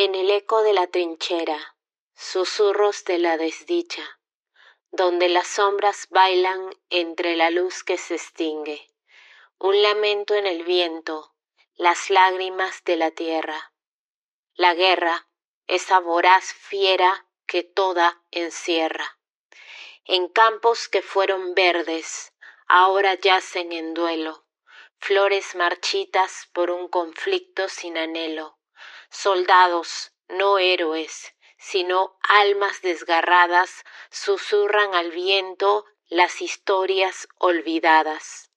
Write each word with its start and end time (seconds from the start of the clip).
En 0.00 0.14
el 0.14 0.30
eco 0.30 0.62
de 0.62 0.72
la 0.72 0.86
trinchera, 0.86 1.74
susurros 2.14 3.02
de 3.02 3.18
la 3.18 3.36
desdicha, 3.36 4.20
donde 4.92 5.28
las 5.28 5.48
sombras 5.48 6.06
bailan 6.10 6.70
entre 6.88 7.34
la 7.34 7.50
luz 7.50 7.82
que 7.82 7.98
se 7.98 8.14
extingue, 8.14 8.92
un 9.58 9.82
lamento 9.82 10.36
en 10.36 10.46
el 10.46 10.62
viento, 10.62 11.34
las 11.74 12.10
lágrimas 12.10 12.84
de 12.84 12.94
la 12.94 13.10
tierra. 13.10 13.72
La 14.54 14.74
guerra, 14.74 15.26
esa 15.66 15.98
voraz 15.98 16.44
fiera 16.44 17.26
que 17.44 17.64
toda 17.64 18.22
encierra. 18.30 19.18
En 20.04 20.28
campos 20.28 20.88
que 20.88 21.02
fueron 21.02 21.54
verdes, 21.54 22.32
ahora 22.68 23.14
yacen 23.14 23.72
en 23.72 23.94
duelo, 23.94 24.46
flores 24.98 25.56
marchitas 25.56 26.48
por 26.52 26.70
un 26.70 26.86
conflicto 26.86 27.68
sin 27.68 27.98
anhelo, 27.98 28.57
soldados, 29.10 30.12
no 30.28 30.58
héroes, 30.58 31.34
sino 31.58 32.18
almas 32.22 32.82
desgarradas, 32.82 33.84
susurran 34.10 34.94
al 34.94 35.10
viento 35.10 35.84
las 36.06 36.40
historias 36.40 37.28
olvidadas. 37.38 38.50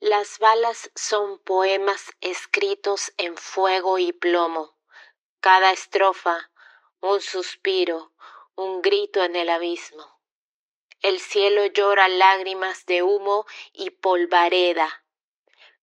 Las 0.00 0.38
balas 0.38 0.90
son 0.94 1.38
poemas 1.38 2.12
escritos 2.20 3.12
en 3.16 3.36
fuego 3.36 3.98
y 3.98 4.12
plomo, 4.12 4.76
cada 5.40 5.72
estrofa 5.72 6.50
un 7.00 7.20
suspiro, 7.20 8.12
un 8.54 8.82
grito 8.82 9.22
en 9.22 9.36
el 9.36 9.48
abismo. 9.48 10.20
El 11.02 11.20
cielo 11.20 11.66
llora 11.66 12.08
lágrimas 12.08 12.86
de 12.86 13.02
humo 13.02 13.46
y 13.72 13.90
polvareda, 13.90 15.04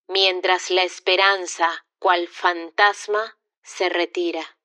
mientras 0.08 0.70
la 0.70 0.84
esperanza, 0.84 1.83
cual 2.04 2.28
fantasma, 2.28 3.38
se 3.62 3.88
retira. 3.88 4.58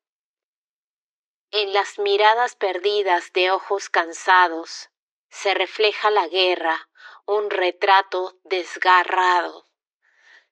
En 1.53 1.73
las 1.73 2.01
miradas 2.01 2.57
perdidas 2.57 3.33
de 3.33 3.53
ojos 3.53 3.91
cansados 3.91 4.91
se 5.31 5.55
refleja 5.55 6.11
la 6.11 6.27
guerra, 6.27 6.89
un 7.27 7.49
retrato 7.49 8.37
desgarrado. 8.43 9.67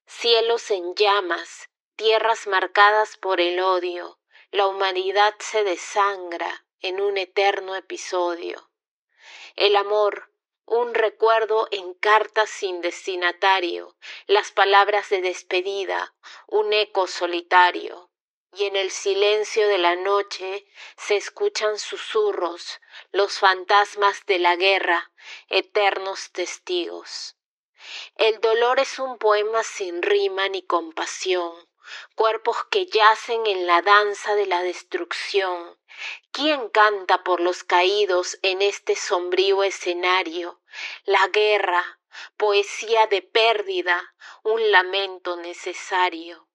Cielos 0.07 0.71
en 0.71 0.95
llamas, 0.95 1.71
tierras 1.97 2.47
marcadas 2.47 3.17
por 3.17 3.41
el 3.41 3.59
odio, 3.59 4.21
la 4.53 4.69
humanidad 4.69 5.35
se 5.41 5.65
desangra 5.65 6.67
en 6.79 7.01
un 7.01 7.19
eterno 7.19 7.75
episodio. 7.75 8.71
El 9.57 9.75
amor, 9.75 10.31
un 10.67 10.95
recuerdo 10.95 11.69
en 11.71 11.95
cartas 11.95 12.51
sin 12.51 12.81
destinatario, 12.81 13.97
las 14.27 14.51
palabras 14.51 15.09
de 15.11 15.21
despedida, 15.21 16.15
un 16.47 16.73
eco 16.73 17.07
solitario. 17.07 18.11
Y 18.53 18.65
en 18.65 18.77
el 18.77 18.91
silencio 18.91 19.69
de 19.69 19.79
la 19.79 19.97
noche 19.97 20.67
se 20.97 21.17
escuchan 21.17 21.79
susurros, 21.79 22.81
los 23.13 23.39
fantasmas 23.39 24.25
de 24.27 24.39
la 24.39 24.57
guerra, 24.57 25.13
eternos 25.49 26.33
testigos. 26.33 27.37
El 28.17 28.41
dolor 28.41 28.81
es 28.81 28.99
un 28.99 29.19
poema 29.19 29.63
sin 29.63 30.03
rima 30.03 30.49
ni 30.49 30.63
compasión, 30.63 31.53
cuerpos 32.15 32.65
que 32.71 32.87
yacen 32.87 33.47
en 33.47 33.67
la 33.67 33.83
danza 33.83 34.35
de 34.35 34.47
la 34.47 34.63
destrucción. 34.63 35.79
¿Quién 36.31 36.69
canta 36.69 37.25
por 37.25 37.41
los 37.41 37.65
caídos 37.65 38.39
en 38.43 38.61
este 38.61 38.97
sombrío 38.97 39.63
escenario? 39.63 40.61
La 41.05 41.29
guerra, 41.29 41.99
poesía 42.37 43.07
de 43.07 43.23
pérdida, 43.23 44.15
un 44.43 44.71
lamento 44.71 45.37
necesario. 45.37 46.47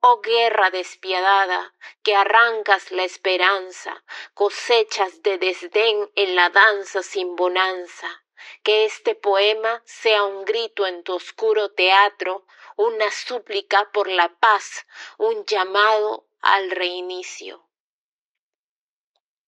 Oh 0.00 0.20
guerra 0.20 0.70
despiadada, 0.70 1.72
que 2.02 2.14
arrancas 2.14 2.90
la 2.90 3.04
esperanza, 3.04 4.04
cosechas 4.34 5.22
de 5.22 5.38
desdén 5.38 6.10
en 6.14 6.34
la 6.34 6.50
danza 6.50 7.02
sin 7.02 7.36
bonanza. 7.36 8.24
Que 8.62 8.84
este 8.84 9.14
poema 9.14 9.82
sea 9.86 10.24
un 10.24 10.44
grito 10.44 10.86
en 10.86 11.02
tu 11.04 11.14
oscuro 11.14 11.70
teatro, 11.70 12.44
una 12.76 13.10
súplica 13.10 13.90
por 13.92 14.08
la 14.08 14.28
paz, 14.28 14.86
un 15.16 15.44
llamado 15.46 16.26
al 16.42 16.70
reinicio. 16.70 17.64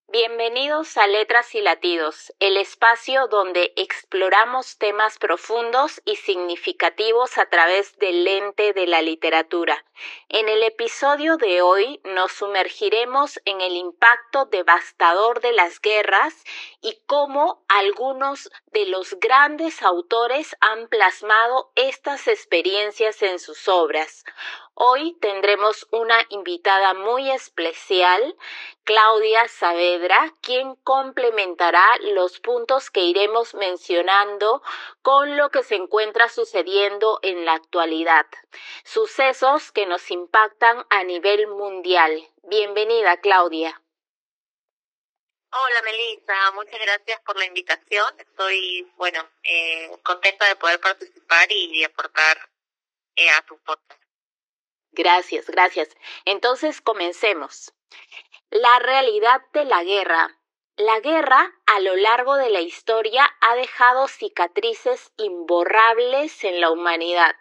Bienvenidos 0.09 0.97
a 0.99 1.09
Letras 1.09 1.53
y 1.57 1.61
Latidos, 1.61 2.33
el 2.39 2.59
espacio 2.59 3.27
donde 3.27 3.73
exploramos 3.75 4.79
temas 4.79 5.19
profundos 5.19 6.01
y 6.05 6.15
significativos 6.15 7.39
a 7.39 7.47
través 7.47 7.99
del 7.99 8.23
lente 8.23 8.73
de 8.73 8.87
la 8.87 9.03
literatura. 9.03 9.85
En 10.29 10.49
el 10.49 10.63
episodio 10.63 11.39
de 11.39 11.61
hoy 11.61 12.01
nos 12.05 12.31
sumergiremos 12.31 13.41
en 13.45 13.61
el 13.61 13.75
impacto 13.75 14.45
devastador 14.45 15.41
de 15.41 15.51
las 15.51 15.81
guerras 15.81 16.35
y 16.81 17.03
cómo 17.07 17.65
algunos 17.67 18.49
de 18.67 18.87
los 18.87 19.19
grandes 19.19 19.83
autores 19.83 20.57
han 20.61 20.87
plasmado 20.87 21.73
estas 21.75 22.29
experiencias 22.29 23.23
en 23.23 23.41
sus 23.41 23.67
obras. 23.67 24.25
Hoy 24.79 25.17
tendremos 25.23 25.89
una 25.91 26.19
invitada 26.29 26.93
muy 26.93 27.31
especial, 27.31 28.37
Claudia 28.85 29.49
Saavedra, 29.49 30.35
quien 30.43 30.75
complementará 30.77 31.97
los 32.01 32.41
puntos 32.41 32.91
que 32.91 33.01
iremos 33.01 33.55
mencionando 33.55 34.63
con 35.01 35.39
lo 35.39 35.49
que 35.49 35.63
se 35.63 35.77
encuentra 35.77 36.29
sucediendo 36.29 37.21
en 37.23 37.47
la 37.47 37.55
actualidad. 37.55 38.27
Sucesos 38.85 39.73
que 39.73 39.87
nos 39.87 40.11
impactan 40.11 40.85
a 40.91 41.05
nivel 41.05 41.47
mundial. 41.47 42.29
Bienvenida, 42.43 43.19
Claudia. 43.23 43.81
Hola 45.53 45.83
Melissa, 45.85 46.51
muchas 46.53 46.79
gracias 46.79 47.19
por 47.23 47.39
la 47.39 47.47
invitación. 47.47 48.15
Estoy, 48.19 48.93
bueno, 48.97 49.27
eh, 49.43 49.91
contenta 50.03 50.47
de 50.47 50.57
poder 50.57 50.79
participar 50.81 51.51
y 51.51 51.83
aportar 51.83 52.51
eh, 53.17 53.31
a 53.31 53.41
tu 53.41 53.57
podcast. 53.61 54.06
Gracias, 54.97 55.47
gracias. 55.47 55.91
Entonces 56.25 56.81
comencemos. 56.81 57.75
La 58.51 58.79
realidad 58.79 59.43
de 59.53 59.67
la 59.67 59.85
guerra. 59.85 60.39
La 60.79 61.01
guerra 61.01 61.55
a 61.67 61.81
lo 61.81 61.97
largo 61.97 62.37
de 62.37 62.49
la 62.49 62.61
historia 62.61 63.27
ha 63.41 63.55
dejado 63.57 64.09
cicatrices 64.09 65.13
imborrables 65.17 66.45
en 66.45 66.61
la 66.61 66.71
humanidad, 66.71 67.35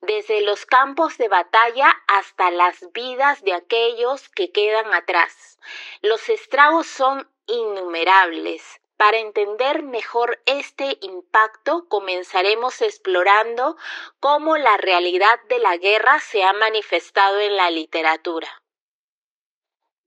desde 0.00 0.40
los 0.42 0.66
campos 0.66 1.16
de 1.18 1.28
batalla 1.28 1.94
hasta 2.06 2.50
las 2.50 2.92
vidas 2.92 3.42
de 3.42 3.52
aquellos 3.52 4.28
que 4.30 4.50
quedan 4.50 4.92
atrás. 4.92 5.58
Los 6.00 6.28
estragos 6.28 6.86
son 6.86 7.28
innumerables, 7.46 8.80
para 8.96 9.18
entender 9.18 9.82
mejor 9.82 10.40
este 10.46 10.98
impacto, 11.00 11.88
comenzaremos 11.88 12.80
explorando 12.80 13.76
cómo 14.20 14.56
la 14.56 14.76
realidad 14.76 15.40
de 15.48 15.58
la 15.58 15.76
guerra 15.76 16.20
se 16.20 16.44
ha 16.44 16.52
manifestado 16.52 17.40
en 17.40 17.56
la 17.56 17.70
literatura. 17.70 18.62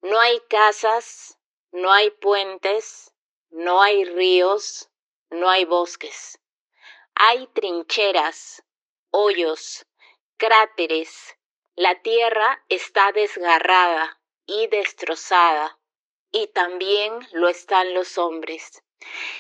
No 0.02 0.20
hay 0.20 0.40
casas, 0.50 1.38
no 1.72 1.92
hay 1.92 2.12
puentes, 2.12 3.14
no 3.50 3.82
hay 3.82 4.06
ríos, 4.06 4.90
no 5.30 5.50
hay 5.50 5.66
bosques. 5.66 6.40
Hay 7.16 7.48
trincheras, 7.48 8.64
hoyos, 9.12 9.86
cráteres. 10.38 11.36
La 11.76 12.02
tierra 12.02 12.64
está 12.70 13.12
desgarrada 13.12 14.22
y 14.46 14.68
destrozada 14.68 15.78
y 16.32 16.48
también 16.48 17.28
lo 17.32 17.48
están 17.48 17.94
los 17.94 18.18
hombres. 18.18 18.84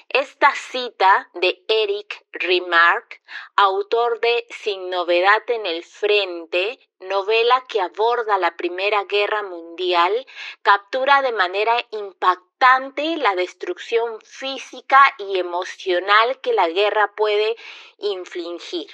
Esta 0.09 0.53
cita 0.53 1.29
de 1.33 1.63
Eric 1.67 2.25
Remarque, 2.31 3.21
autor 3.55 4.19
de 4.19 4.45
Sin 4.51 4.89
novedad 4.89 5.41
en 5.47 5.65
el 5.65 5.83
frente, 5.83 6.79
novela 6.99 7.63
que 7.67 7.81
aborda 7.81 8.37
la 8.37 8.55
Primera 8.55 9.03
Guerra 9.05 9.41
Mundial, 9.41 10.27
captura 10.61 11.23
de 11.23 11.31
manera 11.31 11.75
impactante 11.89 13.17
la 13.17 13.35
destrucción 13.35 14.21
física 14.21 15.15
y 15.17 15.39
emocional 15.39 16.39
que 16.41 16.53
la 16.53 16.69
guerra 16.69 17.13
puede 17.15 17.55
infligir 17.97 18.91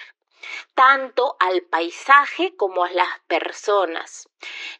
tanto 0.75 1.35
al 1.39 1.61
paisaje 1.63 2.55
como 2.55 2.83
a 2.83 2.91
las 2.91 3.19
personas. 3.27 4.29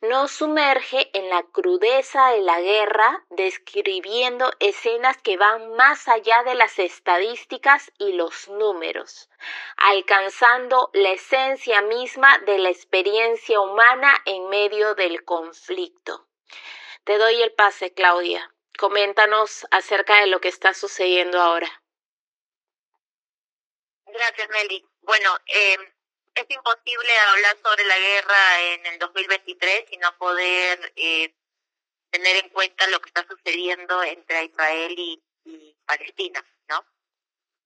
Nos 0.01 0.31
sumerge 0.31 1.10
en 1.13 1.30
la 1.30 1.44
crudeza 1.44 2.31
de 2.31 2.42
la 2.42 2.60
guerra, 2.62 3.25
describiendo 3.30 4.51
escenas 4.60 5.18
que 5.21 5.38
van 5.38 5.75
más 5.75 6.07
allá 6.07 6.44
de 6.44 6.56
las 6.56 6.80
estadísticas 6.80 7.92
y 7.98 8.13
los 8.13 8.48
números, 8.50 9.30
alcanzando 9.77 10.89
la 10.94 11.12
esencia 11.12 11.81
misma 11.81 12.38
de 12.39 12.57
la 12.59 12.69
experiencia 12.69 13.59
humana 13.59 14.13
en 14.25 14.50
medio 14.50 14.95
del 14.95 15.24
conflicto. 15.24 16.27
Te 17.04 17.18
doy 17.18 17.42
el 17.42 17.54
pase, 17.54 17.94
Claudia. 17.94 18.50
Coméntanos 18.77 19.68
acerca 19.71 20.19
de 20.21 20.27
lo 20.27 20.42
que 20.42 20.48
está 20.48 20.74
sucediendo 20.74 21.42
ahora. 21.42 21.83
Gracias, 24.06 24.50
Meli. 24.50 24.93
Bueno, 25.04 25.30
eh, 25.48 25.78
es 26.36 26.46
imposible 26.50 27.18
hablar 27.30 27.58
sobre 27.64 27.86
la 27.86 28.00
guerra 28.00 28.62
en 28.62 28.86
el 28.88 29.00
2023 29.00 29.86
y 29.92 29.98
no 29.98 30.18
poder 30.18 30.94
eh, 30.96 31.34
tener 32.10 32.38
en 32.38 32.50
cuenta 32.50 32.88
lo 32.88 33.02
que 33.02 33.10
está 33.10 33.26
sucediendo 33.28 34.02
entre 34.04 34.46
Israel 34.46 34.96
y, 34.98 35.24
Palestina, 35.86 36.44
¿no? 36.70 36.86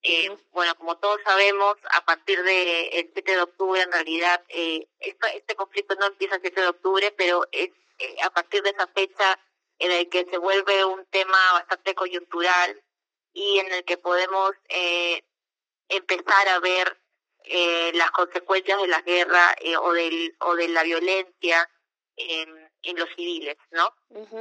Eh, 0.02 0.36
bueno, 0.52 0.76
como 0.76 0.98
todos 0.98 1.20
sabemos, 1.24 1.78
a 1.92 2.04
partir 2.04 2.42
del 2.42 2.90
el 2.92 3.12
7 3.14 3.32
de 3.32 3.42
octubre, 3.42 3.82
en 3.82 3.92
realidad, 3.92 4.44
eh, 4.50 4.88
este 5.00 5.56
conflicto 5.56 5.94
no 5.96 6.08
empieza 6.08 6.36
el 6.36 6.42
7 6.42 6.62
de 6.62 6.68
octubre, 6.68 7.12
pero 7.12 7.48
es 7.52 7.70
eh, 8.00 8.16
a 8.24 8.32
partir 8.32 8.64
de 8.64 8.72
esa 8.72 8.88
fecha 8.88 9.40
en 9.78 9.92
el 9.92 10.10
que 10.10 10.26
se 10.26 10.38
vuelve 10.40 10.86
un 10.86 11.06
tema 11.06 11.38
bastante 11.54 11.94
coyuntural 11.94 12.84
y 13.34 13.60
en 13.60 13.72
el 13.72 13.86
que 13.86 13.98
podemos 13.98 14.54
eh, 14.70 15.24
empezar 15.90 16.50
a 16.50 16.60
ver 16.60 16.98
eh, 17.50 17.92
las 17.94 18.12
consecuencias 18.12 18.82
de 18.82 18.88
la 18.88 19.02
guerra 19.02 19.56
eh, 19.60 19.78
o, 19.78 19.94
del, 19.94 20.36
o 20.40 20.56
de 20.56 20.68
la 20.70 20.84
violencia 20.84 21.70
en, 22.16 22.72
en 22.84 23.00
los 23.00 23.10
civiles, 23.16 23.58
¿no? 23.72 23.94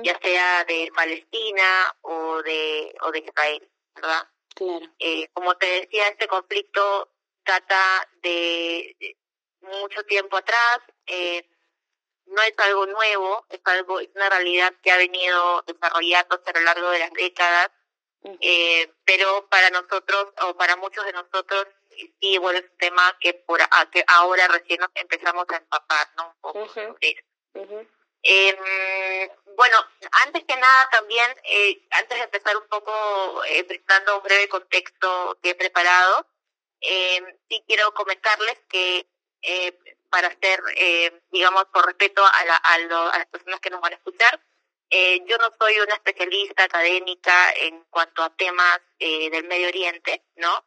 Ya 0.03 0.19
sea 0.20 0.64
de 0.64 0.91
Palestina 0.94 1.94
o 2.03 2.43
de, 2.43 2.94
o 3.03 3.11
de 3.11 3.19
Israel, 3.19 3.70
¿verdad? 3.94 4.29
Claro. 4.55 4.87
Eh, 4.99 5.29
como 5.32 5.56
te 5.56 5.67
decía, 5.81 6.08
este 6.08 6.26
conflicto 6.26 7.12
data 7.44 8.08
de, 8.23 8.97
mucho 9.67 10.05
tiempo 10.05 10.37
atrás, 10.37 10.81
eh, 11.06 11.49
no 12.26 12.43
es 12.43 12.55
algo 12.59 12.87
nuevo, 12.87 13.47
es 13.49 13.61
algo, 13.64 14.00
es 14.00 14.09
una 14.14 14.29
realidad 14.29 14.75
que 14.82 14.91
ha 14.91 14.97
venido 14.97 15.62
desarrollándose 15.67 16.50
a 16.50 16.59
lo 16.59 16.64
largo 16.64 16.91
de 16.91 16.99
las 16.99 17.12
décadas, 17.12 17.70
eh, 18.41 18.93
pero 19.05 19.49
para 19.49 19.70
nosotros 19.70 20.29
o 20.43 20.56
para 20.56 20.75
muchos 20.76 21.05
de 21.05 21.12
nosotros 21.12 21.67
sí, 22.21 22.39
bueno, 22.39 22.59
es 22.59 22.71
un 22.71 22.79
tema 22.79 23.17
que 23.21 23.35
por 23.35 23.61
que 23.91 24.05
ahora 24.07 24.49
recién 24.49 24.81
nos 24.81 24.91
empezamos 24.95 25.47
a 25.49 25.57
empapar, 25.57 26.09
¿no? 26.17 26.29
Un 26.29 26.41
poco 26.41 26.69
sobre 26.69 27.25
Eh, 28.23 29.31
bueno, 29.57 29.79
antes 30.25 30.45
que 30.45 30.57
nada 30.57 30.89
también, 30.91 31.27
eh, 31.45 31.87
antes 31.93 32.19
de 32.19 32.25
empezar 32.25 32.57
un 32.57 32.67
poco 32.67 33.45
eh, 33.45 33.63
prestando 33.65 34.17
un 34.17 34.23
breve 34.25 34.49
contexto 34.49 35.39
que 35.41 35.51
he 35.51 35.55
preparado, 35.55 36.27
eh, 36.81 37.23
sí 37.49 37.63
quiero 37.67 37.95
comentarles 37.95 38.59
que 38.69 39.07
eh, 39.43 39.79
para 40.11 40.29
hacer, 40.29 40.61
eh, 40.77 41.21
digamos, 41.31 41.67
por 41.67 41.87
respeto 41.87 42.25
a, 42.25 42.45
la, 42.45 42.57
a, 42.57 42.75
a, 42.75 43.19
las 43.19 43.27
personas 43.27 43.61
que 43.61 43.71
nos 43.71 43.81
van 43.81 43.93
a 43.93 43.97
escuchar, 43.97 44.41
eh, 44.91 45.25
yo 45.27 45.37
no 45.39 45.51
soy 45.59 45.79
una 45.81 45.95
especialista 45.95 46.65
académica 46.65 47.53
en 47.53 47.85
cuanto 47.91 48.23
a 48.23 48.35
temas 48.35 48.81
eh, 48.99 49.31
del 49.31 49.45
Medio 49.45 49.69
Oriente, 49.69 50.25
¿no? 50.37 50.65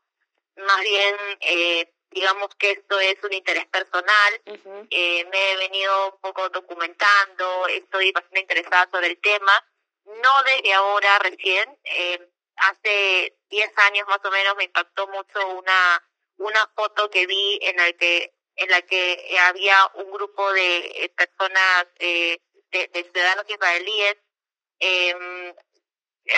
Más 0.66 0.82
bien, 0.82 1.16
eh, 1.42 1.94
digamos 2.12 2.50
que 2.56 2.72
esto 2.72 3.00
es 3.00 3.16
un 3.24 3.34
interés 3.34 3.66
personal. 3.68 4.42
eh, 4.90 5.26
me 5.32 5.52
he 5.52 5.58
venido 5.58 6.14
un 6.14 6.22
poco 6.22 6.50
documentando, 6.50 7.68
estoy 7.68 8.12
bastante 8.12 8.42
interesada 8.42 8.90
sobre 8.92 9.08
el 9.08 9.20
tema. 9.22 9.54
No 10.06 10.44
desde 10.46 10.74
ahora, 10.74 11.20
recién. 11.20 11.78
Eh, 11.84 12.30
hace 12.58 13.38
10 13.50 13.72
años 13.78 14.08
más 14.08 14.20
o 14.24 14.32
menos 14.32 14.56
me 14.58 14.66
impactó 14.66 15.08
mucho 15.08 15.48
una, 15.50 16.04
una 16.38 16.68
foto 16.76 17.10
que 17.10 17.26
vi 17.26 17.60
en 17.62 17.78
la 17.78 17.94
que, 17.94 18.34
en 18.56 18.70
la 18.70 18.82
que 18.82 19.38
había 19.48 19.92
un 19.96 20.12
grupo 20.12 20.52
de 20.54 21.12
personas, 21.16 21.88
eh, 22.00 22.40
de, 22.72 22.88
de 22.88 23.04
ciudadanos 23.04 23.46
israelíes, 23.50 24.18
eh, 24.80 25.54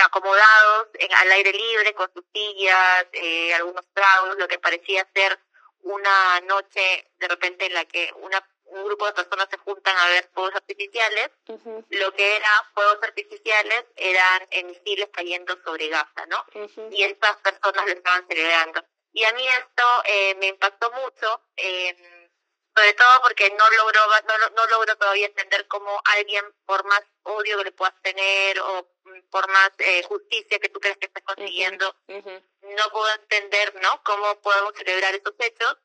acomodados 0.05 0.87
en, 0.93 1.13
al 1.13 1.31
aire 1.31 1.51
libre 1.53 1.93
con 1.93 2.11
sus 2.13 2.23
sillas, 2.33 3.07
eh, 3.13 3.53
algunos 3.53 3.85
tragos, 3.93 4.37
lo 4.37 4.47
que 4.47 4.59
parecía 4.59 5.07
ser 5.13 5.39
una 5.83 6.39
noche 6.41 7.11
de 7.17 7.27
repente 7.27 7.65
en 7.65 7.73
la 7.73 7.85
que 7.85 8.11
una 8.17 8.45
un 8.71 8.85
grupo 8.85 9.05
de 9.05 9.13
personas 9.13 9.47
se 9.49 9.57
juntan 9.57 9.97
a 9.97 10.07
ver 10.07 10.29
fuegos 10.33 10.55
artificiales, 10.55 11.29
uh 11.47 11.57
-huh. 11.57 11.85
lo 11.89 12.13
que 12.13 12.37
era 12.37 12.69
fuegos 12.73 12.99
artificiales 13.03 13.85
eran 13.95 14.47
misiles 14.65 15.09
cayendo 15.11 15.57
sobre 15.63 15.89
Gaza, 15.89 16.25
¿no? 16.27 16.45
Uh 16.53 16.67
-huh. 16.67 16.87
Y 16.91 17.03
estas 17.03 17.35
personas 17.37 17.85
lo 17.85 17.91
estaban 17.91 18.25
celebrando. 18.27 18.83
Y 19.13 19.25
a 19.25 19.33
mí 19.33 19.45
esto 19.45 19.83
eh, 20.05 20.35
me 20.35 20.47
impactó 20.47 20.89
mucho, 20.91 21.41
eh, 21.57 22.29
sobre 22.73 22.93
todo 22.93 23.21
porque 23.23 23.49
no 23.51 23.69
logro, 23.69 24.01
no, 24.27 24.49
no 24.55 24.65
logro 24.67 24.95
todavía 24.95 25.27
entender 25.27 25.67
cómo 25.67 26.01
alguien, 26.05 26.45
por 26.65 26.85
más 26.85 27.03
odio 27.23 27.57
que 27.57 27.65
le 27.65 27.71
puedas 27.73 28.01
tener 28.01 28.59
o 28.61 28.87
por 29.29 29.47
más 29.49 29.71
eh, 29.79 30.03
justicia 30.03 30.59
que 30.59 30.69
tú 30.69 30.79
crees 30.79 30.97
que 30.97 31.07
estás 31.07 31.23
consiguiendo, 31.23 31.95
uh 32.07 32.13
-huh. 32.13 32.43
no 32.61 32.89
puedo 32.91 33.13
entender, 33.15 33.75
¿no? 33.81 34.01
Cómo 34.03 34.39
podemos 34.41 34.73
celebrar 34.75 35.13
esos 35.15 35.33
hechos. 35.39 35.77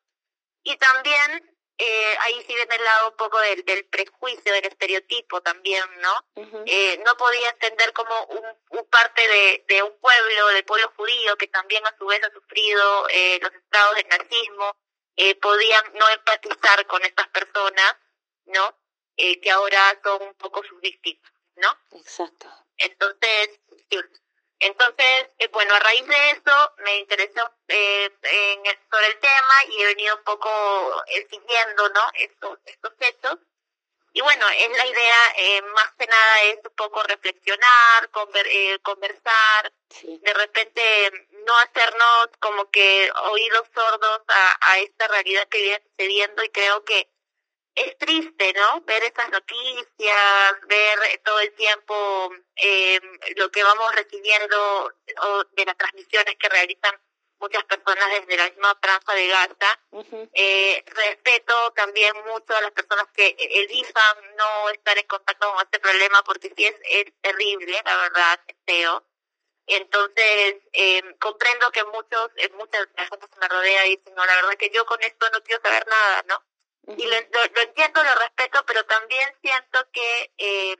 Y 0.63 0.77
también 0.77 1.57
eh, 1.79 2.15
ahí 2.21 2.43
sí 2.47 2.55
viene 2.55 2.75
el 2.75 2.83
lado 2.83 3.09
un 3.09 3.17
poco 3.17 3.39
del, 3.39 3.63
del 3.63 3.85
prejuicio, 3.85 4.51
del 4.51 4.65
estereotipo 4.65 5.41
también, 5.41 5.83
¿no? 5.99 6.13
Uh 6.35 6.43
-huh. 6.45 6.63
eh, 6.65 7.01
no 7.05 7.15
podía 7.17 7.49
entender 7.49 7.93
como 7.93 8.15
un, 8.25 8.43
un 8.69 8.85
parte 8.89 9.27
de, 9.27 9.63
de, 9.67 9.83
un 9.83 9.95
pueblo, 9.99 10.47
del 10.47 10.65
pueblo 10.65 10.91
judío, 10.97 11.37
que 11.37 11.47
también 11.47 11.85
a 11.85 11.95
su 11.97 12.05
vez 12.07 12.23
ha 12.23 12.31
sufrido 12.31 13.07
eh, 13.09 13.39
los 13.41 13.53
estragos 13.53 13.95
del 13.95 14.07
nazismo, 14.07 14.75
eh, 15.17 15.35
podían 15.35 15.83
no 15.93 16.09
empatizar 16.09 16.85
con 16.87 17.03
estas 17.05 17.27
personas, 17.29 17.95
¿no? 18.45 18.75
Eh, 19.17 19.39
que 19.41 19.49
ahora 19.51 19.99
son 20.03 20.21
un 20.23 20.35
poco 20.35 20.63
sus 20.63 20.79
víctimas, 20.79 21.31
¿no? 21.55 21.69
Exacto. 21.91 22.47
Entonces, 22.77 23.59
sí. 23.89 23.99
Entonces, 24.59 25.29
eh, 25.37 25.47
bueno, 25.49 25.75
a 25.75 25.79
raíz 25.79 26.07
de 26.07 26.31
eso 26.31 26.73
me 26.77 26.97
interesó 26.97 27.51
eh, 27.67 28.11
en 28.23 28.65
el, 28.65 28.79
sobre 28.89 29.07
el 29.07 29.19
tema 29.19 29.53
y 29.69 29.81
he 29.81 29.85
venido 29.85 30.15
un 30.15 30.23
poco 30.23 30.49
eh, 31.07 31.27
siguiendo, 31.29 31.89
¿no? 31.89 32.01
Estos, 32.15 32.59
estos 32.65 32.93
hechos. 32.99 33.37
Y 34.13 34.21
bueno, 34.21 34.47
es 34.49 34.69
la 34.75 34.85
idea, 34.87 35.33
eh, 35.37 35.61
más 35.61 35.91
que 35.99 36.07
nada 36.07 36.41
es 36.45 36.57
un 36.65 36.75
poco 36.75 37.03
reflexionar, 37.03 38.09
conver, 38.09 38.47
eh, 38.47 38.79
conversar, 38.81 39.71
sí. 39.91 40.19
de 40.23 40.33
repente 40.33 41.27
no 41.45 41.55
hacernos 41.59 42.29
como 42.39 42.67
que 42.71 43.11
oídos 43.29 43.67
sordos 43.75 44.21
a, 44.27 44.71
a 44.71 44.79
esta 44.79 45.07
realidad 45.07 45.47
que 45.49 45.61
viene 45.61 45.83
sucediendo 45.91 46.43
y 46.43 46.49
creo 46.49 46.83
que 46.83 47.07
es 47.77 47.97
triste, 47.97 48.53
¿no? 48.53 48.81
Ver 48.81 49.03
esas 49.03 49.29
noticias, 49.29 50.55
ver 50.67 51.21
todo 51.23 51.39
el 51.39 51.53
tiempo 51.53 52.31
eh, 52.55 52.99
lo 53.35 53.51
que 53.51 53.63
vamos 53.63 53.93
recibiendo 53.95 54.91
o 55.21 55.43
de 55.51 55.65
las 55.65 55.77
transmisiones 55.77 56.35
que 56.37 56.49
realizan 56.49 56.99
muchas 57.39 57.63
personas 57.65 58.09
desde 58.19 58.35
la 58.35 58.49
misma 58.49 58.75
franja 58.81 59.13
de 59.13 59.27
Gaza. 59.27 59.79
Uh 59.91 60.03
-huh. 60.03 60.29
eh, 60.33 60.83
respeto 60.87 61.71
también 61.73 62.13
mucho 62.25 62.55
a 62.55 62.61
las 62.61 62.71
personas 62.71 63.05
que 63.13 63.35
elijan 63.37 64.35
no 64.35 64.69
estar 64.71 64.97
en 64.97 65.05
contacto 65.05 65.51
con 65.51 65.61
este 65.61 65.79
problema 65.79 66.23
porque 66.23 66.51
sí 66.55 66.65
es, 66.65 66.75
es 66.83 67.13
terrible, 67.21 67.79
la 67.85 67.97
verdad, 67.97 68.39
es 68.47 68.55
feo. 68.65 69.03
Entonces, 69.67 70.55
eh, 70.73 71.03
comprendo 71.19 71.69
que 71.71 71.83
muchos, 71.83 72.31
eh, 72.37 72.49
muchas 72.53 72.87
personas 72.87 73.29
que 73.29 73.39
me 73.39 73.47
rodean 73.49 73.85
dicen, 73.85 74.15
no, 74.15 74.25
la 74.25 74.35
verdad 74.35 74.55
que 74.57 74.71
yo 74.71 74.85
con 74.85 75.01
esto 75.03 75.29
no 75.29 75.43
quiero 75.43 75.61
saber 75.61 75.85
nada, 75.87 76.23
¿no? 76.27 76.41
Y 76.87 77.05
lo, 77.05 77.19
lo, 77.19 77.45
lo, 77.53 77.61
entiendo, 77.61 78.01
lo 78.03 78.15
respeto, 78.15 78.63
pero 78.65 78.85
también 78.85 79.29
siento 79.41 79.79
que 79.91 80.31
eh, 80.37 80.75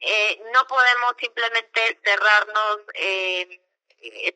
eh, 0.00 0.42
no 0.54 0.66
podemos 0.66 1.14
simplemente 1.18 2.00
cerrarnos, 2.02 2.78
eh, 2.94 3.60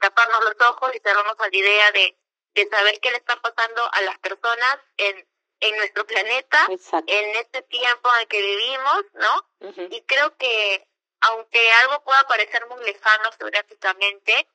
taparnos 0.01 0.45
los 0.45 0.69
ojos 0.69 0.95
y 0.95 1.01
cerrarnos 1.01 1.37
a 1.39 1.49
la 1.49 1.57
idea 1.57 1.93
de, 1.93 2.17
de 2.55 2.69
saber 2.69 3.01
qué 3.01 3.11
le 3.11 3.17
está 3.17 3.41
pasando 3.41 3.89
a 3.93 4.01
las 4.03 4.19
personas 4.19 4.79
en, 4.99 5.27
en 5.61 5.77
nuestro 5.77 6.07
planeta, 6.07 6.67
Exacto. 6.69 7.13
en 7.13 7.37
este 7.37 7.63
tiempo 7.63 8.13
en 8.15 8.21
el 8.21 8.29
que 8.29 8.43
vivimos, 8.43 9.05
¿no? 9.15 9.47
Uh 9.61 9.73
-huh. 9.73 9.89
Y 9.91 10.03
creo 10.03 10.37
que, 10.37 10.87
aunque 11.21 11.73
algo 11.83 12.03
pueda 12.05 12.27
parecer 12.27 12.67
muy 12.67 12.85
lejano 12.85 13.31
geográficamente, 13.39 14.49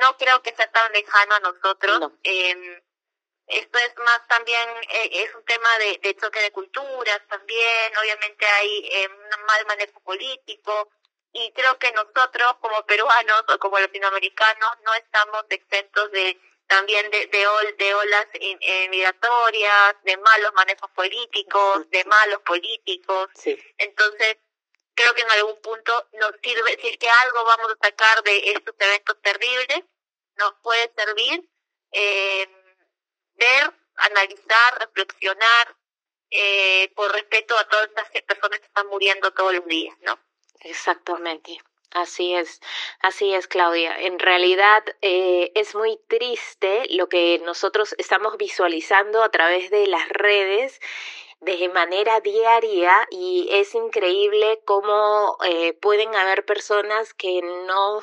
no 0.00 0.16
creo 0.18 0.42
que 0.42 0.54
sea 0.54 0.70
tan 0.70 0.92
lejano 0.92 1.34
a 1.36 1.40
nosotros. 1.40 2.00
No. 2.00 2.18
Eh, 2.22 2.82
esto 3.50 3.78
es 3.78 3.96
más 3.98 4.26
también, 4.28 4.68
eh, 4.88 5.10
es 5.12 5.34
un 5.34 5.44
tema 5.44 5.78
de, 5.78 5.98
de, 6.02 6.16
choque 6.16 6.40
de 6.40 6.52
culturas 6.52 7.20
también, 7.28 7.96
obviamente 8.00 8.46
hay 8.46 8.88
eh, 8.92 9.08
un 9.08 9.44
mal 9.46 9.66
manejo 9.66 10.00
político 10.00 10.90
y 11.32 11.52
creo 11.52 11.78
que 11.78 11.92
nosotros 11.92 12.56
como 12.60 12.84
peruanos 12.86 13.44
o 13.48 13.58
como 13.58 13.78
latinoamericanos 13.78 14.70
no 14.84 14.94
estamos 14.94 15.44
exentos 15.50 16.10
de 16.12 16.40
también 16.66 17.10
de, 17.10 17.26
de, 17.26 17.46
ol, 17.48 17.76
de 17.78 17.94
olas 17.94 18.26
in, 18.38 18.56
eh, 18.60 18.88
migratorias, 18.90 19.96
de 20.04 20.16
malos 20.16 20.52
manejos 20.54 20.88
políticos, 20.92 21.90
de 21.90 22.04
malos 22.04 22.40
políticos. 22.42 23.28
Sí. 23.34 23.58
Entonces, 23.76 24.36
creo 24.94 25.12
que 25.14 25.22
en 25.22 25.30
algún 25.32 25.60
punto 25.60 26.08
nos 26.12 26.32
sirve, 26.40 26.78
si 26.80 26.88
es 26.88 26.98
que 26.98 27.10
algo 27.10 27.44
vamos 27.44 27.72
a 27.72 27.86
sacar 27.88 28.22
de 28.22 28.52
estos 28.52 28.74
eventos 28.78 29.20
terribles, 29.20 29.82
nos 30.36 30.54
puede 30.62 30.92
servir. 30.96 31.44
Eh, 31.90 32.48
ver, 33.40 33.72
analizar, 33.96 34.78
reflexionar, 34.78 35.76
eh, 36.30 36.92
por 36.94 37.10
respeto 37.12 37.58
a 37.58 37.68
todas 37.68 37.88
estas 37.88 38.08
personas 38.22 38.60
que 38.60 38.66
están 38.66 38.86
muriendo 38.86 39.32
todos 39.32 39.52
los 39.52 39.66
días, 39.66 39.96
¿no? 40.02 40.16
Exactamente. 40.60 41.60
Así 41.92 42.34
es, 42.34 42.60
así 43.00 43.34
es, 43.34 43.48
Claudia. 43.48 43.98
En 43.98 44.20
realidad 44.20 44.84
eh, 45.02 45.50
es 45.56 45.74
muy 45.74 45.98
triste 46.08 46.86
lo 46.90 47.08
que 47.08 47.40
nosotros 47.44 47.96
estamos 47.98 48.36
visualizando 48.36 49.24
a 49.24 49.30
través 49.30 49.70
de 49.70 49.88
las 49.88 50.08
redes 50.08 50.80
de 51.40 51.68
manera 51.70 52.20
diaria 52.20 53.08
y 53.10 53.48
es 53.50 53.74
increíble 53.74 54.60
cómo 54.66 55.38
eh, 55.44 55.72
pueden 55.72 56.14
haber 56.14 56.44
personas 56.44 57.14
que 57.14 57.40
no, 57.42 58.00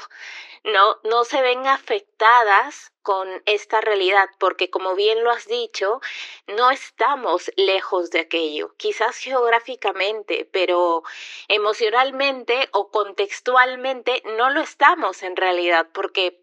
no, 0.63 0.97
no 1.03 1.23
se 1.23 1.41
ven 1.41 1.67
afectadas 1.67 2.91
con 3.03 3.41
esta 3.45 3.79
realidad, 3.79 4.27
porque 4.39 4.69
como 4.69 4.95
bien 4.95 5.23
lo 5.23 5.31
has 5.31 5.47
dicho, 5.47 6.01
no 6.47 6.71
estamos 6.71 7.51
lejos 7.55 8.09
de 8.09 8.21
aquello, 8.21 8.73
quizás 8.75 9.17
geográficamente, 9.17 10.49
pero 10.51 11.03
emocionalmente 11.47 12.69
o 12.73 12.89
contextualmente 12.91 14.23
no 14.37 14.49
lo 14.49 14.61
estamos 14.61 15.23
en 15.23 15.35
realidad, 15.35 15.87
porque 15.93 16.41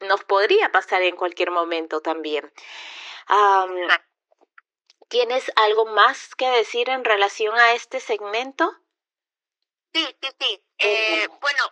nos 0.00 0.22
podría 0.24 0.70
pasar 0.70 1.02
en 1.02 1.16
cualquier 1.16 1.50
momento 1.50 2.00
también. 2.00 2.52
¿Tienes 5.08 5.50
algo 5.56 5.86
más 5.86 6.34
que 6.34 6.48
decir 6.48 6.88
en 6.88 7.04
relación 7.04 7.56
a 7.58 7.72
este 7.72 8.00
segmento? 8.00 8.70
Sí, 9.92 10.16
sí, 10.20 10.28
sí. 10.40 10.64
Eh, 10.78 11.28
bueno, 11.40 11.62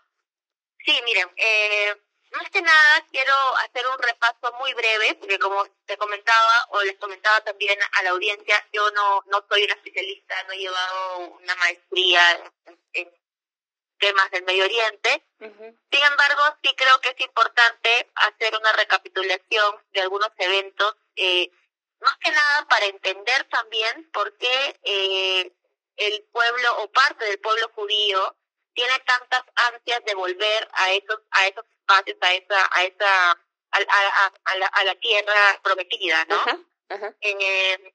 sí, 0.85 1.01
miren, 1.05 1.31
eh, 1.37 1.97
más 2.33 2.49
que 2.51 2.62
nada 2.62 3.07
quiero 3.11 3.35
hacer 3.59 3.87
un 3.89 3.99
repaso 3.99 4.53
muy 4.59 4.73
breve, 4.75 5.15
porque 5.17 5.39
como 5.39 5.67
te 5.87 5.97
comentaba 5.97 6.67
o 6.71 6.83
les 6.83 6.97
comentaba 6.97 7.41
también 7.43 7.79
a 7.93 8.03
la 8.03 8.11
audiencia, 8.11 8.67
yo 8.73 8.91
no, 8.93 9.23
no 9.27 9.45
soy 9.49 9.65
una 9.65 9.75
especialista, 9.75 10.43
no 10.45 10.53
he 10.53 10.59
llevado 10.59 11.19
una 11.41 11.55
maestría 11.57 12.53
en, 12.93 13.12
temas 13.99 14.31
del 14.33 14.43
Medio 14.43 14.65
Oriente. 14.65 15.25
Sin 15.39 16.03
embargo, 16.05 16.43
sí 16.61 16.75
creo 16.77 17.01
que 17.01 17.11
es 17.11 17.21
importante 17.21 18.11
hacer 18.17 18.57
una 18.57 18.73
recapitulación 18.73 19.81
de 19.93 20.01
algunos 20.01 20.29
eventos 20.39 20.97
eh, 21.15 21.53
más 22.02 22.16
que 22.18 22.30
nada 22.30 22.66
para 22.68 22.87
entender 22.87 23.44
también 23.44 24.11
por 24.12 24.37
qué 24.37 24.80
eh, 24.82 25.52
el 25.97 26.23
pueblo 26.32 26.82
o 26.82 26.90
parte 26.90 27.25
del 27.25 27.38
pueblo 27.40 27.71
judío 27.75 28.37
tiene 28.75 28.99
tantas 29.00 29.42
ansias 29.73 30.04
de 30.04 30.14
volver 30.14 30.68
a 30.73 30.92
esos 30.92 31.21
a 31.30 31.47
esos 31.47 31.64
espacios 31.71 32.18
a 32.21 32.35
esa 32.35 32.68
a 32.71 32.85
esa 32.85 33.30
a, 33.30 33.78
a, 33.78 34.32
a, 34.44 34.56
la, 34.56 34.66
a 34.66 34.85
la, 34.85 34.94
tierra 34.97 35.61
prometida 35.62 36.25
no 36.26 36.44
Eh, 37.21 37.94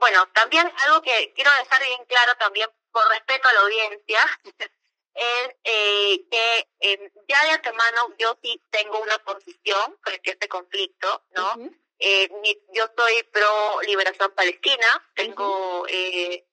bueno 0.00 0.26
también 0.32 0.70
algo 0.86 1.02
que 1.02 1.32
quiero 1.34 1.50
dejar 1.58 1.82
bien 1.82 2.04
claro 2.06 2.34
también 2.36 2.70
por 2.90 3.06
respeto 3.08 3.48
a 3.48 3.52
la 3.52 3.60
audiencia 3.60 4.20
es 5.14 5.48
eh, 5.64 6.26
que 6.30 6.68
eh, 6.80 7.12
ya 7.28 7.44
de 7.44 7.50
antemano 7.50 8.14
yo 8.18 8.36
sí 8.42 8.60
tengo 8.70 8.98
una 9.00 9.18
posición 9.18 9.96
frente 10.02 10.30
a 10.30 10.32
este 10.32 10.48
conflicto 10.48 11.24
no 11.30 11.56
eh, 11.98 12.28
yo 12.72 12.86
soy 12.96 13.22
pro 13.24 13.80
liberación 13.82 14.32
palestina, 14.32 15.10
tengo, 15.14 15.86
eh, 15.88 16.46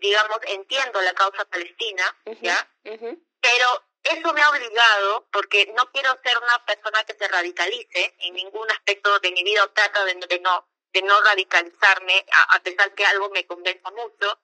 digamos, 0.00 0.38
entiendo 0.46 1.00
la 1.00 1.14
causa 1.14 1.44
palestina, 1.46 2.04
¿ya? 2.40 2.68
Pero 2.82 3.84
eso 4.02 4.32
me 4.32 4.42
ha 4.42 4.50
obligado, 4.50 5.28
porque 5.32 5.72
no 5.76 5.90
quiero 5.90 6.18
ser 6.22 6.36
una 6.38 6.64
persona 6.64 7.04
que 7.04 7.14
se 7.14 7.28
radicalice 7.28 8.14
en 8.20 8.34
ningún 8.34 8.70
aspecto 8.70 9.18
de 9.20 9.32
mi 9.32 9.42
vida, 9.42 9.64
o 9.64 9.70
trato 9.70 10.04
de, 10.04 10.14
no 10.40 10.68
de 10.92 11.02
no 11.02 11.20
radicalizarme, 11.20 12.24
a, 12.50 12.60
pesar 12.60 12.94
que 12.94 13.04
algo 13.04 13.28
me 13.30 13.46
convenza 13.46 13.90
mucho. 13.90 14.40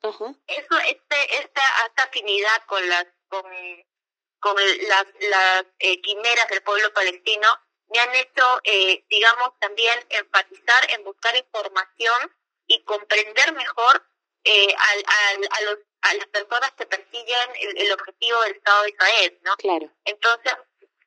Eso, 0.47 0.79
este, 0.87 1.39
esta, 1.39 1.63
esta 1.87 2.03
afinidad 2.05 2.65
con 2.67 2.87
las, 2.89 3.07
con, 3.29 3.45
con 4.41 4.57
las, 4.89 5.07
las 5.21 5.65
eh, 5.79 6.01
quimeras 6.03 6.49
del 6.49 6.63
pueblo 6.63 6.93
palestino 6.93 7.49
me 7.95 8.01
han 8.01 8.15
hecho, 8.17 8.61
eh, 8.65 9.05
digamos, 9.09 9.51
también 9.61 9.95
enfatizar 10.09 10.91
en 10.91 11.05
buscar 11.05 11.37
información 11.37 12.33
y 12.67 12.83
comprender 12.83 13.53
mejor 13.53 14.05
eh, 14.43 14.75
al, 14.77 15.05
al, 15.07 15.49
a, 15.51 15.61
los, 15.63 15.79
a 16.03 16.15
las 16.15 16.27
personas 16.27 16.73
que 16.73 16.87
persiguen 16.87 17.51
el, 17.77 17.93
objetivo 17.93 18.41
del 18.43 18.57
Estado 18.57 18.83
de 18.83 18.91
Israel, 18.91 19.39
¿no? 19.43 19.57
Claro. 19.57 19.91
Entonces, 20.05 20.55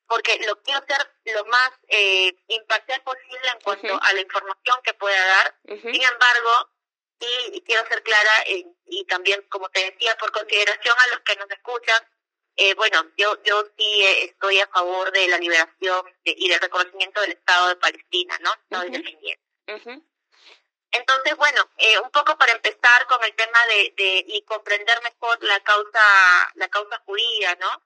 porque 0.08 0.40
lo 0.46 0.62
quiero 0.62 0.80
hacer 0.80 1.12
lo 1.26 1.44
más 1.46 1.72
eh, 1.90 2.34
imparcial 2.48 3.02
posible 3.02 3.48
en 3.54 3.60
cuanto 3.60 4.00
a 4.02 4.14
la 4.14 4.22
información 4.22 4.78
que 4.84 4.94
pueda 4.94 5.28
dar. 5.28 5.56
Sin 5.66 6.02
embargo, 6.02 6.70
y 7.20 7.62
quiero 7.62 7.86
ser 7.88 8.02
clara 8.04 8.44
eh, 8.46 8.66
y 8.86 9.04
también, 9.06 9.42
como 9.50 9.68
te 9.70 9.92
decía, 9.92 10.16
por 10.18 10.32
consideración 10.32 10.96
a 10.98 11.08
los 11.08 11.20
que 11.22 11.36
nos 11.36 11.50
escuchan, 11.50 12.02
eh, 12.58 12.74
bueno, 12.74 13.06
yo, 13.16 13.42
yo 13.44 13.64
sí 13.78 14.02
eh, 14.02 14.26
estoy 14.26 14.60
a 14.60 14.68
favor 14.68 15.12
de 15.12 15.28
la 15.28 15.38
liberación 15.38 16.04
y 16.24 16.50
del 16.50 16.60
reconocimiento 16.60 17.22
del 17.22 17.34
Estado 17.34 17.70
de 17.70 17.76
Palestina, 17.76 18.36
¿no? 18.42 18.52
Estoy 18.54 18.90
defendiendo. 18.90 19.44
Entonces, 20.92 21.36
bueno, 21.36 21.70
eh, 21.78 22.00
un 22.00 22.10
poco 22.10 22.36
para 22.36 22.54
empezar 22.54 23.06
con 23.08 23.24
el 23.24 23.36
tema 23.36 23.66
de, 23.68 23.94
de 23.96 24.26
y 24.28 24.42
comprender 24.42 25.00
mejor 25.04 25.44
la 25.44 25.60
causa, 25.60 26.52
la 26.56 26.68
causa 26.70 26.98
judía, 27.06 27.56
¿no? 27.60 27.84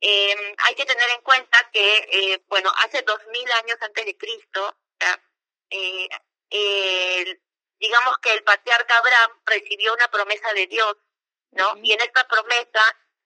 Eh, 0.00 0.54
hay 0.58 0.74
que 0.76 0.84
tener 0.84 1.10
en 1.10 1.22
cuenta 1.22 1.70
que, 1.72 1.96
eh, 2.12 2.44
bueno, 2.48 2.72
hace 2.78 3.02
dos 3.02 3.18
mil 3.32 3.50
años 3.52 3.76
antes 3.80 4.06
de 4.06 4.16
Cristo, 4.16 4.76
digamos 7.80 8.18
que 8.18 8.32
el 8.32 8.44
patriarca 8.44 8.98
Abraham 8.98 9.42
recibió 9.46 9.94
una 9.94 10.08
promesa 10.08 10.52
de 10.52 10.68
Dios, 10.68 10.96
¿no? 11.50 11.76
Y 11.82 11.92
en 11.92 12.00
esta 12.00 12.28
promesa 12.28 12.80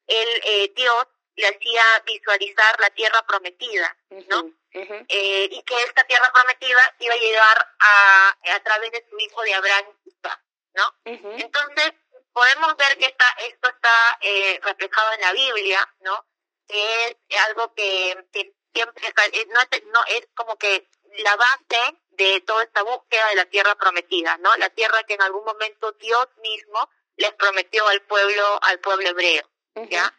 el 0.07 0.43
eh, 0.45 0.73
Dios 0.75 1.07
le 1.37 1.49
hacía 1.49 1.83
visualizar 2.07 2.81
la 2.81 2.91
tierra 2.91 3.25
prometida, 3.27 3.97
¿no? 4.29 4.51
Eh, 4.73 5.49
y 5.51 5.63
que 5.63 5.83
esta 5.83 6.05
tierra 6.05 6.31
prometida 6.33 6.95
iba 6.99 7.15
a 7.15 7.19
llegar 7.19 7.75
a, 7.79 8.37
a 8.55 8.63
través 8.63 8.93
de 8.93 9.07
su 9.09 9.19
hijo 9.19 9.43
de 9.43 9.55
Abraham, 9.55 9.87
¿no? 10.75 10.95
Entonces, 11.05 11.93
podemos 12.33 12.77
ver 12.77 12.99
que 12.99 13.07
está, 13.07 13.25
esto 13.39 13.69
está 13.69 14.19
eh, 14.21 14.61
reflejado 14.63 15.13
en 15.15 15.21
la 15.23 15.33
Biblia, 15.33 15.95
¿no? 16.01 16.27
Que 16.69 17.19
es 17.29 17.41
algo 17.47 17.73
que, 17.75 18.27
que 18.33 18.55
siempre 18.75 19.09
eh, 19.33 19.47
no, 19.49 19.61
es, 19.61 19.85
no 19.87 20.05
es 20.09 20.29
como 20.35 20.57
que 20.57 20.87
la 21.19 21.37
base 21.37 21.97
de 22.11 22.41
toda 22.43 22.63
esta 22.65 22.83
búsqueda 22.83 23.29
de 23.29 23.37
la 23.37 23.47
tierra 23.47 23.75
prometida, 23.77 24.37
¿no? 24.39 24.55
La 24.57 24.69
tierra 24.71 25.03
que 25.05 25.15
en 25.15 25.23
algún 25.23 25.45
momento 25.45 25.93
Dios 25.93 26.29
mismo 26.43 26.91
les 27.17 27.33
prometió 27.35 27.89
al 27.89 28.03
pueblo, 28.03 28.59
al 28.63 28.81
pueblo 28.81 29.09
hebreo. 29.09 29.49
¿Ya? 29.85 30.13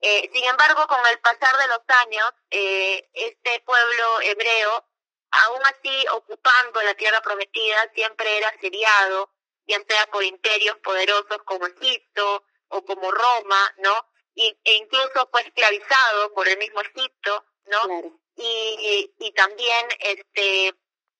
Eh, 0.00 0.30
sin 0.32 0.44
embargo, 0.44 0.86
con 0.86 1.04
el 1.06 1.18
pasar 1.20 1.56
de 1.58 1.68
los 1.68 1.80
años, 2.04 2.32
eh, 2.50 3.08
este 3.12 3.60
pueblo 3.60 4.20
hebreo, 4.22 4.86
aún 5.30 5.60
así 5.66 6.06
ocupando 6.12 6.82
la 6.82 6.94
tierra 6.94 7.20
prometida, 7.20 7.90
siempre 7.94 8.38
era 8.38 8.48
asediado, 8.48 9.34
ya 9.66 9.78
sea 9.86 10.06
por 10.06 10.24
imperios 10.24 10.76
poderosos 10.78 11.38
como 11.44 11.66
Egipto 11.66 12.44
o 12.68 12.84
como 12.84 13.10
Roma, 13.10 13.74
¿no? 13.78 14.06
Y, 14.34 14.56
e 14.64 14.74
incluso 14.74 15.28
fue 15.30 15.42
esclavizado 15.42 16.32
por 16.32 16.48
el 16.48 16.58
mismo 16.58 16.80
Egipto, 16.80 17.44
¿no? 17.66 18.20
Y, 18.36 19.12
y, 19.18 19.32
también, 19.32 19.88
este, 19.98 20.74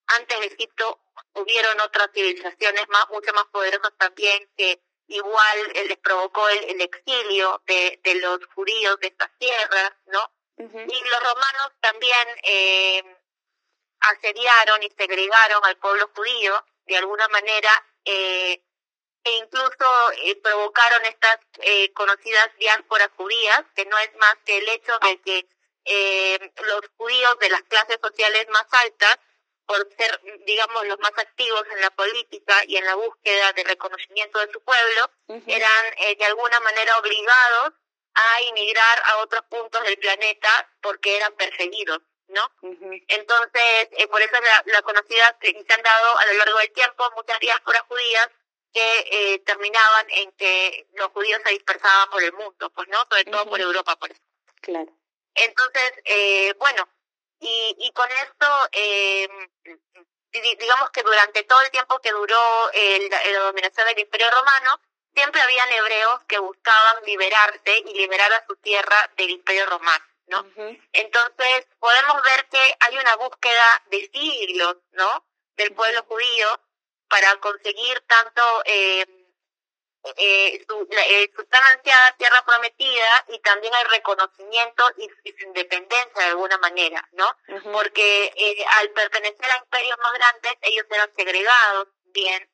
antes 0.07 0.41
de 0.41 0.47
Egipto 0.47 1.01
hubieron 1.35 1.81
otras 1.81 2.11
civilizaciones 2.15 2.89
más, 2.89 3.09
mucho 3.11 3.33
más 3.33 3.45
poderosas 3.47 3.93
también 3.99 4.49
que 4.57 4.81
igual 5.09 5.73
les 5.75 5.99
provocó 5.99 6.49
el, 6.49 6.81
exilio 6.81 7.63
de, 7.67 8.01
de, 8.03 8.15
los 8.17 8.39
judíos 8.55 8.99
de 9.01 9.09
estas 9.09 9.31
tierras, 9.39 9.93
¿no? 10.07 10.33
Y 10.59 10.65
los 10.65 11.21
romanos 11.21 11.73
también 11.81 12.29
eh, 12.43 13.17
asediaron 14.01 14.83
y 14.83 14.91
segregaron 14.97 15.65
al 15.65 15.77
pueblo 15.77 16.11
judío 16.15 16.65
de 16.87 16.97
alguna 16.97 17.29
manera 17.29 17.71
eh, 18.05 18.63
e 19.25 19.31
incluso 19.37 20.13
eh, 20.25 20.37
provocaron 20.37 21.05
estas 21.05 21.39
eh, 21.61 21.93
conocidas 21.93 22.51
diásporas 22.59 23.11
judías, 23.17 23.63
que 23.75 23.85
no 23.87 23.99
es 23.99 24.15
más 24.17 24.37
que 24.45 24.59
el 24.59 24.69
hecho 24.69 24.99
de 25.01 25.21
que 25.21 25.49
eh, 25.85 26.53
los 26.65 26.81
judíos 26.97 27.39
de 27.39 27.51
las 27.51 27.63
clases 27.63 27.99
sociales 28.03 28.47
más 28.51 28.67
altas 28.71 29.19
por 29.69 29.87
ser, 29.99 30.21
digamos, 30.47 30.87
los 30.87 30.99
más 30.99 31.13
activos 31.19 31.63
en 31.71 31.83
la 31.83 31.91
política 31.91 32.55
y 32.67 32.79
en 32.79 32.87
la 32.87 32.95
búsqueda 32.95 33.53
de 33.53 33.65
reconocimiento 33.65 34.39
de 34.39 34.51
su 34.51 34.63
pueblo, 34.63 35.11
eran 35.47 35.85
eh, 35.99 36.17
de 36.17 36.25
alguna 36.25 36.59
manera 36.61 36.99
obligados 36.99 37.75
a 38.15 38.41
emigrar 38.49 39.03
a 39.05 39.19
otros 39.19 39.43
puntos 39.51 39.83
del 39.85 39.99
planeta 39.99 40.49
porque 40.81 41.17
eran 41.19 41.35
perseguidos, 41.35 42.01
¿no? 42.29 42.51
Entonces, 43.09 43.89
eh, 43.93 44.09
por 44.09 44.23
eso 44.23 44.41
la, 44.41 44.65
la 44.73 44.81
conocida 44.81 45.37
que 45.39 45.51
se 45.51 45.75
han 45.75 45.83
dado 45.83 46.19
a 46.19 46.27
lo 46.27 46.33
largo 46.33 46.59
del 46.61 46.73
tiempo 46.73 47.13
muchas 47.15 47.39
diásporas 47.39 47.83
judías 47.83 48.29
que 48.73 49.05
eh, 49.11 49.39
terminaban 49.41 50.07
en 50.11 50.33
que 50.33 50.87
los 50.95 51.09
judíos 51.09 51.43
se 51.45 51.51
dispersaban 51.51 52.09
por 52.09 52.23
el 52.23 52.33
mundo, 52.33 52.71
pues, 52.71 52.89
¿no? 52.89 52.99
Sobre 53.11 53.27
todo 53.27 53.47
por 53.47 53.61
Europa, 53.61 53.97
por 53.97 54.11
eso. 54.11 54.23
Claro. 54.63 54.91
Entonces, 55.35 55.93
eh, 56.07 56.55
bueno, 56.59 56.89
y, 57.41 57.77
y 57.79 57.93
con 57.93 58.11
esto, 58.11 58.47
eh, 58.73 59.29
digamos 60.33 60.91
que 60.91 61.03
durante 61.03 61.45
todo 61.45 61.61
el 61.63 61.71
tiempo 61.71 61.99
que 62.01 62.11
duró 62.11 62.71
el, 62.73 63.09
la 63.09 63.41
dominación 63.41 63.87
del 63.87 63.99
Imperio 63.99 64.31
Romano, 64.31 64.81
siempre 65.15 65.41
habían 65.41 65.73
hebreos 65.73 66.21
que 66.29 66.39
buscaban 66.39 67.05
liberarse 67.05 67.79
y 67.87 67.95
liberar 67.95 68.33
a 68.33 68.45
su 68.47 68.57
tierra 68.57 69.11
del 69.17 69.31
imperio 69.31 69.67
romano, 69.67 70.05
¿no? 70.27 70.47
Entonces 70.93 71.67
podemos 71.79 72.23
ver 72.23 72.47
que 72.49 72.77
hay 72.81 72.99
una 72.99 73.17
búsqueda 73.17 73.83
de 73.87 74.09
siglos, 74.13 74.77
¿no? 74.93 75.27
Del 75.57 75.75
pueblo 75.75 76.05
judío 76.05 76.61
para 77.09 77.35
conseguir 77.41 78.01
tanto 78.07 78.63
eh, 78.65 79.07
eh, 80.17 80.65
su, 80.69 80.89
eh, 80.91 81.31
su, 81.35 81.45
tan 81.47 81.63
ansiada 81.65 82.17
tierra 82.17 82.45
prometida 82.45 83.25
y 83.29 83.39
también 83.41 83.73
el 83.75 83.89
reconocimiento 83.91 84.85
y, 84.97 85.09
su 85.09 85.47
independencia 85.47 86.23
de 86.23 86.31
alguna 86.31 86.59
manera, 86.59 87.07
¿no? 87.13 87.27
Porque 87.73 88.33
eh, 88.35 88.65
al 88.79 88.91
pertenecer 88.91 89.51
a 89.51 89.59
imperios 89.59 89.99
más 89.99 90.13
grandes, 90.13 90.55
ellos 90.63 90.87
eran 90.91 91.11
segregados, 91.17 91.89
bien, 92.07 92.49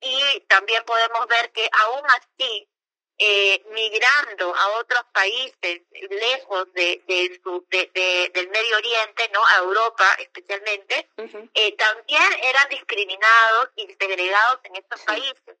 y 0.00 0.40
también 0.48 0.84
podemos 0.84 1.26
ver 1.26 1.50
que 1.52 1.68
aún 1.72 2.02
así, 2.08 2.68
eh, 3.16 3.62
migrando 3.70 4.54
a 4.54 4.78
otros 4.78 5.04
países 5.12 5.82
lejos 6.10 6.72
de, 6.72 7.00
de, 7.06 7.40
su, 7.42 7.64
de, 7.70 8.30
del 8.34 8.48
Medio 8.48 8.76
Oriente, 8.76 9.30
¿no? 9.32 9.44
A 9.46 9.58
Europa 9.58 10.04
especialmente, 10.18 11.08
eh, 11.54 11.76
también 11.76 12.22
eran 12.42 12.68
discriminados 12.68 13.70
y 13.76 13.86
segregados 14.00 14.60
en 14.64 14.76
estos 14.76 15.00
países. 15.02 15.56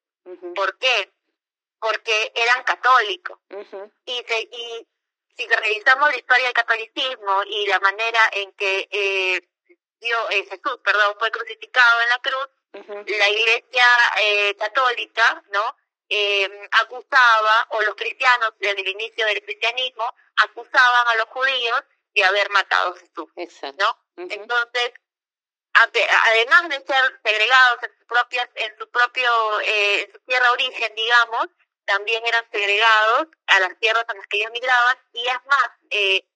¿Por 0.54 0.78
qué? 0.78 1.12
Porque 1.84 2.32
eran 2.34 2.62
católicos. 2.64 3.38
y, 4.06 4.24
se, 4.26 4.40
y 4.40 4.88
si 5.36 5.46
revisamos 5.46 6.08
la 6.10 6.16
historia 6.16 6.46
del 6.46 6.54
catolicismo 6.54 7.42
y 7.46 7.66
la 7.66 7.78
manera 7.80 8.20
en 8.32 8.52
que 8.52 8.88
eh, 8.90 9.48
Dios, 10.00 10.26
eh, 10.30 10.44
Jesús 10.44 10.78
perdón, 10.82 11.14
fue 11.18 11.30
crucificado 11.30 12.00
en 12.02 12.08
la 12.08 12.18
cruz, 12.20 12.48
la 13.18 13.28
iglesia 13.28 13.86
eh, 14.22 14.56
católica, 14.56 15.42
¿no? 15.52 15.76
Eh, 16.08 16.68
acusaba, 16.72 17.66
o 17.70 17.82
los 17.82 17.94
cristianos 17.96 18.52
desde 18.58 18.80
el 18.80 18.88
inicio 18.88 19.26
del 19.26 19.42
cristianismo, 19.42 20.04
acusaban 20.36 21.08
a 21.08 21.14
los 21.16 21.26
judíos 21.26 21.82
de 22.14 22.24
haber 22.24 22.48
matado 22.50 22.94
a 22.94 22.98
Jesús, 22.98 23.28
¿no? 23.78 23.98
Entonces, 24.16 24.92
además 25.74 26.68
de 26.68 26.76
ser 26.86 27.20
segregados 27.24 27.82
en 27.82 27.90
sus 27.98 28.06
propias, 28.06 28.48
en 28.54 28.78
su 28.78 28.88
propio, 28.90 29.60
eh, 29.60 30.02
en 30.02 30.12
su 30.12 30.18
tierra 30.20 30.52
origen, 30.52 30.94
digamos, 30.94 31.48
también 31.84 32.24
eran 32.26 32.44
segregados 32.50 33.28
a 33.46 33.60
las 33.60 33.78
tierras 33.78 34.04
a 34.08 34.14
las 34.14 34.26
que 34.26 34.38
ellos 34.38 34.52
migraban 34.52 34.98
y 35.12 35.26
es 35.26 35.44
más, 35.46 35.70
eh, 35.90 36.26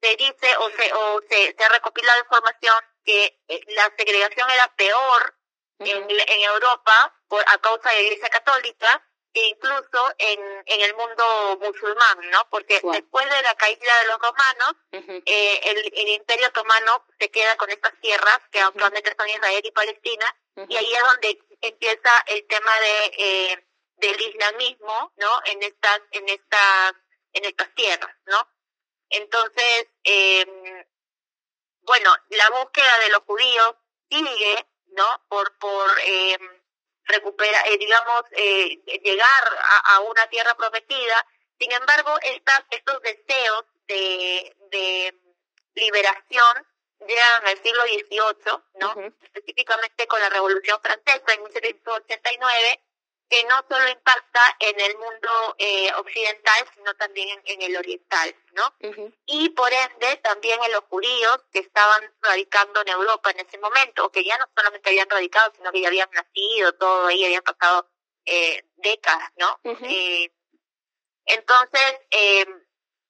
se 0.00 0.16
dice 0.16 0.56
o 0.58 0.70
se, 0.70 0.92
o 0.92 1.20
se, 1.28 1.54
se 1.56 1.64
ha 1.64 1.68
recopilado 1.68 2.20
información 2.20 2.74
que 3.04 3.40
eh, 3.48 3.60
la 3.68 3.92
segregación 3.96 4.50
era 4.50 4.74
peor 4.76 5.34
en, 5.78 6.10
en 6.10 6.40
Europa 6.42 7.14
por, 7.28 7.42
a 7.46 7.58
causa 7.58 7.90
de 7.90 7.96
la 7.96 8.02
Iglesia 8.02 8.28
Católica 8.28 9.02
e 9.34 9.48
incluso 9.48 10.14
en, 10.18 10.40
en 10.66 10.80
el 10.80 10.94
mundo 10.94 11.58
musulmán, 11.60 12.30
¿no? 12.30 12.48
Porque 12.50 12.80
después 12.80 13.28
de 13.28 13.42
la 13.42 13.54
caída 13.56 14.00
de 14.02 14.08
los 14.08 14.18
romanos, 14.20 15.22
eh, 15.26 15.60
el, 15.64 15.78
el, 15.92 16.08
Imperio 16.08 16.46
Otomano 16.48 17.04
se 17.18 17.30
queda 17.32 17.56
con 17.56 17.68
estas 17.68 17.92
tierras 18.00 18.38
que 18.52 18.60
actualmente 18.60 19.12
son 19.18 19.28
Israel 19.28 19.62
y 19.64 19.70
Palestina, 19.72 20.36
y 20.68 20.76
ahí 20.76 20.94
es 20.94 21.02
donde 21.02 21.38
empieza 21.62 22.24
el 22.28 22.46
tema 22.46 22.78
de 22.78 23.04
eh, 23.18 23.66
del 24.06 24.20
islamismo, 24.20 25.12
¿no? 25.16 25.40
En 25.46 25.62
estas, 25.62 26.00
en 26.10 26.28
estas, 26.28 26.92
en 27.32 27.44
estas 27.44 27.74
tierras, 27.74 28.14
¿no? 28.26 28.48
Entonces, 29.08 29.86
eh, 30.04 30.86
bueno, 31.82 32.14
la 32.30 32.50
búsqueda 32.50 32.98
de 33.00 33.08
los 33.10 33.22
judíos 33.24 33.74
sigue, 34.10 34.66
¿no? 34.88 35.24
Por, 35.28 35.56
por 35.58 35.90
eh, 36.04 36.38
recuperar, 37.04 37.66
eh, 37.68 37.78
digamos, 37.78 38.22
eh, 38.32 38.82
llegar 39.02 39.58
a, 39.58 39.94
a, 39.94 40.00
una 40.00 40.26
tierra 40.28 40.54
prometida. 40.54 41.26
Sin 41.58 41.72
embargo, 41.72 42.18
estas, 42.22 42.62
estos 42.70 43.00
deseos 43.02 43.64
de, 43.86 44.56
de 44.70 45.14
liberación 45.74 46.66
llegan 47.06 47.46
al 47.46 47.62
siglo 47.62 47.82
XVIII, 47.82 48.58
¿no? 48.80 49.12
Específicamente 49.22 50.06
con 50.06 50.20
la 50.20 50.30
Revolución 50.30 50.80
Francesa 50.82 51.34
en 51.34 51.42
1789 51.44 52.80
que 53.28 53.42
no 53.44 53.64
solo 53.68 53.88
impacta 53.88 54.56
en 54.60 54.78
el 54.78 54.96
mundo 54.98 55.56
eh, 55.58 55.92
occidental, 55.94 56.68
sino 56.74 56.94
también 56.94 57.28
en, 57.44 57.62
el 57.62 57.76
oriental, 57.76 58.34
¿no? 58.52 58.74
Y 59.26 59.48
por 59.50 59.72
ende 59.72 60.16
también 60.18 60.62
en 60.62 60.72
los 60.72 60.84
judíos 60.84 61.40
que 61.52 61.60
estaban 61.60 62.14
radicando 62.20 62.82
en 62.82 62.88
Europa 62.88 63.30
en 63.30 63.40
ese 63.40 63.58
momento, 63.58 64.10
que 64.10 64.24
ya 64.24 64.36
no 64.38 64.46
solamente 64.54 64.90
habían 64.90 65.08
radicado, 65.08 65.52
sino 65.56 65.72
que 65.72 65.80
ya 65.80 65.88
habían 65.88 66.10
nacido, 66.12 66.74
todo 66.74 67.06
ahí, 67.06 67.24
habían 67.24 67.42
pasado 67.42 67.88
eh, 68.26 68.64
décadas, 68.76 69.30
¿no? 69.36 69.58
eh, 69.64 70.30
entonces, 71.26 72.00
eh, 72.10 72.46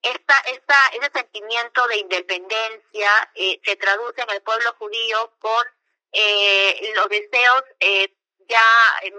esta, 0.02 0.38
esta, 0.46 0.76
ese 0.92 1.10
sentimiento 1.12 1.86
de 1.88 1.96
independencia 1.98 3.10
eh, 3.34 3.60
se 3.64 3.76
traduce 3.76 4.20
en 4.20 4.30
el 4.30 4.42
pueblo 4.42 4.74
judío 4.78 5.32
con 5.38 5.66
eh, 6.12 6.92
los 6.94 7.08
deseos 7.08 7.64
eh, 7.80 8.14
ya 8.48 8.62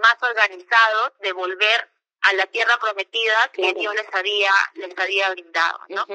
más 0.00 0.16
organizados 0.20 1.12
de 1.20 1.32
volver 1.32 1.90
a 2.22 2.32
la 2.34 2.46
tierra 2.46 2.76
prometida 2.78 3.50
que 3.52 3.72
Dios 3.74 3.94
les 3.94 4.12
había, 4.12 4.52
les 4.74 4.98
había 4.98 5.30
brindado, 5.30 5.80
¿no? 5.88 6.06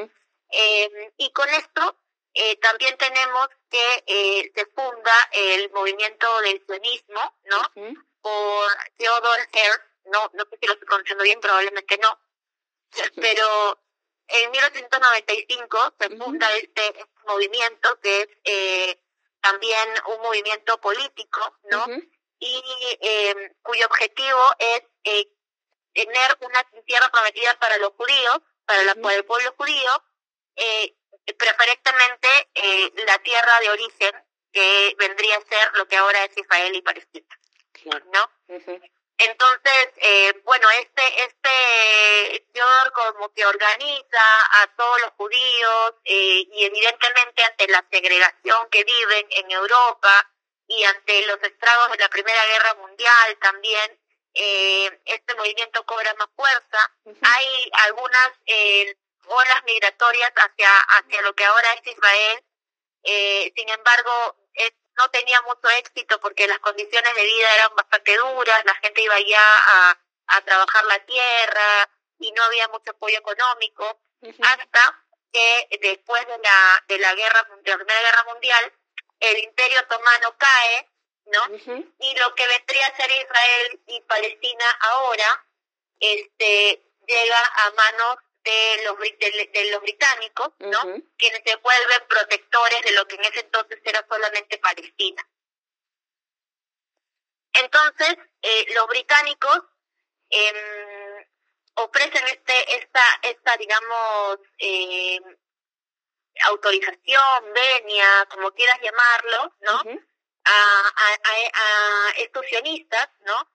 eh, 0.49 1.13
y 1.17 1.31
con 1.31 1.47
esto 1.49 1.97
eh, 2.33 2.55
también 2.57 2.97
tenemos 2.97 3.47
que 3.69 4.03
eh, 4.07 4.51
se 4.55 4.65
funda 4.67 5.13
el 5.33 5.69
movimiento 5.71 6.41
del 6.41 6.63
sionismo, 6.65 7.35
¿no? 7.45 7.61
Por 8.21 8.71
Theodore 8.97 9.49
Herz, 9.51 9.81
no, 10.05 10.29
no 10.33 10.43
sé 10.45 10.57
si 10.61 10.67
lo 10.67 10.73
estoy 10.73 10.87
pronunciando 10.87 11.23
bien, 11.23 11.41
probablemente 11.41 11.97
no, 11.97 12.19
pero 13.15 13.79
en 14.27 14.51
1895 14.51 15.93
se 15.99 16.09
funda 16.17 16.51
este, 16.53 16.87
este, 16.87 17.05
movimiento 17.27 17.99
que 17.99 18.21
es 18.21 18.29
eh, 18.45 18.99
también 19.41 19.89
un 20.15 20.21
movimiento 20.21 20.79
político, 20.79 21.57
¿no? 21.69 21.85
Y 22.41 22.61
eh, 23.01 23.55
cuyo 23.61 23.85
objetivo 23.85 24.43
es 24.57 24.81
eh, 25.05 25.27
tener 25.93 26.37
una 26.41 26.63
tierra 26.85 27.09
prometida 27.09 27.57
para 27.59 27.77
los 27.77 27.93
judíos, 27.93 28.41
para, 28.65 28.83
la, 28.83 28.91
el 29.13 29.25
pueblo 29.25 29.53
judío, 29.57 30.03
eh, 30.55 30.95
preferentemente 31.37 32.27
eh, 32.55 32.91
la 33.05 33.19
tierra 33.19 33.59
de 33.61 33.69
origen 33.69 34.11
que 34.51 34.95
vendría 34.97 35.37
a 35.37 35.41
ser 35.41 35.71
lo 35.75 35.87
que 35.87 35.97
ahora 35.97 36.25
es 36.25 36.35
Israel 36.35 36.75
y 36.75 36.81
Palestina, 36.81 37.39
¿no? 38.11 38.29
Entonces, 39.17 39.89
eh, 39.97 40.33
bueno, 40.45 40.67
este 40.79 41.23
este 41.23 42.45
señor 42.51 42.91
como 42.91 43.31
que 43.33 43.45
organiza 43.45 44.63
a 44.63 44.67
todos 44.75 44.99
los 45.01 45.11
judíos 45.11 45.93
eh, 46.05 46.47
y 46.51 46.65
evidentemente 46.65 47.43
ante 47.43 47.67
la 47.67 47.85
segregación 47.91 48.67
que 48.71 48.83
viven 48.83 49.27
en 49.29 49.51
Europa, 49.51 50.30
y 50.71 50.83
ante 50.85 51.25
los 51.25 51.37
estragos 51.43 51.91
de 51.91 51.97
la 51.97 52.09
Primera 52.09 52.45
Guerra 52.45 52.75
Mundial 52.75 53.37
también 53.41 53.99
eh, 54.33 55.01
este 55.03 55.35
movimiento 55.35 55.85
cobra 55.85 56.13
más 56.13 56.29
fuerza. 56.33 56.91
Hay 57.21 57.71
algunas 57.73 58.31
eh, 58.45 58.95
olas 59.25 59.63
migratorias 59.65 60.31
hacia, 60.33 60.79
hacia 60.79 61.21
lo 61.23 61.35
que 61.35 61.43
ahora 61.43 61.73
es 61.73 61.87
Israel. 61.87 62.45
Eh, 63.03 63.51
sin 63.55 63.67
embargo, 63.67 64.37
no 64.97 65.09
tenía 65.09 65.41
mucho 65.41 65.69
éxito 65.77 66.19
porque 66.21 66.47
las 66.47 66.59
condiciones 66.59 67.15
de 67.15 67.23
vida 67.23 67.55
eran 67.55 67.75
bastante 67.75 68.15
duras, 68.17 68.63
la 68.65 68.75
gente 68.75 69.01
iba 69.01 69.19
ya 69.19 69.41
a, 69.41 69.99
a 70.27 70.41
trabajar 70.41 70.83
la 70.85 70.99
tierra 71.05 71.89
y 72.19 72.31
no 72.33 72.43
había 72.43 72.67
mucho 72.69 72.91
apoyo 72.91 73.17
económico, 73.17 74.01
hasta 74.43 75.05
que 75.31 75.67
después 75.81 76.27
de 76.27 76.37
la, 76.37 76.83
de 76.87 76.97
la 76.99 77.15
guerra, 77.15 77.47
de 77.61 77.71
la 77.71 77.77
Primera 77.77 78.01
Guerra 78.01 78.23
Mundial, 78.25 78.73
el 79.21 79.37
imperio 79.39 79.79
otomano 79.81 80.35
cae, 80.37 80.89
¿no? 81.25 81.85
Y 81.99 82.15
lo 82.15 82.35
que 82.35 82.47
vendría 82.47 82.87
a 82.87 82.97
ser 82.97 83.09
Israel 83.09 83.81
y 83.87 84.01
Palestina 84.01 84.65
ahora, 84.81 85.45
este, 85.99 86.83
llega 87.07 87.39
a 87.39 87.71
manos 87.71 88.17
de 88.43 88.83
los, 88.83 88.97
de, 88.99 89.71
los 89.71 89.81
británicos, 89.81 90.51
¿no? 90.59 90.81
Quienes 91.17 91.41
se 91.45 91.55
vuelven 91.57 92.07
protectores 92.09 92.81
de 92.81 92.91
lo 92.91 93.07
que 93.07 93.15
en 93.15 93.25
ese 93.25 93.41
entonces 93.41 93.79
era 93.83 94.05
solamente 94.09 94.57
Palestina. 94.57 95.27
Entonces, 97.53 98.17
eh, 98.41 98.65
los 98.73 98.87
británicos 98.87 99.61
eh, 100.29 101.27
ofrecen 101.75 102.27
este, 102.27 102.77
esta, 102.77 103.03
esta, 103.21 103.57
digamos, 103.57 104.39
eh, 104.57 105.19
autorización, 106.45 107.53
venia, 107.53 108.27
como 108.29 108.51
quieras 108.51 108.79
llamarlo, 108.81 109.55
¿no? 109.61 110.01
a, 110.43 110.51
a, 110.51 111.19
a, 111.53 112.09
estos 112.17 112.45
sionistas, 112.47 113.09
¿no? 113.25 113.49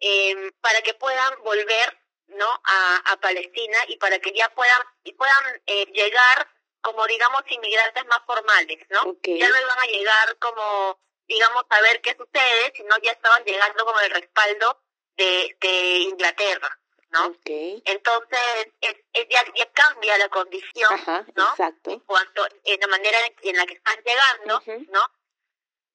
Eh, 0.00 0.52
para 0.60 0.80
que 0.82 0.94
puedan 0.94 1.42
volver, 1.42 1.98
¿no? 2.28 2.48
A, 2.64 3.12
a 3.12 3.16
Palestina 3.20 3.78
y 3.88 3.96
para 3.96 4.18
que 4.18 4.32
ya 4.32 4.48
puedan, 4.50 4.82
y 5.04 5.12
puedan 5.12 5.62
eh, 5.66 5.86
llegar 5.92 6.48
como, 6.80 7.06
digamos, 7.06 7.42
inmigrantes 7.48 8.06
más 8.06 8.20
formales, 8.26 8.78
¿no? 8.88 9.16
Ya 9.22 9.48
no 9.48 9.60
iban 9.60 9.78
a 9.78 9.86
llegar 9.86 10.38
como, 10.38 10.98
digamos, 11.26 11.64
a 11.68 11.80
ver 11.82 12.00
qué 12.00 12.16
sucede, 12.16 12.72
sino 12.74 12.96
ya 13.02 13.12
estaban 13.12 13.44
llegando 13.44 13.84
como 13.84 14.00
el 14.00 14.10
respaldo 14.10 14.82
de, 15.16 15.56
de 15.60 15.98
Inglaterra, 15.98 16.79
¿no? 17.10 17.36
Entonces, 17.44 18.68
es, 18.80 18.94
ya, 19.28 19.44
ya, 19.54 19.72
cambia 19.72 20.16
la 20.18 20.28
condición, 20.28 20.90
¿no? 21.34 21.50
Exacto. 21.50 21.90
En 21.90 22.00
cuanto, 22.00 22.46
en 22.64 22.80
la 22.80 22.86
manera 22.86 23.18
en 23.42 23.56
la 23.56 23.66
que 23.66 23.74
están 23.74 23.96
llegando, 24.04 24.62
¿no? 24.90 25.00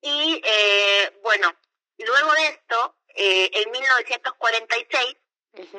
Y, 0.02 0.42
eh, 0.44 1.20
bueno, 1.24 1.54
luego 1.98 2.34
de 2.34 2.48
esto, 2.48 2.98
eh, 3.16 3.50
en 3.54 3.72
1946, 3.72 5.18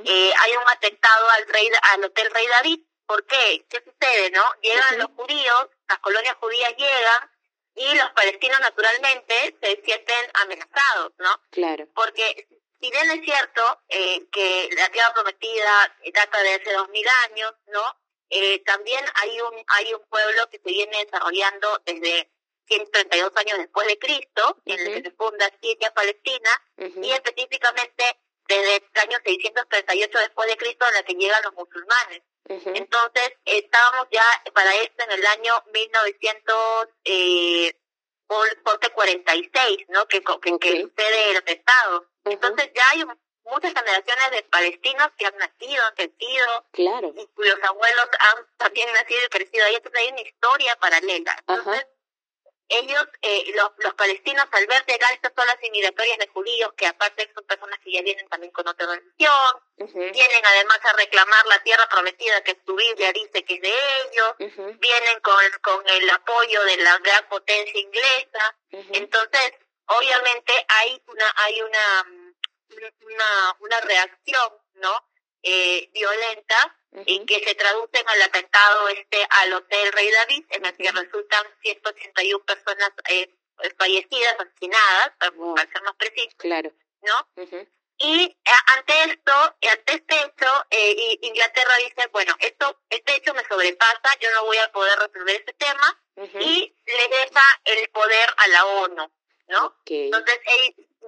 eh, 0.05 0.33
hay 0.38 0.57
un 0.57 0.68
atentado 0.68 1.29
al, 1.31 1.46
rey, 1.49 1.70
al 1.94 2.05
Hotel 2.05 2.31
Rey 2.31 2.46
David. 2.46 2.81
¿Por 3.07 3.25
qué? 3.27 3.64
¿Qué 3.68 3.83
sucede, 3.85 4.31
no? 4.31 4.42
Llegan 4.62 4.99
los 4.99 5.11
judíos, 5.12 5.68
las 5.87 5.99
colonias 6.01 6.35
judías 6.40 6.75
llegan, 6.77 7.31
y 7.77 7.94
los 7.94 8.11
palestinos 8.12 8.59
naturalmente 8.61 9.57
se 9.61 9.83
sienten 9.85 10.31
amenazados, 10.35 11.12
¿no? 11.18 11.40
Claro. 11.51 11.87
Porque 11.94 12.49
si 12.81 12.91
bien 12.91 13.11
es 13.11 13.25
cierto 13.25 13.83
eh, 13.89 14.27
que 14.31 14.69
la 14.77 14.89
tierra 14.91 15.12
prometida 15.15 15.97
data 16.12 16.43
de 16.43 16.55
hace 16.55 16.73
dos 16.73 16.89
mil 16.91 17.07
años, 17.31 17.53
¿no? 17.69 17.83
Eh, 18.29 18.62
también 18.65 19.05
hay 19.15 19.41
un 19.41 19.65
hay 19.69 19.95
un 19.95 20.03
pueblo 20.09 20.49
que 20.51 20.59
se 20.59 20.71
viene 20.71 21.05
desarrollando 21.05 21.81
desde 21.85 22.31
132 22.67 23.33
años 23.37 23.59
después 23.59 23.87
de 23.87 23.99
Cristo, 23.99 24.61
en 24.65 24.81
el 24.81 24.95
que 24.95 25.11
se 25.11 25.17
funda 25.17 25.51
Siria, 25.61 25.95
Palestina, 25.95 26.51
y 26.77 27.12
específicamente 27.12 28.19
desde 28.49 28.77
el 28.77 29.01
año 29.01 29.19
638 29.25 30.19
después 30.19 30.49
de 30.49 30.57
Cristo 30.57 30.87
en 30.89 30.95
la 30.95 31.03
que 31.03 31.15
llegan 31.15 31.43
los 31.45 31.55
musulmanes. 31.55 32.23
Entonces, 32.49 33.33
estábamos 33.45 34.07
ya 34.12 34.25
para 34.55 34.75
esto 34.77 35.05
en 35.05 35.12
el 35.12 35.27
año 35.27 35.62
1946, 35.73 36.95
eh, 37.05 37.75
¿no? 39.89 40.07
Que, 40.07 40.23
que, 40.23 40.59
que 40.59 40.83
sucede 40.83 41.31
el 41.31 41.37
atentado. 41.37 42.07
Entonces 42.25 42.71
ya 42.75 42.83
hay 42.91 43.05
muchas 43.45 43.73
generaciones 43.73 44.31
de 44.33 44.43
palestinos 44.45 45.09
que 45.17 45.27
han 45.27 45.37
nacido, 45.39 45.85
han 45.85 45.95
crecido, 45.95 46.67
claro. 46.73 47.12
y 47.17 47.27
cuyos 47.29 47.59
abuelos 47.62 48.09
han 48.19 48.47
también 48.57 48.93
nacido 48.93 49.25
y 49.25 49.29
crecido 49.29 49.65
ahí. 49.67 49.77
Entonces 49.77 50.01
hay 50.03 50.09
una 50.09 50.21
historia 50.21 50.77
paralela. 50.77 51.37
Entonces, 51.47 51.87
ellos, 52.68 53.07
eh, 53.22 53.52
los, 53.55 53.70
los 53.79 53.94
palestinos, 53.94 54.44
al 54.50 54.66
ver 54.66 54.85
llegar 54.87 55.12
estas 55.12 55.33
olas 55.37 55.57
inmigratorias 55.62 56.18
de 56.18 56.26
judíos, 56.29 56.72
que 56.76 56.87
aparte 56.87 57.31
son 57.35 57.44
personas 57.44 57.79
que 57.81 57.92
ya 57.92 58.02
vienen 58.02 58.29
también 58.29 58.52
con 58.52 58.66
otra 58.66 58.87
religión, 58.87 59.62
vienen 59.76 60.44
además 60.44 60.81
a 60.83 60.92
reclamar 60.94 61.46
la 61.46 61.62
tierra 61.62 61.88
prometida 61.88 62.42
que 62.42 62.59
su 62.66 62.74
Biblia 62.74 63.12
dice 63.12 63.44
que 63.44 63.55
es 63.55 63.61
de 63.61 63.74
ellos, 64.05 64.35
vienen 64.79 65.20
con, 65.20 65.37
con 65.62 65.88
el 65.88 66.11
apoyo 66.11 66.64
de 66.64 66.76
la 66.79 66.98
gran 66.98 67.29
potencia 67.29 67.81
inglesa. 67.81 68.57
Entonces, 68.70 69.52
obviamente 69.87 70.52
hay 70.68 71.02
una, 71.07 71.35
hay 71.37 71.62
una, 71.62 72.07
una, 73.02 73.57
una 73.61 73.81
reacción, 73.81 74.52
¿no? 74.74 75.09
Eh, 75.42 75.88
violenta 75.92 76.76
y 77.04 77.26
que 77.26 77.44
se 77.44 77.54
traducen 77.54 78.09
al 78.09 78.22
atentado 78.22 78.88
este 78.88 79.18
al 79.28 79.52
Hotel 79.52 79.92
Rey 79.92 80.11
David, 80.11 80.44
en 80.50 80.64
el 80.64 80.76
que 80.76 80.90
resultan 80.90 81.46
181 81.62 82.44
personas 82.44 82.90
eh, 83.11 83.35
fallecidas, 83.78 84.37
asesinadas, 84.38 85.12
para 85.18 85.72
ser 85.72 85.82
más 85.82 85.94
preciso. 85.96 86.37
Claro. 86.38 86.72
¿No? 87.02 87.44
Y 87.98 88.24
eh, 88.24 88.50
ante 88.76 88.92
esto, 89.04 89.32
ante 89.70 89.94
este 89.94 90.14
hecho, 90.16 90.66
eh, 90.70 91.18
Inglaterra 91.22 91.74
dice, 91.78 92.09
bueno, 92.12 92.35
esto, 92.40 92.80
este 92.90 93.16
hecho 93.16 93.32
me 93.35 93.44
sobrepasa, 93.44 94.18
yo 94.20 94.30
no 94.32 94.44
voy 94.44 94.59
a 94.59 94.70
poder 94.72 94.98
resolver 94.98 95.37
este 95.37 95.52
tema, 95.54 96.02
y 96.40 96.74
le 96.87 97.09
deja 97.09 97.42
el 97.64 97.88
poder 97.90 98.28
a 98.37 98.48
la 98.48 98.64
ONU, 98.64 99.12
¿no? 99.48 99.76
Entonces, 99.87 100.40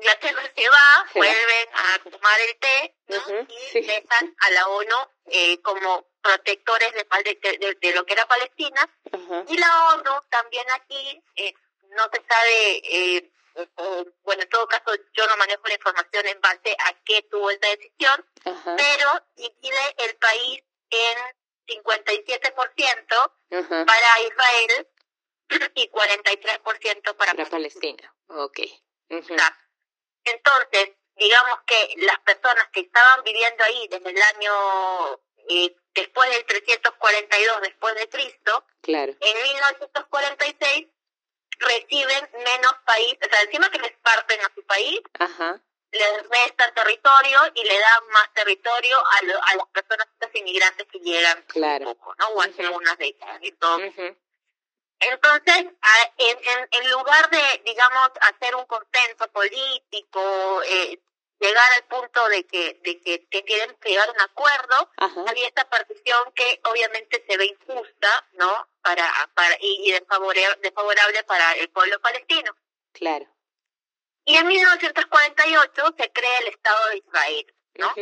Inglaterra 0.00 0.42
se 0.54 0.68
va, 0.68 1.10
vuelven 1.14 1.68
a 1.74 1.98
tomar 2.10 2.40
el 2.40 2.56
té 2.58 2.94
y 3.72 3.80
dejan 3.80 4.36
a 4.38 4.50
la 4.50 4.68
ONU 4.68 4.96
eh, 5.26 5.60
como 5.62 6.06
protectores 6.22 6.92
de, 6.92 7.76
de, 7.80 7.92
lo 7.94 8.06
que 8.06 8.12
era 8.12 8.26
Palestina. 8.26 8.88
Y 9.48 9.58
la 9.58 9.94
ONU 9.94 10.10
también 10.30 10.66
aquí, 10.70 11.22
eh, 11.36 11.52
no 11.90 12.08
se 12.12 12.22
sabe, 12.28 12.82
eh, 12.84 13.30
bueno, 14.22 14.42
en 14.42 14.48
todo 14.48 14.68
caso 14.68 14.94
yo 15.14 15.26
no 15.26 15.36
manejo 15.36 15.62
la 15.66 15.74
información 15.74 16.26
en 16.26 16.40
base 16.40 16.76
a 16.78 16.92
qué 17.04 17.22
tuvo 17.22 17.50
esta 17.50 17.68
decisión, 17.68 18.24
pero 18.76 19.26
divide 19.34 19.94
el 19.98 20.16
país 20.16 20.62
en 20.90 21.18
57% 21.66 23.32
para 23.86 24.20
Israel 24.20 24.88
y 25.74 25.90
43% 25.90 27.16
para, 27.16 27.34
para 27.34 27.50
Palestina. 27.50 28.14
Ok. 28.28 28.60
Entonces, 30.32 30.90
digamos 31.16 31.58
que 31.66 31.94
las 31.98 32.18
personas 32.20 32.68
que 32.72 32.80
estaban 32.80 33.22
viviendo 33.24 33.64
ahí 33.64 33.88
desde 33.88 34.10
el 34.10 34.22
año 34.22 35.20
eh, 35.48 35.76
después 35.94 36.30
del 36.30 36.44
342 36.44 37.60
después 37.62 37.94
de 37.94 38.08
Cristo, 38.08 38.64
claro. 38.82 39.12
en 39.18 39.42
1946 39.42 40.86
reciben 41.58 42.30
menos 42.44 42.74
país, 42.86 43.18
o 43.20 43.30
sea, 43.30 43.42
encima 43.42 43.70
que 43.70 43.78
les 43.78 43.92
parten 43.98 44.40
a 44.40 44.52
su 44.54 44.64
país, 44.64 45.00
les 45.90 46.28
restan 46.28 46.74
territorio 46.74 47.40
y 47.54 47.64
le 47.64 47.78
dan 47.78 48.08
más 48.12 48.32
territorio 48.34 48.96
a, 48.98 49.50
a 49.50 49.56
las 49.56 49.66
personas, 49.68 50.06
estas 50.12 50.34
inmigrantes 50.34 50.86
que 50.86 50.98
llegan 51.00 51.42
claro. 51.48 51.86
poco, 51.86 52.14
¿no? 52.18 52.28
O 52.28 52.42
hace 52.42 52.68
unas 52.68 52.98
décadas 52.98 53.40
y 53.42 53.52
todo. 53.52 53.78
Entonces, 55.00 55.66
en, 56.16 56.38
en, 56.38 56.68
en, 56.70 56.90
lugar 56.90 57.30
de, 57.30 57.62
digamos, 57.64 58.10
hacer 58.20 58.54
un 58.56 58.66
consenso 58.66 59.28
político, 59.32 60.62
eh, 60.64 61.00
llegar 61.38 61.72
al 61.76 61.84
punto 61.84 62.28
de 62.28 62.44
que, 62.46 62.80
de 62.82 63.00
que, 63.00 63.26
que 63.28 63.44
quieren 63.44 63.76
llegar 63.84 64.08
a 64.08 64.12
un 64.12 64.20
acuerdo, 64.20 64.90
había 65.28 65.46
esta 65.46 65.68
partición 65.68 66.32
que 66.34 66.60
obviamente 66.64 67.24
se 67.28 67.36
ve 67.36 67.46
injusta, 67.46 68.26
¿no? 68.32 68.68
Para, 68.82 69.08
para, 69.34 69.56
y, 69.60 69.92
desfavorable, 69.92 70.58
desfavorable 70.62 71.22
para 71.24 71.52
el 71.52 71.70
pueblo 71.70 72.00
palestino. 72.00 72.56
Claro. 72.92 73.26
Y 74.24 74.36
en 74.36 74.46
1948 74.46 75.94
se 75.96 76.12
crea 76.12 76.38
el 76.40 76.48
Estado 76.48 76.88
de 76.88 76.96
Israel, 76.98 77.54
¿no? 77.74 77.94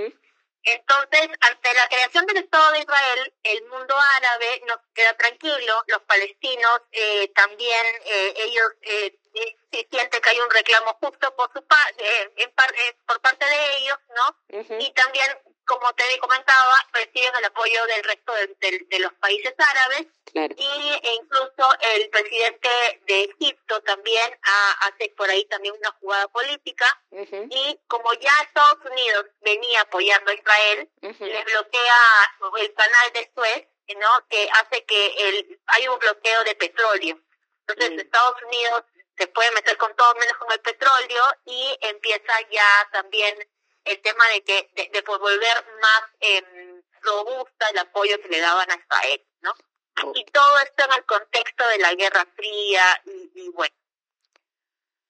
Entonces, 0.67 1.31
ante 1.43 1.75
la 1.75 1.89
creación 1.89 2.27
del 2.27 2.39
Estado 2.39 2.73
de 2.73 2.81
Israel, 2.81 3.35
el 3.45 3.63
mundo 3.67 3.95
árabe 4.17 4.63
nos 4.67 4.79
queda 4.93 5.17
tranquilo, 5.17 5.85
los 5.87 6.03
palestinos 6.03 6.81
eh, 6.91 7.29
también, 7.37 7.87
eh, 8.05 8.35
ellos 8.37 8.73
eh, 8.83 9.17
sienten 9.89 10.21
que 10.21 10.31
hay 10.31 10.41
un 10.41 10.51
reclamo 10.51 10.99
justo 11.01 11.35
por 11.37 11.53
su 11.53 11.65
parte, 11.65 12.33
en 12.37 12.53
por 13.07 13.21
parte 13.21 13.47
de 13.47 13.77
ellos, 13.77 13.99
¿no? 14.17 14.79
Y 14.81 14.91
también 14.91 15.39
como 15.67 15.93
te 15.95 16.19
comentaba, 16.19 16.75
reciben 16.93 17.35
el 17.39 17.45
apoyo 17.45 17.85
del 17.87 18.05
resto 18.05 18.33
de, 18.33 18.99
los 18.99 19.13
países 19.15 19.55
árabes 19.59 20.07
y 20.35 21.01
e 21.03 21.15
incluso 21.15 21.75
el 21.95 22.09
presidente 22.11 22.69
de 23.07 23.25
Egipto 23.25 23.83
también 23.83 24.39
hace 24.81 25.13
por 25.17 25.29
ahí 25.29 25.45
también 25.47 25.75
una 25.79 25.91
jugada 26.01 26.29
política 26.29 26.87
y 27.11 27.79
como 27.89 28.13
ya 28.15 28.33
Estados 28.43 28.79
Unidos 28.91 29.27
venía 29.41 29.83
apoyando 29.83 30.31
a 30.31 30.35
Israel, 30.35 30.91
le 31.01 31.45
bloquea 31.45 31.95
el 32.59 32.75
canal 32.75 33.13
de 33.13 33.31
Suez, 33.35 33.67
¿no? 33.99 34.29
que 34.29 34.49
hace 34.53 34.85
que 34.85 35.07
el, 35.07 35.61
hay 35.67 35.89
un 35.89 35.99
bloqueo 35.99 36.45
de 36.45 36.55
petróleo. 36.55 37.19
Entonces. 37.69 38.05
Estados 38.05 38.41
Unidos 38.43 38.85
se 39.17 39.27
puede 39.29 39.51
meter 39.53 39.77
con 39.77 39.95
todo 39.97 40.15
menos 40.15 40.37
con 40.37 40.51
el 40.53 40.61
petróleo 40.61 41.23
y 41.45 41.77
empieza 41.81 42.33
ya 42.51 42.89
también 42.93 43.37
el 43.87 44.01
tema 44.03 44.27
de 44.29 44.45
que 44.45 44.71
de, 44.75 45.01
volver 45.03 45.67
más 45.81 46.03
eh, 46.21 46.43
robusta 47.01 47.69
el 47.71 47.79
apoyo 47.79 48.21
que 48.21 48.29
le 48.29 48.41
daban 48.41 48.71
a 48.71 48.77
Israel, 48.77 49.27
¿no? 49.41 49.55
Y 50.15 50.25
todo 50.27 50.59
esto 50.59 50.85
en 50.85 50.93
el 50.93 51.07
contexto 51.07 51.67
de 51.69 51.79
la 51.79 51.95
Guerra 51.95 52.27
Fría 52.37 53.03
y, 53.07 53.31
y 53.35 53.49
bueno. 53.51 53.75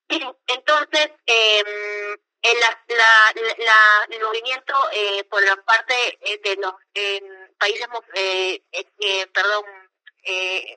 Entonces, 0.47 1.11
eh, 1.27 2.17
el, 2.43 2.61
la, 2.61 3.35
la, 3.59 4.07
el 4.09 4.23
movimiento 4.23 4.75
eh, 4.93 5.25
por 5.25 5.43
la 5.43 5.57
parte 5.65 6.19
eh, 6.21 6.39
de 6.45 6.57
los 6.57 6.75
países, 7.59 7.89
eh, 8.15 8.63
eh, 8.73 9.27
perdón, 9.29 9.65
eh, 10.23 10.77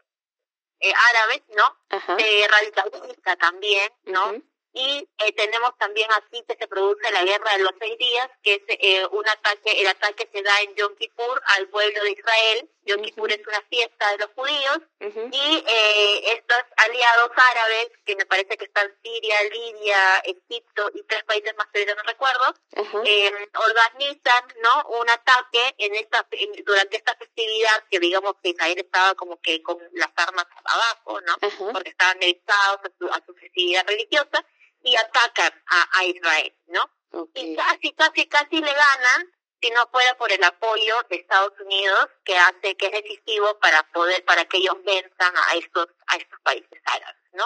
árabes, 1.10 1.44
¿no? 1.50 1.78
radicalista 1.90 3.36
también, 3.36 3.92
¿no? 4.06 4.42
Y 4.80 5.10
eh, 5.26 5.34
tenemos 5.34 5.78
también 5.78 6.10
aquí 6.14 6.42
que 6.48 6.56
se 6.56 6.68
produce 6.68 7.12
la 7.12 7.24
guerra 7.24 7.52
de 7.58 7.64
los 7.64 7.74
seis 7.80 7.98
días, 7.98 8.30
que 8.42 8.54
es 8.56 8.62
eh, 8.68 9.06
un 9.12 9.28
ataque, 9.28 9.82
el 9.82 9.88
ataque 9.88 10.30
se 10.32 10.42
da 10.42 10.62
en 10.62 10.74
Yom 10.76 10.96
Kippur 10.96 11.42
al 11.58 11.68
pueblo 11.68 12.04
de 12.04 12.12
Israel. 12.12 12.70
Yom 12.86 13.02
Kippur 13.02 13.32
es 13.32 13.46
una 13.46 13.62
fiesta 13.70 14.12
de 14.12 14.18
los 14.20 14.30
judíos 14.36 14.80
y 15.00 15.64
eh, 15.68 16.32
estos 16.32 16.64
aliados 16.78 17.30
árabes, 17.36 17.90
que 18.06 18.16
me 18.16 18.26
parece 18.26 18.58
que 18.58 18.66
están 18.66 18.90
Siria, 19.04 19.36
Libia, 19.44 20.18
Egipto 20.24 20.90
y 20.96 21.04
tres 21.04 21.24
países 21.26 21.54
más 21.58 21.68
que 21.68 21.86
yo 21.86 21.94
no 21.94 22.04
recuerdo, 22.04 22.46
organizan 22.74 24.44
no 24.64 24.98
un 24.98 25.10
ataque 25.10 25.76
en 25.78 25.96
esta 25.96 26.26
durante 26.66 26.98
esta 26.98 27.16
festividad 27.16 27.84
que 27.92 28.00
digamos 28.00 28.34
que 28.42 28.50
Israel 28.50 28.80
estaba 28.80 29.14
como 29.16 29.40
que 29.42 29.62
con 29.62 29.78
las 29.94 30.12
armas 30.16 30.48
abajo, 30.64 31.22
¿no? 31.22 31.36
Porque 31.74 31.90
estaban 31.90 32.20
dedicados 32.20 32.80
a 32.86 32.92
su, 32.98 33.08
a 33.08 33.22
su 33.26 33.34
festividad 33.36 33.86
religiosa 33.86 34.44
y 34.82 34.96
atacan 34.96 35.54
a, 35.68 36.00
a 36.00 36.04
Israel, 36.06 36.56
¿no? 36.68 36.90
Y 37.34 37.56
casi, 37.56 37.94
casi, 37.94 38.28
casi 38.28 38.62
le 38.62 38.74
ganan, 38.74 39.32
si 39.62 39.70
no 39.72 39.88
fuera 39.92 40.18
por 40.18 40.32
el 40.32 40.44
apoyo 40.44 40.96
de 41.10 41.18
Estados 41.18 41.54
Unidos 41.60 42.08
que 42.24 42.38
hace 42.38 42.76
que 42.76 42.88
es 42.88 42.92
decisivo 42.92 43.60
para 43.60 43.84
poder 43.92 44.24
para 44.26 44.46
que 44.46 44.58
ellos 44.58 44.76
venzan 44.84 45.34
a 45.36 45.56
estos 45.56 45.88
a 46.08 46.16
estos 46.16 46.40
países 46.42 46.82
árabes 46.86 47.22
no 47.34 47.46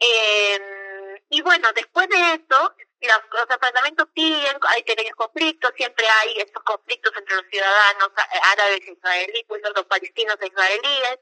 eh, 0.00 1.22
y 1.28 1.42
bueno 1.42 1.72
después 1.72 2.08
de 2.08 2.34
eso 2.34 2.74
los, 3.02 3.20
los 3.32 3.50
enfrentamientos 3.50 4.08
siguen 4.14 4.58
hay 4.68 4.82
pequeños 4.82 5.14
conflictos 5.14 5.72
siempre 5.76 6.06
hay 6.08 6.38
estos 6.38 6.62
conflictos 6.64 7.12
entre 7.16 7.36
los 7.36 7.46
ciudadanos 7.50 8.10
árabes 8.52 8.80
e 8.86 8.92
israelíes 8.92 9.44
pues 9.46 9.62
los 9.62 9.86
palestinos 9.86 10.36
e 10.40 10.46
israelíes 10.46 11.18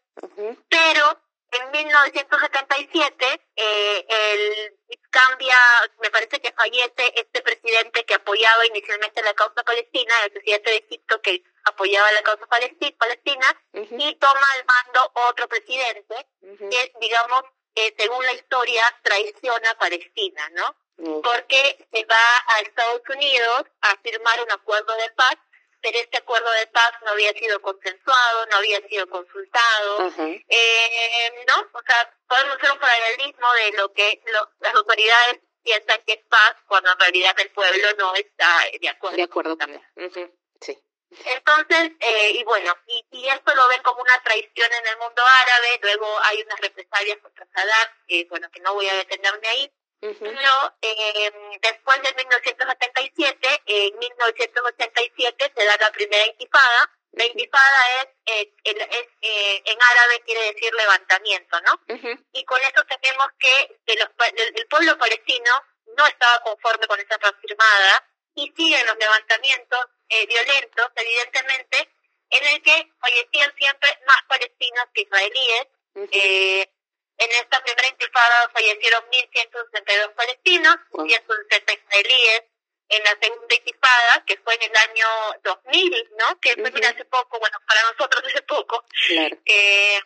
pero 0.69 1.21
en 1.53 1.71
1977 1.71 3.41
eh, 3.57 4.07
el, 4.09 4.79
cambia, 5.11 5.57
me 6.01 6.11
parece 6.11 6.41
que 6.41 6.53
fallece 6.53 7.13
este 7.17 7.43
presidente 7.43 8.05
que 8.05 8.15
apoyaba 8.15 8.67
inicialmente 8.67 9.23
la 9.23 9.35
causa 9.35 9.63
palestina, 9.65 10.15
el 10.25 10.33
presidente 10.33 10.71
de 10.71 10.77
Egipto 10.77 11.21
que 11.23 11.43
apoyaba 11.65 12.11
la 12.13 12.23
causa 12.23 12.47
palestina, 12.47 13.57
y 13.73 14.15
toma 14.17 14.47
al 14.55 14.65
mando 14.65 15.13
otro 15.29 15.49
presidente 15.49 16.27
que, 16.41 16.93
digamos, 17.01 17.43
eh, 17.75 17.95
según 17.97 18.25
la 18.25 18.33
historia, 18.33 18.83
traiciona 19.03 19.71
a 19.71 19.79
Palestina, 19.79 20.49
¿no? 20.51 20.77
Porque 21.23 21.87
se 21.93 22.05
va 22.07 22.45
a 22.49 22.61
Estados 22.61 23.03
Unidos 23.09 23.65
a 23.83 23.97
firmar 24.03 24.43
un 24.43 24.51
acuerdo 24.51 24.97
de 24.97 25.11
paz 25.11 25.37
pero 25.81 25.99
este 25.99 26.19
acuerdo 26.19 26.51
de 26.53 26.67
paz 26.69 26.93
no 27.05 27.11
había 27.13 27.33
sido 27.33 27.61
consensuado, 27.61 28.47
no 28.47 28.57
había 28.57 28.81
sido 28.89 29.09
consultado, 29.09 30.13
eh, 30.19 31.45
¿no? 31.47 31.67
O 31.73 31.83
sea, 31.87 32.15
podemos 32.29 32.57
hacer 32.57 32.73
un 32.73 32.79
paralelismo 32.79 33.53
de 33.53 33.73
lo 33.77 33.93
que 33.93 34.21
las 34.61 34.75
autoridades 34.75 35.41
piensan 35.63 36.03
que 36.07 36.15
es 36.15 36.25
paz 36.29 36.57
cuando 36.67 36.91
en 36.93 36.99
realidad 36.99 37.35
el 37.39 37.51
pueblo 37.51 37.89
no 37.99 38.15
está 38.15 38.65
de 38.81 38.89
acuerdo. 38.89 39.17
De 39.17 39.23
acuerdo 39.23 39.57
Sí. 40.61 40.77
Entonces, 41.25 41.93
eh, 42.01 42.33
y 42.33 42.45
bueno, 42.45 42.77
y, 42.87 43.07
y, 43.13 43.29
esto 43.29 43.55
lo 43.55 43.67
ven 43.69 43.83
como 43.83 44.03
una 44.03 44.23
traición 44.23 44.71
en 44.71 44.87
el 44.89 44.99
mundo 44.99 45.23
árabe, 45.43 45.81
luego 45.81 46.07
hay 46.25 46.43
unas 46.43 46.61
represalias 46.61 47.17
contra 47.19 47.47
Saddam, 47.47 47.89
que 48.07 48.27
bueno, 48.29 48.51
que 48.51 48.61
no 48.61 48.75
voy 48.75 48.89
a 48.89 48.95
detenerme 48.95 49.49
ahí, 49.49 49.73
pero 50.01 50.77
eh, 50.81 51.59
después 51.61 52.03
de 52.03 52.15
1977, 52.15 53.63
en 53.67 53.99
1987 53.99 55.53
se 55.57 55.65
da 55.65 55.77
la 55.77 55.91
primera 55.91 56.27
intifada. 56.27 56.91
La 57.13 57.25
intifada 57.25 58.03
es, 58.03 58.09
eh, 58.27 58.55
es 58.65 59.07
eh, 59.23 59.63
en 59.65 59.79
árabe 59.83 60.21
quiere 60.25 60.53
decir 60.53 60.73
levantamiento, 60.75 61.61
¿no? 61.63 61.81
Y 62.33 62.45
con 62.45 62.61
eso 62.61 62.85
tenemos 62.85 63.27
que, 63.39 63.81
los, 63.97 64.09
el, 64.55 64.67
pueblo 64.69 64.97
palestino 64.99 65.51
no 65.97 66.07
estaba 66.07 66.41
conforme 66.43 66.87
con 66.87 67.01
esa 67.01 67.19
transfirmada 67.19 68.05
y 68.35 68.53
siguen 68.57 68.87
los 68.87 68.97
levantamientos 68.99 69.87
eh, 70.11 70.27
violentos, 70.27 70.87
evidentemente, 70.95 71.89
en 72.31 72.45
el 72.47 72.63
que 72.63 72.93
fallecían 73.01 73.53
siempre 73.57 73.99
más 74.07 74.23
palestinos 74.29 74.85
que 74.95 75.03
israelíes. 75.03 75.67
eh, 76.13 76.71
en 77.19 77.31
esta 77.33 77.63
primera 77.63 77.89
intifada 77.89 78.49
fallecieron 78.51 79.05
1.162 79.11 80.15
palestinos, 80.15 80.77
160 80.93 81.73
israelíes. 81.73 82.45
En 82.91 83.05
la 83.05 83.15
segunda 83.21 83.55
intifada, 83.55 84.25
que 84.25 84.39
fue 84.39 84.55
en 84.55 84.63
el 84.63 84.77
año 84.77 85.07
2000, 85.43 86.11
¿no? 86.17 86.41
Que 86.41 86.55
fue 86.55 86.87
hace 86.87 87.05
poco, 87.05 87.39
bueno, 87.39 87.59
para 87.67 87.83
nosotros 87.83 88.25
hace 88.27 88.41
poco. 88.43 88.83
Eh, 89.45 90.01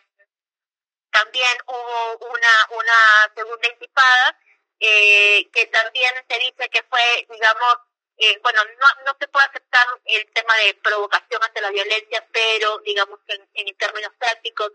también 1.09 1.57
hubo 1.65 2.27
una, 2.27 2.67
una 2.71 3.33
segunda 3.33 3.69
intifada 3.69 4.37
eh, 4.79 5.49
que 5.53 5.67
también 5.67 6.11
se 6.27 6.39
dice 6.39 6.69
que 6.69 6.83
fue, 6.89 7.25
digamos, 7.29 7.77
eh, 8.17 8.37
bueno, 8.43 8.61
no, 8.65 8.87
no 9.05 9.17
se 9.17 9.29
puede 9.29 9.45
aceptar 9.45 9.87
el 10.03 10.29
tema 10.33 10.53
de 10.57 10.73
provocación 10.73 11.41
ante 11.41 11.61
la 11.61 11.71
violencia, 11.71 12.27
pero 12.33 12.79
digamos 12.79 13.19
que 13.25 13.39
en 13.53 13.77
términos 13.77 14.11
prácticos 14.19 14.71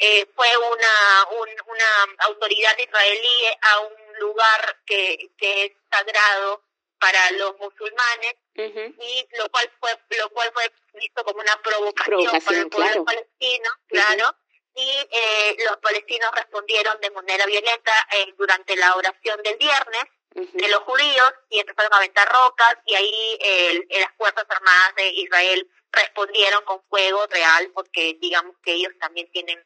eh, 0.00 0.26
fue 0.34 0.48
una, 0.56 1.26
una 1.66 2.24
autoridad 2.26 2.76
israelí 2.78 3.44
a 3.60 3.80
un 3.80 4.18
lugar 4.18 4.78
que, 4.86 5.30
que 5.36 5.64
es 5.64 5.72
sagrado 5.90 6.62
para 6.98 7.30
los 7.32 7.58
musulmanes 7.58 8.34
y 8.54 9.28
lo 9.38 9.48
cual 9.50 9.70
fue 9.80 9.90
lo 10.18 10.28
cual 10.30 10.50
fue 10.52 10.70
visto 10.94 11.24
como 11.24 11.40
una 11.40 11.56
provocación, 11.62 12.42
para 12.44 12.58
el 12.58 12.68
pueblo 12.68 13.04
palestino 13.04 13.70
claro 13.88 14.36
y 14.74 15.08
eh, 15.10 15.56
los 15.66 15.78
palestinos 15.78 16.30
respondieron 16.34 17.00
de 17.00 17.10
manera 17.10 17.46
violenta 17.46 17.92
eh, 18.12 18.34
durante 18.36 18.76
la 18.76 18.94
oración 18.94 19.42
del 19.42 19.56
viernes 19.56 20.04
de 20.32 20.68
los 20.68 20.80
judíos 20.80 21.32
y 21.48 21.58
empezaron 21.58 21.92
a 21.92 21.96
aventar 21.96 22.30
rocas 22.30 22.76
y 22.86 22.94
ahí 22.94 23.38
eh, 23.40 23.86
las 23.98 24.14
fuerzas 24.16 24.44
armadas 24.48 24.94
de 24.94 25.08
Israel 25.08 25.68
respondieron 25.90 26.64
con 26.64 26.80
fuego 26.84 27.26
real 27.26 27.70
porque 27.74 28.16
digamos 28.20 28.54
que 28.62 28.72
ellos 28.74 28.92
también 29.00 29.28
tienen 29.32 29.58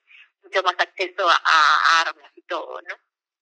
mucho 0.45 0.63
más 0.63 0.75
acceso 0.79 1.29
a, 1.29 2.01
armas 2.03 2.31
y 2.35 2.43
todo, 2.43 2.81
¿no? 2.83 2.95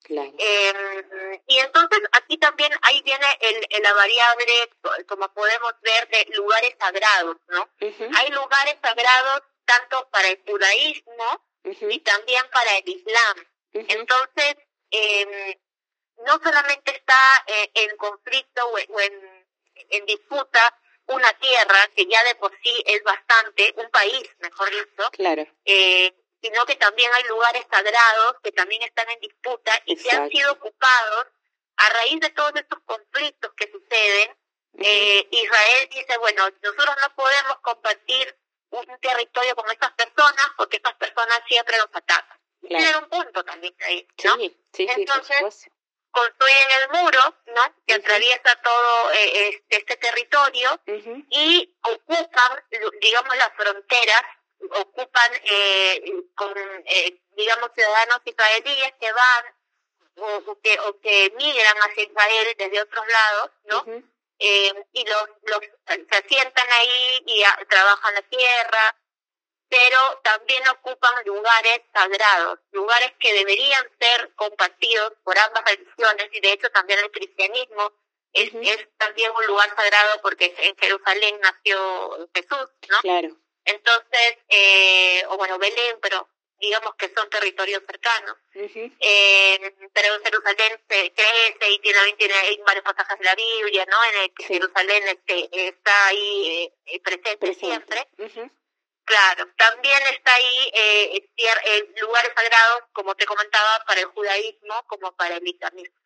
Claro. 0.05 0.33
Eh, 0.37 1.43
y 1.47 1.59
entonces 1.59 2.01
aquí 2.13 2.37
también 2.39 2.73
ahí 2.83 3.03
viene 3.03 3.27
el, 3.41 3.83
la 3.83 3.93
variable, 3.95 4.71
como 5.07 5.33
podemos 5.33 5.75
ver, 5.83 6.09
de 6.09 6.27
lugares 6.35 6.75
sagrados, 6.79 7.37
¿no? 7.49 7.69
Hay 8.17 8.31
lugares 8.31 8.77
sagrados 8.83 9.43
tanto 9.65 10.09
para 10.11 10.29
el 10.29 10.43
judaísmo 10.45 11.47
y 11.65 12.01
también 12.01 12.43
para 12.53 12.79
el 12.79 12.89
islam. 12.89 13.47
Entonces, 13.73 14.57
eh, 14.91 15.61
no 16.27 16.39
solamente 16.43 16.97
está 16.97 17.45
eh, 17.47 17.71
en 17.75 17.97
conflicto 17.97 18.67
o, 18.67 18.79
en, 18.79 19.47
en 19.91 20.07
disputa 20.07 20.79
una 21.07 21.33
tierra 21.35 21.89
que 21.95 22.07
ya 22.07 22.23
de 22.25 22.35
por 22.37 22.53
sí 22.63 22.83
es 22.87 23.03
bastante, 23.03 23.75
un 23.77 23.91
país, 23.91 24.31
mejor 24.39 24.71
dicho, 24.71 25.11
claro. 25.13 25.47
eh, 25.65 26.15
sino 26.43 26.67
que 26.67 26.77
también 26.77 27.11
hay 27.15 27.23
lugares 27.25 27.65
sagrados 27.71 28.37
que 28.43 28.53
también 28.53 28.83
están 28.83 29.09
en 29.11 29.21
disputa 29.21 29.73
y 29.87 29.97
que 29.97 30.11
han 30.11 30.29
sido 30.29 30.53
ocupados 30.53 31.27
a 31.77 31.89
raíz 31.91 32.21
de 32.21 32.31
todos 32.31 32.53
estos 32.57 32.81
conflictos 32.85 33.53
que 33.57 33.71
suceden. 33.71 34.37
eh, 34.79 35.29
Israel 35.31 35.89
dice, 35.91 36.17
bueno, 36.19 36.49
nosotros 36.63 36.97
no 37.01 37.15
podemos 37.15 37.59
compartir 37.61 38.37
un 38.71 38.87
territorio 39.01 39.55
con 39.55 39.71
estas 39.71 39.93
personas 39.93 40.47
porque 40.57 40.77
estas 40.79 40.95
personas 40.95 41.41
siempre 41.47 41.77
nos 41.79 41.89
atacan. 41.93 42.39
Tienen 42.67 42.97
un 42.97 43.09
punto 43.09 43.45
también 43.45 43.75
ahí, 43.87 44.07
¿no? 44.25 44.37
Entonces, 44.97 45.69
construyen 46.11 46.69
el 46.81 46.89
muro, 47.03 47.21
¿no? 47.47 47.75
Que 47.87 47.95
atraviesa 47.95 48.57
todo 48.63 49.13
eh, 49.13 49.49
este, 49.49 49.77
este 49.79 49.97
territorio 49.97 50.81
y 51.31 51.77
ocupan, 51.83 52.65
digamos, 53.01 53.37
las 53.37 53.53
fronteras 53.57 54.23
ocupan 54.71 55.31
eh, 55.45 56.13
con, 56.35 56.53
eh, 56.87 57.21
digamos, 57.37 57.71
ciudadanos 57.75 58.21
israelíes 58.25 58.93
que 59.01 59.13
van 59.13 59.45
o, 60.17 60.61
que, 60.63 60.79
o 60.81 61.01
que 61.01 61.33
migran 61.37 61.77
hacia 61.79 62.05
Israel 62.05 62.55
desde 62.57 62.83
otros 62.83 63.07
lados, 63.07 63.51
¿no? 63.65 64.03
eh, 64.39 64.75
y 64.93 65.05
los, 65.07 65.29
los 65.45 65.61
se 65.87 66.17
asientan 66.17 66.67
ahí 66.71 67.23
y 67.27 67.43
trabajan 67.69 68.15
la 68.15 68.23
tierra, 68.23 68.97
pero 69.69 70.21
también 70.25 70.63
ocupan 70.69 71.25
lugares 71.25 71.81
sagrados, 71.95 72.59
lugares 72.73 73.13
que 73.21 73.33
deberían 73.33 73.89
ser 74.01 74.35
compartidos 74.35 75.13
por 75.23 75.39
ambas 75.39 75.65
religiones, 75.65 76.29
y 76.33 76.41
de 76.41 76.53
hecho 76.53 76.69
también 76.71 76.99
el 76.99 77.11
cristianismo 77.11 77.93
es, 78.33 78.51
es 78.55 78.89
también 78.99 79.31
un 79.31 79.47
lugar 79.47 79.69
sagrado 79.77 80.21
porque 80.23 80.55
en 80.59 80.77
Jerusalén 80.77 81.39
nació 81.41 82.29
Jesús, 82.35 82.69
¿no? 82.89 83.01
Claro. 83.01 83.37
Entonces, 83.65 84.39
eh, 84.49 85.25
o 85.29 85.37
bueno, 85.37 85.59
Belén, 85.59 85.99
pero 86.01 86.29
digamos 86.59 86.95
que 86.95 87.13
son 87.15 87.29
territorios 87.29 87.83
cercanos. 87.87 88.37
eh, 88.55 89.75
pero 89.93 90.21
Jerusalén 90.25 90.81
se 90.89 91.13
crece 91.13 91.71
y 91.71 91.79
tiene, 91.81 92.13
tiene 92.17 92.35
hay 92.35 92.57
varios 92.59 92.85
pasajes 92.85 93.19
de 93.19 93.25
la 93.25 93.35
Biblia, 93.35 93.85
¿no? 93.87 93.97
En 94.13 94.23
el 94.23 94.35
que 94.35 94.45
Jerusalén 94.45 95.03
este, 95.09 95.69
está 95.69 96.07
ahí 96.07 96.73
eh, 96.87 97.01
presente, 97.01 97.55
siempre. 97.55 98.09
Claro, 99.05 99.49
también 99.57 100.01
está 100.15 100.35
ahí 100.35 100.71
eh, 100.73 101.29
eh, 101.37 101.93
lugares 102.01 102.33
sagrados, 102.37 102.83
como 102.93 103.15
te 103.17 103.27
comentaba, 103.27 103.85
para 103.85 104.01
el 104.01 104.07
judaísmo 104.07 104.85
como 104.87 105.13
para 105.17 105.37
el 105.37 105.47
islamismo. 105.47 105.97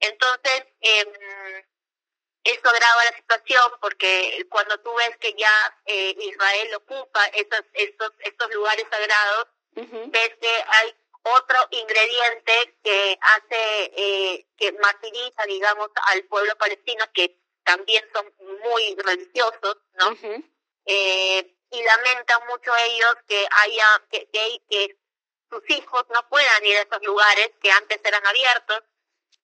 Entonces, 0.00 0.64
eh, 0.80 1.64
eso 2.44 2.68
agrava 2.68 3.04
la 3.04 3.16
situación 3.16 3.72
porque 3.80 4.46
cuando 4.50 4.78
tú 4.80 4.94
ves 4.94 5.16
que 5.18 5.34
ya 5.34 5.80
eh, 5.86 6.14
Israel 6.18 6.74
ocupa 6.76 7.24
esos, 7.26 7.62
estos, 7.72 8.12
estos 8.20 8.54
lugares 8.54 8.86
sagrados, 8.90 9.48
ves 9.74 10.30
que 10.40 10.64
hay 10.68 10.94
otro 11.22 11.56
ingrediente 11.70 12.76
que 12.82 13.18
hace, 13.20 13.92
eh, 13.96 14.46
que 14.56 14.72
martiriza, 14.72 15.44
digamos, 15.46 15.88
al 16.08 16.22
pueblo 16.24 16.54
palestino, 16.56 17.04
que 17.14 17.40
también 17.64 18.04
son 18.12 18.30
muy 18.62 18.94
religiosos, 18.96 19.78
¿no? 19.94 20.14
eh, 20.84 21.56
y 21.70 21.82
lamentan 21.82 22.46
mucho 22.46 22.72
ellos 22.76 23.16
que 23.26 23.48
haya, 23.50 23.86
que, 24.10 24.28
que, 24.30 24.60
que 24.68 24.98
sus 25.50 25.62
hijos 25.70 26.04
no 26.10 26.28
puedan 26.28 26.66
ir 26.66 26.76
a 26.76 26.82
esos 26.82 27.02
lugares 27.02 27.50
que 27.60 27.70
antes 27.70 28.00
eran 28.04 28.24
abiertos, 28.26 28.82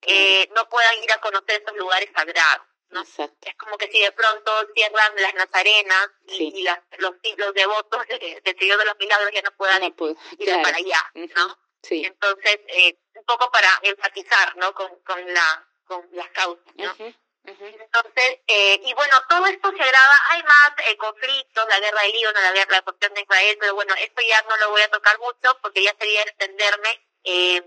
eh, 0.03 0.47
no 0.55 0.69
puedan 0.69 1.03
ir 1.03 1.11
a 1.11 1.19
conocer 1.19 1.61
esos 1.61 1.75
lugares 1.77 2.09
sagrados. 2.15 2.67
¿No? 2.91 3.01
Es 3.01 3.55
como 3.57 3.77
que 3.77 3.89
si 3.91 4.01
de 4.01 4.11
pronto 4.11 4.51
cierran 4.73 5.13
las 5.15 5.33
nazarenas 5.33 6.09
y, 6.27 6.63
las, 6.63 6.79
los, 6.97 7.13
los 7.37 7.53
devotos 7.53 8.07
del 8.07 8.57
Señor 8.57 8.77
de 8.79 8.85
los 8.85 8.97
Milagros 8.99 9.31
ya 9.33 9.41
no 9.41 9.51
puedan 9.51 9.83
ir, 9.83 9.95
para 9.95 10.77
allá, 10.77 11.11
¿no? 11.35 11.57
Sí. 11.81 12.05
Entonces, 12.05 12.59
eh, 12.67 12.97
un 13.15 13.25
poco 13.25 13.49
para 13.51 13.69
enfatizar, 13.83 14.55
¿no? 14.57 14.73
Con, 14.73 14.95
con, 15.03 15.33
la, 15.33 15.67
con 15.85 16.07
las 16.11 16.29
causas, 16.29 16.75
¿no? 16.75 16.95
Entonces, 17.43 18.39
eh, 18.47 18.79
y 18.83 18.93
bueno, 18.93 19.15
todo 19.27 19.47
esto 19.47 19.71
se 19.71 19.81
agrava, 19.81 20.15
hay 20.29 20.43
más 20.43 20.73
eh, 20.87 20.97
conflictos, 20.97 21.65
la 21.67 21.79
guerra 21.79 22.03
de 22.03 22.09
Líbano, 22.09 22.39
la 22.39 22.51
guerra 22.51 22.75
de 22.75 22.81
cuestión 22.83 23.13
de 23.15 23.21
Israel, 23.21 23.57
pero 23.59 23.73
bueno, 23.73 23.95
esto 23.95 24.21
ya 24.21 24.41
no 24.43 24.57
lo 24.57 24.69
voy 24.69 24.81
a 24.83 24.91
tocar 24.91 25.17
mucho 25.17 25.57
porque 25.61 25.83
ya 25.83 25.95
sería 25.97 26.21
extenderme. 26.21 27.07
Eh, 27.23 27.63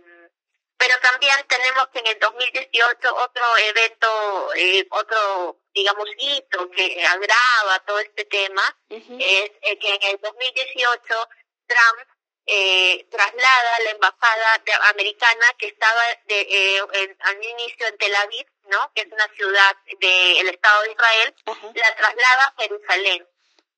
pero 0.76 0.98
también 1.00 1.34
tenemos 1.48 1.88
que 1.88 2.00
en 2.00 2.06
el 2.08 2.18
2018 2.18 3.14
otro 3.14 3.44
evento, 3.58 4.54
eh, 4.54 4.86
otro, 4.90 5.60
digamos, 5.72 6.08
hito 6.18 6.70
que 6.70 7.04
agrava 7.06 7.78
todo 7.86 7.98
este 8.00 8.24
tema, 8.24 8.62
es 8.88 9.50
eh, 9.62 9.78
que 9.78 9.94
en 9.94 10.02
el 10.02 10.20
2018 10.20 11.28
Trump 11.66 12.08
eh, 12.46 13.06
traslada 13.10 13.78
la 13.84 13.90
embajada 13.90 14.62
americana 14.90 15.46
que 15.58 15.68
estaba 15.68 16.02
de, 16.26 16.40
eh, 16.40 17.16
al 17.20 17.42
inicio 17.42 17.86
en 17.86 17.96
Tel 17.96 18.14
Aviv, 18.16 18.46
¿no? 18.64 18.92
que 18.94 19.02
es 19.02 19.06
una 19.10 19.28
ciudad 19.28 19.76
del 19.98 20.48
Estado 20.48 20.82
de 20.82 20.92
Israel, 20.92 21.34
la 21.74 21.96
traslada 21.96 22.44
a 22.44 22.62
Jerusalén. 22.62 23.26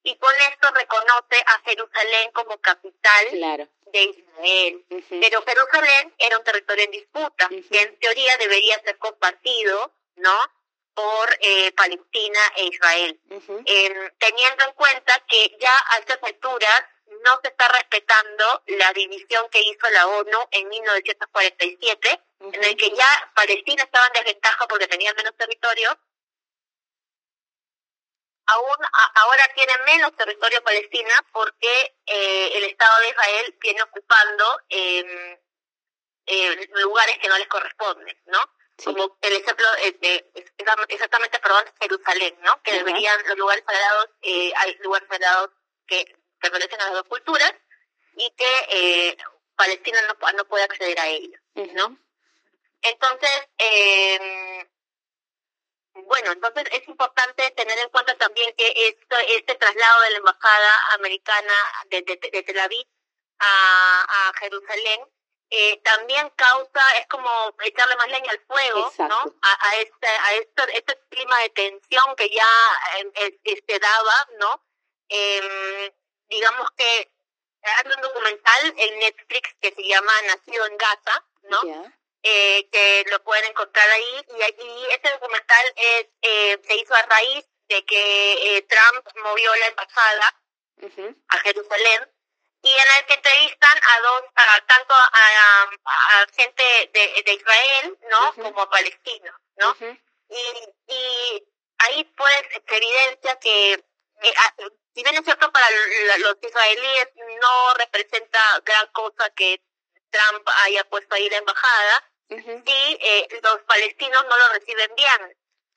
Y 0.07 0.15
con 0.19 0.33
esto 0.53 0.71
reconoce 0.71 1.43
a 1.47 1.59
Jerusalén 1.65 2.31
como 2.33 2.57
capital 2.59 3.25
de 3.87 4.03
Israel. 4.05 4.85
Pero 5.21 5.43
Jerusalén 5.43 6.15
era 6.17 6.39
un 6.39 6.45
territorio 6.45 6.85
en 6.85 6.91
disputa, 6.93 7.49
que 7.49 7.81
en 7.81 7.99
teoría 7.99 8.37
debería 8.37 8.81
ser 8.85 8.99
compartido, 8.99 9.93
¿no? 10.15 10.37
por 10.95 11.29
eh, 11.41 11.73
Palestina 11.73 12.41
e 12.57 12.67
Israel, 12.67 13.21
em, 13.31 14.11
teniendo 14.19 14.65
en 14.65 14.73
cuenta 14.73 15.13
que 15.29 15.55
ya 15.61 15.77
a 15.91 15.99
estas 15.99 16.19
alturas 16.23 16.85
no 17.23 17.39
se 17.43 17.49
está 17.49 17.69
respetando 17.69 18.63
la 18.67 18.93
división 18.95 19.47
que 19.51 19.61
hizo 19.61 19.91
la 19.91 20.07
ONU 20.07 20.39
en 20.53 20.69
1947, 20.69 22.21
en 22.53 22.65
el 22.65 22.77
que 22.77 22.91
ya 22.93 23.33
Palestina 23.35 23.83
estaba 23.83 24.07
en 24.07 24.25
desventaja 24.25 24.67
porque 24.67 24.89
tenía 24.89 25.13
menos 25.15 25.37
territorio. 25.37 25.99
Aún 28.49 28.77
ahora 29.15 29.49
tiene 29.55 29.73
menos 29.87 30.15
territorio 30.15 30.63
Palestina 30.63 31.25
porque 31.33 31.97
eh, 32.07 32.51
el 32.55 32.65
Estado 32.65 33.01
de 33.01 33.09
Israel 33.09 33.57
viene 33.61 33.83
ocupando 33.83 34.61
eh, 34.69 35.37
lugares 36.75 37.19
que 37.19 37.29
no 37.29 37.39
les 37.39 37.49
corresponden, 37.49 38.17
¿no? 38.27 38.39
Como 38.85 39.17
el 39.23 39.33
ejemplo 39.33 39.67
de, 40.01 40.31
exactamente, 40.89 41.39
perdón, 41.39 41.65
Jerusalén, 41.81 42.37
¿no? 42.43 42.61
Que 42.63 42.73
deberían 42.73 43.19
los 43.27 43.39
lugares 43.39 43.65
sagrados, 43.67 44.11
eh, 44.23 44.53
hay 44.55 44.75
lugares 44.83 45.09
sagrados 45.09 45.51
que 45.87 46.05
pertenecen 46.39 46.81
a 46.81 46.85
las 46.85 46.95
dos 46.95 47.05
culturas 47.05 47.55
y 48.17 48.31
que 48.33 48.67
eh, 48.69 49.17
Palestina 49.57 49.99
no, 50.03 50.33
no 50.33 50.45
puede 50.45 50.65
acceder 50.65 50.99
a 51.01 51.09
ellos, 51.09 51.41
¿no? 51.55 51.97
Entonces, 52.83 53.49
eh, 53.59 54.69
bueno, 56.05 56.33
entonces 56.33 56.65
es 56.73 56.87
importante 56.89 57.51
tener 57.53 57.79
en 57.79 57.89
cuenta 57.91 58.17
también 58.17 58.55
que 58.57 58.89
esto, 58.89 59.17
este 59.29 59.55
traslado 59.55 60.03
de 60.03 60.11
la 60.11 60.19
embajada 60.19 60.95
americana 60.95 61.55
de, 61.91 62.03
de, 62.03 62.43
Tel 62.43 62.59
Aviv 62.59 62.87
a, 63.39 64.29
a 64.29 64.33
Jerusalén 64.39 65.01
eh, 65.49 65.81
también 65.83 66.29
causa, 66.31 66.83
es 66.99 67.07
como 67.07 67.31
echarle 67.63 67.95
más 67.97 68.09
leña 68.09 68.33
al 68.33 68.41
fuego, 68.47 68.93
¿no? 68.99 69.35
A, 69.43 69.69
a, 69.69 69.77
este, 69.77 70.09
a 70.09 70.35
este, 70.35 70.77
este 70.77 71.01
clima 71.09 71.39
de 71.39 71.51
tensión 71.51 72.17
que 72.17 72.29
ya 72.31 72.49
eh, 73.15 73.63
se 73.67 73.79
daba, 73.79 74.29
¿no? 74.41 74.65
Eh, 75.09 75.95
digamos 76.29 76.69
que 76.73 77.13
hay 77.63 77.93
un 77.95 78.03
documental 78.03 78.75
en 78.77 78.99
Netflix 78.99 79.55
que 79.61 79.73
se 79.73 79.85
llama 79.85 80.13
Nacido 80.27 80.67
en 80.67 80.77
Gaza, 80.77 81.25
¿no? 81.43 81.93
Eh, 82.29 82.69
que 82.73 83.05
lo 83.09 83.23
pueden 83.23 83.45
encontrar 83.45 83.89
ahí 83.89 84.27
y, 84.37 84.63
y 84.65 84.87
ese 84.91 85.13
documental 85.13 85.73
es 85.77 86.07
eh, 86.23 86.61
se 86.67 86.75
hizo 86.75 86.93
a 86.93 87.03
raíz 87.03 87.47
de 87.69 87.85
que 87.85 88.57
eh, 88.57 88.63
Trump 88.63 89.07
movió 89.23 89.55
la 89.55 89.67
embajada 89.69 90.43
a 91.29 91.39
Jerusalén 91.39 92.11
y 92.63 92.73
en 92.73 92.87
el 92.99 93.07
que 93.07 93.15
entrevistan 93.15 93.79
a 93.81 94.01
dos, 94.01 94.23
a, 94.35 94.61
tanto 94.67 94.95
a, 94.95 95.63
a, 95.85 96.27
gente 96.35 96.91
de, 96.93 97.23
de, 97.25 97.33
Israel, 97.33 97.99
¿no? 98.11 98.35
Como 98.35 98.63
a 98.63 98.71
palestinos, 98.71 99.35
¿no? 99.59 99.77
y, 100.29 100.93
y 100.93 101.45
ahí 101.79 102.05
pues 102.17 102.43
se 102.67 102.77
evidencia 102.77 103.39
que 103.39 103.73
eh, 103.75 104.35
ah, 104.37 104.55
si 104.95 105.03
bien 105.03 105.15
es 105.15 105.25
cierto 105.25 105.53
para 105.53 105.67
los 106.19 106.37
israelíes 106.43 107.09
no 107.41 107.75
representa 107.75 108.41
gran 108.65 108.89
cosa 108.89 109.31
que 109.31 109.63
Trump 110.11 110.49
haya 110.65 110.85
puesto 110.85 111.15
ahí 111.15 111.29
la 111.29 111.39
embajada, 111.39 112.11
sí 112.29 112.99
eh, 113.01 113.29
los 113.43 113.63
palestinos 113.63 114.25
no 114.25 114.37
lo 114.37 114.49
reciben 114.55 114.95
bien, 114.97 115.37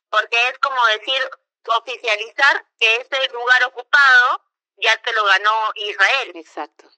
porque 0.10 0.48
es 0.48 0.60
como 0.60 0.84
decir, 0.88 1.22
oficializar 1.78 2.66
que 2.80 2.96
ese 2.98 3.30
lugar 3.34 3.64
ocupado 3.66 4.44
ya 4.78 4.96
te 5.02 5.14
lo 5.14 5.24
ganó 5.26 5.72
Israel. 5.76 6.32
Exacto 6.36 6.90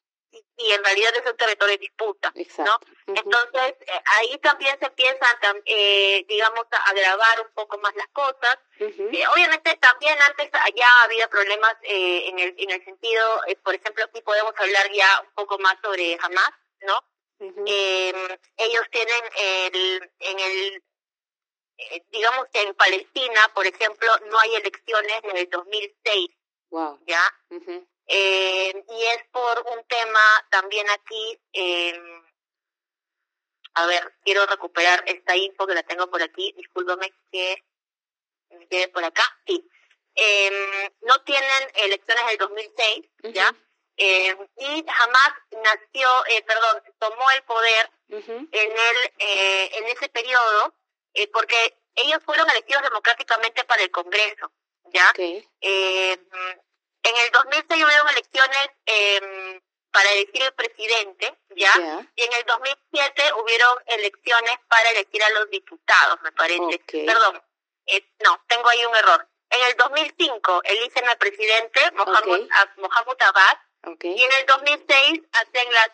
y 0.57 0.71
en 0.71 0.83
realidad 0.83 1.13
es 1.15 1.29
un 1.29 1.35
territorio 1.35 1.73
de 1.73 1.79
disputa, 1.79 2.33
¿no? 2.59 2.79
Entonces, 3.07 3.75
eh, 3.81 4.01
ahí 4.05 4.37
también 4.37 4.77
se 4.79 4.85
empiezan, 4.85 5.37
eh, 5.65 6.25
digamos, 6.27 6.65
a 6.71 6.89
agravar 6.89 7.41
un 7.41 7.53
poco 7.53 7.77
más 7.79 7.93
las 7.95 8.07
cosas. 8.09 8.57
Eh, 8.79 9.27
obviamente 9.33 9.75
también 9.77 10.17
antes 10.21 10.49
ya 10.75 10.87
había 11.03 11.27
problemas 11.29 11.75
eh, 11.83 12.29
en, 12.29 12.39
el, 12.39 12.55
en 12.57 12.69
el 12.71 12.85
sentido, 12.85 13.41
por 13.63 13.75
ejemplo, 13.75 14.05
aquí 14.05 14.21
podemos 14.21 14.53
hablar 14.57 14.91
ya 14.91 15.21
un 15.21 15.33
poco 15.33 15.57
más 15.59 15.75
sobre 15.81 16.17
Hamas, 16.21 16.51
¿no? 16.81 17.03
Eh, 17.65 18.39
ellos 18.57 18.83
tienen 18.91 19.23
el, 19.35 20.11
en 20.19 20.39
el, 20.39 20.83
digamos 22.09 22.47
que 22.53 22.61
en 22.61 22.75
Palestina, 22.75 23.51
por 23.53 23.65
ejemplo, 23.65 24.09
no 24.29 24.39
hay 24.39 24.55
elecciones 24.55 25.21
desde 25.23 25.41
el 25.41 25.49
2006, 25.49 26.29
wow. 26.69 26.99
¿ya? 27.07 27.23
Eh, 28.07 28.83
y 28.89 29.03
es 29.03 29.23
por 29.31 29.65
un 29.71 29.83
tema 29.85 30.19
también 30.49 30.89
aquí, 30.89 31.39
eh, 31.53 31.99
a 33.73 33.85
ver, 33.85 34.13
quiero 34.23 34.45
recuperar 34.45 35.03
esta 35.07 35.35
info 35.35 35.65
que 35.65 35.75
la 35.75 35.83
tengo 35.83 36.09
por 36.09 36.21
aquí, 36.21 36.53
discúlpame 36.57 37.13
que 37.31 37.63
me 38.49 38.67
quede 38.67 38.89
por 38.89 39.03
acá, 39.03 39.23
sí. 39.47 39.65
Eh, 40.15 40.91
no 41.01 41.23
tienen 41.23 41.71
elecciones 41.75 42.25
del 42.27 42.37
2006, 42.37 43.09
¿ya? 43.33 43.55
Eh, 43.97 44.35
y 44.57 44.85
jamás 44.87 45.33
nació, 45.51 46.09
eh, 46.27 46.43
perdón, 46.43 46.83
tomó 46.97 47.29
el 47.31 47.43
poder 47.43 47.91
en 48.07 48.47
el 48.51 49.13
eh, 49.19 49.69
en 49.77 49.87
ese 49.87 50.09
periodo 50.09 50.73
eh, 51.13 51.27
porque 51.27 51.77
ellos 51.95 52.19
fueron 52.25 52.49
elegidos 52.49 52.83
democráticamente 52.83 53.63
para 53.65 53.83
el 53.83 53.91
Congreso, 53.91 54.51
¿ya? 54.85 55.09
Okay. 55.11 55.47
Eh, 55.59 56.13
en 57.03 57.17
el 57.17 57.31
2006 57.31 57.83
hubo 57.83 58.09
elecciones 58.09 58.69
eh, 58.85 59.61
para 59.91 60.09
elegir 60.11 60.43
el 60.43 60.53
presidente, 60.53 61.37
¿ya? 61.49 62.07
Y 62.15 62.23
en 62.23 62.33
el 62.33 62.45
2007 62.45 63.33
hubieron 63.33 63.77
elecciones 63.87 64.57
para 64.69 64.89
elegir 64.91 65.21
a 65.21 65.29
los 65.31 65.49
diputados, 65.49 66.21
me 66.21 66.31
parece. 66.31 66.79
Perdón, 66.87 67.43
no, 68.23 68.43
tengo 68.47 68.69
ahí 68.69 68.85
un 68.85 68.95
error. 68.95 69.27
En 69.49 69.61
el 69.67 69.75
2005 69.75 70.61
eligen 70.63 71.09
al 71.09 71.17
presidente 71.17 71.91
Mohamed, 71.91 72.47
Abbas 73.19 73.57
y 73.83 74.23
en 74.23 74.31
el 74.31 74.45
2006 74.45 75.21
hacen 75.31 75.73
las, 75.73 75.89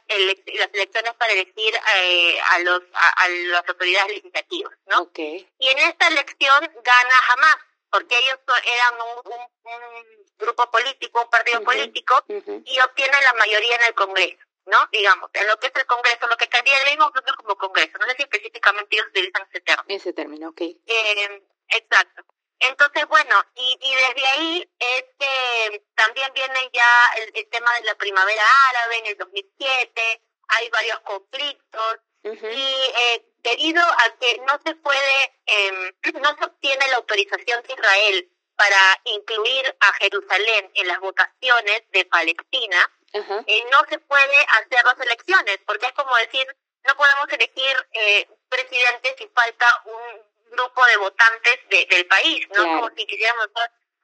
las 0.60 0.70
elecciones 0.74 1.14
para 1.14 1.34
elegir 1.34 1.74
eh, 1.76 2.40
a, 2.52 2.60
los, 2.60 2.82
a, 2.94 3.30
las 3.30 3.68
autoridades 3.68 4.10
legislativas, 4.10 4.74
¿no? 4.88 5.10
Y 5.16 5.68
en 5.68 5.80
esta 5.80 6.08
elección 6.08 6.60
gana 6.84 7.16
Hamas 7.30 7.58
porque 7.90 8.18
ellos 8.20 8.38
eran 8.66 9.02
un, 9.02 9.42
un, 9.42 10.28
grupo 10.38 10.70
político, 10.70 11.22
un 11.24 11.30
partido 11.30 11.64
político, 11.64 12.14
y 12.28 12.80
obtienen 12.80 13.24
la 13.24 13.34
mayoría 13.34 13.76
en 13.76 13.86
el 13.88 13.94
Congreso, 13.96 14.38
¿no? 14.66 14.78
Digamos, 14.92 15.32
en 15.34 15.48
lo 15.48 15.58
que 15.58 15.68
es 15.68 15.74
el 15.76 15.86
Congreso, 15.88 16.28
lo 16.28 16.38
que 16.38 16.46
tendría 16.48 16.80
el 16.84 16.90
mismo 16.92 17.12
como 17.38 17.56
Congreso, 17.58 17.98
no 17.98 18.06
sé 18.06 18.16
si 18.18 18.24
específicamente 18.24 18.96
ellos 18.96 19.08
utilizan 19.08 19.48
ese 19.50 19.62
término. 19.62 19.98
Ese 19.98 20.14
término, 20.14 20.50
ok. 20.50 20.62
Eh, 20.62 21.42
exacto. 21.70 22.24
Entonces, 22.60 23.06
bueno, 23.08 23.36
y, 23.56 23.78
y 23.82 23.96
desde 23.96 24.28
ahí 24.28 24.72
es 24.80 25.04
que 25.20 25.86
también 25.96 26.32
viene 26.34 26.70
ya 26.74 27.12
el, 27.18 27.32
el 27.36 27.50
tema 27.50 27.72
de 27.74 27.86
la 27.86 27.96
primavera 27.96 28.44
árabe 28.70 28.98
en 29.00 29.06
el 29.08 29.18
2007, 29.18 30.22
hay 30.50 30.70
varios 30.70 31.00
conflictos, 31.02 31.98
y 32.24 32.30
eh, 32.34 33.26
debido 33.38 33.82
a 33.82 34.18
que 34.20 34.38
no 34.40 34.60
se 34.66 34.76
puede, 34.76 35.34
eh, 35.46 35.94
no 36.22 36.36
se 36.38 36.46
obtiene 36.46 36.88
la 36.90 36.98
autorización 36.98 37.64
de 37.64 37.74
Israel 37.74 38.32
para 38.56 39.02
incluir 39.06 39.78
a 39.80 39.94
Jerusalén 39.94 40.72
en 40.74 40.88
las 40.88 41.00
votaciones 41.00 41.84
de 41.92 42.06
Palestina, 42.06 42.92
eh, 43.14 43.66
no 43.72 43.80
se 43.90 44.00
puede 44.00 44.46
hacer 44.60 44.84
las 44.84 45.00
elecciones, 45.00 45.60
porque 45.66 45.86
es 45.86 45.94
como 45.94 46.16
decir, 46.18 46.46
no 46.84 46.96
podemos 46.96 47.28
elegir 47.32 47.88
eh, 47.94 48.28
presidente 48.50 49.16
si 49.18 49.28
falta 49.30 49.84
un 49.86 50.27
grupo 50.52 50.86
de 50.86 50.98
votantes 50.98 51.60
del 51.90 52.06
país, 52.08 52.48
¿no? 52.56 52.64
Como 52.64 52.90
si 52.96 53.06
quisiéramos 53.06 53.50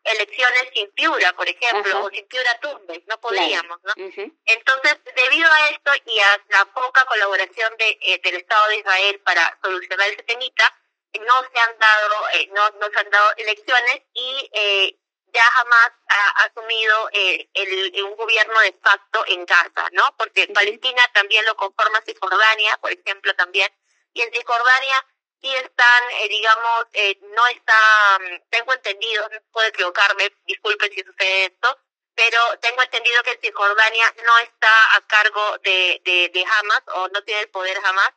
elecciones 0.03 0.69
sin 0.73 0.91
Piura, 0.91 1.33
por 1.33 1.47
ejemplo, 1.47 2.03
o 2.03 2.09
sin 2.09 2.27
Piura 2.27 2.59
Tumbes, 2.59 3.01
no 3.07 3.19
podríamos, 3.21 3.79
¿no? 3.83 3.93
Entonces, 3.95 4.99
debido 5.15 5.49
a 5.51 5.69
esto 5.69 5.91
y 6.05 6.19
a 6.19 6.41
la 6.49 6.65
poca 6.65 7.05
colaboración 7.05 7.75
de, 7.77 7.97
eh, 8.01 8.21
del 8.23 8.35
Estado 8.35 8.67
de 8.67 8.77
Israel 8.77 9.21
para 9.23 9.57
solucionar 9.63 10.09
ese 10.09 10.23
temita, 10.23 10.75
no 11.19 11.33
se 11.53 11.59
han 11.59 11.77
dado, 11.79 12.29
eh, 12.33 12.49
no, 12.53 12.69
no 12.79 12.89
se 12.89 12.99
han 12.99 13.09
dado 13.09 13.31
elecciones 13.37 14.01
y 14.13 14.49
eh, 14.53 14.99
ya 15.33 15.43
jamás 15.43 15.91
ha 16.09 16.45
asumido 16.45 17.09
eh, 17.11 17.49
el, 17.53 18.03
un 18.03 18.15
gobierno 18.15 18.59
de 18.61 18.73
facto 18.73 19.23
en 19.27 19.45
Gaza, 19.45 19.89
¿no? 19.91 20.03
Porque 20.17 20.47
Palestina 20.47 21.01
también 21.13 21.45
lo 21.45 21.55
conforma 21.55 22.01
Cisjordania, 22.05 22.77
por 22.77 22.91
ejemplo, 22.91 23.33
también, 23.35 23.71
y 24.13 24.21
en 24.21 24.31
Cisjordania 24.31 25.05
sí 25.43 25.53
están, 25.55 26.03
eh, 26.21 26.29
digamos, 26.29 26.85
eh, 26.93 27.17
no 27.35 27.45
está, 27.47 28.19
mm, 28.19 28.49
tengo 28.49 28.73
entendido, 28.73 29.29
puedo 29.51 29.67
equivocarme, 29.67 30.31
disculpen 30.45 30.91
si 30.93 31.03
sucede 31.03 31.45
esto, 31.45 31.77
pero 32.15 32.39
tengo 32.61 32.81
entendido 32.81 33.21
que 33.23 33.37
Cisjordania 33.41 34.13
no 34.25 34.37
está 34.39 34.95
a 34.95 35.01
cargo 35.01 35.57
de, 35.63 36.01
de, 36.05 36.29
de 36.29 36.45
Hamas 36.45 36.83
o 36.95 37.09
no 37.09 37.21
tiene 37.23 37.41
el 37.41 37.49
poder 37.49 37.77
Hamas, 37.83 38.13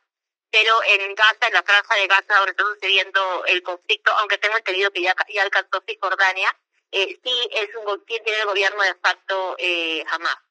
pero 0.49 0.81
en 0.83 1.13
Gaza, 1.15 1.47
en 1.47 1.53
la 1.53 1.63
franja 1.63 1.95
de 1.95 2.07
Gaza 2.07 2.37
donde 2.37 2.51
está 2.51 2.63
sucediendo 2.63 3.43
el 3.45 3.61
conflicto, 3.61 4.11
aunque 4.13 4.37
tengo 4.37 4.55
entendido 4.55 4.91
que 4.91 5.01
ya, 5.01 5.15
ya 5.29 5.43
alcanzó 5.43 5.83
Cisjordania, 5.85 6.55
eh, 6.91 7.19
sí 7.21 7.49
es 7.51 7.69
un 7.75 8.05
tiene 8.05 8.39
el 8.39 8.45
gobierno 8.45 8.81
de 8.83 8.95
facto 8.95 9.55
eh, 9.59 10.05
Hamas 10.09 10.46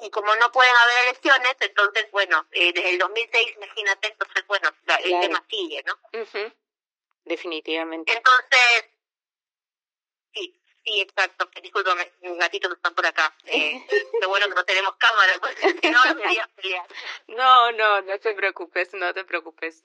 y 0.00 0.10
como 0.10 0.34
no 0.36 0.50
pueden 0.52 0.74
haber 0.74 1.04
elecciones, 1.04 1.56
entonces, 1.60 2.10
bueno, 2.10 2.46
eh, 2.52 2.72
desde 2.72 2.90
el 2.90 2.98
2006, 2.98 3.54
imagínate, 3.56 4.08
entonces, 4.08 4.46
bueno, 4.46 4.70
el 5.04 5.20
tema 5.20 5.44
sigue, 5.48 5.82
¿no? 5.84 5.98
Definitivamente. 7.24 8.12
Entonces, 8.12 8.84
sí, 10.34 10.60
sí, 10.84 11.00
exacto. 11.00 11.48
Disculpame, 11.62 12.12
mis 12.20 12.36
gatitos 12.38 12.72
están 12.72 12.94
por 12.94 13.06
acá. 13.06 13.34
Eh, 13.46 13.86
bueno 14.28 14.48
que 14.48 14.54
no 14.54 14.64
tenemos 14.64 14.94
cámara, 14.96 15.32
porque 15.40 15.74
si 15.80 15.90
no, 15.90 16.04
no 16.04 16.14
me 16.14 16.46
pelear. 16.56 16.88
No, 17.28 17.72
no, 17.72 18.02
no 18.02 18.18
te 18.18 18.34
preocupes, 18.34 18.92
no 18.94 19.14
te 19.14 19.24
preocupes. 19.24 19.82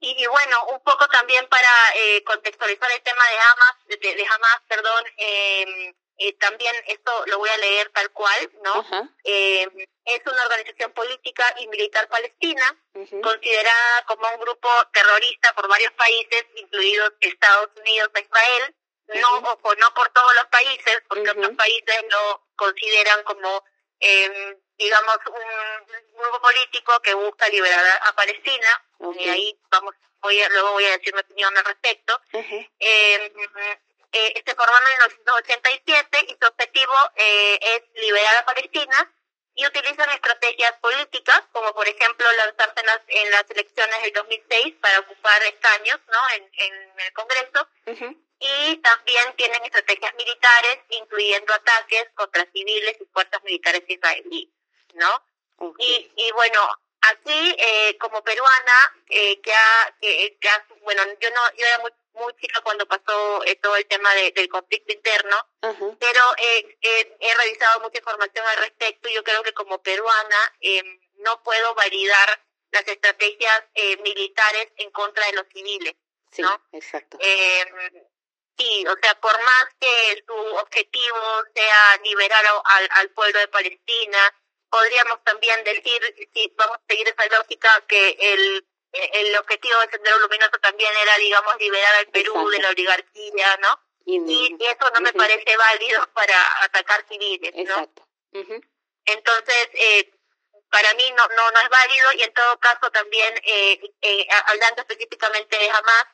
Y, 0.00 0.22
y, 0.22 0.26
bueno, 0.26 0.66
un 0.72 0.80
poco 0.82 1.06
también 1.08 1.46
para 1.48 1.68
eh, 1.96 2.24
contextualizar 2.24 2.90
el 2.92 3.02
tema 3.02 3.24
de 3.26 3.38
Hamas, 3.38 3.86
de, 3.86 3.96
de 3.96 4.26
Hamas, 4.26 4.62
perdón, 4.68 5.04
eh, 5.16 5.94
eh, 6.16 6.32
también 6.34 6.74
esto 6.86 7.24
lo 7.26 7.38
voy 7.38 7.50
a 7.50 7.56
leer 7.58 7.90
tal 7.90 8.10
cual, 8.12 8.50
¿no? 8.62 9.10
Eh, 9.24 9.68
es 10.04 10.20
una 10.26 10.42
organización 10.42 10.92
política 10.92 11.44
y 11.58 11.66
militar 11.68 12.08
palestina, 12.08 12.76
considerada 13.22 14.04
como 14.06 14.28
un 14.34 14.40
grupo 14.40 14.68
terrorista 14.92 15.52
por 15.54 15.66
varios 15.66 15.92
países, 15.92 16.44
incluidos 16.56 17.12
Estados 17.20 17.70
Unidos 17.80 18.10
e 18.14 18.20
Israel, 18.20 18.74
no, 19.20 19.38
ojo, 19.38 19.74
no 19.76 19.94
por 19.94 20.08
todos 20.10 20.34
los 20.34 20.46
países, 20.46 21.02
porque 21.08 21.30
otros 21.30 21.56
países 21.56 22.04
lo 22.10 22.46
consideran 22.56 23.22
como, 23.24 23.64
eh, 24.00 24.56
digamos, 24.78 25.18
un 25.26 26.16
grupo 26.16 26.40
político 26.40 27.00
que 27.00 27.14
busca 27.14 27.48
liberar 27.48 27.84
a, 28.02 28.14
Palestina, 28.14 28.84
y 29.18 29.28
ahí 29.28 29.58
vamos, 29.70 29.94
voy 30.22 30.40
luego 30.50 30.72
voy 30.72 30.84
a 30.84 30.96
decir 30.96 31.12
mi 31.12 31.20
opinión 31.20 31.56
al 31.56 31.64
respecto. 31.64 32.20
eh, 32.32 33.32
eh, 34.14 34.42
se 34.46 34.54
formó 34.54 34.76
en 34.78 34.84
1987 35.00 36.26
y 36.28 36.38
su 36.40 36.46
objetivo 36.46 36.94
eh, 37.16 37.58
es 37.60 37.82
liberar 38.00 38.36
a 38.36 38.44
Palestina 38.46 39.12
y 39.56 39.66
utilizan 39.66 40.08
estrategias 40.10 40.72
políticas, 40.80 41.42
como 41.52 41.72
por 41.74 41.86
ejemplo 41.88 42.26
lanzarse 42.32 42.80
en 42.80 42.86
las, 42.86 43.00
en 43.08 43.30
las 43.30 43.50
elecciones 43.50 44.02
del 44.02 44.12
2006 44.12 44.74
para 44.80 45.00
ocupar 45.00 45.42
escaños 45.42 45.98
¿no? 46.08 46.18
en, 46.36 46.50
en 46.52 47.00
el 47.00 47.12
Congreso. 47.12 47.68
Y 48.38 48.76
también 48.76 49.34
tienen 49.36 49.64
estrategias 49.64 50.14
militares, 50.14 50.78
incluyendo 50.90 51.54
ataques 51.54 52.06
contra 52.14 52.46
civiles 52.52 52.96
y 53.00 53.06
fuerzas 53.12 53.42
militares 53.42 53.82
israelíes. 53.86 54.48
¿no? 54.94 55.74
Y, 55.78 56.12
y 56.16 56.32
bueno, 56.32 56.60
aquí 57.00 57.56
eh, 57.58 57.96
como 57.98 58.22
peruana, 58.22 58.94
eh, 59.08 59.40
que, 59.40 59.52
ha, 59.52 59.96
que, 60.00 60.36
que 60.40 60.48
ha, 60.48 60.66
bueno, 60.82 61.02
yo 61.20 61.30
no, 61.30 61.40
yo 61.56 61.66
era 61.66 61.78
muy 61.78 61.92
muy 62.14 62.32
chica 62.36 62.60
cuando 62.62 62.86
pasó 62.86 63.44
eh, 63.44 63.56
todo 63.56 63.76
el 63.76 63.86
tema 63.86 64.12
de, 64.14 64.32
del 64.32 64.48
conflicto 64.48 64.92
interno, 64.92 65.36
pero 65.98 66.20
eh, 66.38 66.78
eh, 66.80 67.16
he 67.20 67.34
revisado 67.34 67.80
mucha 67.80 67.98
información 67.98 68.46
al 68.46 68.58
respecto 68.58 69.08
y 69.08 69.14
yo 69.14 69.24
creo 69.24 69.42
que 69.42 69.52
como 69.52 69.82
peruana 69.82 70.54
em, 70.60 71.00
no 71.18 71.42
puedo 71.42 71.74
validar 71.74 72.40
las 72.70 72.86
estrategias 72.86 73.64
eh, 73.74 73.96
militares 73.98 74.72
en 74.76 74.90
contra 74.90 75.26
de 75.26 75.32
los 75.32 75.46
civiles. 75.52 75.94
Sí, 76.30 76.42
¿no? 76.42 76.62
exacto. 76.72 77.16
Em, 77.20 78.06
sí, 78.58 78.84
o 78.86 78.96
sea, 79.00 79.14
por 79.20 79.36
más 79.42 79.66
que 79.80 80.24
su 80.26 80.34
objetivo 80.34 81.44
sea 81.54 82.00
liberar 82.02 82.44
al, 82.64 82.88
al 82.90 83.10
pueblo 83.10 83.38
de 83.38 83.48
Palestina, 83.48 84.34
podríamos 84.68 85.22
también 85.22 85.62
decir, 85.62 86.28
si 86.32 86.52
vamos 86.56 86.78
a 86.78 86.82
seguir 86.88 87.08
esa 87.08 87.26
lógica, 87.38 87.84
que 87.86 88.16
el 88.18 88.66
el 88.94 89.36
objetivo 89.36 89.78
del 89.80 89.90
Sendero 89.90 90.18
Luminoso 90.18 90.58
también 90.60 90.90
era, 91.02 91.16
digamos, 91.16 91.56
liberar 91.58 91.94
al 91.96 92.06
Perú 92.08 92.48
de 92.48 92.58
la 92.58 92.68
oligarquía, 92.70 93.56
¿no? 93.58 93.80
Y, 94.06 94.56
eso 94.60 94.90
no 94.94 95.00
me 95.00 95.12
parece 95.12 95.56
válido 95.56 96.06
para 96.12 96.64
atacar 96.64 97.04
civiles, 97.08 97.52
¿no? 97.54 97.60
Exacto. 97.62 98.06
Entonces, 99.06 99.68
eh, 99.74 100.10
para 100.74 100.92
mí 100.94 101.04
no, 101.16 101.26
no, 101.28 101.50
no 101.52 101.60
es 101.60 101.68
válido 101.68 102.12
y 102.14 102.22
en 102.24 102.34
todo 102.34 102.58
caso 102.58 102.90
también, 102.90 103.32
eh, 103.44 103.80
eh, 104.02 104.26
hablando 104.46 104.82
específicamente 104.82 105.56
de 105.56 105.70
Hamas, 105.70 106.06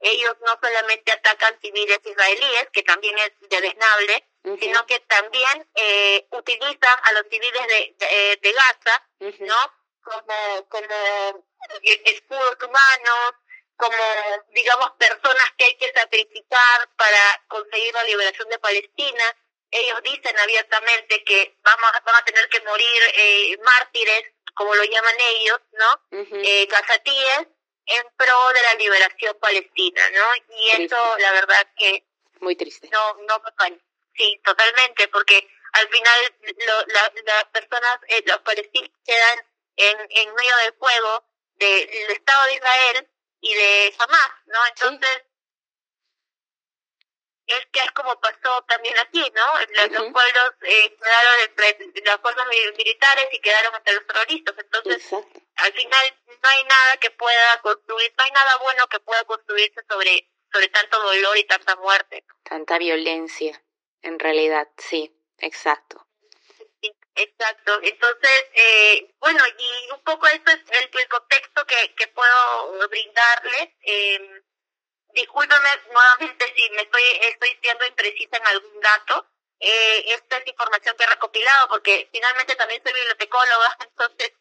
ellos 0.00 0.36
no 0.44 0.58
solamente 0.60 1.12
atacan 1.12 1.58
civiles 1.62 1.98
israelíes, 2.04 2.68
que 2.72 2.82
también 2.82 3.16
es 3.18 3.32
desnable, 3.48 4.28
sino 4.60 4.84
que 4.86 4.98
también 5.00 5.66
eh, 5.74 6.26
utilizan 6.32 6.98
a 7.04 7.12
los 7.12 7.22
civiles 7.30 7.66
de, 7.68 7.94
de, 7.98 8.38
de 8.42 8.52
Gaza, 8.52 9.08
¿no? 9.40 9.56
Como, 10.02 10.68
como 10.68 11.44
escudos 11.82 12.56
humanos, 12.60 13.34
como, 13.76 14.04
digamos, 14.54 14.90
personas 14.92 15.52
que 15.56 15.64
hay 15.64 15.76
que 15.76 15.92
sacrificar 15.92 16.88
para 16.96 17.44
conseguir 17.48 17.92
la 17.94 18.04
liberación 18.04 18.48
de 18.48 18.58
Palestina. 18.58 19.24
Ellos 19.70 20.02
dicen 20.02 20.38
abiertamente 20.38 21.24
que 21.24 21.56
vamos, 21.62 21.90
van 22.04 22.14
a 22.16 22.24
tener 22.24 22.48
que 22.48 22.60
morir 22.60 23.02
eh, 23.14 23.56
mártires, 23.64 24.24
como 24.54 24.74
lo 24.74 24.84
llaman 24.84 25.16
ellos, 25.18 25.60
¿no? 25.72 26.00
eh, 26.10 26.66
gazatíes, 26.66 27.48
en 27.86 28.06
pro 28.16 28.52
de 28.54 28.62
la 28.62 28.74
liberación 28.74 29.36
palestina, 29.40 30.02
¿no? 30.10 30.56
Y 30.56 30.82
eso, 30.82 31.18
la 31.18 31.32
verdad 31.32 31.66
que... 31.76 32.04
Muy 32.40 32.54
triste. 32.54 32.88
No, 32.92 33.14
no, 33.26 33.42
sí, 34.14 34.40
totalmente, 34.44 35.08
porque 35.08 35.48
al 35.72 35.88
final 35.88 36.34
lo, 36.66 36.86
la, 36.86 37.12
las 37.24 37.44
personas, 37.46 37.98
eh, 38.08 38.22
los 38.26 38.38
palestinos 38.40 38.90
quedan 39.04 39.51
en, 39.76 39.98
en 40.10 40.34
medio 40.34 40.56
del 40.64 40.74
fuego 40.74 41.24
del 41.54 42.10
Estado 42.10 42.46
de 42.46 42.54
Israel 42.54 43.08
y 43.40 43.54
de 43.54 43.94
Hamas, 43.98 44.30
¿no? 44.46 44.58
Entonces, 44.68 45.22
es 47.46 47.66
que 47.72 47.80
es 47.80 47.90
como 47.92 48.18
pasó 48.20 48.62
también 48.68 48.96
aquí, 48.98 49.20
¿no? 49.34 49.90
Los, 49.90 50.12
pueblos 50.12 50.52
eh, 50.62 50.96
quedaron 50.96 51.34
entre 51.44 52.02
las 52.04 52.20
fuerzas 52.20 52.46
militares 52.76 53.28
y 53.32 53.40
quedaron 53.40 53.74
entre 53.74 53.94
los 53.94 54.06
terroristas. 54.06 54.54
Entonces, 54.58 55.12
al 55.56 55.72
final 55.72 56.18
no 56.26 56.48
hay 56.48 56.64
nada 56.64 56.96
que 57.00 57.10
pueda 57.10 57.60
construir, 57.62 58.14
no 58.16 58.24
hay 58.24 58.30
nada 58.30 58.56
bueno 58.58 58.86
que 58.88 59.00
pueda 59.00 59.24
construirse 59.24 59.80
sobre, 59.88 60.30
sobre 60.52 60.68
tanto 60.68 61.00
dolor 61.02 61.36
y 61.36 61.44
tanta 61.44 61.76
muerte. 61.76 62.24
Tanta 62.42 62.78
violencia, 62.78 63.62
en 64.02 64.18
realidad, 64.18 64.68
sí, 64.78 65.14
exacto. 65.38 66.06
Exacto, 67.14 67.78
entonces, 67.82 68.44
eh, 68.54 69.14
bueno, 69.20 69.44
y 69.58 69.90
un 69.92 70.02
poco 70.02 70.26
eso 70.28 70.44
es 70.46 70.80
el, 70.80 70.90
el 70.98 71.08
contexto 71.08 71.66
que, 71.66 71.94
que 71.94 72.06
puedo 72.08 72.88
brindarles. 72.88 73.68
Eh, 73.82 74.42
discúlpeme 75.14 75.68
nuevamente 75.92 76.54
si 76.56 76.70
me 76.70 76.82
estoy, 76.82 77.02
estoy 77.20 77.58
siendo 77.62 77.84
imprecisa 77.86 78.38
en 78.38 78.46
algún 78.46 78.80
dato. 78.80 79.26
Eh, 79.60 80.04
esta 80.14 80.38
es 80.38 80.46
información 80.46 80.96
que 80.96 81.04
he 81.04 81.06
recopilado 81.06 81.68
porque 81.68 82.08
finalmente 82.12 82.56
también 82.56 82.82
soy 82.82 82.94
bibliotecóloga, 82.94 83.76
entonces 83.86 84.32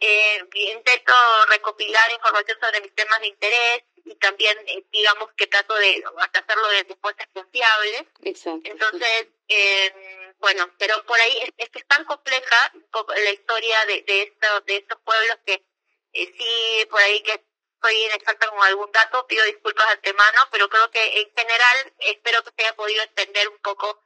eh, 0.00 0.42
intento 0.54 1.12
recopilar 1.48 2.10
información 2.10 2.58
sobre 2.60 2.80
mis 2.80 2.94
temas 2.94 3.20
de 3.20 3.26
interés 3.28 3.82
y 4.04 4.14
también, 4.16 4.56
eh, 4.66 4.84
digamos, 4.92 5.32
que 5.32 5.46
trato 5.46 5.74
de 5.74 6.04
hacerlo 6.32 6.68
de, 6.68 6.96
fuentes 7.00 7.26
confiables. 7.32 8.04
Exacto. 8.22 8.70
Entonces, 8.70 9.28
eh, 9.48 10.34
bueno, 10.38 10.70
pero 10.78 11.04
por 11.06 11.18
ahí 11.20 11.52
es, 11.56 11.70
que 11.70 11.78
es 11.78 11.86
tan 11.86 12.04
compleja 12.04 12.72
la 13.08 13.30
historia 13.30 13.84
de, 13.86 14.02
de, 14.02 14.22
esto, 14.22 14.60
de 14.62 14.76
estos 14.76 15.00
pueblos 15.00 15.38
que 15.46 15.64
eh, 16.12 16.32
sí, 16.38 16.86
por 16.90 17.00
ahí 17.00 17.22
que 17.22 17.44
soy 17.82 18.04
inexacta 18.04 18.48
con 18.48 18.62
algún 18.62 18.90
dato, 18.92 19.26
pido 19.26 19.44
disculpas 19.44 19.86
de 19.86 19.92
antemano, 19.94 20.40
pero 20.50 20.68
creo 20.68 20.90
que 20.90 21.20
en 21.20 21.32
general 21.36 21.92
espero 21.98 22.42
que 22.42 22.50
se 22.56 22.62
haya 22.62 22.76
podido 22.76 23.02
entender 23.02 23.48
un 23.48 23.58
poco 23.58 24.00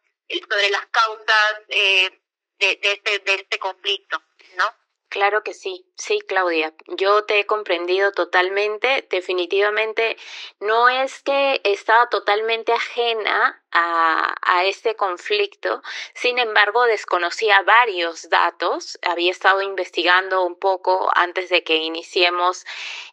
sobre 0.48 0.70
las 0.70 0.86
causas 0.86 1.60
eh, 1.68 2.10
de, 2.58 2.76
de, 2.76 2.92
este, 2.92 3.18
de 3.20 3.34
este 3.34 3.58
conflicto, 3.58 4.22
¿no? 4.56 4.64
Claro 5.08 5.42
que 5.42 5.54
sí. 5.54 5.87
Sí, 6.00 6.20
Claudia, 6.20 6.72
yo 6.86 7.24
te 7.24 7.40
he 7.40 7.46
comprendido 7.46 8.12
totalmente. 8.12 9.04
Definitivamente 9.10 10.16
no 10.60 10.88
es 10.88 11.20
que 11.24 11.60
estaba 11.64 12.08
totalmente 12.08 12.72
ajena 12.72 13.60
a, 13.72 14.32
a, 14.42 14.64
este 14.64 14.94
conflicto, 14.94 15.82
sin 16.14 16.38
embargo 16.38 16.84
desconocía 16.84 17.62
varios 17.62 18.30
datos. 18.30 18.96
Había 19.02 19.32
estado 19.32 19.60
investigando 19.60 20.44
un 20.44 20.54
poco 20.56 21.10
antes 21.16 21.48
de 21.48 21.64
que 21.64 21.76
iniciemos 21.78 22.64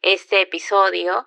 este 0.04 0.42
episodio 0.42 1.26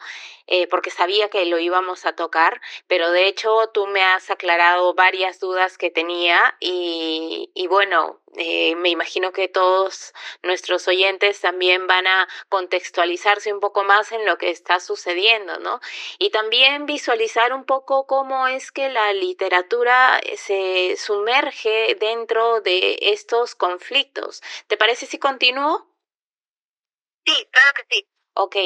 eh, 0.51 0.67
porque 0.67 0.91
sabía 0.91 1.29
que 1.29 1.45
lo 1.45 1.59
íbamos 1.59 2.07
a 2.07 2.15
tocar, 2.15 2.63
pero 2.87 3.11
de 3.11 3.27
hecho 3.27 3.69
tú 3.75 3.87
me 3.87 4.03
has 4.03 4.31
aclarado 4.31 4.95
varias 4.95 5.41
dudas 5.41 5.77
que 5.77 5.91
tenía 5.91 6.57
y, 6.59 7.51
y 7.53 7.67
bueno, 7.67 8.19
eh, 8.35 8.75
me 8.77 8.89
imagino 8.89 9.33
que 9.33 9.49
todos 9.49 10.15
nuestros 10.43 10.89
oyentes 10.89 11.45
también 11.49 11.87
van 11.87 12.07
a 12.07 12.29
contextualizarse 12.51 13.53
un 13.55 13.61
poco 13.61 13.83
más 13.85 14.13
en 14.13 14.27
lo 14.27 14.37
que 14.37 14.51
está 14.51 14.81
sucediendo, 14.81 15.59
¿no? 15.61 15.81
Y 16.19 16.31
también 16.31 16.85
visualizar 16.87 17.53
un 17.55 17.65
poco 17.65 18.07
cómo 18.07 18.47
es 18.49 18.71
que 18.71 18.89
la 18.91 19.13
literatura 19.15 20.21
se 20.37 20.97
sumerge 20.99 21.97
dentro 21.99 22.61
de 22.61 22.99
estos 23.01 23.55
conflictos. 23.55 24.43
¿Te 24.67 24.77
parece 24.77 25.07
si 25.07 25.19
continúo? 25.19 25.87
Sí, 27.27 27.33
claro 27.53 27.73
que 27.77 27.83
sí. 27.97 28.09
Ok, 28.41 28.57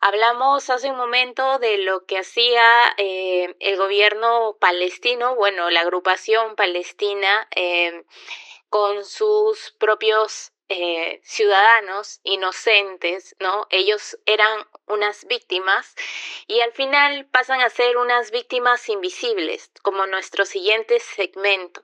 hablamos 0.00 0.70
hace 0.70 0.90
un 0.90 0.96
momento 0.96 1.58
de 1.60 1.78
lo 1.78 2.04
que 2.04 2.18
hacía 2.18 2.62
eh, 2.98 3.54
el 3.60 3.76
gobierno 3.76 4.56
palestino, 4.60 5.36
bueno, 5.36 5.70
la 5.70 5.80
agrupación 5.82 6.56
palestina 6.56 7.46
eh, 7.54 8.04
con 8.70 9.04
sus 9.04 9.72
propios 9.78 10.53
eh, 10.68 11.20
ciudadanos 11.22 12.20
inocentes, 12.22 13.36
¿no? 13.38 13.66
Ellos 13.70 14.18
eran 14.26 14.66
unas 14.86 15.26
víctimas 15.26 15.94
y 16.46 16.60
al 16.60 16.72
final 16.72 17.26
pasan 17.26 17.60
a 17.60 17.70
ser 17.70 17.96
unas 17.96 18.30
víctimas 18.30 18.88
invisibles, 18.88 19.70
como 19.82 20.06
nuestro 20.06 20.44
siguiente 20.44 21.00
segmento. 21.00 21.82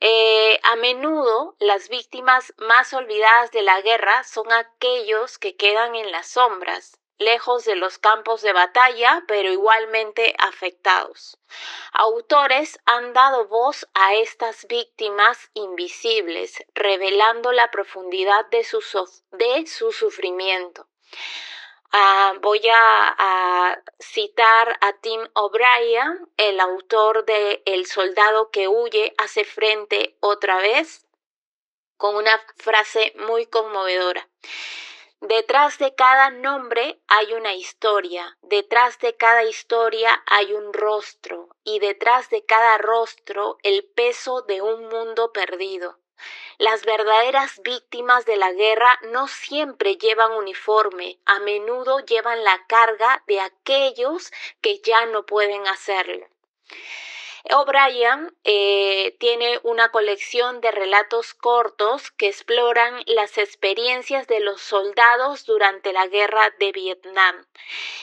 Eh, 0.00 0.58
a 0.62 0.76
menudo 0.76 1.56
las 1.58 1.90
víctimas 1.90 2.54
más 2.56 2.94
olvidadas 2.94 3.50
de 3.50 3.62
la 3.62 3.82
guerra 3.82 4.24
son 4.24 4.50
aquellos 4.50 5.38
que 5.38 5.56
quedan 5.56 5.94
en 5.94 6.10
las 6.10 6.28
sombras, 6.28 6.99
lejos 7.20 7.64
de 7.64 7.76
los 7.76 7.98
campos 7.98 8.42
de 8.42 8.52
batalla, 8.52 9.22
pero 9.28 9.52
igualmente 9.52 10.34
afectados. 10.38 11.38
Autores 11.92 12.80
han 12.86 13.12
dado 13.12 13.46
voz 13.46 13.86
a 13.94 14.14
estas 14.14 14.66
víctimas 14.66 15.50
invisibles, 15.54 16.64
revelando 16.74 17.52
la 17.52 17.70
profundidad 17.70 18.46
de 18.46 18.64
su, 18.64 18.80
sufrimiento. 19.92 20.88
Uh, 21.92 22.38
voy 22.40 22.62
a, 22.72 23.82
citar 23.98 24.78
a 24.80 24.92
Tim 24.94 25.20
O'Brien, 25.34 26.26
el 26.38 26.58
autor 26.58 27.26
de 27.26 27.62
El 27.66 27.84
soldado 27.84 28.50
que 28.50 28.66
huye 28.66 29.12
hace 29.18 29.44
frente 29.44 30.16
otra 30.20 30.56
vez, 30.56 31.06
con 31.98 32.16
una 32.16 32.40
frase 32.56 33.12
muy 33.18 33.44
conmovedora. 33.44 34.26
Detrás 35.22 35.76
de 35.76 35.94
cada 35.94 36.30
nombre 36.30 36.98
hay 37.06 37.34
una 37.34 37.52
historia, 37.52 38.38
detrás 38.40 38.98
de 39.00 39.18
cada 39.18 39.44
historia 39.44 40.22
hay 40.26 40.54
un 40.54 40.72
rostro 40.72 41.50
y 41.62 41.78
detrás 41.78 42.30
de 42.30 42.46
cada 42.46 42.78
rostro 42.78 43.58
el 43.62 43.84
peso 43.84 44.40
de 44.40 44.62
un 44.62 44.88
mundo 44.88 45.30
perdido. 45.30 45.98
Las 46.56 46.86
verdaderas 46.86 47.60
víctimas 47.62 48.24
de 48.24 48.36
la 48.36 48.52
guerra 48.52 48.98
no 49.12 49.28
siempre 49.28 49.98
llevan 49.98 50.32
uniforme, 50.32 51.18
a 51.26 51.38
menudo 51.38 52.00
llevan 52.00 52.42
la 52.42 52.66
carga 52.66 53.22
de 53.26 53.40
aquellos 53.40 54.32
que 54.62 54.78
ya 54.80 55.04
no 55.04 55.26
pueden 55.26 55.66
hacerlo. 55.66 56.26
O'Brien 57.48 58.36
eh, 58.44 59.16
tiene 59.18 59.60
una 59.62 59.90
colección 59.90 60.60
de 60.60 60.70
relatos 60.70 61.32
cortos 61.32 62.10
que 62.10 62.28
exploran 62.28 63.02
las 63.06 63.38
experiencias 63.38 64.26
de 64.26 64.40
los 64.40 64.60
soldados 64.60 65.46
durante 65.46 65.92
la 65.92 66.06
guerra 66.06 66.50
de 66.58 66.72
Vietnam. 66.72 67.46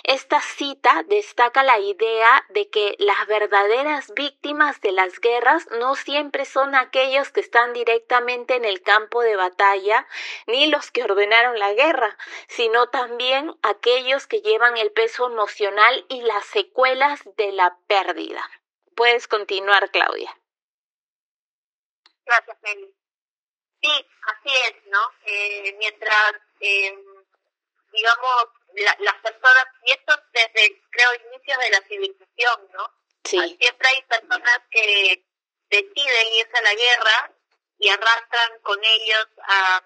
Esta 0.03 0.41
cita 0.41 1.03
destaca 1.07 1.63
la 1.63 1.79
idea 1.79 2.45
de 2.49 2.69
que 2.69 2.95
las 2.97 3.27
verdaderas 3.27 4.11
víctimas 4.15 4.81
de 4.81 4.91
las 4.91 5.19
guerras 5.19 5.67
no 5.79 5.95
siempre 5.95 6.45
son 6.45 6.73
aquellos 6.73 7.29
que 7.31 7.41
están 7.41 7.73
directamente 7.73 8.55
en 8.55 8.65
el 8.65 8.81
campo 8.81 9.21
de 9.21 9.35
batalla 9.35 10.07
ni 10.47 10.67
los 10.67 10.89
que 10.89 11.03
ordenaron 11.03 11.59
la 11.59 11.73
guerra, 11.73 12.17
sino 12.47 12.89
también 12.89 13.55
aquellos 13.61 14.25
que 14.25 14.41
llevan 14.41 14.77
el 14.77 14.91
peso 14.91 15.27
emocional 15.27 16.05
y 16.09 16.21
las 16.21 16.45
secuelas 16.45 17.21
de 17.37 17.51
la 17.51 17.77
pérdida. 17.87 18.43
Puedes 18.97 19.27
continuar, 19.27 19.91
Claudia. 19.91 20.35
Gracias, 22.25 22.57
Meli. 22.63 22.91
Sí, 23.79 24.07
así 24.23 24.49
es, 24.67 24.73
¿no? 24.87 24.99
Eh, 25.23 25.75
mientras, 25.77 26.33
eh, 26.59 26.97
digamos, 27.91 28.45
la, 28.73 28.97
las 29.01 29.13
personas, 29.21 29.65
y 29.83 29.91
esto 29.91 30.13
desde, 30.33 30.81
creo, 30.89 31.09
inicios 31.27 31.59
de 31.59 31.69
la 31.69 31.81
civilización, 31.81 32.69
¿no? 32.73 32.91
Sí. 33.23 33.57
Siempre 33.61 33.87
hay 33.87 34.01
personas 34.01 34.61
que 34.71 35.23
deciden 35.69 36.33
irse 36.33 36.57
a 36.57 36.61
la 36.61 36.73
guerra 36.73 37.31
y 37.77 37.89
arrastran 37.89 38.59
con 38.61 38.83
ellos 38.83 39.27
a 39.43 39.83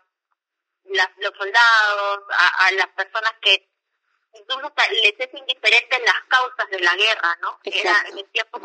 las, 0.85 1.09
los 1.17 1.35
soldados, 1.35 2.23
a, 2.29 2.65
a 2.65 2.71
las 2.71 2.87
personas 2.87 3.33
que 3.41 3.69
incluso 4.35 4.73
les 5.03 5.19
es 5.19 5.33
indiferente 5.33 5.99
las 5.99 6.23
causas 6.29 6.69
de 6.69 6.79
la 6.79 6.95
guerra, 6.95 7.37
¿no? 7.41 7.59
Exacto. 7.65 7.89
Era 7.89 8.09
en 8.09 8.17
el 8.19 8.29
tiempo 8.31 8.59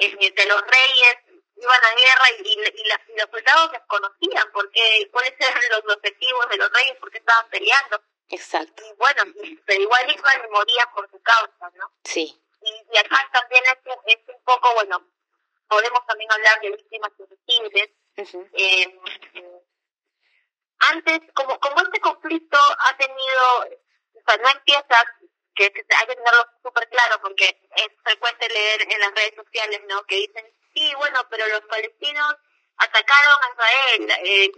de 0.00 0.46
los 0.46 0.62
reyes 0.62 1.16
iban 1.56 1.84
a 1.84 1.94
guerra 1.94 2.24
y, 2.38 2.48
y, 2.48 2.56
la, 2.56 3.00
y, 3.06 3.18
los 3.18 3.30
soldados 3.30 3.72
desconocían 3.72 4.50
porque 4.52 5.08
cuáles 5.12 5.34
eran 5.38 5.62
los 5.70 5.96
objetivos 5.96 6.48
de 6.48 6.56
los 6.56 6.72
reyes, 6.72 6.96
por 6.96 7.10
qué 7.10 7.18
estaban 7.18 7.48
peleando. 7.50 8.02
Exacto. 8.28 8.82
Y 8.86 8.92
bueno, 8.96 9.22
pero 9.66 9.82
igual 9.82 10.10
iban 10.10 10.44
y 10.46 10.50
morían 10.50 10.90
por 10.94 11.10
su 11.10 11.20
causa, 11.20 11.70
¿no? 11.74 11.92
Sí. 12.04 12.40
Y, 12.62 12.94
y 12.94 12.98
acá 12.98 13.28
también 13.32 13.62
es, 13.64 13.94
es 14.06 14.18
un 14.28 14.42
poco, 14.44 14.72
bueno, 14.74 15.06
podemos 15.68 16.06
también 16.06 16.30
hablar 16.32 16.60
de 16.60 16.70
víctimas 16.70 17.12
invisibles. 17.18 17.90
Uh 18.16 18.22
-huh. 18.22 18.50
eh, 18.54 19.00
antes, 20.80 21.20
como, 21.34 21.58
como 21.60 21.80
este 21.82 22.00
conflicto 22.00 22.58
ha 22.78 22.96
tenido, 22.96 23.42
o 24.14 24.20
sea, 24.26 24.36
no 24.38 24.48
empieza 24.48 25.04
que 25.68 25.84
hay 25.96 26.06
que 26.06 26.16
tenerlo 26.16 26.46
súper 26.62 26.88
claro 26.88 27.20
porque 27.20 27.60
es 27.76 27.88
frecuente 28.02 28.48
leer 28.48 28.82
en 28.82 29.00
las 29.00 29.14
redes 29.14 29.34
sociales, 29.36 29.80
¿no? 29.88 30.02
Que 30.04 30.16
dicen, 30.16 30.46
sí, 30.74 30.94
bueno, 30.96 31.26
pero 31.28 31.46
los 31.48 31.60
palestinos 31.62 32.36
atacaron 32.76 33.38
a 33.42 33.50
Israel 33.52 34.10
eh, 34.24 34.52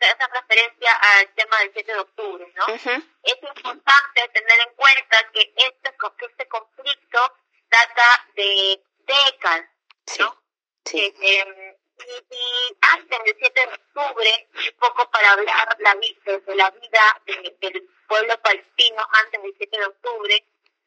hacen 0.00 0.34
referencia 0.34 0.92
al 0.92 1.28
tema 1.34 1.58
del 1.58 1.72
7 1.72 1.92
de 1.92 2.00
octubre, 2.00 2.52
¿no? 2.56 2.64
Uh 2.66 2.76
-huh. 2.76 3.18
Es 3.22 3.36
importante 3.42 4.28
tener 4.34 4.60
en 4.66 4.74
cuenta 4.74 5.30
que 5.32 5.52
este, 5.56 5.96
que 6.18 6.26
este 6.26 6.48
conflicto 6.48 7.36
data 7.70 8.26
de 8.34 8.82
décadas, 9.06 9.70
¿no? 10.18 10.42
Sí. 10.84 11.00
sí. 11.00 11.04
Eh, 11.04 11.14
eh, 11.20 11.77
y, 12.06 12.34
y, 12.34 12.76
antes 12.80 13.24
del 13.24 13.36
7 13.38 13.60
de 13.60 13.66
octubre, 13.66 14.48
un 14.54 14.78
poco 14.78 15.10
para 15.10 15.32
hablar 15.32 15.76
la, 15.80 15.94
de 15.94 16.54
la 16.54 16.70
vida 16.70 17.22
de, 17.26 17.56
del 17.60 17.88
pueblo 18.08 18.40
palestino 18.40 19.06
antes 19.24 19.42
del 19.42 19.54
7 19.56 19.78
de 19.78 19.86
octubre, 19.86 20.44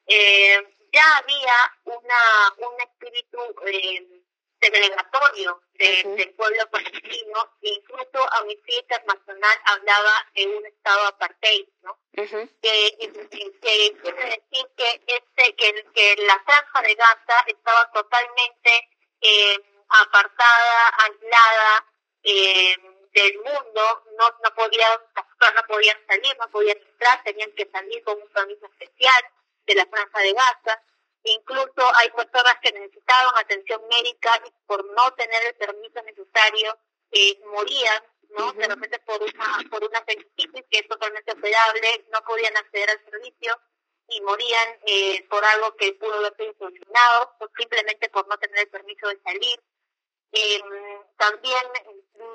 eh, 0.07 0.76
ya 0.91 1.18
había 1.18 1.53
una 1.86 2.53
un 2.57 2.82
espíritu 2.82 3.39
eh, 3.66 4.22
segregatorio 4.62 5.62
de, 5.74 6.03
uh 6.05 6.09
-huh. 6.09 6.16
del 6.18 6.34
pueblo 6.36 6.70
palestino 6.70 7.57
e 7.62 7.70
incluso 7.70 8.34
Amnistía 8.34 8.80
Internacional 8.80 9.57
hablaba 9.66 10.28
de 10.36 10.47
un 10.47 10.66
estado 10.66 11.07
apartheid, 11.07 11.68
¿no? 11.82 11.97
Uh 12.18 12.22
-huh. 12.24 12.49
que, 12.62 12.97
que, 12.99 13.97
quiere 14.01 14.24
decir 14.36 14.66
que 14.78 14.89
este 15.07 15.55
que, 15.55 15.68
que 15.95 16.16
la 16.28 16.39
franja 16.45 16.82
de 16.82 16.95
Gaza 16.95 17.38
estaba 17.47 17.91
totalmente 17.91 18.72
eh, 19.22 19.57
apartada, 19.92 20.96
aislada 21.00 21.86
eh, 22.24 22.76
del 23.14 23.38
mundo, 23.39 24.04
no, 24.18 24.26
no 24.44 24.56
podían 24.56 25.00
no 25.56 25.64
podían 25.68 25.98
salir, 26.08 26.38
no 26.38 26.48
podían 26.50 26.78
entrar, 26.78 27.24
tenían 27.24 27.52
que 27.54 27.70
salir 27.72 28.04
con 28.04 28.22
un 28.22 28.30
permiso 28.30 28.66
especial 28.68 29.24
de 29.66 29.76
la 29.76 29.86
franja 29.88 30.20
de 30.20 30.34
Gaza. 30.34 30.84
Incluso 31.24 31.96
hay 31.96 32.10
personas 32.12 32.58
que 32.62 32.72
necesitaban 32.72 33.34
atención 33.38 33.82
médica 33.89 34.42
y 34.46 34.52
por 34.66 34.86
no 34.94 35.12
tener 35.14 35.46
el 35.46 35.56
permiso 35.56 36.02
necesario 36.04 36.78
eh, 37.12 37.39
morían, 37.46 38.04
¿no? 38.30 38.48
Uh 38.48 38.50
-huh. 38.50 38.56
De 38.56 38.68
repente 38.68 39.00
por 39.00 39.22
una 39.22 39.60
por 39.70 39.84
una 39.84 40.04
que 40.06 40.18
es 40.72 40.88
totalmente 40.88 41.32
operable, 41.32 42.06
no 42.12 42.22
podían 42.24 42.56
acceder 42.58 42.89
al 42.92 43.06
servicio 43.06 43.60
y 44.08 44.22
morían 44.22 44.68
eh, 44.86 45.26
por 45.30 45.44
algo 45.44 45.76
que 45.78 45.94
pudo 45.94 46.16
haber 46.16 46.36
sido 46.36 46.54
solucionado, 46.60 47.36
o 47.39 47.48
simplemente 47.58 48.10
por 48.10 48.28
no 48.28 48.38
tener 48.38 48.60
el 48.60 48.70
permiso 48.70 49.08
de 49.08 49.20
salir. 49.24 49.60
Eh, 50.32 50.62
también 51.18 51.64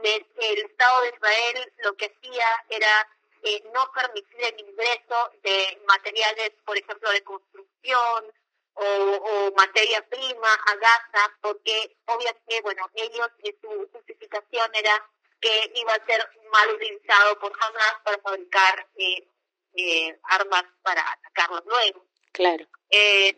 el 0.03 0.59
Estado 0.59 1.03
de 1.03 1.09
Israel 1.09 1.73
lo 1.79 1.97
que 1.97 2.07
hacía 2.07 2.65
era 2.69 3.09
eh, 3.43 3.63
no 3.73 3.91
permitir 3.93 4.43
el 4.43 4.61
ingreso 4.61 5.31
de 5.43 5.81
materiales, 5.87 6.53
por 6.65 6.77
ejemplo, 6.77 7.11
de 7.11 7.23
construcción 7.25 8.33
o, 8.75 8.85
o 8.85 9.53
materia 9.57 10.07
prima 10.09 10.53
a 10.53 10.75
Gaza, 10.77 11.37
porque 11.41 11.97
obviamente, 12.07 12.61
bueno, 12.63 12.91
ellos, 12.95 13.29
en 13.39 13.61
su 13.61 13.89
justificación 13.93 14.71
era 14.75 15.09
que 15.41 15.73
iba 15.75 15.93
a 15.93 16.07
ser 16.07 16.29
mal 16.51 16.75
utilizado 16.75 17.39
por 17.39 17.53
Hamas 17.61 17.95
para 18.05 18.19
fabricar 18.19 18.87
eh, 18.97 19.29
eh, 19.75 20.19
armas 20.25 20.65
para 20.83 21.03
atacarlos 21.13 21.63
luego. 21.67 22.05
Claro. 22.33 22.67
Eh, 22.91 23.37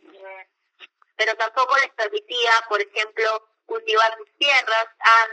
pero 1.17 1.35
tampoco 1.37 1.77
les 1.79 1.91
permitía, 1.91 2.53
por 2.69 2.81
ejemplo, 2.81 3.49
cultivar 3.69 4.17
sus 4.17 4.35
tierras. 4.39 4.87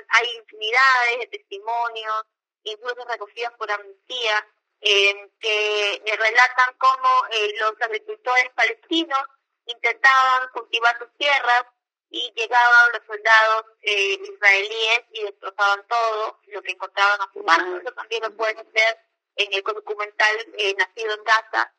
hay 0.10 0.28
infinidades 0.36 1.20
de 1.20 1.28
testimonios, 1.28 2.26
incluso 2.64 3.06
recogidos 3.08 3.54
por 3.54 3.72
Amnistía, 3.72 4.48
eh, 4.82 5.32
que 5.40 6.18
relatan 6.18 6.76
cómo 6.78 7.10
eh, 7.32 7.54
los 7.60 7.82
agricultores 7.82 8.50
palestinos 8.54 9.24
intentaban 9.66 10.50
cultivar 10.54 10.98
sus 11.00 11.12
tierras 11.18 11.66
y 12.10 12.32
llegaban 12.36 12.92
los 12.94 13.02
soldados 13.08 13.66
eh, 13.82 14.20
israelíes 14.22 15.02
y 15.12 15.24
destrozaban 15.24 15.86
todo 15.88 16.40
lo 16.48 16.62
que 16.62 16.72
encontraban 16.72 17.22
a 17.22 17.32
su 17.34 17.40
mano. 17.44 17.78
Eso 17.78 17.92
también 17.94 18.24
lo 18.24 18.36
pueden 18.36 18.72
ver 18.74 19.00
en 19.38 19.54
el 19.54 19.64
documental 19.64 20.36
eh, 20.58 20.76
Nacido 20.78 21.14
en 21.14 21.24
Gaza, 21.24 21.74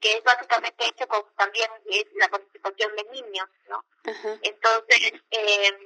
que 0.00 0.12
es 0.12 0.22
básicamente 0.22 0.86
hecho 0.86 1.06
con 1.08 1.24
también 1.36 1.70
es 1.86 2.04
la 2.14 2.28
participación 2.28 2.94
de 2.96 3.04
niños, 3.04 3.48
¿no? 3.68 3.84
Entonces, 4.42 5.12
eh, 5.30 5.78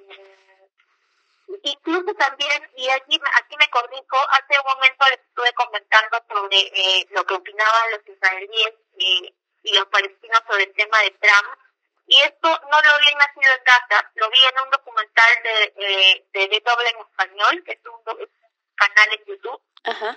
incluso 1.62 2.14
también, 2.14 2.70
y 2.76 2.88
aquí, 2.90 3.20
aquí 3.34 3.56
me 3.58 3.70
corrijo, 3.70 4.16
hace 4.30 4.58
un 4.58 4.74
momento 4.74 5.04
les 5.10 5.20
estuve 5.20 5.52
comentando 5.54 6.24
sobre 6.28 6.58
eh, 6.58 7.06
lo 7.10 7.24
que 7.24 7.34
opinaban 7.34 7.90
los 7.92 8.00
israelíes 8.06 8.74
y, 8.96 9.34
y 9.62 9.74
los 9.74 9.86
palestinos 9.86 10.42
sobre 10.48 10.64
el 10.64 10.72
tema 10.74 10.98
de 11.00 11.10
Trump, 11.12 11.58
y 12.06 12.20
esto 12.20 12.48
no 12.48 12.82
lo 12.82 12.98
vi 13.00 13.08
en 13.08 13.18
Nacido 13.18 13.52
en 13.56 13.64
Gaza, 13.64 14.10
lo 14.16 14.30
vi 14.30 14.38
en 14.44 14.64
un 14.64 14.70
documental 14.70 15.42
de, 15.44 15.72
eh, 15.76 16.26
de 16.32 16.48
DW 16.48 16.86
en 16.88 17.00
español, 17.00 17.64
que 17.64 17.72
es 17.72 17.80
un, 17.86 18.28
canal 18.74 19.08
en 19.12 19.24
YouTube, 19.26 19.62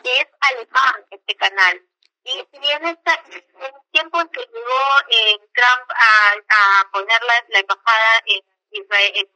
que 0.04 0.20
es 0.22 0.28
alemán 0.42 1.06
este 1.12 1.36
canal. 1.36 1.82
Y 2.26 2.48
si 2.52 2.60
bien 2.60 2.86
está, 2.88 3.14
en 3.28 3.34
el 3.34 3.74
tiempo 3.92 4.20
en 4.20 4.28
que 4.30 4.42
llegó 4.42 4.82
eh, 5.10 5.38
Trump 5.54 5.92
a, 5.92 6.34
a 6.50 6.92
poner 6.92 7.24
la, 7.24 7.46
la 7.50 7.60
embajada 7.60 8.24
en 8.26 8.42
Israel, 8.72 9.12
en 9.16 9.30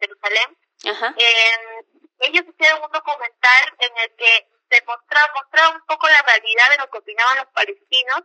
Jerusalén, 0.00 0.58
eh, 0.84 1.84
ellos 2.20 2.44
hicieron 2.48 2.84
un 2.84 2.92
documental 2.92 3.76
en 3.80 3.98
el 3.98 4.16
que 4.16 4.48
se 4.70 4.84
mostraba, 4.84 5.32
mostraba 5.34 5.74
un 5.74 5.82
poco 5.86 6.08
la 6.08 6.22
realidad 6.22 6.70
de 6.70 6.78
lo 6.78 6.90
que 6.90 6.98
opinaban 6.98 7.38
los 7.38 7.46
palestinos 7.48 8.22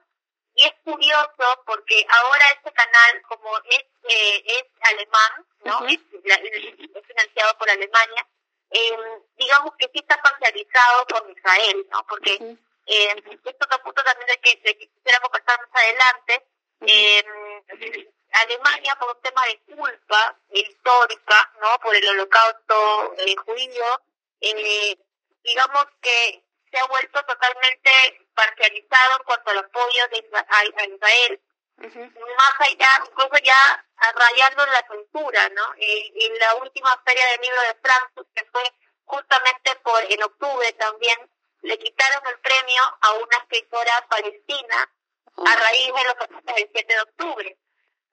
y 0.56 0.66
es 0.66 0.74
curioso 0.84 1.64
porque 1.66 2.06
ahora 2.08 2.46
este 2.56 2.72
canal, 2.72 3.22
como 3.24 3.58
es, 3.66 3.86
eh, 4.10 4.44
es 4.46 4.64
alemán, 4.82 5.48
¿no? 5.66 5.88
es, 5.88 6.00
es, 6.24 7.08
financiado 7.08 7.58
por 7.58 7.70
Alemania, 7.70 8.28
eh, 8.70 8.98
digamos 9.38 9.74
que 9.78 9.90
sí 9.92 10.00
está 10.00 10.22
parcializado 10.22 11.08
con 11.08 11.32
Israel, 11.32 11.88
¿no? 11.90 12.06
Porque 12.08 12.58
eh, 12.86 13.16
esto 13.46 13.50
es 13.50 13.78
un 13.78 13.84
punto 13.84 14.04
también 14.04 14.28
de 14.28 14.38
que, 14.40 14.56
de 14.64 14.78
que 14.78 14.88
quisiéramos 14.90 15.30
pasar 15.30 15.60
más 15.60 15.84
adelante. 15.84 16.46
eh, 16.82 18.10
Alemania, 18.34 18.96
por 19.00 19.16
un 19.16 19.22
tema 19.22 19.46
de 19.46 19.76
culpa 19.76 20.38
histórica, 20.50 21.52
¿no? 21.62 21.80
Por 21.80 21.96
el 21.96 22.08
holocausto 22.10 23.14
eh, 23.18 23.36
judío, 23.36 24.02
eh, 24.42 24.98
digamos 25.44 25.86
que 26.02 26.44
se 26.72 26.80
ha 26.80 26.86
vuelto 26.88 27.24
totalmente 27.26 27.92
parcializado 28.34 29.18
en 29.18 29.24
cuanto 29.26 29.52
al 29.52 29.60
apoyo 29.60 30.08
de 30.12 30.30
a, 30.50 30.86
Israel. 30.86 31.42
Más 31.78 32.54
allá, 32.60 33.04
incluso 33.06 33.38
ya 33.44 33.86
rayando 34.16 34.66
la 34.66 34.84
cultura, 34.88 35.50
¿no? 35.50 35.74
en 35.78 36.40
la 36.40 36.56
última 36.56 37.02
feria 37.06 37.26
del 37.28 37.42
libro 37.42 37.62
de 37.62 37.76
Frankfurt, 37.82 38.28
que 38.36 38.46
fue 38.46 38.64
justamente 39.06 39.76
por 39.84 40.04
en 40.12 40.24
octubre 40.24 40.72
también, 40.74 41.18
le 41.64 41.80
quitaron 41.80 42.22
el 42.28 42.40
premio 42.40 42.84
a 43.02 43.14
una 43.14 43.38
escritora 43.38 44.06
palestina 44.10 44.82
a 44.82 45.42
oh. 45.42 45.46
raíz 45.46 45.88
de 45.88 46.04
los 46.04 46.16
ataques 46.20 46.56
del 46.56 46.70
7 46.74 46.94
de 46.94 47.02
octubre, 47.02 47.58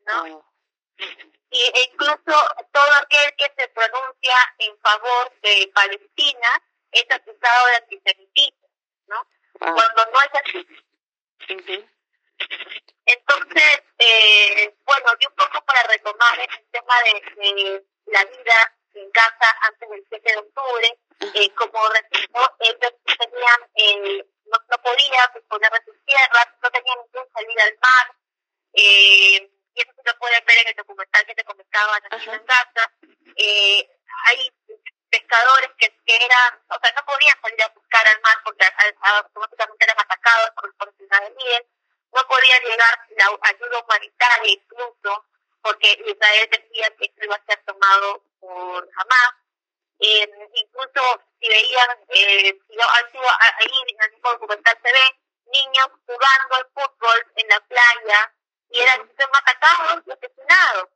¿no? 0.06 0.36
Oh. 0.36 0.44
Y, 1.50 1.60
e 1.60 1.82
incluso 1.92 2.14
todo 2.72 2.94
aquel 3.02 3.34
que 3.36 3.52
se 3.56 3.68
pronuncia 3.68 4.36
en 4.58 4.78
favor 4.78 5.32
de 5.42 5.70
Palestina 5.74 6.62
es 6.92 7.06
acusado 7.10 7.66
de 7.66 7.76
antisemitismo, 7.76 8.68
¿no? 9.06 9.26
Cuando 9.58 10.06
no 10.06 10.18
es 10.22 10.40
así. 10.44 10.66
Entonces, 13.06 13.82
eh, 13.98 14.74
bueno, 14.84 15.10
y 15.18 15.26
un 15.26 15.34
poco 15.34 15.64
para 15.64 15.82
retomar 15.84 16.38
el 16.38 16.66
tema 16.70 16.94
de, 17.04 17.84
la 18.06 18.24
vida 18.24 18.79
en 18.94 19.10
casa 19.10 19.56
antes 19.62 19.88
del 19.88 20.04
7 20.08 20.32
de 20.32 20.38
octubre, 20.38 20.98
eh, 21.34 21.54
como 21.54 21.88
repito, 21.88 22.56
ellos 22.60 22.92
tenían, 23.04 23.70
eh, 23.74 24.24
no, 24.46 24.58
no 24.68 24.82
podían 24.82 25.30
disponer 25.34 25.70
de 25.72 25.84
sus 25.84 26.04
tierras, 26.04 26.48
no 26.62 26.70
tenían 26.70 26.98
ninguna 26.98 27.26
salida 27.32 27.62
al 27.64 27.78
mar, 27.78 28.16
eh, 28.72 29.50
y 29.74 29.80
eso 29.80 29.92
se 29.94 30.02
lo 30.04 30.18
pueden 30.18 30.44
ver 30.44 30.58
en 30.58 30.68
el 30.68 30.74
documental 30.74 31.26
que 31.26 31.34
te 31.34 31.44
comentaba 31.44 31.98
en 31.98 32.44
casa. 32.44 32.92
Eh, 33.36 33.88
hay 34.26 34.52
pescadores 35.10 35.70
que, 35.78 35.88
que 36.06 36.16
eran, 36.16 36.60
o 36.68 36.78
sea, 36.80 36.92
no 36.92 37.04
podían 37.04 37.40
salir 37.40 37.62
a 37.62 37.68
buscar 37.68 38.06
al 38.06 38.20
mar 38.20 38.36
porque 38.44 38.66
automáticamente 39.00 39.84
eran 39.84 40.00
atacados 40.00 40.50
por, 40.56 40.76
por 40.76 40.86
los 40.88 41.00
israelíes, 41.00 41.62
no 42.12 42.26
podía 42.26 42.60
llegar 42.60 42.98
la 43.16 43.38
ayuda 43.42 43.84
humanitaria 43.84 44.52
incluso, 44.52 45.26
porque 45.62 45.92
Israel 46.06 46.48
decía 46.50 46.90
que 46.96 47.04
esto 47.06 47.24
iba 47.24 47.36
a 47.36 47.44
ser 47.46 47.62
tomado 47.64 48.24
por 48.40 48.88
Hamas. 48.96 49.34
Eh, 49.98 50.26
incluso 50.54 51.22
si 51.38 51.48
veían, 51.48 51.98
eh, 52.08 52.58
si 52.68 52.78
ahí 52.78 53.70
en 53.88 54.02
el 54.02 54.10
mismo 54.12 54.30
documental 54.30 54.78
se 54.82 54.92
ve 54.92 55.20
niños 55.52 55.88
jugando 56.06 56.54
al 56.54 56.66
fútbol 56.72 57.32
en 57.36 57.48
la 57.48 57.60
playa 57.60 58.32
y 58.70 58.78
eran 58.80 59.10
atacados 59.32 60.02
y 60.06 60.12
asesinados. 60.12 60.88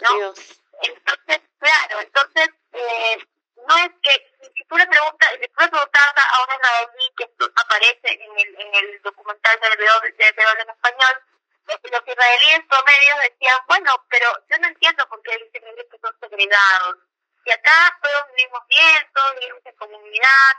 ¿no? 0.00 0.34
Entonces, 0.82 1.40
claro, 1.58 2.00
entonces 2.00 2.48
eh, 2.72 3.26
no 3.66 3.76
es 3.78 3.90
que 4.02 4.34
si 4.56 4.64
tú 4.64 4.76
le 4.76 4.86
preguntas, 4.86 5.30
si 5.40 5.48
tú 5.48 5.60
le 5.60 5.68
preguntas 5.68 6.02
a 6.16 6.42
un 6.42 6.54
israelí 6.54 7.14
que 7.16 7.30
aparece 7.54 8.12
en 8.12 8.38
el, 8.38 8.60
en 8.60 8.74
el 8.74 9.02
documental 9.02 9.58
de 9.60 9.68
W, 9.68 10.14
de 10.16 10.62
en 10.62 10.70
español, 10.70 11.22
eh, 11.24 11.35
los 11.66 12.02
israelíes 12.06 12.60
promedios 12.68 13.18
decían, 13.22 13.58
bueno, 13.68 14.04
pero 14.08 14.26
yo 14.48 14.58
no 14.58 14.68
entiendo 14.68 15.08
por 15.08 15.22
qué 15.22 15.36
dicen 15.38 15.62
que 15.90 15.98
son 15.98 16.16
segregados. 16.20 16.96
Y 17.44 17.50
acá 17.50 17.98
todos 18.02 18.24
vivimos 18.34 18.62
bien, 18.68 19.10
todos 19.14 19.34
vivimos 19.38 19.60
en 19.64 19.76
comunidad, 19.76 20.54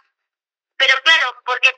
pero 0.77 0.93
claro, 1.03 1.41
porque 1.45 1.75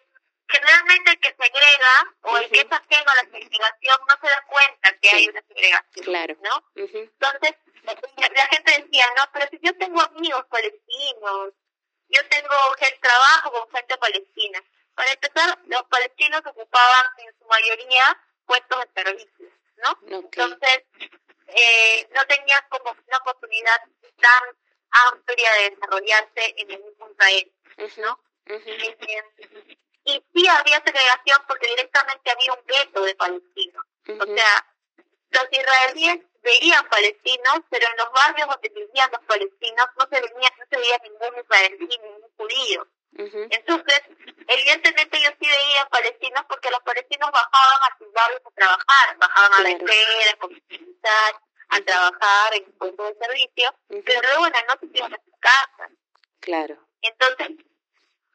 generalmente 0.48 1.12
el 1.12 1.20
que 1.20 1.30
segrega 1.30 2.16
o 2.22 2.38
el 2.38 2.50
que 2.50 2.60
es 2.62 2.72
ajeno 2.72 3.12
a 3.12 3.16
la 3.16 3.32
segregación 3.32 4.00
no 4.08 4.16
se 4.22 4.28
da 4.28 4.46
cuenta 4.48 4.98
que 5.00 5.10
hay 5.10 5.30
una 5.30 5.42
segregación, 5.48 6.06
claro. 6.06 6.36
¿no? 6.42 6.64
Entonces, 6.76 7.56
la 7.84 8.48
gente 8.48 8.82
decía, 8.82 9.06
no, 9.16 9.30
pero 9.32 9.48
si 9.50 9.60
yo 9.62 9.78
tengo 9.78 10.02
amigos 10.02 10.46
palestinos, 10.46 11.54
yo 12.10 12.28
tengo 12.30 12.76
el 12.80 13.00
trabajo 13.00 13.52
con 13.52 13.72
gente 13.72 13.98
palestina. 13.98 14.64
Para 14.96 15.12
empezar, 15.12 15.58
los 15.66 15.84
palestinos 15.84 16.42
ocupaban 16.46 17.06
en 17.20 17.34
su 17.38 17.46
mayoría 17.46 18.18
puestos 18.50 18.80
de 18.80 19.04
servicio, 19.04 19.48
¿no? 19.78 20.00
Entonces, 20.08 20.84
eh, 21.48 22.10
no 22.16 22.22
tenían 22.26 22.64
como 22.70 22.92
una 22.92 23.18
oportunidad 23.18 23.78
tan 24.20 24.44
amplia 25.12 25.52
de 25.54 25.70
desarrollarse 25.70 26.56
en 26.58 26.72
el 26.72 26.84
mismo 26.84 27.10
Israel, 27.12 27.52
¿no? 27.98 28.20
y 30.06 30.24
sí 30.34 30.48
había 30.48 30.82
segregación 30.84 31.44
porque 31.48 31.68
directamente 31.68 32.32
había 32.32 32.54
un 32.54 32.66
gueto 32.66 33.04
de 33.04 33.16
palestinos. 33.16 33.86
O 34.08 34.26
sea, 34.26 34.76
los 35.30 35.48
israelíes 35.52 36.26
veían 36.42 36.90
palestinos, 36.90 37.60
pero 37.70 37.88
en 37.88 37.98
los 37.98 38.12
barrios 38.12 38.48
donde 38.48 38.70
vivían 38.70 39.12
los 39.12 39.22
palestinos 39.26 39.86
no 40.00 40.08
se 40.10 40.22
veía, 40.22 40.50
no 40.58 40.66
se 40.68 40.78
veía 40.78 40.98
ningún 41.04 41.40
israelí, 41.40 41.88
ningún 41.88 42.32
judío. 42.38 42.88
Entonces, 43.12 44.02
evidentemente 44.48 45.18
ellos 45.18 45.34
sí 45.40 45.48
veían 45.48 45.88
palestinos 45.90 46.46
porque 46.48 46.70
los 46.72 46.80
palestinos 46.82 47.30
bajaban 47.32 47.82
a 47.84 47.98
sus 47.98 48.12
barrios 48.14 48.42
a 48.46 48.52
trabajar, 48.52 49.18
bajaban 49.18 49.54
a 49.54 49.64
la 49.64 49.70
escuela, 49.72 50.38
a 51.04 51.40
a 51.70 51.82
trabajar 51.82 52.56
en 52.56 52.72
puestos 52.74 53.08
de 53.10 53.26
servicio, 53.26 53.76
pero 53.88 54.22
luego 54.22 54.48
en 54.48 54.54
la 54.54 54.62
noche 54.64 54.88
iban 54.92 55.14
a 55.14 55.22
sus 55.24 55.34
casas. 55.40 55.92
Claro. 56.40 56.78
Entonces, 57.02 57.50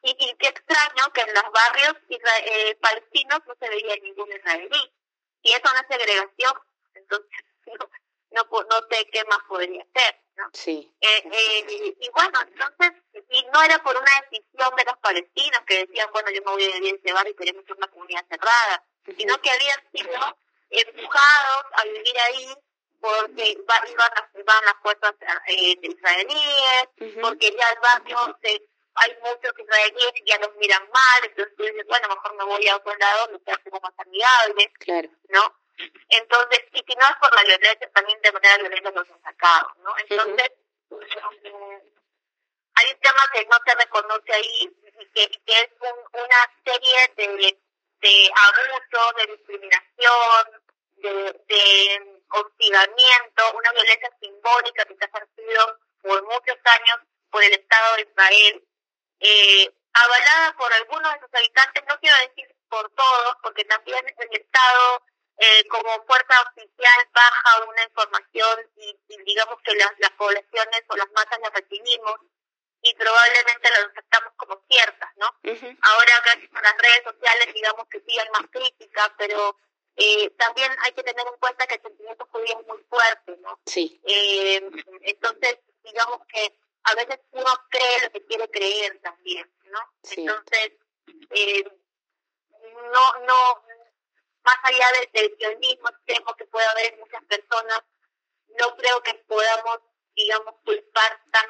y, 0.03 0.15
y 0.19 0.35
qué 0.37 0.47
extraño 0.47 1.11
que 1.13 1.21
en 1.21 1.33
los 1.33 1.43
barrios 1.51 1.95
eh, 2.09 2.75
palestinos 2.75 3.39
no 3.45 3.55
se 3.59 3.69
veía 3.69 3.95
ningún 3.97 4.31
israelí. 4.31 4.93
Y 5.41 5.51
eso 5.51 5.61
es 5.65 5.71
una 5.71 5.87
segregación. 5.87 6.53
Entonces, 6.93 7.29
no, 7.65 7.89
no, 8.31 8.63
no 8.69 8.87
sé 8.89 9.05
qué 9.11 9.23
más 9.25 9.39
podría 9.47 9.85
ser. 9.93 10.21
¿No? 10.37 10.49
Sí. 10.53 10.93
Eh, 11.01 11.23
eh, 11.31 11.95
y 11.99 12.09
bueno, 12.09 12.39
entonces, 12.41 12.91
y 13.29 13.45
no 13.53 13.63
era 13.63 13.81
por 13.83 13.95
una 13.95 14.11
decisión 14.29 14.75
de 14.75 14.83
los 14.83 14.97
palestinos 14.97 15.61
que 15.65 15.85
decían, 15.85 16.09
bueno, 16.11 16.29
yo 16.31 16.41
me 16.41 16.51
voy 16.51 16.63
a 16.63 16.73
vivir 16.73 16.93
en 16.93 17.01
ese 17.01 17.13
barrio 17.13 17.31
y 17.31 17.35
queremos 17.35 17.63
una 17.69 17.87
comunidad 17.87 18.25
cerrada, 18.29 18.83
sino 19.17 19.39
que 19.41 19.51
habían 19.51 19.79
sido 19.93 20.37
empujados 20.69 21.65
a 21.73 21.83
vivir 21.83 22.19
ahí 22.19 22.55
porque 22.99 23.49
iban, 23.51 23.83
a, 23.83 24.65
las 24.65 24.75
fuerzas 24.81 25.13
eh, 25.47 25.77
israelíes, 25.81 27.21
porque 27.21 27.55
ya 27.55 27.69
el 27.69 27.79
barrio 27.79 28.37
se, 28.41 28.67
hay 28.95 29.15
muchos 29.21 29.53
israelíes 29.59 30.11
que 30.13 30.23
ya 30.25 30.39
los 30.39 30.55
miran 30.55 30.81
mal, 30.91 31.23
entonces 31.23 31.53
tú 31.55 31.63
dices, 31.63 31.85
bueno, 31.87 32.07
mejor 32.07 32.35
me 32.35 32.45
voy 32.45 32.67
a 32.67 32.77
otro 32.77 32.95
lado, 32.95 33.29
me 33.31 33.39
quedo 33.41 33.57
como 33.69 33.81
más 33.81 33.93
amigable, 33.97 34.71
claro. 34.79 35.09
¿no? 35.29 35.53
Entonces, 36.09 36.59
y 36.71 36.83
si 36.87 36.95
no 36.95 37.05
es 37.05 37.15
por 37.19 37.35
la 37.35 37.43
violencia, 37.43 37.91
también 37.93 38.21
de 38.21 38.31
manera 38.31 38.57
violenta 38.57 38.91
los 38.91 39.09
han 39.09 39.21
sacado, 39.21 39.73
¿no? 39.79 39.93
Entonces, 39.97 40.51
hay 42.75 42.91
un 42.91 42.99
tema 42.99 43.23
que 43.33 43.45
no 43.45 43.57
se 43.65 43.75
reconoce 43.75 44.33
ahí 44.33 44.77
y 44.99 45.05
que, 45.11 45.41
que 45.45 45.61
es 45.61 45.69
un, 45.79 46.21
una 46.21 46.53
serie 46.65 47.13
de, 47.17 47.57
de 48.01 48.31
abuso, 48.35 49.13
de 49.17 49.27
discriminación, 49.35 50.63
de, 50.97 51.41
de 51.47 52.21
hostigamiento, 52.29 53.51
una 53.53 53.71
violencia 53.71 54.11
simbólica 54.19 54.85
que 54.85 54.95
se 54.95 55.03
ha 55.03 55.07
ejercido 55.07 55.79
por 56.01 56.23
muchos 56.23 56.57
años 56.65 56.99
por 57.29 57.43
el 57.43 57.53
Estado 57.53 57.95
de 57.95 58.01
Israel, 58.03 58.67
eh, 59.19 59.73
avalada 59.93 60.55
por 60.57 60.71
algunos 60.73 61.13
de 61.13 61.19
sus 61.19 61.33
habitantes, 61.33 61.83
no 61.87 61.99
quiero 61.99 62.17
decir 62.27 62.55
por 62.69 62.89
todos, 62.91 63.35
porque 63.41 63.65
también 63.65 64.05
el 64.05 64.41
Estado 64.41 65.03
eh, 65.37 65.67
como 65.67 65.89
fuerza 66.05 66.33
oficial 66.49 67.09
baja 67.13 67.65
una 67.67 67.83
información 67.83 68.71
y, 68.77 68.97
digamos 69.25 69.57
que 69.63 69.73
las, 69.75 69.91
las 69.99 70.11
poblaciones 70.11 70.83
o 70.87 70.95
las 70.95 71.11
masas 71.11 71.39
las 71.41 71.53
recibimos 71.53 72.19
y 72.81 72.93
probablemente 72.95 73.69
las 73.71 73.85
aceptamos 73.91 74.33
como 74.37 74.61
ciertas, 74.69 75.09
¿no? 75.17 75.25
Ahora 75.81 76.11
gracias 76.23 76.51
a 76.53 76.61
las 76.61 76.77
redes 76.77 77.03
sociales 77.03 77.53
digamos 77.53 77.87
que 77.87 77.99
sí 77.99 78.19
hay 78.19 78.29
más 78.29 78.49
crítica, 78.51 79.13
pero 79.17 79.57
eh, 79.95 80.29
también 80.37 80.71
hay 80.83 80.91
que 80.91 81.03
tener 81.03 81.25
en 81.25 81.37
cuenta 81.39 81.65
que 81.67 81.75
el 81.75 81.81
sentimiento 81.81 82.27
judío 82.31 82.59
es 82.59 82.67
muy 82.67 82.83
fuerte, 82.89 83.37
¿no? 83.37 83.59
Sí. 83.65 84.01
Eh, 84.05 84.61
entonces, 85.01 85.59
digamos 85.83 86.19
que 86.27 86.59
a 86.83 86.95
veces 86.95 87.19
uno 87.31 87.51
cree 87.69 88.01
lo 88.01 88.11
que 88.11 88.25
quiere 88.25 88.49
creer 88.49 88.99
también, 89.01 89.49
¿no? 89.65 89.79
Entonces, 90.03 90.73
eh, 91.31 91.63
no, 92.93 93.19
no, 93.25 93.63
más 94.45 94.57
allá 94.63 94.85
del, 94.93 95.11
del 95.11 95.37
sionismo 95.37 95.89
extremo 95.89 96.35
que 96.35 96.45
puede 96.45 96.65
haber 96.67 96.93
en 96.93 96.99
muchas 96.99 97.23
personas, 97.25 97.81
no 98.59 98.75
creo 98.77 99.01
que 99.01 99.13
podamos, 99.27 99.79
digamos, 100.15 100.55
culpar 100.63 101.19
tan 101.31 101.47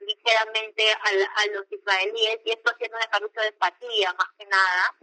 ligeramente 0.00 0.92
a, 0.92 1.40
a 1.40 1.46
los 1.46 1.64
israelíes 1.70 2.38
y 2.44 2.50
esto 2.50 2.70
haciendo 2.70 2.96
un 2.98 3.02
ejercicio 3.04 3.42
de 3.42 3.48
empatía 3.48 4.12
más 4.12 4.28
que 4.38 4.44
nada, 4.46 4.94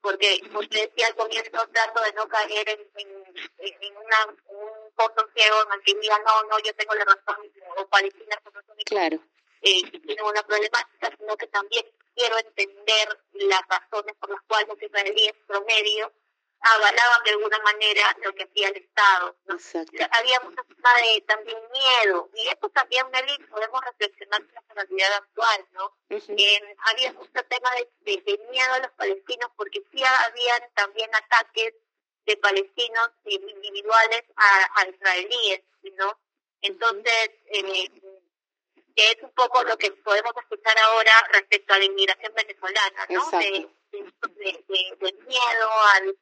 porque 0.00 0.40
como 0.46 0.60
te 0.68 0.86
decía 0.86 1.08
al 1.08 1.16
comienzo 1.16 1.68
trato 1.72 2.00
de 2.02 2.12
no 2.12 2.28
caer 2.28 2.68
en, 2.68 2.80
en, 2.94 3.96
una, 3.96 4.36
un 4.46 4.92
pozo 4.94 5.28
ciego 5.34 5.56
en 5.66 5.72
el 5.72 5.82
que 5.82 5.94
diga 6.00 6.18
no, 6.20 6.42
no, 6.44 6.58
yo 6.60 6.72
tengo 6.76 6.94
la 6.94 7.04
razón 7.04 7.36
o 7.78 7.88
Palestina 7.88 8.40
los 8.44 8.64
únicos 8.68 8.84
claro. 8.84 9.18
eh, 9.62 9.82
que 9.90 9.98
tienen 9.98 10.24
una 10.24 10.42
problemática, 10.44 11.10
sino 11.18 11.36
que 11.36 11.46
también 11.48 11.84
quiero 12.14 12.38
entender 12.38 13.18
las 13.32 13.62
razones 13.68 14.14
por 14.20 14.30
las 14.30 14.42
cuales 14.46 14.68
los 14.68 14.80
israelíes 14.82 15.32
promedio 15.48 16.12
avalaban 16.64 17.22
de 17.24 17.30
alguna 17.30 17.58
manera 17.60 18.16
lo 18.24 18.34
que 18.34 18.44
hacía 18.44 18.68
el 18.68 18.76
Estado. 18.76 19.36
Había 20.10 20.40
mucha 20.40 20.62
de 21.02 21.20
también 21.26 21.58
miedo, 21.72 22.30
y 22.34 22.48
esto 22.48 22.68
también, 22.70 23.10
Nelly, 23.10 23.38
podemos 23.50 23.80
reflexionar 23.84 24.40
en 24.42 24.54
la 24.54 24.62
realidad 24.74 25.14
actual, 25.14 25.66
¿no? 25.72 25.96
había 26.10 27.12
mucho 27.12 27.44
tema 27.48 27.70
de, 28.00 28.16
de, 28.20 28.38
miedo 28.50 28.72
a 28.72 28.78
los 28.80 28.90
palestinos, 28.92 29.50
porque 29.56 29.82
sí 29.90 30.02
habían 30.04 30.62
también 30.74 31.10
ataques 31.14 31.74
de 32.26 32.36
palestinos 32.36 33.10
individuales 33.24 34.24
a, 34.36 34.80
a 34.80 34.88
israelíes, 34.88 35.62
¿no? 35.96 36.18
Entonces, 36.60 37.30
eh, 37.46 37.90
es 38.96 39.16
un 39.22 39.30
poco 39.32 39.62
lo 39.64 39.76
que 39.76 39.90
podemos 39.90 40.32
escuchar 40.36 40.78
ahora 40.78 41.12
respecto 41.32 41.74
a 41.74 41.78
la 41.78 41.84
inmigración 41.84 42.32
venezolana, 42.34 43.06
¿no? 43.10 43.30
De, 43.38 43.68
de, 43.90 44.96
de, 44.98 45.12
miedo 45.26 45.70
al 45.94 46.16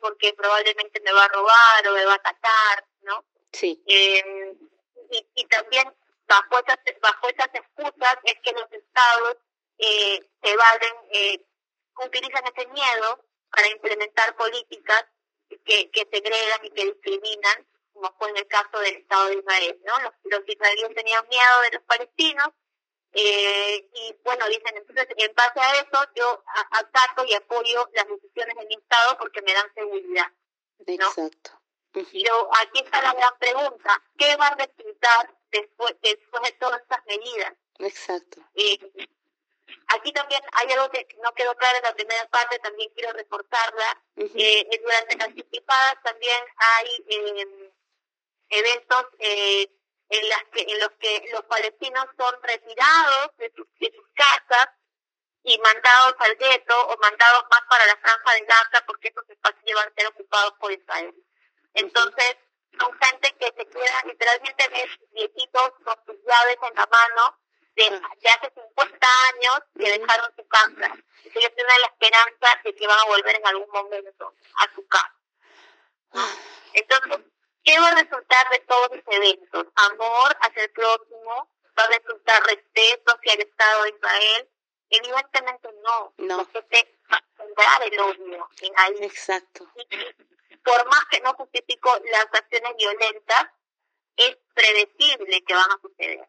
porque 0.00 0.32
probablemente 0.34 1.00
me 1.00 1.12
va 1.12 1.24
a 1.24 1.28
robar 1.28 1.88
o 1.88 1.92
me 1.92 2.04
va 2.04 2.12
a 2.12 2.16
atacar, 2.16 2.86
¿no? 3.02 3.24
Sí. 3.52 3.82
Eh, 3.86 4.54
y, 5.10 5.26
y 5.34 5.44
también 5.46 5.92
bajo 6.26 6.58
esas, 6.58 6.78
bajo 7.00 7.28
esas 7.28 7.48
excusas 7.54 8.18
es 8.24 8.34
que 8.42 8.52
los 8.52 8.70
estados 8.72 9.36
eh, 9.78 10.20
se 10.42 10.56
valen, 10.56 10.92
eh, 11.12 11.44
utilizan 12.04 12.44
ese 12.46 12.66
miedo 12.68 13.24
para 13.50 13.68
implementar 13.68 14.36
políticas 14.36 15.04
que, 15.64 15.90
que 15.90 16.08
segregan 16.10 16.64
y 16.64 16.70
que 16.70 16.84
discriminan, 16.86 17.66
como 17.92 18.12
fue 18.18 18.30
en 18.30 18.38
el 18.38 18.46
caso 18.48 18.78
del 18.80 18.96
Estado 18.96 19.28
de 19.28 19.36
Israel, 19.36 19.80
¿no? 19.84 19.98
Los, 20.00 20.12
los 20.24 20.48
israelíes 20.48 20.94
tenían 20.94 21.26
miedo 21.28 21.60
de 21.62 21.70
los 21.76 21.82
palestinos 21.84 22.48
eh, 23.18 23.88
y 23.94 24.14
bueno, 24.22 24.46
dicen, 24.48 24.76
entonces 24.76 25.08
en 25.16 25.34
base 25.34 25.58
a 25.58 25.72
eso 25.80 26.10
yo 26.14 26.44
ataco 26.72 27.24
y 27.24 27.32
apoyo 27.32 27.88
las 27.94 28.06
decisiones 28.08 28.56
del 28.56 28.78
Estado 28.78 29.16
porque 29.18 29.40
me 29.40 29.54
dan 29.54 29.72
seguridad. 29.74 30.30
Exacto. 30.86 31.52
Pero 31.92 32.50
aquí 32.60 32.80
está 32.80 33.00
la 33.00 33.14
gran 33.14 33.38
pregunta, 33.38 34.02
¿qué 34.18 34.36
va 34.36 34.48
a 34.48 34.54
resultar 34.54 35.34
después, 35.50 35.94
después 36.02 36.42
de 36.42 36.52
todas 36.52 36.82
estas 36.82 37.06
medidas? 37.06 37.54
Exacto. 37.78 38.42
Eh, 38.54 38.78
aquí 39.88 40.12
también 40.12 40.42
hay 40.52 40.72
algo 40.72 40.90
que 40.90 41.08
no 41.22 41.32
quedó 41.32 41.56
claro 41.56 41.78
en 41.78 41.84
la 41.84 41.94
primera 41.94 42.26
parte, 42.28 42.58
también 42.58 42.90
quiero 42.94 43.14
reportarla. 43.14 44.02
eh, 44.16 44.80
durante 44.82 45.16
las 45.16 45.28
anticipadas 45.28 46.02
también 46.02 46.44
hay 46.56 47.04
eh, 47.08 47.72
eventos 48.50 49.06
eh, 49.20 49.70
en, 50.08 50.28
las 50.28 50.44
que, 50.52 50.62
en 50.62 50.80
los 50.80 50.90
que 51.00 51.28
los 51.32 51.42
palestinos 51.44 52.06
son 52.16 52.42
retirados 52.42 53.36
de 53.38 53.52
sus, 53.56 53.66
de 53.78 53.92
sus 53.94 54.06
casas 54.14 54.68
y 55.42 55.58
mandados 55.58 56.14
al 56.18 56.36
gueto 56.36 56.86
o 56.88 56.96
mandados 56.98 57.44
más 57.50 57.62
para 57.68 57.86
la 57.86 57.96
franja 57.96 58.32
de 58.34 58.40
Gaza 58.40 58.84
porque 58.86 59.08
esos 59.08 59.28
espacios 59.28 59.74
van 59.74 59.88
a 59.88 59.94
ser 59.94 60.06
ocupados 60.08 60.54
por 60.60 60.72
Israel. 60.72 61.14
Entonces, 61.74 62.36
son 62.78 62.92
gente 63.00 63.34
que 63.38 63.46
se 63.46 63.66
queda 63.68 64.02
literalmente 64.04 64.68
ves 64.68 64.90
viejitos 65.12 65.70
con 65.84 65.96
sus 66.06 66.16
llaves 66.24 66.58
en 66.62 66.74
la 66.74 66.86
mano 66.86 67.38
de, 67.74 67.90
de 67.90 68.28
hace 68.30 68.52
50 68.54 69.08
años 69.34 69.60
que 69.78 69.98
dejaron 69.98 70.34
su 70.36 70.48
casa. 70.48 70.94
Ellos 71.24 71.54
tienen 71.54 71.80
la 71.80 71.86
esperanza 71.86 72.60
de 72.64 72.74
que 72.74 72.86
van 72.86 72.98
a 72.98 73.04
volver 73.04 73.36
en 73.36 73.46
algún 73.46 73.70
momento 73.70 74.34
a 74.56 74.74
su 74.74 74.86
casa. 74.88 75.14
Entonces, 76.72 77.20
¿Qué 77.66 77.76
va 77.80 77.88
a 77.88 77.94
resultar 78.00 78.48
de 78.52 78.60
todos 78.60 78.90
los 78.92 79.04
eventos? 79.08 79.66
Amor 79.74 80.36
hacia 80.40 80.62
el 80.62 80.70
próximo, 80.70 81.50
va 81.76 81.82
a 81.82 81.88
resultar 81.88 82.42
respeto 82.44 83.12
hacia 83.12 83.32
el 83.34 83.40
Estado 83.40 83.82
de 83.82 83.90
Israel. 83.90 84.48
Evidentemente 84.88 85.68
no, 85.82 86.14
no. 86.18 86.46
porque 86.46 86.62
te 86.62 86.96
va 87.10 87.84
el 87.84 88.00
odio 88.00 88.48
en 88.60 88.72
ahí. 88.76 88.94
Exacto. 89.00 89.68
por 90.64 90.86
más 90.86 91.04
que 91.10 91.20
no 91.22 91.34
justifico 91.34 91.90
las 92.12 92.26
acciones 92.32 92.76
violentas, 92.78 93.46
es 94.16 94.38
predecible 94.54 95.42
que 95.42 95.54
van 95.54 95.72
a 95.72 95.80
suceder. 95.82 96.28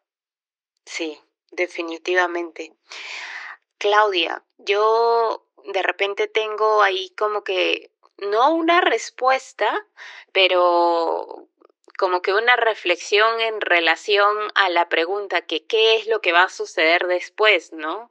Sí, 0.86 1.22
definitivamente. 1.52 2.76
Claudia, 3.78 4.44
yo 4.58 5.46
de 5.66 5.84
repente 5.84 6.28
tengo 6.28 6.82
ahí 6.82 7.12
como 7.12 7.44
que 7.44 7.92
no 8.18 8.54
una 8.54 8.82
respuesta, 8.82 9.86
pero 10.32 11.48
como 11.98 12.22
que 12.22 12.34
una 12.34 12.56
reflexión 12.56 13.42
en 13.42 13.60
relación 13.60 14.38
a 14.56 14.70
la 14.70 14.88
pregunta 14.88 15.42
que 15.42 15.66
qué 15.66 15.96
es 15.96 16.08
lo 16.08 16.22
que 16.22 16.32
va 16.32 16.44
a 16.44 16.50
suceder 16.50 17.08
después, 17.08 17.74
¿no? 17.74 18.10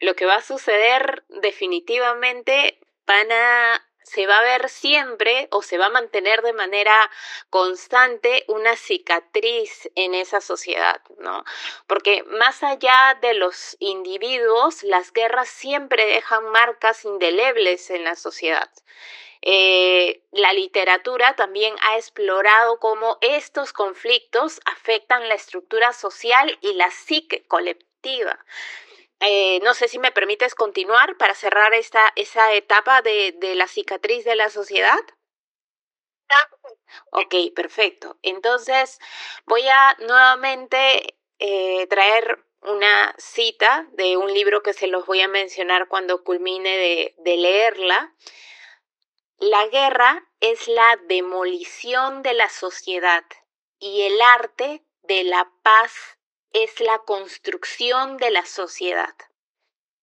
Lo 0.00 0.14
que 0.14 0.26
va 0.26 0.36
a 0.36 0.42
suceder 0.42 1.24
definitivamente 1.28 2.78
van 3.06 3.30
a 3.32 3.84
se 4.04 4.26
va 4.26 4.38
a 4.38 4.42
ver 4.42 4.68
siempre 4.68 5.48
o 5.50 5.62
se 5.62 5.78
va 5.78 5.86
a 5.86 5.90
mantener 5.90 6.42
de 6.42 6.52
manera 6.52 7.10
constante 7.50 8.44
una 8.48 8.76
cicatriz 8.76 9.90
en 9.94 10.14
esa 10.14 10.40
sociedad, 10.40 11.00
¿no? 11.18 11.42
Porque 11.86 12.22
más 12.24 12.62
allá 12.62 13.18
de 13.22 13.34
los 13.34 13.76
individuos, 13.80 14.82
las 14.82 15.12
guerras 15.12 15.48
siempre 15.48 16.04
dejan 16.06 16.44
marcas 16.50 17.04
indelebles 17.04 17.90
en 17.90 18.04
la 18.04 18.14
sociedad. 18.14 18.70
Eh, 19.46 20.22
la 20.32 20.52
literatura 20.54 21.36
también 21.36 21.74
ha 21.82 21.96
explorado 21.98 22.78
cómo 22.80 23.18
estos 23.20 23.72
conflictos 23.74 24.60
afectan 24.64 25.28
la 25.28 25.34
estructura 25.34 25.92
social 25.92 26.58
y 26.62 26.72
la 26.74 26.90
psique 26.90 27.46
colectiva. 27.46 28.42
Eh, 29.20 29.60
no 29.62 29.74
sé 29.74 29.88
si 29.88 29.98
me 29.98 30.12
permites 30.12 30.54
continuar 30.54 31.16
para 31.18 31.34
cerrar 31.34 31.74
esta, 31.74 32.12
esa 32.16 32.52
etapa 32.54 33.02
de, 33.02 33.32
de 33.38 33.54
la 33.54 33.68
cicatriz 33.68 34.24
de 34.24 34.36
la 34.36 34.50
sociedad. 34.50 34.98
Ok, 37.10 37.34
perfecto. 37.54 38.18
Entonces 38.22 38.98
voy 39.46 39.62
a 39.68 39.96
nuevamente 40.00 41.16
eh, 41.38 41.86
traer 41.88 42.44
una 42.62 43.14
cita 43.18 43.86
de 43.92 44.16
un 44.16 44.32
libro 44.32 44.62
que 44.62 44.72
se 44.72 44.86
los 44.86 45.06
voy 45.06 45.20
a 45.20 45.28
mencionar 45.28 45.88
cuando 45.88 46.24
culmine 46.24 46.76
de, 46.76 47.14
de 47.18 47.36
leerla. 47.36 48.14
La 49.38 49.66
guerra 49.66 50.28
es 50.40 50.68
la 50.68 50.96
demolición 51.08 52.22
de 52.22 52.34
la 52.34 52.48
sociedad 52.48 53.24
y 53.78 54.02
el 54.02 54.20
arte 54.22 54.84
de 55.02 55.24
la 55.24 55.50
paz 55.62 56.18
es 56.52 56.78
la 56.80 57.00
construcción 57.00 58.16
de 58.16 58.30
la 58.30 58.46
sociedad. 58.46 59.14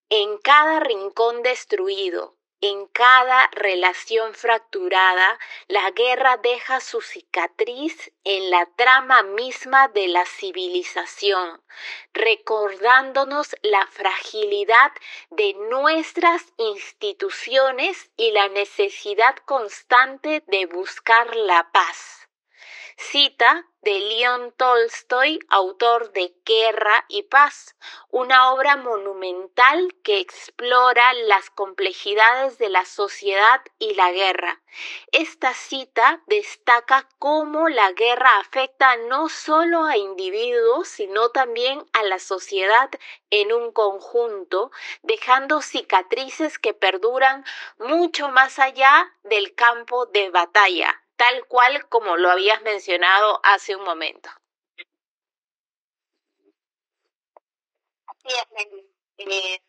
En 0.09 0.37
cada 0.37 0.81
rincón 0.81 1.43
destruido, 1.43 2.37
en 2.61 2.85
cada 2.87 3.49
relación 3.53 4.35
fracturada, 4.35 5.39
la 5.67 5.89
guerra 5.91 6.37
deja 6.37 6.79
su 6.79 7.01
cicatriz 7.01 8.11
en 8.23 8.51
la 8.51 8.67
trama 8.75 9.23
misma 9.23 9.87
de 9.87 10.07
la 10.07 10.25
civilización, 10.25 11.59
recordándonos 12.13 13.55
la 13.63 13.85
fragilidad 13.87 14.91
de 15.31 15.53
nuestras 15.69 16.53
instituciones 16.57 18.11
y 18.15 18.31
la 18.31 18.47
necesidad 18.49 19.35
constante 19.45 20.43
de 20.45 20.67
buscar 20.67 21.35
la 21.35 21.71
paz. 21.71 22.27
Cita 23.09 23.65
de 23.81 23.99
León 23.99 24.53
Tolstoy, 24.55 25.39
autor 25.49 26.13
de 26.13 26.33
Guerra 26.45 27.03
y 27.09 27.23
Paz, 27.23 27.75
una 28.11 28.53
obra 28.53 28.77
monumental 28.77 29.95
que 30.03 30.19
explora 30.19 31.11
las 31.25 31.49
complejidades 31.49 32.59
de 32.59 32.69
la 32.69 32.85
sociedad 32.85 33.59
y 33.79 33.95
la 33.95 34.11
guerra. 34.11 34.61
Esta 35.11 35.55
cita 35.55 36.21
destaca 36.27 37.09
cómo 37.17 37.69
la 37.69 37.91
guerra 37.91 38.37
afecta 38.37 38.95
no 38.97 39.29
solo 39.29 39.83
a 39.85 39.97
individuos, 39.97 40.87
sino 40.87 41.29
también 41.29 41.83
a 41.93 42.03
la 42.03 42.19
sociedad 42.19 42.91
en 43.31 43.51
un 43.51 43.71
conjunto, 43.71 44.71
dejando 45.01 45.63
cicatrices 45.63 46.59
que 46.59 46.75
perduran 46.75 47.43
mucho 47.79 48.29
más 48.29 48.59
allá 48.59 49.11
del 49.23 49.55
campo 49.55 50.05
de 50.05 50.29
batalla 50.29 51.00
tal 51.21 51.45
cual 51.45 51.87
como 51.87 52.17
lo 52.17 52.31
habías 52.31 52.63
mencionado 52.63 53.39
hace 53.43 53.75
un 53.75 53.83
momento. 53.83 54.27
Así 58.07 58.27
es, 58.27 58.45
eh, 59.19 59.61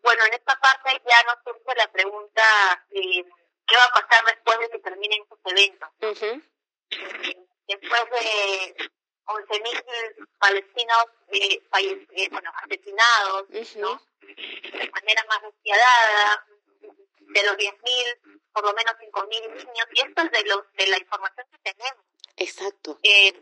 bueno, 0.00 0.24
en 0.26 0.34
esta 0.34 0.60
parte 0.60 1.02
ya 1.08 1.22
nos 1.24 1.42
surge 1.42 1.74
la 1.76 1.90
pregunta 1.90 2.86
eh, 2.90 3.24
qué 3.66 3.76
va 3.76 3.84
a 3.84 4.00
pasar 4.00 4.24
después 4.26 4.60
de 4.60 4.70
que 4.70 4.78
terminen 4.78 5.22
estos 5.22 5.40
eventos. 5.44 5.88
Después 7.66 8.10
de 8.12 8.90
11.000 9.24 10.28
palestinos 10.38 11.06
eh, 11.32 11.60
eh, 12.12 12.28
bueno, 12.30 12.52
asesinados, 12.62 13.76
¿no? 13.76 14.00
De 14.20 14.90
manera 14.92 15.24
más 15.28 15.42
despiadada, 15.42 16.46
de 17.20 17.42
los 17.42 17.56
10.000, 17.56 18.40
por 18.52 18.64
lo 18.64 18.72
menos 18.74 18.94
5.000 19.00 19.48
niños, 19.54 19.86
y 19.92 20.00
esto 20.00 20.22
es 20.22 20.30
de, 20.30 20.44
los, 20.44 20.72
de 20.72 20.86
la 20.88 20.98
información 20.98 21.46
que 21.50 21.72
tenemos. 21.72 22.04
Exacto. 22.36 22.98
Eh, 23.02 23.32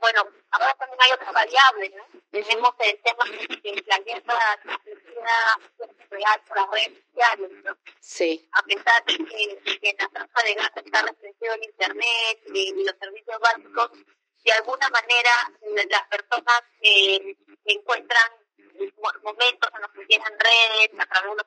bueno, 0.00 0.26
ahora 0.50 0.74
también 0.74 1.00
hay 1.02 1.12
otras 1.12 1.32
variables, 1.32 1.92
¿no? 1.94 2.04
Tenemos 2.30 2.74
el 2.78 3.02
tema 3.02 3.24
de 3.24 3.84
la 3.86 3.98
guerra 3.98 4.60
real 6.10 6.42
por 6.46 6.56
las 6.56 6.70
redes 6.70 7.04
sociales, 7.04 7.50
¿no? 7.64 7.76
Sí. 8.00 8.48
A 8.52 8.62
pesar 8.62 9.04
de 9.04 9.16
que, 9.18 9.88
en 9.90 9.96
la 9.98 10.08
franja 10.08 10.42
de 10.44 10.54
Gaza 10.54 10.80
está 10.80 11.02
restringido 11.02 11.54
el 11.54 11.64
Internet 11.64 12.40
y, 12.54 12.84
los 12.84 12.96
servicios 12.98 13.38
básicos, 13.40 13.90
de 14.44 14.52
alguna 14.52 14.88
manera 14.90 15.30
las 15.90 16.06
personas 16.08 16.62
eh, 16.80 17.36
encuentran 17.64 18.32
momentos 19.22 19.70
en 19.74 19.82
los 19.82 19.90
que 19.90 20.06
tienen 20.06 20.38
redes 20.38 21.00
a 21.00 21.06
través 21.06 21.30
de 21.30 21.36
los 21.36 21.46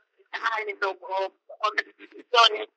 o, 0.81 0.89
o, 0.89 1.33
otras 1.61 1.85
instituciones 1.87 2.69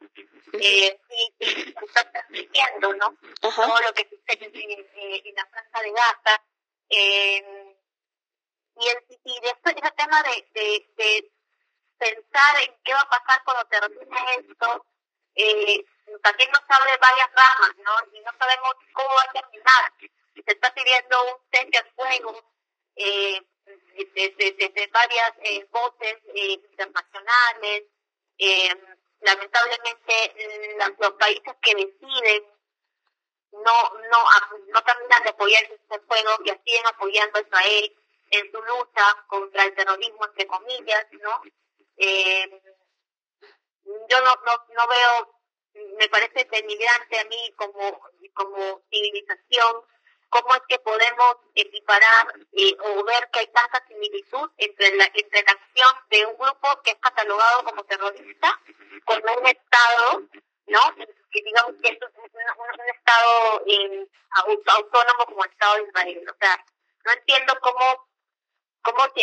eh, 0.55 1.01
y, 1.11 1.45
y 1.45 1.75
está 1.85 2.11
transmitiendo 2.11 2.95
¿no? 2.95 3.17
todo 3.41 3.81
lo 3.81 3.93
que 3.95 4.09
sucede 4.09 4.51
en, 4.53 5.27
en, 5.27 5.35
la 5.35 5.47
franja 5.47 5.83
de 5.83 5.93
Gaza. 5.93 6.43
Eh, 6.89 7.77
y, 8.77 8.89
el, 8.89 9.05
y 9.25 9.41
después 9.41 9.77
ese 9.77 9.91
tema 9.93 10.23
de, 10.23 10.49
de, 10.55 10.87
de, 10.97 11.33
pensar 11.99 12.61
en 12.63 12.75
qué 12.83 12.93
va 12.95 13.01
a 13.01 13.09
pasar 13.09 13.45
cuando 13.45 13.65
termine 13.67 14.19
esto, 14.41 14.87
eh, 15.37 15.85
también 16.23 16.51
nos 16.51 16.63
abre 16.69 16.97
varias 16.97 17.31
ramas, 17.33 17.77
¿no? 17.79 18.17
Y 18.17 18.21
no 18.21 18.31
sabemos 18.39 18.75
cómo 18.93 19.09
va 19.09 19.23
a 19.23 19.33
terminar. 19.33 19.93
Se 20.35 20.53
está 20.53 20.75
pidiendo 20.75 21.25
un 21.25 21.39
cese 21.53 21.79
al 21.79 21.91
fuego, 21.95 22.45
eh, 22.97 23.41
desde, 24.15 24.87
varias 24.89 25.33
eh, 25.43 25.67
voces 25.71 26.17
eh, 26.35 26.53
internacionales. 26.53 27.85
Eh, 28.39 28.75
lamentablemente, 29.21 30.35
los 30.99 31.13
países 31.13 31.55
que 31.63 31.75
deciden 31.75 32.45
no 33.53 33.91
no 34.11 34.25
no 34.69 34.83
terminan 34.83 35.23
de 35.23 35.29
apoyar 35.31 35.63
este 35.65 36.01
fuego 36.01 36.31
y 36.45 36.51
siguen 36.65 36.87
apoyando 36.87 37.39
a 37.39 37.43
Israel 37.43 37.97
en 38.31 38.51
su 38.51 38.63
lucha 38.63 39.25
contra 39.29 39.65
el 39.65 39.75
terrorismo, 39.75 40.25
entre 40.25 40.47
comillas, 40.47 41.07
¿no? 41.13 41.43
yo 44.09 44.21
no, 44.21 44.35
no, 44.47 44.67
no 44.75 44.89
veo, 44.89 45.41
me 45.99 46.09
parece 46.09 46.45
denigrante 46.51 47.19
a 47.21 47.25
mí 47.25 47.53
como, 47.57 48.01
como 48.35 48.83
civilización 48.91 49.85
cómo 50.33 50.55
es 50.55 50.63
que 50.67 50.79
podemos 50.79 51.37
equiparar 51.55 52.27
eh, 52.53 52.75
o 52.81 53.05
ver 53.05 53.29
que 53.31 53.41
hay 53.41 53.47
tanta 53.49 53.85
similitud 53.87 54.51
entre 54.57 54.97
la, 54.97 55.05
entre 55.13 55.43
la 55.43 55.53
acción 55.53 55.95
de 56.09 56.25
un 56.25 56.39
grupo 56.39 56.81
que 56.83 56.93
es 56.93 56.97
catalogado 56.97 57.65
como 57.65 57.85
terrorista 57.85 58.59
con 59.05 59.19
un 59.19 59.47
Estado, 59.47 60.23
¿no? 60.69 60.81
Que 60.97 61.43
digamos 61.45 61.75
que 61.83 61.89
es 61.91 61.99
un, 62.01 62.89
Estado 62.97 63.63
eh, 63.67 64.07
autónomo 64.69 65.27
como 65.27 65.45
el 65.45 65.51
Estado 65.51 65.75
de 65.75 65.83
Israel. 65.83 66.31
O 66.31 66.37
sea, 66.41 66.65
no 67.05 67.13
entiendo 67.13 67.55
cómo, 67.61 68.09
cómo 68.81 69.05
si, 69.15 69.23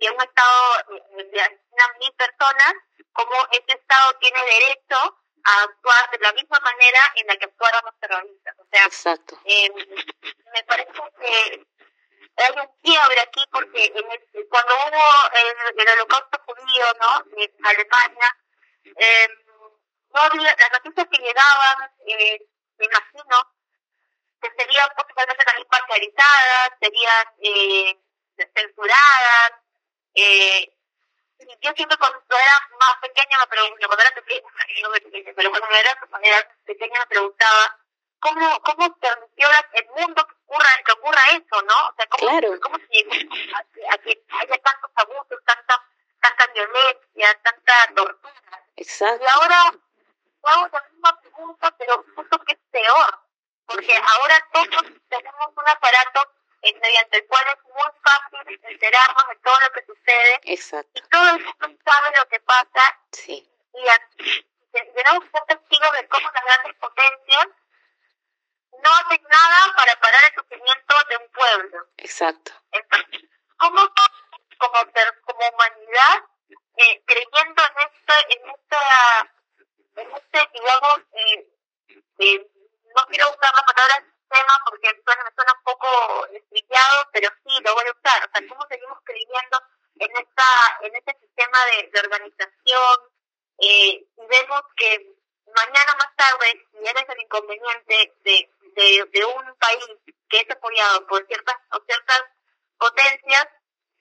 si 0.00 0.08
un 0.08 0.22
Estado 0.22 0.80
eh, 1.18 1.24
de 1.24 1.98
mil 2.00 2.12
personas, 2.14 2.74
cómo 3.12 3.46
ese 3.52 3.78
Estado 3.78 4.14
tiene 4.20 4.40
derecho 4.42 5.18
a 5.46 5.62
actuar 5.62 6.10
de 6.10 6.18
la 6.18 6.32
misma 6.32 6.58
manera 6.60 7.12
en 7.14 7.26
la 7.28 7.36
que 7.36 7.44
actuaron 7.44 7.84
los 7.84 7.98
terroristas. 8.00 8.54
O 8.58 8.66
sea, 8.70 8.84
Exacto. 8.84 9.38
Eh, 9.44 9.70
me 9.72 10.62
parece 10.64 10.92
que 10.92 11.66
hay 12.36 12.52
un 12.52 12.68
quiebre 12.82 13.20
aquí 13.20 13.44
porque 13.50 13.84
en 13.86 14.48
cuando 14.48 14.74
hubo 14.74 15.04
el, 15.32 15.80
el, 15.80 15.88
holocausto 15.94 16.38
judío 16.46 16.84
¿no? 17.00 17.24
en 17.36 17.50
Alemania, 17.64 18.36
eh, 18.96 19.28
no 20.12 20.20
había, 20.20 20.56
las 20.56 20.72
noticias 20.72 21.06
que 21.10 21.22
llegaban, 21.22 21.90
eh, 22.06 22.38
me 22.78 22.84
imagino, 22.86 23.54
que 24.40 24.50
serían 24.58 24.88
posiblemente 24.96 25.44
también 25.44 25.68
parcializadas, 25.68 26.70
serían 26.80 27.26
eh, 27.40 27.98
censuradas, 28.54 29.52
eh, 30.14 30.75
yo 31.38 31.72
siempre 31.74 31.96
cuando 31.98 32.18
era 32.28 32.68
más 32.80 32.96
pequeña 33.02 33.38
me 33.40 33.46
preguntaba, 33.46 33.86
cuando 33.88 34.04
era 34.04 34.14
pequeña, 34.14 34.42
no 34.82 34.90
pequeña, 34.90 35.32
pero 35.36 35.50
cuando 35.50 35.68
era, 35.76 35.98
pequeña 36.64 37.00
me 37.00 37.06
preguntaba, 37.06 37.78
¿cómo, 38.20 38.60
cómo 38.62 38.96
permitió 38.98 39.48
el 39.72 39.86
mundo 39.96 40.26
que 40.26 40.34
ocurra, 40.44 40.68
que 40.84 40.92
ocurra 40.92 41.20
eso, 41.32 41.62
no? 41.62 41.88
O 41.88 41.94
sea, 41.96 42.06
¿cómo, 42.06 42.28
claro. 42.28 42.60
cómo 42.60 42.78
se 42.78 42.86
llegó 42.86 43.12
a, 43.90 43.98
que 43.98 44.24
haya 44.28 44.58
tantos 44.62 44.90
abusos, 44.94 45.38
tanta, 45.44 45.82
tanta 46.20 46.46
violencia, 46.52 47.40
tanta 47.42 47.94
tortura? 47.94 48.64
Exacto. 48.76 49.24
Y 49.24 49.28
ahora 49.28 49.72
hago 50.42 50.68
la 50.72 50.84
misma 50.90 51.20
pregunta, 51.20 51.74
pero 51.78 52.04
justo 52.14 52.38
que 52.44 52.52
es 52.52 52.60
peor, 52.70 53.20
porque 53.66 53.96
ahora 53.96 54.48
todos 54.52 54.92
tenemos 55.08 55.48
un 55.56 55.68
aparato 55.68 56.36
mediante 56.74 57.18
el 57.18 57.26
cual 57.26 57.44
es 57.48 57.64
muy 57.64 57.90
fácil 58.02 58.60
enterarnos 58.62 59.28
de 59.28 59.36
todo 59.36 59.60
lo 59.60 59.72
que 59.72 59.84
sucede. 59.86 60.35
Exacto. 60.46 60.92
Y 60.94 61.08
todo 61.08 61.28
el 61.36 61.44
mundo 61.44 61.78
sabe 61.84 62.16
lo 62.16 62.28
que 62.28 62.40
pasa. 62.40 63.00
Sí. 63.12 63.48
Y 63.74 64.82
tenemos 64.94 65.24
que 65.24 65.30
ser 65.30 65.46
testigos 65.46 65.92
de 65.92 66.08
cómo 66.08 66.30
las 66.32 66.44
grandes 66.44 66.74
potencias 66.76 67.46
no 68.82 68.90
hacen 68.92 69.22
nada 69.22 69.74
para 69.76 70.00
parar 70.00 70.20
el 70.24 70.34
sufrimiento 70.34 70.94
de 71.08 71.16
un 71.16 71.28
pueblo. 71.32 71.86
Exacto. 71.98 72.52
Entonces, 72.72 73.22
¿cómo 73.58 73.80
como, 74.58 74.74
como 75.24 75.48
humanidad, 75.48 76.24
eh, 76.76 77.02
creyendo 77.06 77.62
en 77.62 77.90
este, 77.90 78.34
en 78.34 78.50
esta, 78.50 79.32
en 79.96 80.12
este, 80.12 80.50
digamos, 80.52 81.00
eh, 81.12 81.48
eh, 82.18 82.50
no 82.94 83.06
quiero 83.08 83.30
usar 83.30 83.54
la 83.54 83.62
palabra 83.62 84.04
tema 84.28 84.60
porque 84.66 84.88
suena, 85.04 85.24
me 85.24 85.34
suena 85.34 85.52
un 85.52 85.62
poco 85.62 86.26
estrellado, 86.26 87.08
pero 87.12 87.28
sí, 87.44 87.60
lo 87.62 87.74
voy 87.74 87.84
a 87.86 87.92
usar. 87.92 88.24
O 88.26 88.30
sea, 88.32 88.48
cómo 88.48 88.66
seguimos 88.68 88.98
creyendo 89.04 89.62
en 89.98 90.10
esta 90.16 90.78
en 90.82 90.94
este 90.94 91.16
sistema 91.20 91.64
de, 91.92 92.00
organización 92.00 92.96
eh, 93.58 94.04
y 94.16 94.26
vemos 94.28 94.62
que 94.76 95.14
mañana 95.54 95.94
más 95.98 96.16
tarde, 96.16 96.66
si 96.70 96.86
eres 96.86 97.04
el 97.08 97.20
inconveniente 97.20 98.14
de, 98.24 98.50
de, 99.12 99.24
un 99.24 99.54
país 99.56 99.86
que 100.28 100.40
es 100.40 100.50
apoyado 100.50 101.06
por 101.06 101.26
ciertas 101.26 101.56
o 101.72 101.80
ciertas 101.86 102.22
potencias 102.78 103.48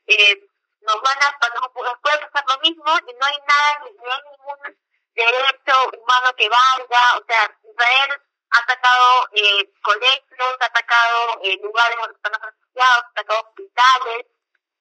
eh, 0.08 0.42
nos 0.82 1.02
van 1.02 1.18
a, 1.18 1.38
nos 1.60 2.00
puede 2.02 2.20
pasar 2.28 2.46
lo 2.48 2.60
mismo 2.60 2.86
y 3.08 3.14
no 3.14 3.26
hay 3.26 3.40
nada, 3.48 3.80
no 3.80 4.12
hay 4.12 4.22
ningún 4.30 4.78
derecho 5.16 5.90
humano 5.98 6.36
que 6.36 6.50
valga, 6.50 7.18
o 7.18 7.26
sea, 7.26 7.58
Israel 7.64 8.22
ha 8.52 8.60
atacado 8.60 9.30
eh, 9.34 9.74
colegios, 9.82 10.58
ha 10.60 10.66
atacado 10.66 11.40
eh, 11.44 11.58
lugares 11.62 11.98
donde 11.98 12.16
están 12.16 12.34
refugiados, 12.34 13.04
ha 13.04 13.10
atacado 13.10 13.42
hospitales, 13.42 14.26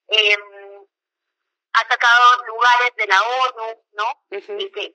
eh, 0.09 0.37
ha 1.73 1.79
atacado 1.79 2.44
lugares 2.65 2.95
de 2.95 3.07
la 3.07 3.21
ONU, 3.21 3.83
¿no? 3.93 4.23
Y 4.31 4.71
que, 4.71 4.93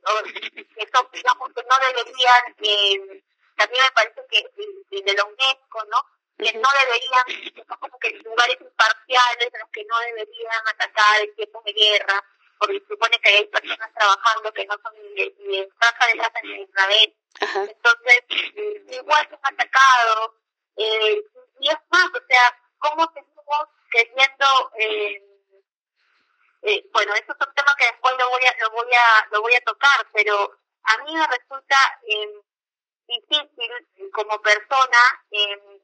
eso, 0.77 1.11
digamos, 1.13 1.51
que 1.55 1.63
no 1.63 1.79
deberían, 1.79 2.57
eh, 2.63 3.25
también 3.57 3.85
me 3.85 3.91
parece 3.93 4.27
que 4.31 5.03
de 5.03 5.15
la 5.15 5.25
UNESCO, 5.25 5.85
¿no? 5.85 6.05
Que 6.39 6.53
no 6.55 6.69
deberían, 6.85 7.55
son 7.69 7.79
como 7.79 7.99
que 7.99 8.11
lugares 8.25 8.57
imparciales 8.61 9.49
en 9.53 9.61
los 9.61 9.71
que 9.71 9.85
no 9.85 9.99
deberían 10.01 10.69
atacar 10.69 11.21
en 11.21 11.35
tiempos 11.37 11.65
de 11.65 11.73
guerra, 11.73 12.25
porque 12.59 12.83
supone 12.89 13.19
que 13.21 13.29
hay 13.29 13.47
personas 13.47 13.93
trabajando 13.95 14.53
que 14.53 14.67
no 14.67 14.75
son 14.83 14.95
ni 14.95 15.15
de, 15.15 15.35
de 15.39 15.57
de 15.57 16.43
ni 16.43 16.57
de 16.57 16.63
Israel. 16.63 17.17
Entonces, 17.41 18.23
eh, 18.57 18.85
igual 18.91 19.29
se 19.29 19.35
han 19.35 19.55
atacado. 19.55 20.35
Eh, 20.77 21.23
y 21.61 21.69
es 21.69 21.79
más, 21.91 22.07
o 22.07 22.27
sea, 22.29 22.59
¿cómo 22.79 23.11
seguimos 23.15 23.69
queriendo... 23.91 24.73
Eh, 24.79 25.31
eh, 26.63 26.85
bueno, 26.93 27.15
esos 27.15 27.37
son 27.39 27.55
temas 27.55 27.75
que 27.77 27.87
después 27.87 28.15
lo 28.19 28.29
voy 28.29 28.45
a, 28.45 28.57
lo 28.61 28.71
voy 28.71 28.93
a, 28.93 29.29
lo 29.31 29.41
voy 29.41 29.55
a 29.55 29.61
tocar, 29.63 30.07
pero 30.31 30.59
a 30.85 30.99
mí 30.99 31.15
me 31.15 31.27
resulta 31.27 31.77
eh, 32.07 32.41
difícil 33.07 34.11
como 34.13 34.41
persona 34.41 34.99
eh, 35.31 35.83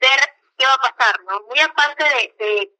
ver 0.00 0.20
qué 0.56 0.66
va 0.66 0.74
a 0.74 0.92
pasar, 0.92 1.20
¿no? 1.24 1.40
Muy 1.42 1.60
aparte 1.60 2.04
de, 2.04 2.34
de 2.38 2.72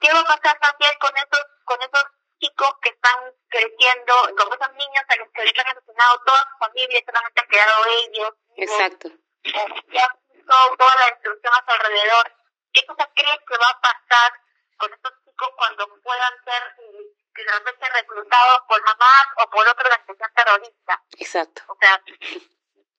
qué 0.00 0.12
va 0.12 0.20
a 0.20 0.36
pasar 0.36 0.58
también 0.60 0.92
con 1.00 1.10
esos, 1.16 1.44
con 1.64 1.82
esos 1.82 2.04
chicos 2.38 2.72
que 2.82 2.90
están 2.90 3.34
creciendo, 3.48 4.14
con 4.36 4.52
esos 4.52 4.72
niños 4.74 5.04
a 5.08 5.16
los 5.16 5.28
que 5.32 5.44
les 5.44 5.58
han 5.58 5.66
asesinado 5.66 6.22
toda 6.24 6.48
su 6.52 6.58
familia, 6.66 7.02
solamente 7.04 7.40
han 7.40 7.48
quedado 7.48 7.84
ellos. 7.86 8.32
Exacto. 8.56 9.08
que 9.42 9.98
han 9.98 10.12
visto 10.32 10.54
toda 10.78 10.94
la 10.96 11.06
destrucción 11.06 11.52
a 11.54 11.64
su 11.64 11.70
alrededor. 11.70 12.32
¿Qué 12.72 12.86
cosa 12.86 13.10
crees 13.14 13.38
que 13.46 13.58
va 13.58 13.68
a 13.68 13.80
pasar 13.80 14.32
con 14.78 14.92
estos 14.92 15.12
chicos 15.24 15.48
cuando 15.56 15.88
puedan 16.02 16.32
ser 16.44 16.62
eh, 16.78 17.18
realmente 17.34 17.88
reclutados 17.90 18.60
por 18.68 18.80
Hamas 18.80 19.26
o 19.36 19.50
por 19.50 19.66
otra 19.68 19.84
organización 19.84 20.32
terrorista? 20.34 21.02
Exacto. 21.18 21.62
O 21.68 21.76
sea, 21.80 22.02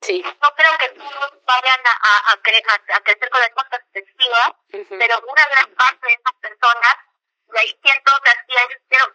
Sí. 0.02 0.24
No 0.24 0.56
creo 0.56 0.78
que 0.78 0.90
todos 0.92 1.32
a, 2.10 2.32
a, 2.32 2.34
a, 2.34 2.98
a 2.98 3.02
crecer 3.02 3.30
con 3.30 3.40
la 3.42 3.48
misma 3.48 3.70
perspectiva, 3.70 4.56
pero 4.72 5.22
una 5.28 5.46
gran 5.48 5.76
parte 5.76 6.08
de 6.08 6.14
esas 6.14 6.34
personas, 6.42 6.96
de 7.48 7.60
ahí 7.60 7.80
siento 7.84 8.12
que 8.24 8.30
así 8.30 8.58
hay, 8.58 8.68
creo, 8.88 9.06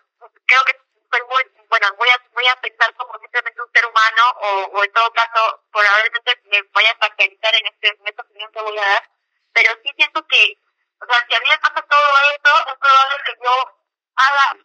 creo 0.46 0.64
que 0.64 0.80
soy 1.10 1.22
muy, 1.28 1.66
bueno, 1.68 1.94
voy 1.96 2.08
a, 2.08 2.18
voy 2.32 2.46
a 2.48 2.60
pensar 2.60 2.94
como 2.94 3.18
simplemente 3.18 3.62
un 3.62 3.72
ser 3.72 3.86
humano, 3.86 4.22
o, 4.40 4.48
o 4.74 4.84
en 4.84 4.92
todo 4.92 5.12
caso, 5.12 5.62
probablemente 5.72 6.40
me 6.44 6.62
vaya 6.72 6.90
a 6.90 6.98
parcializar 6.98 7.54
en, 7.54 7.66
este, 7.66 7.88
en 7.88 8.08
esta 8.08 8.22
opinión 8.22 8.52
que 8.52 8.62
voy 8.62 8.78
a 8.78 8.88
dar, 8.88 9.10
pero 9.52 9.70
sí 9.82 9.90
siento 9.96 10.26
que, 10.26 10.58
o 11.00 11.06
sea, 11.06 11.26
si 11.28 11.34
a 11.34 11.40
mí 11.40 11.48
me 11.48 11.58
pasa 11.58 11.82
todo 11.82 12.08
esto, 12.34 12.50
es 12.70 12.78
probable 12.78 13.16
que 13.26 13.34
yo 13.42 13.78
haga, 14.16 14.56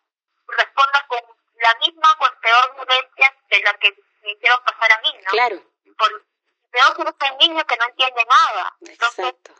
responda 0.47 1.05
con 1.07 1.19
la 1.55 1.75
misma 1.75 2.17
o 2.19 2.39
peor 2.41 2.75
violencia 2.75 3.35
de 3.49 3.59
la 3.61 3.73
que 3.75 3.95
me 4.21 4.31
hicieron 4.31 4.63
pasar 4.63 4.91
a 4.91 5.01
mí, 5.01 5.13
¿no? 5.23 5.31
Claro 5.31 5.63
por, 5.99 6.25
veo 6.71 6.93
que 6.95 7.01
es 7.03 7.31
un 7.31 7.37
niño 7.37 7.67
que 7.67 7.77
no 7.77 7.85
entiende 7.85 8.25
nada. 8.25 8.73
Entonces, 8.81 9.25
Exacto. 9.25 9.53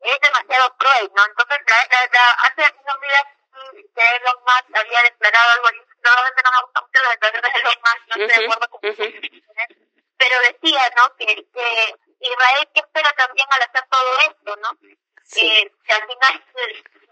es 0.00 0.20
demasiado 0.20 0.76
cruel, 0.76 1.10
¿no? 1.14 1.24
Entonces, 1.24 1.58
la, 1.66 2.08
la, 2.12 2.30
hace 2.42 2.74
unos 2.82 3.00
días 3.00 3.24
que 3.94 4.16
Elon 4.16 4.42
Musk 4.42 4.76
había 4.76 5.02
declarado 5.02 5.50
algo 5.52 5.68
así, 5.68 5.80
probablemente 6.02 6.42
no 6.44 6.50
me 6.50 6.62
gusta 6.62 6.80
mucho 6.82 7.02
las 7.02 7.12
declaraciones 7.12 7.52
de 7.54 7.60
Elon 7.60 7.82
Musk, 7.86 8.02
no 8.06 8.22
estoy 8.22 8.38
de 8.38 8.44
acuerdo 8.44 8.70
con 8.70 8.90
uh 8.90 9.46
pero 10.18 10.40
decía, 10.40 10.90
¿no? 10.96 11.14
Que, 11.16 11.26
que 11.26 11.94
Israel 12.20 12.70
que 12.72 12.80
espera 12.80 13.12
también 13.12 13.46
al 13.50 13.62
hacer 13.62 13.86
todo 13.90 14.18
esto, 14.20 14.56
¿no? 14.56 14.70
Sí. 15.24 15.46
Eh, 15.46 15.72
que 15.84 15.92
al 15.92 16.06
final 16.06 16.44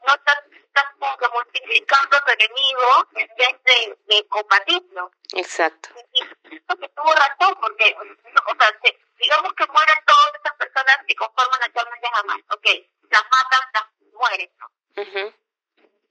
no 0.06 0.14
estás, 0.14 0.38
estás 0.52 0.84
como 0.98 1.16
que 1.16 1.28
multiplicando 1.28 2.20
tu 2.20 2.30
enemigo 2.30 3.08
en 3.14 3.28
vez 3.36 3.62
de, 3.64 3.98
de 4.06 4.28
combatirlo. 4.28 5.10
Exacto. 5.32 5.90
Y, 6.12 6.22
y 6.22 6.56
esto 6.56 6.76
que 6.76 6.88
tuvo 6.90 7.12
razón, 7.12 7.58
porque, 7.60 7.96
o 7.96 8.56
sea, 8.58 8.78
se, 8.82 8.98
digamos 9.18 9.52
que 9.54 9.66
mueren 9.66 10.04
todas 10.06 10.32
esas 10.34 10.54
personas 10.54 10.98
que 11.06 11.14
conforman 11.16 11.62
actualmente 11.62 12.08
jamás. 12.12 12.38
Ok, 12.50 12.66
las 13.10 13.22
matan, 13.22 13.60
las 13.72 13.84
mueren, 14.12 14.50
¿no? 14.58 14.66
Uh 14.96 15.32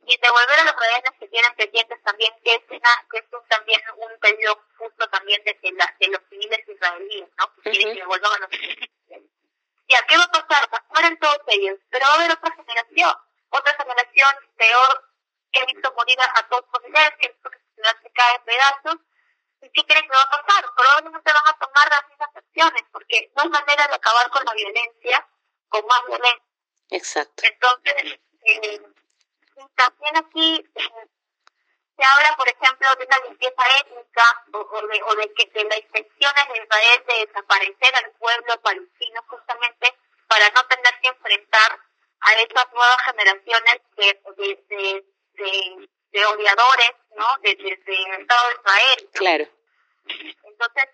Y 0.06 0.18
devolver 0.18 0.60
a 0.60 0.64
los 0.66 0.76
rehenes 0.76 1.12
que 1.18 1.28
tienen 1.30 1.56
pendientes 1.56 2.04
también, 2.04 2.34
que 2.44 2.56
es, 2.56 2.62
una, 2.70 3.08
que 3.10 3.20
es 3.20 3.26
un, 3.32 3.48
también 3.48 3.82
un 3.96 4.20
pedido 4.20 4.62
justo 4.78 5.08
también 5.10 5.42
de, 5.46 5.54
de, 5.62 5.72
la, 5.72 5.96
de 5.98 6.08
los 6.08 6.22
civiles 6.30 6.68
israelíes, 6.68 7.30
¿no? 7.38 7.56
Que 7.56 7.72
quieren 7.72 7.94
que 7.94 8.02
devuelvan 8.02 8.34
a 8.34 8.40
los 8.40 8.50
¿Y 9.86 9.96
a 9.96 10.02
qué 10.08 10.18
va 10.18 10.24
a 10.24 10.32
pasar? 10.32 10.70
Pues 10.70 10.82
mueren 11.64 11.80
todos 11.80 11.80
ellos, 11.80 11.80
pero 11.90 12.06
va 12.08 12.12
a 12.12 12.16
haber 12.16 12.32
otra 12.32 12.52
generación, 12.56 13.16
otra 13.50 13.74
generación 13.74 14.30
peor 14.58 15.10
que 15.52 15.60
he 15.60 15.66
visto 15.66 15.94
morir 15.94 16.18
a 16.22 16.48
todos 16.50 16.66
los 16.74 16.82
que 16.82 17.26
he 17.26 17.28
visto 17.28 17.50
que 17.50 17.58
su 17.58 17.74
ciudad 17.76 17.96
se 18.02 18.12
cae 18.12 18.36
en 18.36 18.44
pedazos. 18.44 18.96
¿Y 19.62 19.70
qué 19.70 19.86
creen 19.86 20.06
que 20.08 20.16
va 20.16 20.22
a 20.24 20.44
pasar? 20.44 20.66
Probablemente 20.76 21.32
van 21.32 21.48
a 21.48 21.58
tomar 21.58 21.90
las 21.90 22.10
mismas 22.10 22.30
acciones, 22.36 22.84
porque 22.92 23.32
no 23.36 23.44
hay 23.44 23.50
manera 23.50 23.88
de 23.88 23.96
acabar 23.96 24.30
con 24.30 24.44
la 24.44 24.54
violencia 24.54 25.28
con 25.70 25.86
más 25.86 26.06
violencia. 26.06 26.44
Exacto. 26.90 27.44
Entonces, 27.46 28.20
eh, 28.44 28.82
también 29.76 30.18
aquí 30.18 30.70
eh, 30.76 31.08
se 31.96 32.04
habla, 32.04 32.36
por 32.36 32.50
ejemplo, 32.50 32.96
de 32.96 33.06
una 33.06 33.20
limpieza 33.20 33.64
étnica 33.80 34.44
o, 34.52 34.58
o, 34.60 34.88
de, 34.88 35.04
o 35.04 35.16
de, 35.16 35.34
que, 35.34 35.46
de 35.54 35.64
la 35.64 35.78
intención 35.78 36.32
de 36.36 36.62
Israel 36.62 37.04
de 37.08 37.26
desaparecer 37.26 37.96
al 37.96 38.12
pueblo 38.20 38.62
palestino 38.62 39.24
justamente 39.28 39.96
para 40.34 40.50
no 40.50 40.66
tener 40.66 41.00
que 41.00 41.10
enfrentar 41.10 41.80
a 42.22 42.34
esas 42.34 42.74
nuevas 42.74 43.02
generaciones 43.06 43.82
de, 43.96 44.22
de, 44.38 44.66
de, 44.68 45.06
de, 45.34 45.90
de 46.12 46.26
odiadores, 46.26 46.92
¿no? 47.16 47.28
De, 47.44 47.54
de, 47.56 47.78
de 47.78 48.04
Estado 48.20 48.50
de 48.50 48.56
Israel. 48.56 49.10
Claro. 49.14 49.46
Entonces, 50.44 50.86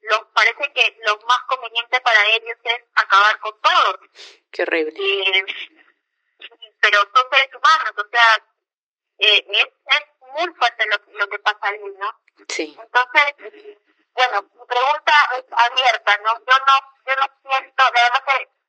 lo, 0.00 0.32
parece 0.32 0.72
que 0.72 0.98
lo 1.04 1.18
más 1.18 1.38
conveniente 1.46 2.00
para 2.00 2.26
ellos 2.26 2.56
es 2.64 2.80
acabar 2.94 3.38
con 3.38 3.60
todos. 3.60 3.96
Qué 4.50 4.62
horrible. 4.62 4.92
Eh, 4.98 5.44
pero 6.80 6.98
son 7.14 7.26
seres 7.30 7.54
humanos, 7.54 7.92
o 7.96 8.08
sea, 8.10 8.44
eh, 9.18 9.46
es, 9.50 9.66
es 9.66 10.02
muy 10.34 10.52
fuerte 10.54 10.84
lo, 10.86 11.18
lo 11.18 11.28
que 11.28 11.38
pasa 11.38 11.58
ahí, 11.62 11.78
¿no? 11.96 12.20
Sí. 12.48 12.76
Entonces, 12.76 13.34
bueno, 14.14 14.42
mi 14.42 14.66
pregunta 14.66 15.12
es 15.36 15.44
abierta, 15.52 16.18
¿no? 16.24 16.32
Yo 16.38 16.58
no, 16.66 16.74
yo 17.06 17.14
no 17.20 17.26
siento, 17.42 17.84
de 17.84 18.00
verdad 18.02 18.24
que 18.26 18.59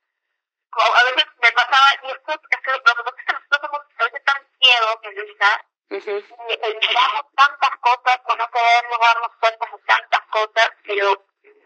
a 0.80 1.04
veces 1.04 1.26
me 1.40 1.52
pasaba, 1.52 1.86
y 2.02 2.10
esto 2.10 2.32
es 2.32 2.60
que 2.60 2.70
lo 2.72 2.78
que 2.78 2.94
pasa 2.94 3.16
es 3.18 3.24
que 3.26 3.32
nosotros 3.32 3.60
somos 3.62 3.80
a 3.98 4.04
veces 4.04 4.24
tan 4.24 4.48
ciegos, 4.60 4.96
Elisa, 5.02 5.64
uh 5.90 5.96
-huh. 5.96 6.24
y, 6.48 6.86
miramos 6.86 7.24
tantas 7.36 7.70
cosas 7.80 8.20
o 8.24 8.36
no 8.36 8.50
podemos 8.50 8.98
darnos 8.98 9.32
cuenta 9.40 9.66
de 9.66 9.78
tantas 9.86 10.22
cosas, 10.30 10.70
pero 10.86 11.24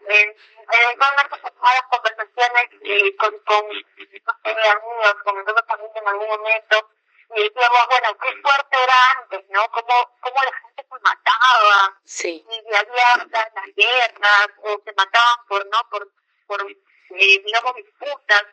eh, 0.09 0.35
eventualmente 0.71 1.35
en 1.35 1.53
las 1.61 1.87
conversaciones 1.89 2.65
eh, 2.81 3.15
con, 3.15 3.39
con, 3.39 3.67
no 3.67 4.33
sé, 4.43 4.69
amigos, 4.69 5.15
con 5.23 5.35
nosotros 5.35 5.67
también 5.67 5.91
en 5.95 6.07
algún 6.07 6.27
momento, 6.27 6.89
y 7.35 7.43
decíamos, 7.43 7.87
bueno, 7.89 8.17
qué 8.21 8.41
fuerte 8.41 8.77
era 8.83 9.11
antes, 9.17 9.49
¿no? 9.49 9.69
Cómo, 9.71 10.17
cómo 10.21 10.43
la 10.43 10.53
gente 10.59 10.83
se 10.89 10.99
mataba, 11.01 11.99
sí. 12.05 12.45
y 12.49 12.75
había 12.75 13.27
las 13.31 13.75
guerras, 13.75 14.47
o 14.63 14.81
se 14.83 14.93
mataban 14.93 15.45
por, 15.47 15.65
¿no? 15.67 15.89
Por, 15.89 16.07
por 16.47 16.61
eh, 16.61 17.41
digamos, 17.45 17.75
disputas. 17.75 18.43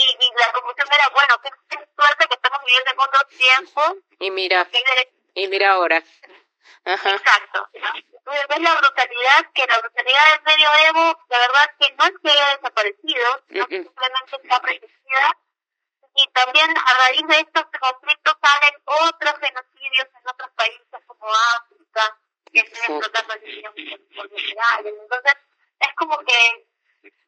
Y, 0.00 0.16
y 0.18 0.30
la 0.38 0.52
conclusión 0.52 0.88
era, 0.92 1.08
bueno, 1.10 1.34
qué, 1.42 1.50
qué 1.68 1.76
suerte 1.94 2.26
que 2.26 2.34
estamos 2.34 2.60
viviendo 2.64 2.90
en 2.90 3.00
otros 3.00 3.26
tiempos. 3.28 3.92
Y 4.18 4.30
mira, 4.30 4.66
y 5.34 5.48
mira 5.48 5.72
ahora. 5.72 6.02
Ajá. 6.84 7.10
Exacto. 7.10 7.68
Ves 7.72 8.60
la 8.60 8.74
brutalidad, 8.76 9.52
que 9.52 9.66
la 9.66 9.78
brutalidad 9.78 10.24
del 10.32 10.42
medioevo, 10.42 11.20
la 11.28 11.38
verdad 11.38 11.70
que 11.78 11.92
no 11.92 12.04
es 12.04 12.12
que 12.22 12.30
haya 12.30 12.56
desaparecido, 12.56 13.44
sino 13.48 13.66
que 13.66 13.82
simplemente 13.82 14.36
está 14.36 14.60
protegida 14.60 15.36
y 16.16 16.26
también 16.32 16.70
a 16.76 16.94
raíz 16.98 17.26
de 17.26 17.38
estos 17.38 17.64
conflictos 17.78 18.34
salen 18.42 18.82
otros 18.84 19.34
genocidios 19.40 20.08
en 20.14 20.28
otros 20.28 20.50
países 20.56 21.00
como 21.06 21.26
África, 21.56 22.18
que 22.52 22.60
están 22.60 22.96
explotando 22.96 23.34
el 23.34 23.42
niños. 23.42 23.74
Entonces, 23.76 25.34
es 25.80 25.94
como 25.96 26.18
que 26.18 26.69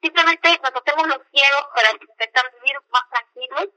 simplemente 0.01 0.61
nos 0.63 0.73
hacemos 0.75 1.07
los 1.09 1.21
ciegos 1.33 1.67
para 1.75 1.91
intentar 1.93 2.53
vivir 2.55 2.77
más 2.91 3.09
tranquilos, 3.11 3.69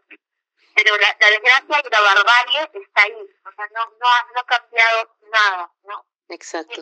pero 0.76 0.98
la, 0.98 1.18
la 1.20 1.30
desgracia 1.30 1.82
y 1.86 1.90
la 1.90 2.02
barbarie 2.02 2.70
está 2.74 3.04
ahí. 3.04 3.30
O 3.46 3.52
sea, 3.52 3.68
no, 3.74 3.86
no, 4.00 4.08
ha, 4.08 4.28
no 4.34 4.40
ha 4.42 4.46
cambiado 4.46 5.16
nada, 5.32 5.72
¿no? 5.84 6.06
Exacto. 6.30 6.82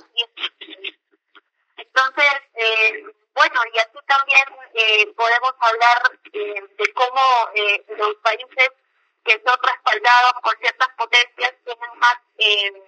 Entonces, 1.75 2.33
eh, 2.55 3.03
bueno, 3.33 3.61
y 3.73 3.79
aquí 3.79 3.97
también 4.07 4.45
eh, 4.73 5.13
podemos 5.15 5.53
hablar 5.59 6.19
eh, 6.31 6.63
de 6.77 6.93
cómo 6.93 7.49
eh, 7.55 7.85
los 7.97 8.15
países 8.15 8.71
que 9.23 9.41
son 9.45 9.57
respaldados 9.61 10.33
por 10.41 10.57
ciertas 10.59 10.89
potencias 10.97 11.53
tienen 11.63 11.99
más 11.99 12.17
eh, 12.37 12.83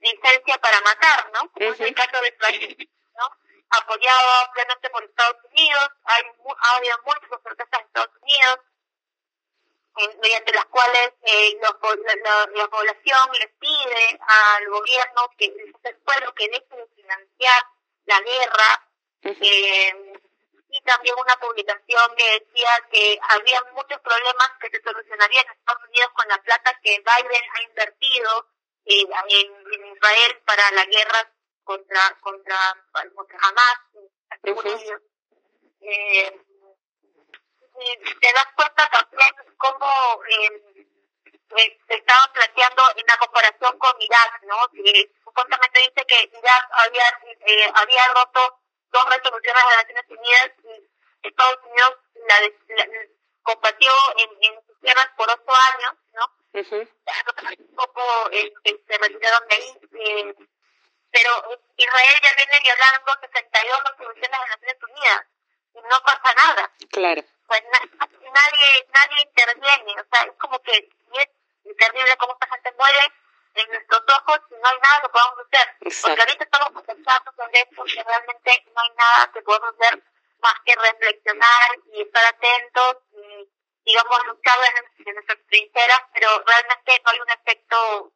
licencia 0.00 0.58
para 0.58 0.80
matar, 0.82 1.30
¿no? 1.32 1.50
Como 1.50 1.72
es 1.72 1.80
el 1.80 1.94
caso 1.94 2.20
de 2.20 2.36
¿no? 2.38 2.84
Apoyado 3.70 4.30
ampliamente 4.46 4.90
por 4.90 5.04
Estados 5.04 5.36
Unidos, 5.50 5.90
hay 6.04 6.22
ha 6.58 6.76
habido 6.76 6.96
múltiples 7.04 7.40
protestas 7.40 7.80
en 7.80 7.86
Estados 7.86 8.16
Unidos, 8.22 8.58
mediante 10.22 10.52
las 10.52 10.64
cuales 10.66 11.12
eh, 11.22 11.58
la, 11.60 12.68
población 12.68 13.30
les 13.32 13.48
pide 13.58 14.20
al 14.20 14.68
gobierno 14.68 15.30
que 15.36 15.46
el 15.46 15.96
pueblo 15.98 16.34
que 16.34 16.48
deje 16.48 16.76
de 16.76 16.86
financiar 16.96 17.62
la 18.06 18.20
guerra. 18.20 18.88
eh, 19.22 20.12
y 20.70 20.80
también 20.82 21.14
una 21.18 21.36
publicación 21.40 22.14
que 22.16 22.40
decía 22.40 22.70
que 22.90 23.18
había 23.30 23.62
muchos 23.72 24.00
problemas 24.00 24.50
que 24.60 24.70
se 24.70 24.82
solucionarían 24.82 25.46
en 25.46 25.52
Estados 25.52 25.84
Unidos 25.88 26.10
con 26.14 26.28
la 26.28 26.42
plata 26.42 26.78
que 26.82 26.90
Biden 26.98 27.42
ha 27.54 27.62
invertido 27.62 28.46
eh, 28.84 29.06
en, 29.28 29.96
Israel 29.96 30.42
para 30.44 30.70
la 30.72 30.84
guerra 30.84 31.32
contra 31.68 32.00
contra 32.22 32.56
contra 33.14 33.38
Hamas, 33.42 33.78
eh, 35.80 36.40
te 38.20 38.32
das 38.32 38.48
cuenta 38.56 38.88
también 38.88 39.34
cómo 39.58 39.86
eh, 40.30 40.86
se 41.86 41.94
estaban 41.94 42.32
planteando 42.32 42.82
en 42.96 43.06
la 43.06 43.18
comparación 43.18 43.78
con 43.78 44.00
Irak, 44.00 44.42
¿no? 44.44 44.56
Supuestamente 45.24 45.80
dice 45.80 46.06
que 46.06 46.30
Irak 46.38 46.68
había 46.70 47.06
eh, 47.44 47.70
había 47.74 48.08
roto 48.14 48.60
dos 48.90 49.04
resoluciones 49.10 49.62
de 49.64 49.76
las 49.76 49.88
Naciones 49.88 50.04
Unidas 50.08 50.50
y 50.64 51.28
Estados 51.28 51.58
Unidos 51.64 51.96
la, 52.28 52.88
combatió 53.42 53.92
en, 54.16 54.30
en 54.42 54.54
sus 54.66 54.80
tierras 54.80 55.08
por 55.18 55.28
ocho 55.30 55.52
años, 55.74 55.92
¿no? 56.14 56.24
Un 57.58 57.76
poco 57.76 58.02
eh, 58.32 58.54
se 58.64 58.98
retiraron 58.98 59.48
de 59.48 59.54
ahí. 59.54 60.48
Pero 61.10 61.60
Israel 61.76 62.20
ya 62.22 62.34
viene 62.36 62.60
violando 62.62 63.18
62 63.20 63.84
resoluciones 63.84 64.30
de 64.30 64.38
las 64.38 64.48
Naciones 64.48 64.82
Unidas 64.82 65.26
y 65.74 65.80
no 65.80 66.02
pasa 66.04 66.34
nada. 66.34 66.70
Claro. 66.90 67.22
Pues 67.46 67.62
nadie, 67.70 68.86
nadie 68.92 69.22
interviene, 69.22 70.00
o 70.00 70.04
sea, 70.12 70.22
es 70.24 70.32
como 70.38 70.60
que 70.62 70.76
es 70.76 71.76
terrible 71.76 72.16
cómo 72.18 72.34
esta 72.34 72.54
gente 72.54 72.72
muere 72.78 73.12
en 73.54 73.68
nuestros 73.70 74.02
ojos 74.06 74.40
y 74.50 74.54
no 74.54 74.68
hay 74.68 74.78
nada 74.78 75.00
que 75.02 75.08
podamos 75.08 75.38
hacer. 75.46 75.76
Porque 76.02 76.20
ahorita 76.20 76.44
estamos 76.44 76.82
pensando 76.82 77.32
sobre 77.36 77.60
esto 77.60 77.84
que 77.84 78.04
realmente 78.04 78.64
no 78.74 78.80
hay 78.80 78.90
nada 78.90 79.32
que 79.32 79.42
podamos 79.42 79.74
hacer 79.74 80.02
más 80.40 80.54
que 80.64 80.74
reflexionar 80.76 81.70
y 81.92 82.02
estar 82.02 82.24
atentos 82.26 82.96
y, 83.12 83.50
digamos, 83.84 84.26
luchar 84.26 84.58
en, 84.76 85.14
nuestras 85.14 85.38
trincheras, 85.48 86.02
pero 86.14 86.44
realmente 86.46 87.02
no 87.04 87.10
hay 87.10 87.20
un 87.20 87.30
efecto 87.30 88.12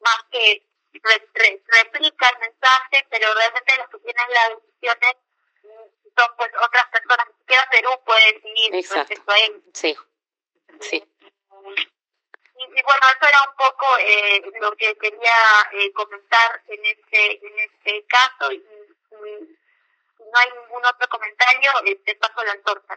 más 0.00 0.24
que 0.30 0.66
replica 0.92 2.28
el 2.28 2.38
mensaje, 2.38 3.06
pero 3.10 3.32
realmente 3.34 3.76
los 3.78 3.88
que 3.90 3.98
tienen 3.98 4.30
las 4.30 4.48
decisiones 4.62 5.16
son 6.16 6.36
pues 6.36 6.50
otras 6.66 6.86
personas, 6.88 7.26
ni 7.28 7.38
siquiera 7.40 7.68
Perú 7.70 7.90
puede 8.04 8.32
decidir 8.32 8.72
respecto 8.72 9.32
a 9.32 9.38
él. 9.38 9.62
Sí, 9.74 9.96
sí. 10.80 11.04
Y, 12.62 12.82
bueno, 12.82 13.06
eso 13.16 13.26
era 13.26 13.42
un 13.48 13.56
poco 13.56 13.86
eh, 13.98 14.42
lo 14.60 14.76
que 14.76 14.94
quería 14.98 15.32
eh, 15.72 15.92
comentar 15.92 16.62
en 16.68 16.84
este, 16.84 17.46
en 17.46 17.58
este 17.58 18.04
caso. 18.06 18.52
Y, 18.52 18.58
si 18.58 20.24
no 20.24 20.38
hay 20.38 20.50
ningún 20.60 20.84
otro 20.84 21.08
comentario, 21.08 21.72
eh, 21.86 21.96
te 22.04 22.14
paso 22.16 22.44
la 22.44 22.52
antorcha, 22.52 22.96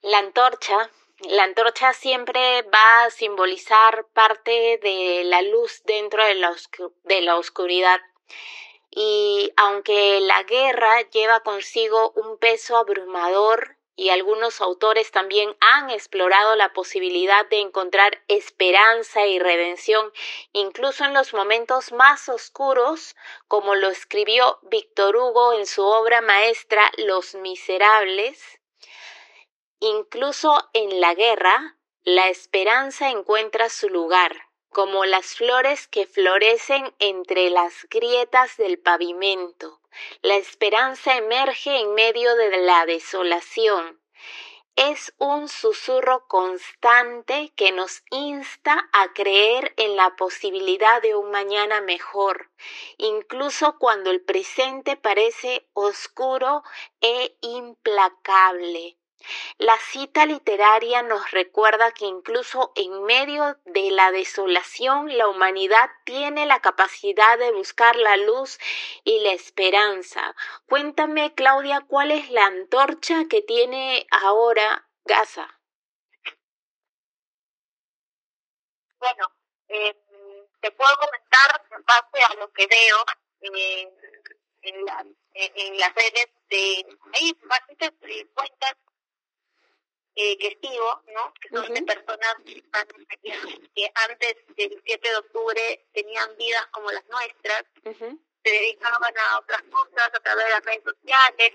La 0.00 0.18
antorcha, 0.18 0.90
la 1.28 1.44
antorcha 1.44 1.92
siempre 1.92 2.62
va 2.62 3.04
a 3.04 3.10
simbolizar 3.10 4.06
parte 4.14 4.78
de 4.82 5.22
la 5.24 5.42
luz 5.42 5.82
dentro 5.84 6.24
de 6.24 6.34
la, 6.34 6.54
de 7.04 7.20
la 7.20 7.36
oscuridad. 7.36 8.00
Y 8.90 9.52
aunque 9.56 10.20
la 10.20 10.42
guerra 10.44 11.02
lleva 11.10 11.40
consigo 11.40 12.12
un 12.16 12.38
peso 12.38 12.76
abrumador 12.76 13.76
y 13.96 14.08
algunos 14.08 14.62
autores 14.62 15.10
también 15.10 15.54
han 15.60 15.90
explorado 15.90 16.56
la 16.56 16.72
posibilidad 16.72 17.46
de 17.50 17.60
encontrar 17.60 18.22
esperanza 18.28 19.26
y 19.26 19.38
redención 19.38 20.10
incluso 20.52 21.04
en 21.04 21.12
los 21.12 21.34
momentos 21.34 21.92
más 21.92 22.30
oscuros, 22.30 23.14
como 23.46 23.74
lo 23.74 23.90
escribió 23.90 24.58
Víctor 24.62 25.16
Hugo 25.16 25.52
en 25.52 25.66
su 25.66 25.84
obra 25.84 26.22
maestra 26.22 26.90
Los 26.96 27.34
Miserables. 27.34 28.59
Incluso 29.82 30.68
en 30.74 31.00
la 31.00 31.14
guerra, 31.14 31.78
la 32.02 32.28
esperanza 32.28 33.08
encuentra 33.08 33.70
su 33.70 33.88
lugar, 33.88 34.50
como 34.68 35.06
las 35.06 35.34
flores 35.34 35.88
que 35.88 36.06
florecen 36.06 36.94
entre 36.98 37.48
las 37.48 37.86
grietas 37.88 38.58
del 38.58 38.78
pavimento. 38.78 39.80
La 40.20 40.36
esperanza 40.36 41.16
emerge 41.16 41.80
en 41.80 41.94
medio 41.94 42.36
de 42.36 42.58
la 42.58 42.84
desolación. 42.84 44.00
Es 44.76 45.14
un 45.16 45.48
susurro 45.48 46.28
constante 46.28 47.52
que 47.56 47.72
nos 47.72 48.02
insta 48.10 48.88
a 48.92 49.14
creer 49.14 49.72
en 49.78 49.96
la 49.96 50.14
posibilidad 50.14 51.00
de 51.00 51.16
un 51.16 51.30
mañana 51.30 51.80
mejor, 51.80 52.50
incluso 52.98 53.78
cuando 53.78 54.10
el 54.10 54.20
presente 54.20 54.96
parece 54.96 55.66
oscuro 55.72 56.62
e 57.00 57.34
implacable. 57.40 58.99
La 59.58 59.76
cita 59.78 60.26
literaria 60.26 61.02
nos 61.02 61.30
recuerda 61.30 61.92
que 61.92 62.06
incluso 62.06 62.72
en 62.74 63.02
medio 63.04 63.58
de 63.64 63.90
la 63.90 64.10
desolación 64.10 65.16
la 65.16 65.28
humanidad 65.28 65.90
tiene 66.04 66.46
la 66.46 66.60
capacidad 66.60 67.38
de 67.38 67.52
buscar 67.52 67.96
la 67.96 68.16
luz 68.16 68.58
y 69.04 69.20
la 69.20 69.32
esperanza. 69.32 70.34
Cuéntame, 70.66 71.34
Claudia, 71.34 71.84
¿cuál 71.86 72.10
es 72.10 72.30
la 72.30 72.46
antorcha 72.46 73.26
que 73.28 73.42
tiene 73.42 74.06
ahora 74.10 74.88
Gaza? 75.04 75.60
Bueno, 78.98 79.32
eh, 79.68 79.96
te 80.60 80.70
puedo 80.72 80.94
comentar 80.96 81.66
en 81.70 81.84
base 81.84 82.24
a 82.24 82.34
lo 82.34 82.52
que 82.52 82.66
veo 82.66 83.04
eh, 83.40 83.92
en, 84.62 84.84
la, 84.84 85.04
en, 85.34 85.78
las 85.78 85.94
redes 85.94 86.28
de 86.50 86.86
bastantes 87.46 87.92
cuentas 88.34 88.76
eh, 90.14 90.38
que 90.38 90.58
sigo, 90.60 91.02
¿no? 91.14 91.32
Que 91.40 91.48
son 91.50 91.72
de 91.72 91.82
personas 91.82 92.36
que 92.44 93.92
antes 93.94 94.36
del 94.56 94.82
7 94.84 95.08
de 95.08 95.16
octubre 95.16 95.86
tenían 95.92 96.36
vidas 96.36 96.66
como 96.68 96.90
las 96.90 97.06
nuestras, 97.08 97.64
se 97.84 98.50
dedicaban 98.50 99.14
a 99.18 99.38
otras 99.38 99.62
cosas 99.64 100.10
a 100.12 100.20
través 100.20 100.44
de 100.44 100.50
las 100.50 100.64
redes 100.64 100.84
sociales. 100.84 101.52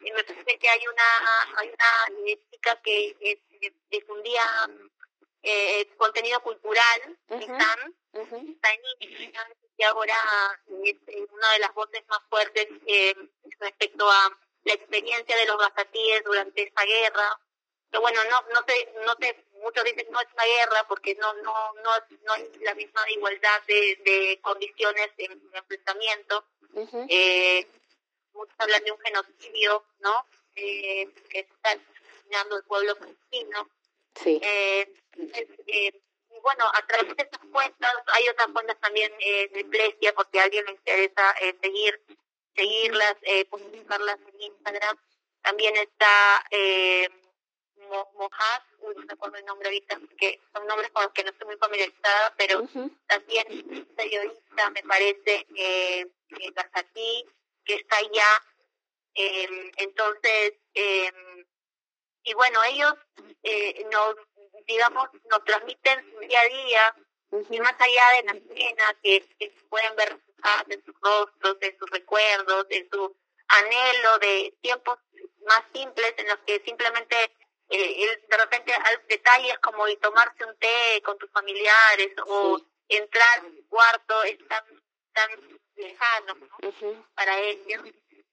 Y 0.00 0.10
me 0.10 0.24
parece 0.24 0.58
que 0.58 0.68
hay 0.68 0.80
una 0.86 1.58
hay 1.58 1.68
una 1.68 2.40
chica 2.50 2.80
que 2.82 3.16
eh, 3.20 3.40
difundía 3.90 4.42
eh, 5.42 5.88
contenido 5.96 6.40
cultural, 6.42 7.18
están, 7.28 7.94
está 8.12 8.72
en 8.72 9.32
y 9.76 9.84
ahora 9.84 10.14
es 10.84 10.96
una 11.30 11.52
de 11.52 11.58
las 11.60 11.74
voces 11.74 12.06
más 12.08 12.20
fuertes 12.28 12.68
eh, 12.86 13.14
respecto 13.58 14.08
a 14.08 14.38
la 14.64 14.74
experiencia 14.74 15.36
de 15.36 15.46
los 15.46 15.58
gazatíes 15.58 16.22
durante 16.24 16.62
esa 16.62 16.84
guerra 16.84 17.40
pero 17.92 18.00
bueno, 18.00 18.20
no, 18.24 18.40
no 18.54 18.64
sé, 18.66 18.88
no 19.04 19.14
sé, 19.20 19.44
muchos 19.60 19.84
dicen 19.84 20.06
no 20.10 20.18
es 20.18 20.26
una 20.32 20.44
guerra 20.44 20.88
porque 20.88 21.14
no, 21.16 21.30
no, 21.34 21.74
no, 21.74 21.90
no 22.24 22.32
hay 22.32 22.50
la 22.62 22.74
misma 22.74 23.02
igualdad 23.10 23.62
de, 23.66 23.96
de 24.02 24.40
condiciones 24.40 25.10
en, 25.18 25.42
enfrentamiento. 25.52 26.42
eh, 27.10 27.66
muchos 28.32 28.54
hablan 28.58 28.82
de 28.82 28.92
un 28.92 28.98
genocidio, 29.00 29.84
¿no? 30.00 30.26
Eh, 30.56 31.06
que 31.28 31.40
está 31.40 31.72
asesinando 31.72 32.56
el 32.56 32.64
pueblo 32.64 32.96
palestino. 32.96 33.68
Sí. 34.14 34.40
Eh, 34.42 34.90
eh, 35.66 36.00
y 36.30 36.40
bueno, 36.40 36.64
a 36.72 36.86
través 36.86 37.14
de 37.14 37.24
esas 37.24 37.46
cuentas, 37.52 37.92
hay 38.06 38.26
otras 38.30 38.48
cuentas 38.54 38.80
también 38.80 39.12
eh, 39.20 39.48
de 39.52 39.60
iglesia, 39.60 40.14
porque 40.14 40.40
a 40.40 40.44
alguien 40.44 40.64
le 40.64 40.72
interesa 40.72 41.34
eh, 41.42 41.54
seguir, 41.60 42.00
seguirlas, 42.56 43.16
eh, 43.20 43.44
publicarlas 43.44 44.18
en 44.32 44.40
Instagram. 44.40 44.96
También 45.42 45.76
está 45.76 46.42
eh, 46.50 47.06
Mojad, 48.14 48.62
uy, 48.80 48.94
no 48.96 49.02
recuerdo 49.06 49.36
el 49.36 49.44
nombre 49.44 49.68
ahorita, 49.68 49.98
porque 50.00 50.40
son 50.52 50.66
nombres 50.66 50.90
con 50.90 51.04
los 51.04 51.12
que 51.12 51.24
no 51.24 51.30
estoy 51.30 51.46
muy 51.46 51.56
familiarizada, 51.56 52.34
pero 52.36 52.66
también 53.06 53.86
periodista, 53.96 54.70
me 54.70 54.82
parece, 54.82 55.46
eh, 55.56 56.06
aquí, 56.72 57.26
que 57.64 57.74
está 57.74 57.96
allá. 57.96 58.42
Eh, 59.14 59.72
entonces, 59.76 60.54
eh, 60.74 61.12
y 62.24 62.34
bueno, 62.34 62.62
ellos 62.64 62.94
eh, 63.42 63.86
nos, 63.92 64.16
digamos, 64.66 65.08
nos 65.30 65.44
transmiten 65.44 66.12
su 66.12 66.20
día 66.20 66.40
a 66.40 66.48
día, 66.48 66.96
y 67.50 67.60
más 67.60 67.74
allá 67.78 68.04
de 68.16 68.22
la 68.24 68.32
escena 68.32 68.96
que, 69.02 69.26
que 69.38 69.50
pueden 69.68 69.96
ver 69.96 70.18
en 70.68 70.84
sus 70.84 70.94
rostros, 71.00 71.56
en 71.60 71.78
sus 71.78 71.90
recuerdos, 71.90 72.66
en 72.70 72.88
su 72.90 73.16
anhelo 73.48 74.18
de 74.18 74.54
tiempos 74.60 74.98
más 75.46 75.62
simples 75.72 76.14
en 76.18 76.28
los 76.28 76.38
que 76.46 76.62
simplemente 76.64 77.36
eh, 77.68 78.20
de 78.28 78.36
repente 78.36 78.72
detalles 79.08 79.58
como 79.58 79.84
tomarse 79.96 80.44
un 80.44 80.56
té 80.58 81.02
con 81.04 81.16
tus 81.18 81.30
familiares 81.30 82.12
o 82.26 82.60
entrar 82.88 83.38
en 83.38 83.46
un 83.46 83.62
cuarto 83.68 84.22
es 84.24 84.38
tan, 84.48 84.64
tan 85.12 85.60
lejano 85.76 86.36
para 87.14 87.38
ellos. 87.38 87.82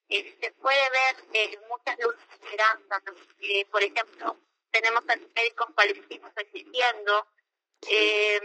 Eh, 0.10 0.38
se 0.42 0.52
puede 0.54 0.90
ver 0.90 1.16
eh, 1.34 1.60
muchas 1.70 1.98
luces 2.00 2.28
de 2.28 2.36
esperanza. 2.36 3.02
Eh, 3.40 3.66
por 3.66 3.84
ejemplo, 3.84 4.38
tenemos 4.72 5.04
a 5.08 5.16
los 5.16 5.30
médicos 5.36 5.68
palestinos 5.76 6.32
existiendo. 6.36 7.28
Eh, 7.88 8.42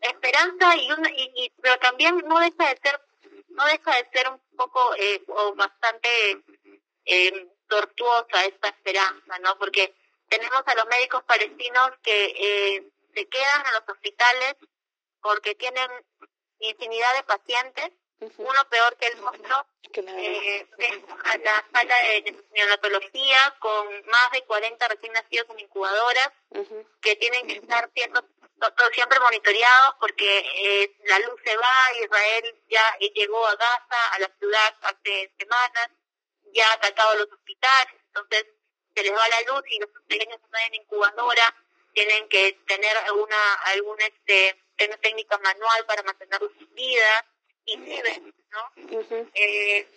esperanza 0.00 0.76
y, 0.76 0.90
una, 0.90 1.10
y, 1.10 1.52
pero 1.60 1.78
también 1.78 2.18
no 2.26 2.40
deja 2.40 2.70
de 2.70 2.80
ser 2.82 3.00
no 3.48 3.64
deja 3.66 3.96
de 3.96 4.08
ser 4.12 4.28
un 4.28 4.40
poco 4.56 4.94
eh, 4.96 5.22
o 5.28 5.54
bastante 5.54 6.08
eh, 7.04 7.48
tortuosa 7.70 8.44
esta 8.44 8.68
esperanza, 8.68 9.38
¿no? 9.38 9.56
Porque 9.58 9.94
tenemos 10.28 10.62
a 10.66 10.74
los 10.74 10.86
médicos 10.86 11.22
palestinos 11.24 11.92
que 12.02 12.24
eh, 12.26 12.92
se 13.14 13.28
quedan 13.28 13.66
en 13.66 13.72
los 13.72 13.88
hospitales 13.88 14.56
porque 15.22 15.54
tienen 15.54 15.90
infinidad 16.58 17.14
de 17.14 17.22
pacientes, 17.22 17.90
uno 18.36 18.68
peor 18.68 18.96
que 18.98 19.06
el 19.06 19.24
otro, 19.24 19.66
eh, 19.94 20.66
a 21.24 21.38
la 21.38 21.64
sala 21.72 21.94
de 22.02 22.44
neonatología 22.52 23.56
con 23.60 23.86
más 24.06 24.30
de 24.32 24.42
40 24.44 24.88
recién 24.88 25.12
nacidos 25.14 25.48
en 25.50 25.60
incubadoras 25.60 26.30
que 27.00 27.16
tienen 27.16 27.46
que 27.46 27.54
estar 27.54 27.90
siendo 27.94 28.22
siempre 28.92 29.18
monitoreados 29.20 29.94
porque 29.98 30.38
eh, 30.38 30.96
la 31.04 31.18
luz 31.20 31.40
se 31.44 31.56
va, 31.56 32.04
Israel 32.04 32.62
ya 32.68 32.98
llegó 33.14 33.46
a 33.46 33.56
Gaza, 33.56 34.12
a 34.12 34.18
la 34.18 34.28
ciudad 34.38 34.74
hace 34.82 35.32
semanas, 35.38 35.88
ya 36.52 36.68
ha 36.70 36.74
atacado 36.74 37.14
los 37.16 37.32
hospitales, 37.32 37.94
entonces 38.06 38.46
se 38.94 39.02
les 39.02 39.12
va 39.12 39.28
la 39.28 39.52
luz 39.52 39.62
y 39.70 39.78
los 39.78 39.90
pequeños 40.06 40.40
están 40.42 40.62
en 40.68 40.74
incubadora, 40.74 41.54
tienen 41.92 42.28
que 42.28 42.58
tener 42.66 42.96
alguna, 42.96 43.54
alguna 43.66 44.04
este, 44.06 44.56
técnica 45.00 45.38
manual 45.38 45.84
para 45.86 46.02
mantenerlos 46.02 46.52
en 46.58 46.74
vida 46.74 47.26
y 47.66 47.76
viven, 47.76 48.34
¿no? 48.50 48.72
eh, 49.34 49.88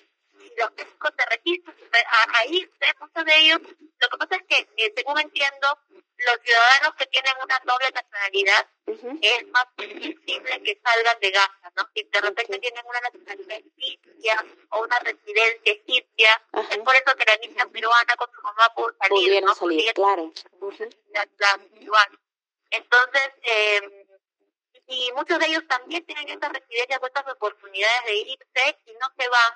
los 0.57 0.71
médicos 0.75 1.15
de 1.17 1.25
registro, 1.25 1.73
ahí 2.35 2.69
muchos 2.99 3.25
de 3.25 3.37
ellos, 3.37 3.59
lo 3.61 4.09
que 4.09 4.17
pasa 4.17 4.35
es 4.35 4.43
que, 4.47 4.67
eh, 4.77 4.93
según 4.95 5.19
entiendo, 5.19 5.79
los 6.17 6.39
ciudadanos 6.43 6.95
que 6.95 7.05
tienen 7.07 7.33
una 7.41 7.59
doble 7.65 7.89
nacionalidad 7.93 8.67
es 9.21 9.47
más 9.49 9.65
difícil 9.77 10.43
que 10.43 10.81
salgan 10.83 11.19
de 11.19 11.31
Gaza, 11.31 11.71
¿no? 11.75 11.89
Si 11.93 12.03
de 12.03 12.21
repente 12.21 12.59
tienen 12.59 12.85
una 12.85 12.99
nacionalidad 13.01 13.57
egipcia 13.57 14.45
o 14.69 14.83
una 14.83 14.99
residencia 14.99 15.73
egipcia, 15.73 16.41
es 16.69 16.77
por 16.79 16.95
eso 16.95 17.15
que 17.17 17.25
la 17.25 17.37
niña 17.37 17.65
peruana 17.71 18.15
con 18.15 18.29
su 18.31 18.41
mamá 18.41 18.73
pudo 18.75 18.95
salir, 18.99 19.43
¿no? 19.43 19.55
salir, 19.55 19.93
claro. 19.93 20.31
Entonces, 22.69 23.29
eh, 23.43 24.05
y 24.87 25.11
muchos 25.13 25.39
de 25.39 25.45
ellos 25.47 25.63
también 25.67 26.05
tienen 26.05 26.29
estas 26.29 26.51
residencias, 26.51 26.99
estas 27.03 27.33
oportunidades 27.33 28.05
de 28.05 28.15
irse 28.15 28.79
y 28.85 28.93
no 28.93 29.07
se 29.17 29.29
van 29.29 29.53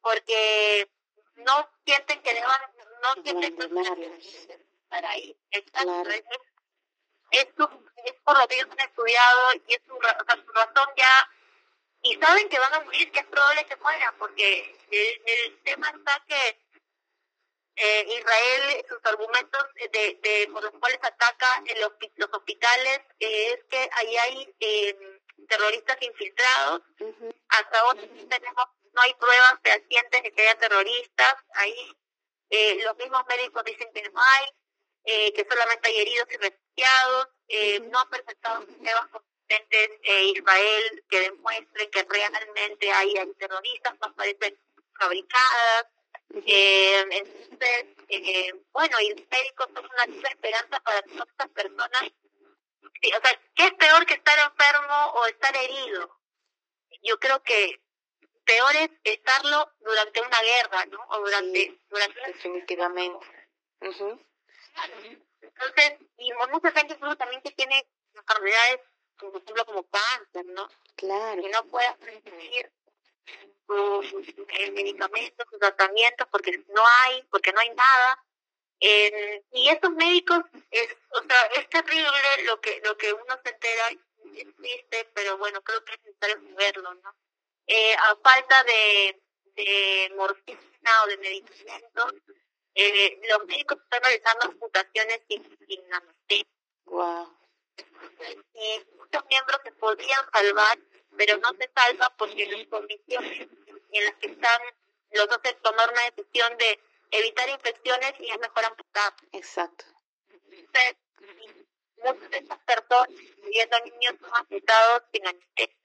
porque 0.00 0.90
no 1.36 1.68
sienten 1.84 2.22
que 2.22 2.34
deban, 2.34 2.60
no 3.02 3.22
sienten 3.22 3.56
que 3.56 4.58
para 4.88 5.10
ahí. 5.10 5.36
Exacto. 5.50 6.10
Es, 6.10 6.22
es, 7.30 7.46
es, 8.04 8.14
por 8.24 8.38
lo 8.38 8.46
que 8.46 8.56
ellos 8.56 8.68
han 8.72 8.80
estudiado 8.80 9.54
y 9.66 9.74
es 9.74 9.80
su, 9.86 9.94
su 9.94 10.52
razón 10.52 10.88
ya. 10.96 11.30
Y 12.02 12.16
saben 12.16 12.48
que 12.48 12.58
van 12.58 12.74
a 12.74 12.80
morir, 12.80 13.10
que 13.12 13.20
es 13.20 13.26
probable 13.26 13.64
que 13.64 13.76
mueran, 13.76 14.14
porque 14.18 14.76
el, 14.90 15.22
el 15.24 15.62
tema 15.62 15.88
está 15.88 16.22
que 16.26 16.58
eh, 17.76 18.06
Israel, 18.18 18.84
sus 18.88 18.98
argumentos 19.04 19.66
de, 19.76 20.18
de 20.22 20.48
por 20.52 20.62
los 20.62 20.72
cuales 20.78 20.98
ataca 21.02 21.62
en 21.64 21.80
los, 21.80 21.92
los 22.16 22.28
hospitales 22.32 23.00
eh, 23.18 23.52
es 23.52 23.64
que 23.70 23.88
ahí 23.94 24.16
hay 24.16 24.54
eh, 24.60 25.20
terroristas 25.48 25.96
infiltrados. 26.02 26.82
Hasta 27.48 27.80
ahora 27.80 28.02
tenemos, 28.28 28.66
no 28.92 29.02
hay 29.02 29.14
pruebas 29.14 29.54
fehacientes 29.62 30.22
de 30.22 30.32
que 30.32 30.42
haya 30.42 30.58
terroristas. 30.58 31.34
Ahí 31.54 31.96
eh, 32.50 32.80
los 32.84 32.96
mismos 32.96 33.22
médicos 33.28 33.64
dicen 33.64 33.90
que 33.94 34.02
no 34.10 34.20
hay 34.20 34.46
eh, 35.04 35.32
que 35.32 35.46
solamente 35.48 35.88
hay 35.88 35.98
heridos 36.00 36.28
y 36.30 36.36
refugiados, 36.36 37.28
eh, 37.48 37.80
no 37.80 37.98
ha 37.98 38.08
presentado 38.08 38.64
pruebas 38.66 39.08
consistentes 39.08 39.90
eh, 40.04 40.24
Israel 40.36 41.04
que 41.08 41.20
demuestren 41.20 41.90
que 41.90 42.04
realmente 42.04 42.92
hay, 42.92 43.14
terroristas, 43.38 43.94
no 44.00 44.14
parecen 44.14 44.58
fabricadas. 44.98 45.86
eh, 46.46 47.04
entonces, 47.10 47.86
eh, 48.08 48.52
bueno, 48.72 49.00
y 49.00 49.10
los 49.10 49.28
médicos 49.28 49.68
son 49.74 49.84
una 49.84 50.28
esperanza 50.28 50.80
para 50.80 51.02
todas 51.02 51.28
estas 51.28 51.48
personas. 51.50 52.02
Sí, 53.02 53.12
o 53.12 53.20
sea, 53.20 53.40
¿qué 53.54 53.64
es 53.66 53.74
peor 53.74 54.06
que 54.06 54.14
estar 54.14 54.38
enfermo 54.38 55.06
o 55.14 55.26
estar 55.26 55.54
herido? 55.56 56.20
Yo 57.02 57.18
creo 57.18 57.42
que 57.42 57.80
peor 58.52 58.76
es 58.76 58.90
estarlo 59.04 59.72
durante 59.80 60.20
una 60.20 60.40
guerra, 60.40 60.86
¿no? 60.86 60.98
O 61.08 61.20
durante... 61.20 61.78
durante 61.88 62.20
definitivamente. 62.26 63.26
Entonces, 63.80 65.98
y 66.18 66.32
mucha 66.50 66.72
gente 66.72 66.96
también 67.16 67.42
que 67.42 67.50
tiene 67.52 67.86
enfermedades, 68.14 68.80
por 69.18 69.36
ejemplo, 69.36 69.66
como 69.66 69.88
cáncer, 69.88 70.46
¿no? 70.46 70.68
Claro. 70.96 71.42
Que 71.42 71.48
no 71.50 71.64
puede 71.66 71.94
recibir 72.00 72.72
sus 73.66 74.12
medicamentos, 74.72 75.46
sus 75.50 75.58
tratamientos, 75.58 76.26
porque 76.30 76.64
no 76.68 76.82
hay, 76.86 77.22
porque 77.24 77.52
no 77.52 77.60
hay 77.60 77.70
nada. 77.70 78.24
Eh, 78.80 79.44
y 79.52 79.68
estos 79.68 79.92
médicos, 79.92 80.40
es, 80.70 80.96
o 81.10 81.22
sea, 81.22 81.46
es 81.56 81.68
terrible 81.68 82.10
lo 82.44 82.60
que, 82.60 82.80
lo 82.84 82.96
que 82.96 83.12
uno 83.12 83.38
se 83.44 83.50
entera, 83.50 83.90
es 84.34 84.56
triste, 84.56 85.10
pero 85.14 85.38
bueno, 85.38 85.60
creo 85.62 85.84
que 85.84 85.94
es 85.94 86.04
necesario 86.04 86.56
verlo, 86.56 86.94
¿no? 86.94 87.14
Eh, 87.66 87.94
a 87.94 88.16
falta 88.16 88.64
de, 88.64 89.22
de 89.56 90.12
morfina 90.16 91.02
o 91.04 91.06
de 91.08 91.16
medicamentos, 91.18 92.14
eh, 92.74 93.20
los 93.28 93.46
médicos 93.46 93.78
están 93.82 94.02
realizando 94.02 94.46
amputaciones 94.46 95.20
sin, 95.28 95.58
sin 95.66 95.94
anestesia. 95.94 96.46
Wow. 96.86 97.38
Y 98.54 98.80
muchos 98.96 99.24
miembros 99.28 99.60
se 99.64 99.72
podrían 99.72 100.20
salvar, 100.32 100.78
pero 101.16 101.36
no 101.38 101.50
se 101.58 101.70
salva 101.74 102.14
porque 102.16 102.46
las 102.46 102.66
condiciones 102.66 103.48
en 103.92 104.04
las 104.04 104.14
que 104.14 104.28
están 104.28 104.60
los 105.12 105.28
hace 105.28 105.52
tomar 105.54 105.90
una 105.90 106.10
decisión 106.10 106.56
de 106.56 106.80
evitar 107.10 107.48
infecciones 107.48 108.14
y 108.18 108.30
es 108.30 108.38
mejor 108.38 108.64
amputar. 108.64 109.12
Exacto. 109.32 109.84
Entonces, 110.50 110.96
muchas 112.02 112.30
de 112.30 112.38
esas 112.38 112.58
personas, 112.60 113.08
viendo 113.44 113.80
niños, 113.80 114.14
son 114.20 114.30
amputados 114.34 115.02
sin 115.12 115.26
anestesia. 115.26 115.81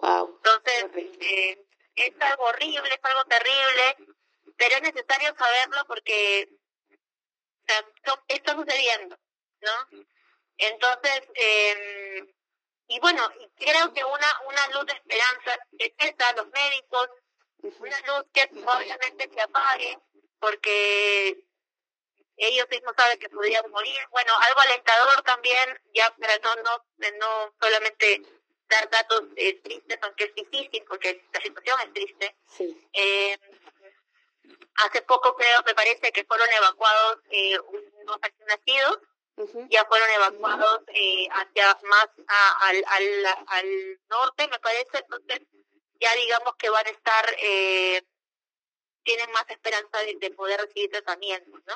Wow. 0.00 0.36
Entonces, 0.36 0.84
eh, 1.20 1.64
es 1.94 2.12
algo 2.20 2.44
horrible, 2.44 2.88
es 2.88 3.00
algo 3.02 3.24
terrible 3.24 3.96
pero 4.58 4.74
es 4.74 4.82
necesario 4.82 5.34
saberlo 5.38 5.84
porque 5.86 6.48
o 6.90 7.66
sea, 7.66 7.84
está 8.28 8.54
sucediendo, 8.54 9.16
¿no? 9.60 10.06
Entonces, 10.58 11.22
eh, 11.34 12.34
y 12.88 12.98
bueno, 13.00 13.30
creo 13.56 13.92
que 13.92 14.04
una, 14.04 14.40
una 14.46 14.66
luz 14.68 14.86
de 14.86 14.94
esperanza 14.94 15.58
es 15.78 15.92
esta, 15.98 16.32
los 16.32 16.48
médicos, 16.48 17.08
una 17.78 18.00
luz 18.00 18.24
que 18.32 18.50
obviamente 18.66 19.30
se 19.32 19.40
apague, 19.40 19.98
porque 20.40 21.44
ellos 22.36 22.66
mismos 22.70 22.94
saben 22.96 23.18
que 23.18 23.28
podrían 23.28 23.70
morir. 23.70 24.00
Bueno, 24.10 24.32
algo 24.40 24.60
alentador 24.60 25.22
también, 25.22 25.80
ya 25.94 26.10
para 26.16 26.38
no, 26.38 26.54
no, 26.56 27.10
no 27.18 27.54
solamente 27.60 28.22
dar 28.68 28.90
datos 28.90 29.24
eh, 29.36 29.60
tristes, 29.60 29.98
aunque 30.02 30.24
es 30.24 30.34
difícil, 30.34 30.84
porque 30.88 31.24
la 31.32 31.40
situación 31.40 31.80
es 31.80 31.92
triste. 31.92 32.36
Sí. 32.46 32.88
Eh, 32.92 33.38
Hace 34.78 35.02
poco 35.02 35.34
creo, 35.34 35.62
me 35.66 35.74
parece 35.74 36.12
que 36.12 36.24
fueron 36.24 36.48
evacuados 36.52 37.18
eh, 37.30 37.58
unos 37.58 38.18
nacidos, 38.46 39.00
ya 39.70 39.84
fueron 39.86 40.10
evacuados 40.10 40.82
eh, 40.88 41.28
hacia 41.32 41.78
más 41.82 42.08
al, 42.60 42.84
al, 42.86 43.26
al 43.48 44.00
norte, 44.08 44.48
me 44.48 44.58
parece, 44.60 44.98
entonces 44.98 45.40
ya 46.00 46.14
digamos 46.14 46.54
que 46.56 46.70
van 46.70 46.86
a 46.86 46.90
estar, 46.90 47.36
eh, 47.42 48.02
tienen 49.02 49.30
más 49.32 49.44
esperanza 49.48 49.98
de, 49.98 50.30
poder 50.30 50.60
recibir 50.60 50.90
tratamiento, 50.90 51.58
¿no? 51.66 51.74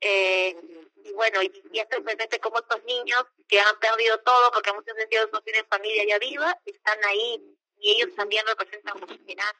Eh, 0.00 0.56
y 1.04 1.12
bueno, 1.12 1.42
y, 1.42 1.62
y 1.72 1.78
es 1.78 1.86
sorprendente 1.90 2.38
como 2.40 2.58
estos 2.58 2.82
niños 2.84 3.24
que 3.48 3.60
han 3.60 3.78
perdido 3.78 4.18
todo, 4.20 4.50
porque 4.52 4.70
en 4.70 4.76
muchos 4.76 4.96
sentidos 4.96 5.30
no 5.32 5.42
tienen 5.42 5.66
familia 5.66 6.04
ya 6.06 6.18
viva, 6.18 6.58
están 6.64 6.98
ahí 7.04 7.56
y 7.78 7.90
ellos 7.90 8.14
también 8.14 8.46
representan 8.46 8.98
mucha 9.00 9.14
esperanza. 9.14 9.58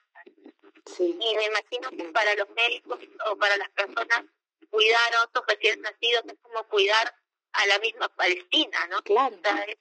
Y 0.98 1.36
me 1.36 1.44
imagino 1.46 1.90
que 1.90 2.04
para 2.12 2.34
los 2.34 2.48
médicos 2.50 2.98
o 3.26 3.36
para 3.36 3.56
las 3.56 3.70
personas 3.70 4.24
cuidar 4.70 5.14
a 5.14 5.24
otros 5.24 5.44
recién 5.46 5.80
nacidos 5.82 6.24
es 6.26 6.38
como 6.40 6.66
cuidar 6.68 7.14
a 7.52 7.66
la 7.66 7.78
misma 7.78 8.08
Palestina, 8.08 8.86
¿no? 8.88 9.02
Claro. 9.02 9.36
es, 9.66 9.78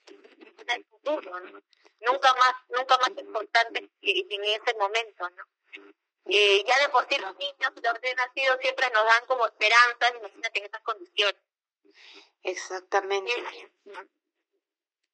el 0.67 0.85
futuro, 0.85 1.39
¿no? 1.39 1.61
Nunca 2.01 2.33
más, 2.33 2.53
nunca 2.69 2.97
más 2.97 3.11
importante 3.17 3.89
que 4.01 4.25
en 4.29 4.43
ese 4.43 4.73
momento, 4.77 5.29
¿no? 5.29 5.43
Eh, 6.25 6.63
ya 6.65 6.79
de 6.79 6.89
por 6.89 7.07
sí 7.09 7.17
los 7.17 7.35
niños 7.37 7.71
los 7.75 7.93
recién 7.93 8.15
nacidos 8.15 8.59
siempre 8.61 8.89
nos 8.91 9.05
dan 9.05 9.25
como 9.25 9.45
esperanza, 9.45 10.09
imagínate 10.17 10.59
en 10.59 10.65
esas 10.65 10.81
condiciones. 10.81 11.41
Exactamente. 12.43 13.31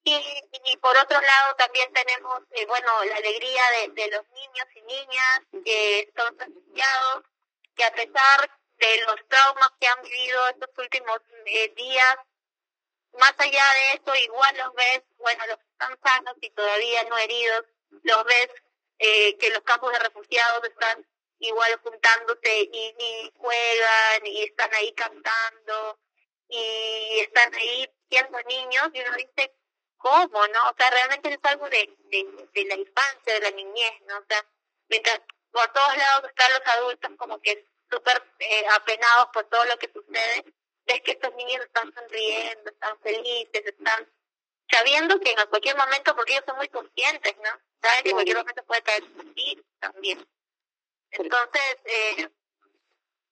Y, 0.04 0.42
y, 0.64 0.76
por 0.78 0.96
otro 0.96 1.20
lado 1.20 1.54
también 1.56 1.92
tenemos, 1.92 2.40
eh, 2.52 2.64
bueno, 2.66 3.04
la 3.04 3.16
alegría 3.16 3.62
de, 3.70 3.88
de 3.88 4.10
los 4.10 4.26
niños 4.30 4.66
y 4.74 4.82
niñas 4.82 5.40
que 5.64 6.12
son 6.16 6.38
refugiados, 6.38 7.24
que 7.74 7.84
a 7.84 7.92
pesar 7.92 8.50
de 8.78 9.00
los 9.02 9.28
traumas 9.28 9.70
que 9.80 9.88
han 9.88 10.02
vivido 10.02 10.48
estos 10.48 10.70
últimos 10.78 11.20
eh, 11.46 11.74
días, 11.74 12.16
más 13.18 13.34
allá 13.38 13.64
de 13.74 14.00
eso, 14.00 14.14
igual 14.14 14.56
los 14.56 14.74
ves, 14.74 15.02
bueno, 15.18 15.46
los 15.46 15.58
que 15.58 15.68
están 15.72 15.98
sanos 16.02 16.34
y 16.40 16.50
todavía 16.50 17.04
no 17.04 17.18
heridos, 17.18 17.64
los 18.02 18.24
ves 18.24 18.48
eh, 18.98 19.36
que 19.38 19.50
los 19.50 19.62
campos 19.62 19.92
de 19.92 19.98
refugiados 19.98 20.64
están 20.64 21.06
igual 21.38 21.78
juntándose 21.82 22.68
y, 22.72 23.32
juegan 23.36 24.26
y 24.26 24.42
están 24.42 24.74
ahí 24.74 24.92
cantando 24.92 25.98
y 26.48 27.20
están 27.20 27.54
ahí 27.54 27.88
siendo 28.10 28.38
niños 28.42 28.88
y 28.92 29.00
uno 29.00 29.16
dice, 29.16 29.54
¿cómo, 29.96 30.46
no? 30.48 30.70
O 30.70 30.74
sea, 30.76 30.90
realmente 30.90 31.32
es 31.32 31.38
algo 31.42 31.68
de, 31.68 31.96
de, 32.10 32.48
de 32.52 32.64
la 32.64 32.74
infancia, 32.74 33.34
de 33.34 33.40
la 33.40 33.50
niñez, 33.50 33.92
¿no? 34.06 34.18
O 34.18 34.24
sea, 34.28 34.44
mientras 34.88 35.20
por 35.50 35.72
todos 35.72 35.96
lados 35.96 36.28
están 36.28 36.52
los 36.52 36.66
adultos 36.66 37.10
como 37.16 37.40
que 37.40 37.66
súper 37.90 38.22
eh, 38.38 38.66
apenados 38.72 39.28
por 39.32 39.44
todo 39.44 39.64
lo 39.66 39.78
que 39.78 39.90
sucede, 39.92 40.44
ves 40.86 41.02
que 41.02 41.12
estos 41.12 41.34
niños 41.34 41.64
están 41.64 41.92
sonriendo, 41.94 42.70
están 42.70 42.98
felices, 43.00 43.66
están 43.66 44.10
sabiendo 44.70 45.18
que 45.20 45.30
en 45.30 45.46
cualquier 45.48 45.76
momento, 45.76 46.14
porque 46.14 46.32
ellos 46.32 46.44
son 46.46 46.56
muy 46.56 46.68
conscientes, 46.68 47.36
¿no? 47.38 47.50
Saben 47.80 48.04
que 48.04 48.12
cualquier 48.12 48.36
momento 48.38 48.64
puede 48.64 48.82
caer 48.82 49.04
también. 49.80 50.26
Entonces, 51.10 51.76
eh, 51.84 52.28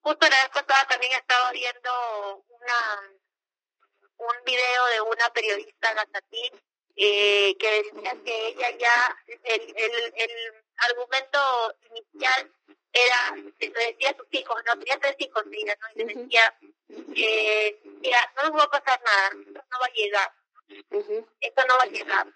justo 0.00 0.28
la 0.28 0.42
vez 0.42 0.48
pasada 0.50 0.88
también 0.88 1.12
estaba 1.12 1.50
viendo 1.52 2.44
una 2.48 3.16
un 4.18 4.44
video 4.44 4.86
de 4.92 5.00
una 5.02 5.28
periodista 5.30 5.92
Gatati 5.92 6.50
eh, 6.96 7.56
que 7.58 7.82
decía 7.82 8.12
que 8.24 8.48
ella 8.48 8.70
ya, 8.78 9.18
el, 9.26 9.74
el, 9.76 10.12
el 10.16 10.30
argumento 10.78 11.74
inicial 11.90 12.52
era, 12.92 13.36
le 13.36 13.68
decía 13.68 14.10
a 14.10 14.16
sus 14.16 14.26
hijos, 14.30 14.56
no, 14.66 14.78
tenía 14.78 14.98
tres 14.98 15.16
hijos 15.18 15.44
ella, 15.52 15.76
¿no? 15.80 15.88
Y 15.94 16.04
le 16.04 16.14
decía, 16.14 16.58
eh, 17.14 17.78
mira, 18.00 18.32
no 18.36 18.42
les 18.44 18.52
va 18.52 18.62
a 18.62 18.70
pasar 18.70 19.02
nada, 19.02 19.28
esto 19.28 19.62
no 19.70 19.78
va 19.78 19.86
a 19.86 19.90
llegar, 19.90 20.32
esto 21.40 21.66
no 21.66 21.76
va 21.76 21.82
a 21.82 21.86
llegar. 21.86 22.26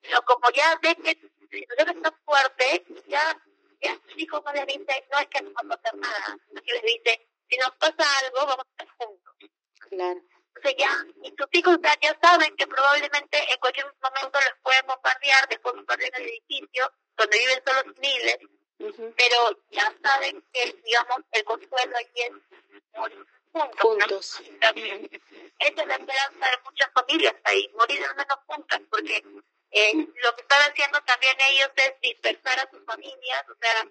Pero 0.00 0.22
como 0.22 0.50
ya 0.50 0.76
ve 0.82 0.96
que 0.96 1.30
si 1.50 1.66
no 1.66 1.92
está 1.92 2.12
fuerte, 2.24 2.84
ya, 3.06 3.40
ya 3.80 3.94
sus 4.06 4.18
hijos 4.18 4.42
no 4.44 4.52
les 4.52 4.66
dice, 4.66 5.06
no 5.10 5.18
es 5.18 5.26
que 5.28 5.42
no 5.42 5.52
va 5.52 5.74
a 5.74 5.76
pasar 5.76 5.96
nada, 5.96 6.38
y 6.62 6.72
les 6.72 6.82
dice, 6.82 7.28
si 7.48 7.56
nos 7.58 7.70
pasa 7.76 8.18
algo, 8.20 8.46
vamos 8.46 8.66
a 8.66 8.82
estar 8.82 8.96
juntos. 8.96 9.34
Claro. 9.88 10.20
Entonces 10.54 10.74
ya, 10.78 11.04
y 11.22 11.34
sus 11.36 11.48
hijos 11.52 11.78
ya, 11.82 11.94
ya 12.00 12.18
saben 12.20 12.54
que 12.56 12.66
probablemente 12.66 13.38
en 13.52 13.58
cualquier 13.58 13.86
momento 13.86 14.38
los 14.40 14.58
pueden 14.62 14.86
bombardear, 14.86 15.48
después 15.48 15.74
bombardear 15.74 16.12
el 16.16 16.28
edificio, 16.28 16.92
donde 17.16 17.38
viven 17.38 17.62
solo 17.66 17.94
miles, 17.98 18.38
pero 19.16 19.62
ya 19.70 19.94
saben 20.02 20.42
que, 20.52 20.72
digamos, 20.84 21.18
el 21.32 21.44
consuelo 21.44 21.96
aquí 21.96 22.22
es 22.22 22.32
morir 22.96 23.26
juntos. 23.52 23.80
juntos. 23.80 24.40
Es 24.40 25.76
la 25.76 25.94
esperanza 25.94 26.46
de 26.46 26.62
muchas 26.64 26.90
familias 26.94 27.34
ahí, 27.44 27.68
morir 27.74 28.02
al 28.04 28.16
menos 28.16 28.38
juntas, 28.46 28.80
porque 28.90 29.22
eh, 29.70 29.94
lo 29.94 30.34
que 30.34 30.42
están 30.42 30.62
ellos 31.48 31.70
es 31.76 32.00
dispersar 32.00 32.58
a 32.60 32.70
sus 32.70 32.84
familias, 32.84 33.44
o 33.48 33.56
sea, 33.60 33.84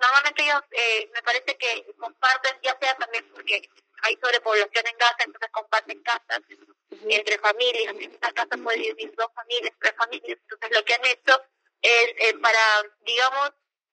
normalmente 0.00 0.42
ellos 0.42 0.62
eh, 0.70 1.10
me 1.12 1.22
parece 1.22 1.56
que 1.56 1.86
comparten, 1.98 2.58
ya 2.62 2.76
sea 2.80 2.96
también 2.96 3.28
porque 3.32 3.68
hay 4.02 4.16
sobrepoblación 4.22 4.86
en 4.86 4.98
Gaza, 4.98 5.24
entonces 5.24 5.50
comparten 5.52 6.02
casas 6.02 6.40
entre 7.08 7.38
familias, 7.38 7.94
en 7.94 8.12
esta 8.12 8.32
casa 8.32 8.56
puede 8.62 8.78
vivir 8.78 9.14
dos 9.16 9.28
familias, 9.34 9.72
tres 9.80 9.94
familias, 9.96 10.38
entonces 10.42 10.70
lo 10.70 10.84
que 10.84 10.94
han 10.94 11.06
hecho 11.06 11.42
es 11.82 12.08
eh, 12.16 12.38
para, 12.40 12.82
digamos, 13.00 13.50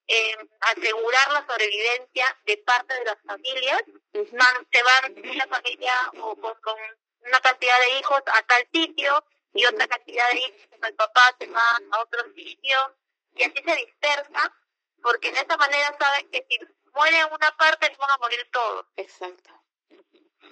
eh, 0.07 0.35
asegurar 0.59 1.31
la 1.31 1.45
sobrevivencia 1.47 2.37
de 2.45 2.57
parte 2.57 2.93
de 2.93 3.05
las 3.05 3.17
familias, 3.25 3.81
van, 4.13 4.67
se 4.71 4.83
van 4.83 5.31
una 5.31 5.47
familia 5.47 5.93
o 6.19 6.35
con, 6.35 6.77
una 7.25 7.39
cantidad 7.39 7.79
de 7.79 7.99
hijos 7.99 8.21
a 8.33 8.43
tal 8.43 8.67
sitio 8.73 9.25
y 9.53 9.65
otra 9.65 9.87
cantidad 9.87 10.29
de 10.31 10.39
hijos, 10.39 10.67
el 10.81 10.95
papá 10.95 11.35
se 11.39 11.47
va 11.47 11.79
a 11.91 12.01
otro 12.01 12.23
sitio 12.33 12.97
y 13.35 13.43
así 13.43 13.63
se 13.65 13.75
dispersa 13.75 14.53
porque 15.01 15.31
de 15.31 15.39
esa 15.39 15.57
manera 15.57 15.95
saben 15.99 16.29
que 16.31 16.45
si 16.49 16.59
muere 16.93 17.25
una 17.25 17.57
parte, 17.57 17.89
les 17.89 17.97
van 17.97 18.11
a 18.11 18.17
morir 18.17 18.49
todos. 18.51 18.85
Exacto. 18.95 19.51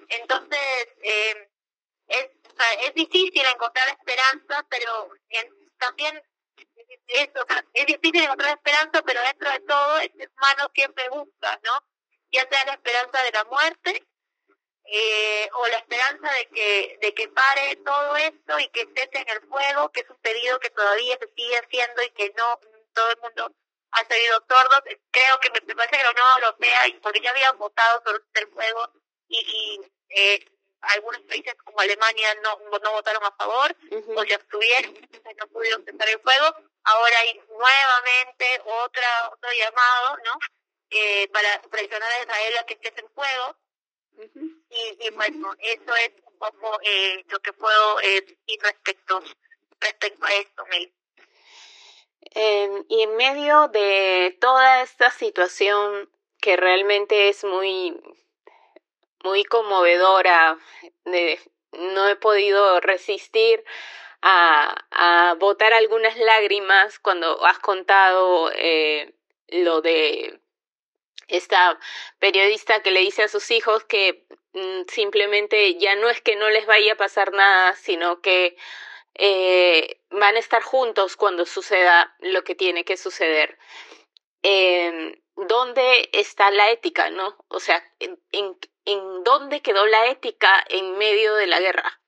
Entonces, 0.09 0.87
eh, 1.01 1.49
es, 2.07 2.29
es 2.81 2.93
difícil 2.93 3.45
encontrar 3.45 3.87
esperanza, 3.89 4.65
pero 4.69 5.09
también 5.77 6.21
es, 7.07 7.29
es 7.73 7.85
difícil 7.85 8.23
encontrar 8.23 8.57
esperanza, 8.57 9.01
pero 9.03 9.21
dentro 9.21 9.49
de 9.51 9.59
todo 9.61 9.99
el 9.99 10.11
ser 10.13 10.31
humano 10.35 10.71
siempre 10.73 11.09
busca, 11.09 11.59
¿no? 11.63 11.71
Ya 12.31 12.47
sea 12.49 12.65
la 12.65 12.73
esperanza 12.73 13.23
de 13.23 13.31
la 13.31 13.43
muerte 13.45 14.07
eh, 14.93 15.49
o 15.53 15.67
la 15.67 15.77
esperanza 15.77 16.31
de 16.33 16.47
que 16.49 16.97
de 17.01 17.13
que 17.13 17.29
pare 17.29 17.77
todo 17.77 18.15
esto 18.17 18.59
y 18.59 18.67
que 18.69 18.81
esté 18.81 19.19
en 19.19 19.29
el 19.29 19.41
fuego, 19.47 19.89
que 19.91 20.01
es 20.01 20.09
un 20.09 20.17
pedido 20.17 20.59
que 20.59 20.69
todavía 20.69 21.17
se 21.17 21.31
sigue 21.33 21.57
haciendo 21.57 22.03
y 22.03 22.09
que 22.11 22.33
no 22.37 22.59
todo 22.93 23.09
el 23.11 23.17
mundo 23.21 23.55
ha 23.91 24.05
seguido 24.05 24.43
sordos. 24.49 24.81
Creo 25.11 25.39
que 25.39 25.49
me, 25.51 25.75
parece 25.75 25.97
que 25.97 26.03
la 26.03 26.11
Unión 26.11 26.27
Europea, 26.37 26.81
porque 27.01 27.21
ya 27.21 27.31
habían 27.31 27.57
votado 27.57 28.01
sobre 28.05 28.21
el 28.33 28.47
fuego 28.49 28.91
y, 29.29 29.39
y 29.39 29.91
eh, 30.09 30.45
algunos 30.81 31.21
países 31.21 31.55
como 31.63 31.79
Alemania 31.79 32.35
no, 32.43 32.59
no 32.79 32.91
votaron 32.91 33.23
a 33.23 33.31
favor 33.31 33.75
o 34.15 34.23
se 34.23 34.33
abstuvieron, 34.33 34.93
no 35.39 35.47
pudieron 35.47 35.85
cesar 35.85 36.09
el 36.09 36.19
fuego. 36.19 36.55
Ahora 36.83 37.19
hay 37.19 37.39
nuevamente 37.47 38.61
otra 38.65 39.29
otro 39.31 39.49
llamado, 39.53 40.17
¿no? 40.25 40.39
Eh, 40.89 41.29
para 41.31 41.61
presionar 41.61 42.11
a 42.11 42.21
Israel 42.21 42.57
a 42.57 42.65
que 42.65 42.73
esté 42.73 42.93
en 42.99 43.09
fuego. 43.11 43.55
Y, 44.69 45.07
y 45.07 45.09
bueno, 45.11 45.53
eso 45.59 45.95
es 45.95 46.11
un 46.25 46.37
poco 46.37 46.79
eh, 46.83 47.23
lo 47.29 47.39
que 47.39 47.53
puedo 47.53 47.99
eh, 48.01 48.21
decir 48.21 48.59
respecto, 48.61 49.21
respecto 49.79 50.25
a 50.25 50.33
esto, 50.33 50.65
Mel. 50.69 50.93
Y 52.87 53.01
en 53.01 53.15
medio 53.17 53.67
de 53.67 54.37
toda 54.39 54.83
esta 54.83 55.11
situación 55.11 56.09
que 56.39 56.55
realmente 56.55 57.29
es 57.29 57.43
muy 57.43 57.99
muy 59.23 59.43
conmovedora. 59.43 60.57
De, 61.05 61.39
no 61.73 62.07
he 62.09 62.15
podido 62.15 62.79
resistir 62.81 63.63
a, 64.21 64.75
a 64.91 65.35
botar 65.35 65.73
algunas 65.73 66.17
lágrimas 66.17 66.99
cuando 66.99 67.43
has 67.45 67.59
contado 67.59 68.51
eh, 68.55 69.13
lo 69.47 69.81
de 69.81 70.40
esta 71.31 71.79
periodista 72.19 72.81
que 72.81 72.91
le 72.91 72.99
dice 72.99 73.23
a 73.23 73.27
sus 73.27 73.49
hijos 73.51 73.83
que 73.85 74.25
mm, 74.53 74.83
simplemente 74.87 75.75
ya 75.75 75.95
no 75.95 76.09
es 76.09 76.21
que 76.21 76.35
no 76.35 76.49
les 76.49 76.65
vaya 76.65 76.93
a 76.93 76.97
pasar 76.97 77.33
nada, 77.33 77.75
sino 77.75 78.21
que 78.21 78.55
eh, 79.15 80.01
van 80.09 80.35
a 80.35 80.39
estar 80.39 80.61
juntos 80.61 81.15
cuando 81.17 81.45
suceda 81.45 82.15
lo 82.19 82.43
que 82.43 82.55
tiene 82.55 82.85
que 82.85 82.97
suceder. 82.97 83.57
Eh, 84.43 85.17
¿Dónde 85.35 86.09
está 86.13 86.51
la 86.51 86.69
ética, 86.71 87.09
no? 87.09 87.35
O 87.47 87.59
sea, 87.59 87.83
en, 87.99 88.19
en, 88.31 88.57
en 88.85 89.23
dónde 89.23 89.61
quedó 89.61 89.85
la 89.87 90.07
ética 90.07 90.63
en 90.69 90.97
medio 90.97 91.35
de 91.35 91.47
la 91.47 91.59
guerra. 91.59 91.99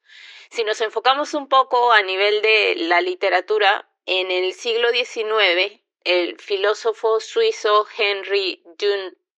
Si 0.49 0.63
nos 0.63 0.81
enfocamos 0.81 1.33
un 1.33 1.47
poco 1.47 1.91
a 1.91 2.03
nivel 2.03 2.41
de 2.43 2.75
la 2.75 3.01
literatura, 3.01 3.89
en 4.05 4.31
el 4.31 4.53
siglo 4.53 4.91
XIX, 4.91 5.81
el 6.03 6.39
filósofo 6.39 7.19
suizo 7.19 7.88
Henry 7.97 8.63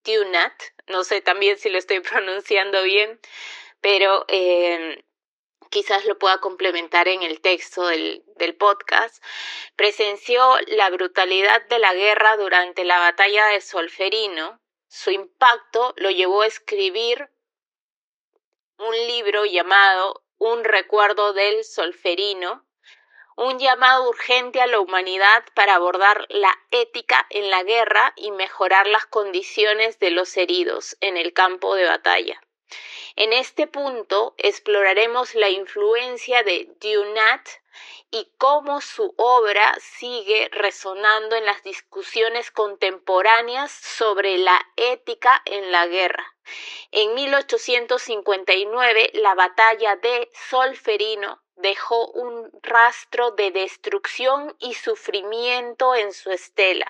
Dunat, 0.03 0.53
no 0.87 1.03
sé 1.03 1.21
también 1.21 1.57
si 1.57 1.69
lo 1.69 1.77
estoy 1.77 1.99
pronunciando 2.01 2.83
bien, 2.83 3.19
pero 3.81 4.25
eh, 4.27 5.03
quizás 5.69 6.05
lo 6.05 6.17
pueda 6.17 6.39
complementar 6.39 7.07
en 7.07 7.23
el 7.23 7.41
texto 7.41 7.87
del, 7.87 8.23
del, 8.37 8.55
podcast, 8.55 9.23
presenció 9.75 10.57
la 10.67 10.89
brutalidad 10.89 11.65
de 11.67 11.79
la 11.79 11.93
guerra 11.93 12.37
durante 12.37 12.83
la 12.83 12.99
batalla 12.99 13.47
de 13.47 13.61
Solferino. 13.61 14.59
Su 14.87 15.11
impacto 15.11 15.93
lo 15.97 16.09
llevó 16.09 16.43
a 16.43 16.47
escribir 16.47 17.29
un 18.77 18.95
libro 19.07 19.45
llamado 19.45 20.23
Un 20.37 20.63
recuerdo 20.63 21.33
del 21.33 21.63
solferino, 21.63 22.65
un 23.35 23.59
llamado 23.59 24.07
urgente 24.09 24.61
a 24.61 24.67
la 24.67 24.79
humanidad 24.79 25.43
para 25.53 25.75
abordar 25.75 26.25
la 26.29 26.57
ética 26.71 27.25
en 27.29 27.49
la 27.49 27.63
guerra 27.63 28.13
y 28.15 28.31
mejorar 28.31 28.87
las 28.87 29.05
condiciones 29.05 29.99
de 29.99 30.11
los 30.11 30.37
heridos 30.37 30.97
en 31.01 31.17
el 31.17 31.33
campo 31.33 31.75
de 31.75 31.85
batalla. 31.85 32.41
En 33.17 33.33
este 33.33 33.67
punto 33.67 34.35
exploraremos 34.37 35.35
la 35.35 35.49
influencia 35.49 36.43
de 36.43 36.69
Dunat 36.81 37.47
y 38.11 38.31
cómo 38.37 38.81
su 38.81 39.13
obra 39.17 39.75
sigue 39.79 40.49
resonando 40.51 41.35
en 41.35 41.45
las 41.45 41.63
discusiones 41.63 42.51
contemporáneas 42.51 43.71
sobre 43.71 44.37
la 44.37 44.61
ética 44.75 45.41
en 45.45 45.71
la 45.71 45.87
guerra. 45.87 46.35
En 46.91 47.13
1859, 47.13 49.11
la 49.15 49.35
batalla 49.35 49.95
de 49.97 50.29
Solferino 50.49 51.44
dejó 51.65 52.09
un 52.11 52.51
rastro 52.61 53.31
de 53.31 53.49
destrucción 53.49 54.55
y 54.59 54.75
sufrimiento 54.75 55.95
en 55.95 56.13
su 56.13 56.29
estela. 56.29 56.85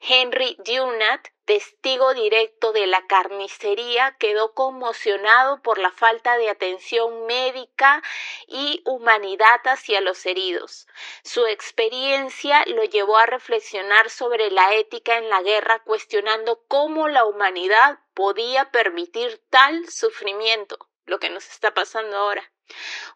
Henry 0.00 0.56
Dunant, 0.58 1.28
testigo 1.44 2.14
directo 2.14 2.72
de 2.72 2.88
la 2.88 3.06
carnicería, 3.06 4.16
quedó 4.18 4.54
conmocionado 4.54 5.62
por 5.62 5.78
la 5.78 5.92
falta 5.92 6.36
de 6.36 6.50
atención 6.50 7.26
médica 7.26 8.02
y 8.48 8.82
humanidad 8.84 9.60
hacia 9.66 10.00
los 10.00 10.26
heridos. 10.26 10.88
Su 11.22 11.46
experiencia 11.46 12.64
lo 12.66 12.82
llevó 12.82 13.18
a 13.18 13.26
reflexionar 13.26 14.10
sobre 14.10 14.50
la 14.50 14.74
ética 14.74 15.16
en 15.16 15.30
la 15.30 15.42
guerra, 15.42 15.78
cuestionando 15.84 16.64
cómo 16.66 17.06
la 17.06 17.24
humanidad 17.24 18.00
podía 18.14 18.72
permitir 18.72 19.40
tal 19.48 19.88
sufrimiento, 19.88 20.76
lo 21.06 21.20
que 21.20 21.30
nos 21.30 21.48
está 21.48 21.72
pasando 21.72 22.16
ahora. 22.16 22.50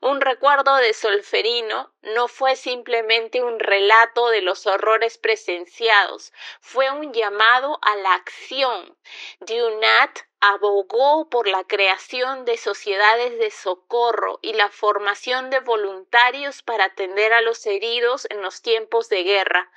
Un 0.01 0.21
recuerdo 0.21 0.77
de 0.77 0.95
Solferino 0.95 1.93
no 2.03 2.27
fue 2.27 2.57
simplemente 2.57 3.43
un 3.43 3.61
relato 3.61 4.31
de 4.31 4.43
los 4.43 4.67
horrores 4.67 5.19
presenciados, 5.19 6.33
fue 6.61 6.91
un 6.91 7.13
llamado 7.13 7.79
a 7.83 7.97
la 7.97 8.15
acción. 8.15 8.97
Dunat 9.41 10.21
abogó 10.41 11.31
por 11.31 11.47
la 11.47 11.63
creación 11.63 12.45
de 12.45 12.57
sociedades 12.57 13.39
de 13.39 13.53
socorro 13.53 14.41
y 14.43 14.55
la 14.55 14.71
formación 14.71 15.51
de 15.51 15.61
voluntarios 15.61 16.63
para 16.63 16.87
atender 16.87 17.33
a 17.33 17.43
los 17.43 17.65
heridos 17.65 18.27
en 18.29 18.43
los 18.43 18.61
tiempos 18.61 19.09
de 19.09 19.23
guerra. 19.23 19.71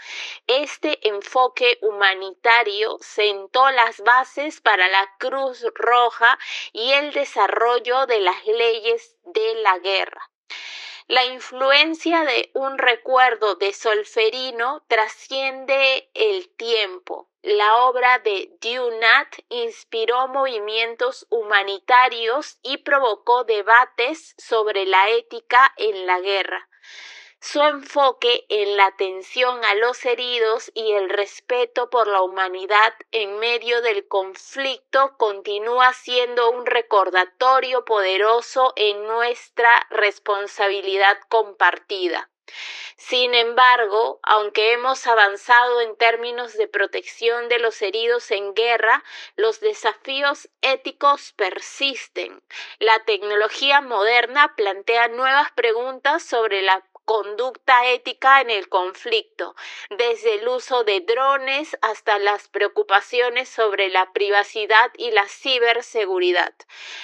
Este 0.47 1.07
enfoque 1.07 1.77
humanitario 1.81 2.97
sentó 2.99 3.69
las 3.69 4.01
bases 4.01 4.59
para 4.59 4.87
la 4.87 5.07
Cruz 5.19 5.63
Roja 5.75 6.39
y 6.73 6.93
el 6.93 7.13
desarrollo 7.13 8.07
de 8.07 8.21
las 8.21 8.43
leyes 8.47 9.14
de 9.25 9.55
la 9.55 9.79
guerra. 9.79 10.29
La 11.07 11.23
influencia 11.25 12.23
de 12.23 12.49
un 12.55 12.79
recuerdo 12.79 13.55
de 13.55 13.73
Solferino 13.73 14.83
trasciende 14.87 16.09
el 16.15 16.49
tiempo. 16.55 17.29
La 17.43 17.83
obra 17.83 18.17
de 18.17 18.49
Dunat 18.59 19.35
inspiró 19.49 20.27
movimientos 20.27 21.27
humanitarios 21.29 22.57
y 22.63 22.77
provocó 22.77 23.43
debates 23.43 24.33
sobre 24.39 24.87
la 24.87 25.11
ética 25.11 25.71
en 25.77 26.07
la 26.07 26.19
guerra. 26.21 26.67
Su 27.39 27.61
enfoque 27.61 28.45
en 28.49 28.75
la 28.75 28.87
atención 28.87 29.63
a 29.63 29.75
los 29.75 30.03
heridos 30.05 30.71
y 30.73 30.93
el 30.93 31.09
respeto 31.09 31.89
por 31.89 32.07
la 32.07 32.21
humanidad 32.21 32.93
en 33.11 33.39
medio 33.39 33.81
del 33.81 34.07
conflicto 34.07 35.15
continúa 35.17 35.93
siendo 35.93 36.49
un 36.49 36.65
recordatorio 36.65 37.85
poderoso 37.85 38.73
en 38.75 39.05
nuestra 39.05 39.85
responsabilidad 39.91 41.19
compartida. 41.29 42.29
Sin 42.97 43.33
embargo, 43.33 44.19
aunque 44.23 44.73
hemos 44.73 45.05
avanzado 45.07 45.81
en 45.81 45.95
términos 45.97 46.53
de 46.53 46.67
protección 46.67 47.49
de 47.49 47.59
los 47.59 47.81
heridos 47.81 48.31
en 48.31 48.53
guerra, 48.53 49.03
los 49.35 49.59
desafíos 49.59 50.49
éticos 50.61 51.33
persisten. 51.33 52.41
La 52.79 53.03
tecnología 53.05 53.81
moderna 53.81 54.55
plantea 54.55 55.07
nuevas 55.09 55.51
preguntas 55.51 56.23
sobre 56.23 56.61
la 56.61 56.83
conducta 57.05 57.85
ética 57.87 58.41
en 58.41 58.49
el 58.49 58.67
conflicto, 58.67 59.55
desde 59.91 60.35
el 60.35 60.47
uso 60.47 60.83
de 60.83 61.01
drones 61.01 61.77
hasta 61.81 62.19
las 62.19 62.49
preocupaciones 62.49 63.47
sobre 63.47 63.89
la 63.89 64.11
privacidad 64.11 64.91
y 64.97 65.11
la 65.11 65.27
ciberseguridad. 65.27 66.53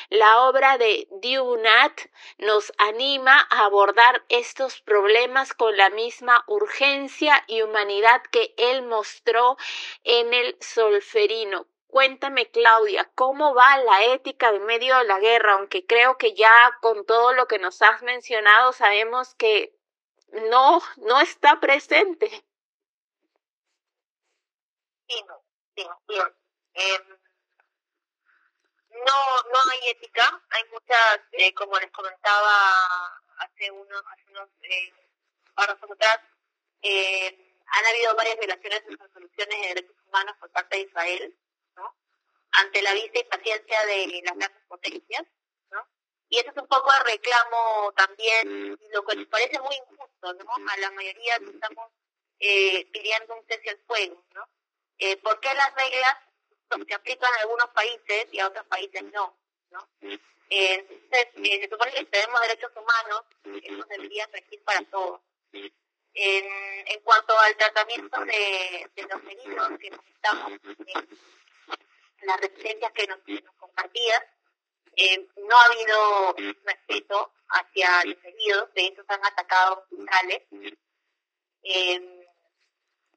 La 0.10 0.42
obra 0.42 0.78
de 0.78 1.08
Dunat 1.12 2.02
nos 2.40 2.74
anima 2.78 3.48
a 3.50 3.66
abordar 3.66 4.26
estos 4.30 4.82
problemas 4.82 5.54
con 5.54 5.78
la 5.78 5.90
misma 5.90 6.44
urgencia 6.48 7.44
y 7.48 7.62
humanidad 7.62 8.22
que 8.32 8.54
él 8.58 8.82
mostró 8.84 9.58
en 10.04 10.34
el 10.34 10.58
Solferino. 10.60 11.68
Cuéntame, 11.88 12.50
Claudia, 12.50 13.12
¿cómo 13.16 13.54
va 13.54 13.78
la 13.80 14.06
ética 14.06 14.48
en 14.50 14.66
medio 14.66 14.98
de 14.98 15.04
la 15.04 15.20
guerra? 15.20 15.54
Aunque 15.56 15.86
creo 15.86 16.18
que 16.18 16.34
ya 16.34 16.78
con 16.82 17.06
todo 17.06 17.34
lo 17.34 17.48
que 17.48 17.60
nos 17.60 17.82
has 17.82 18.02
mencionado 18.02 18.72
sabemos 18.72 19.36
que 19.36 19.76
no, 20.50 20.82
no 20.98 21.20
está 21.22 21.60
presente. 21.60 22.30
Sí, 25.08 25.24
no, 25.28 25.44
sí, 25.76 25.88
bien. 26.08 26.28
Eh, 26.74 27.00
no, 29.06 29.50
no 29.52 29.72
hay 29.72 29.90
ética, 29.90 30.42
hay 30.50 30.64
muchas, 30.72 31.20
eh, 31.32 31.54
como 31.54 31.78
les 31.80 31.92
comentaba 31.92 32.52
hace 33.38 33.72
unos, 33.72 34.04
hace 34.12 34.26
unos 34.30 34.50
eh, 34.62 34.94
atrás, 35.56 36.20
eh, 36.82 37.56
han 37.68 37.86
habido 37.86 38.16
varias 38.16 38.38
violaciones 38.38 38.86
de 38.86 38.96
resoluciones 38.96 39.62
de 39.62 39.68
derechos 39.68 39.96
humanos 40.08 40.36
por 40.40 40.52
parte 40.52 40.78
de 40.78 40.84
Israel, 40.84 41.38
ante 42.54 42.82
la 42.82 42.94
vista 42.94 43.20
y 43.20 43.24
paciencia 43.24 43.86
de 43.86 44.22
las 44.26 44.38
grandes 44.38 44.64
potencias. 44.68 45.26
Y 46.32 46.40
eso 46.40 46.50
es 46.50 46.58
un 46.58 46.68
poco 46.68 46.90
el 46.94 47.12
reclamo 47.12 47.92
también, 47.92 48.80
lo 48.94 49.04
que 49.04 49.18
les 49.18 49.28
parece 49.28 49.60
muy 49.60 49.76
injusto, 49.76 50.34
¿no? 50.34 50.70
A 50.72 50.78
la 50.78 50.90
mayoría 50.92 51.38
que 51.40 51.50
estamos 51.50 51.92
eh, 52.40 52.86
pidiendo 52.94 53.36
un 53.36 53.46
cese 53.48 53.70
al 53.70 53.80
fuego, 53.86 54.24
¿no? 54.34 54.48
Eh, 54.98 55.18
¿Por 55.18 55.42
qué 55.42 55.54
las 55.54 55.76
reglas 55.76 56.16
se 56.88 56.94
aplican 56.94 57.34
a 57.34 57.42
algunos 57.42 57.68
países 57.72 58.28
y 58.32 58.40
a 58.40 58.48
otros 58.48 58.66
países 58.68 59.04
no? 59.12 59.38
¿no? 59.72 59.90
Eh, 60.02 60.20
entonces, 60.50 61.28
eh, 61.36 61.62
se 61.64 61.70
supone 61.70 61.92
que 61.92 62.06
tenemos 62.06 62.42
derechos 62.42 62.72
humanos, 62.78 63.24
eso 63.64 63.84
debería 63.90 64.26
regir 64.28 64.64
para 64.64 64.82
todos. 64.86 65.20
En, 66.14 66.46
en 66.88 67.00
cuanto 67.02 67.38
al 67.40 67.56
tratamiento 67.58 68.20
de, 68.26 68.90
de 68.96 69.04
los 69.04 69.22
heridos 69.24 69.80
que 69.80 69.90
necesitamos, 69.90 70.52
eh, 70.88 71.08
las 72.22 72.40
resistencias 72.42 72.92
que 72.94 73.08
nos, 73.08 73.20
nos 73.28 73.56
compartías, 73.56 74.24
eh, 74.96 75.28
no 75.38 75.58
ha 75.58 75.66
habido 75.66 76.56
respeto 76.64 77.34
hacia 77.50 78.06
los 78.06 78.18
heridos, 78.24 78.74
de 78.74 78.86
hecho 78.86 79.04
se 79.08 79.14
han 79.14 79.26
atacado 79.26 79.80
hospitales. 79.80 80.42
Eh, 81.64 82.28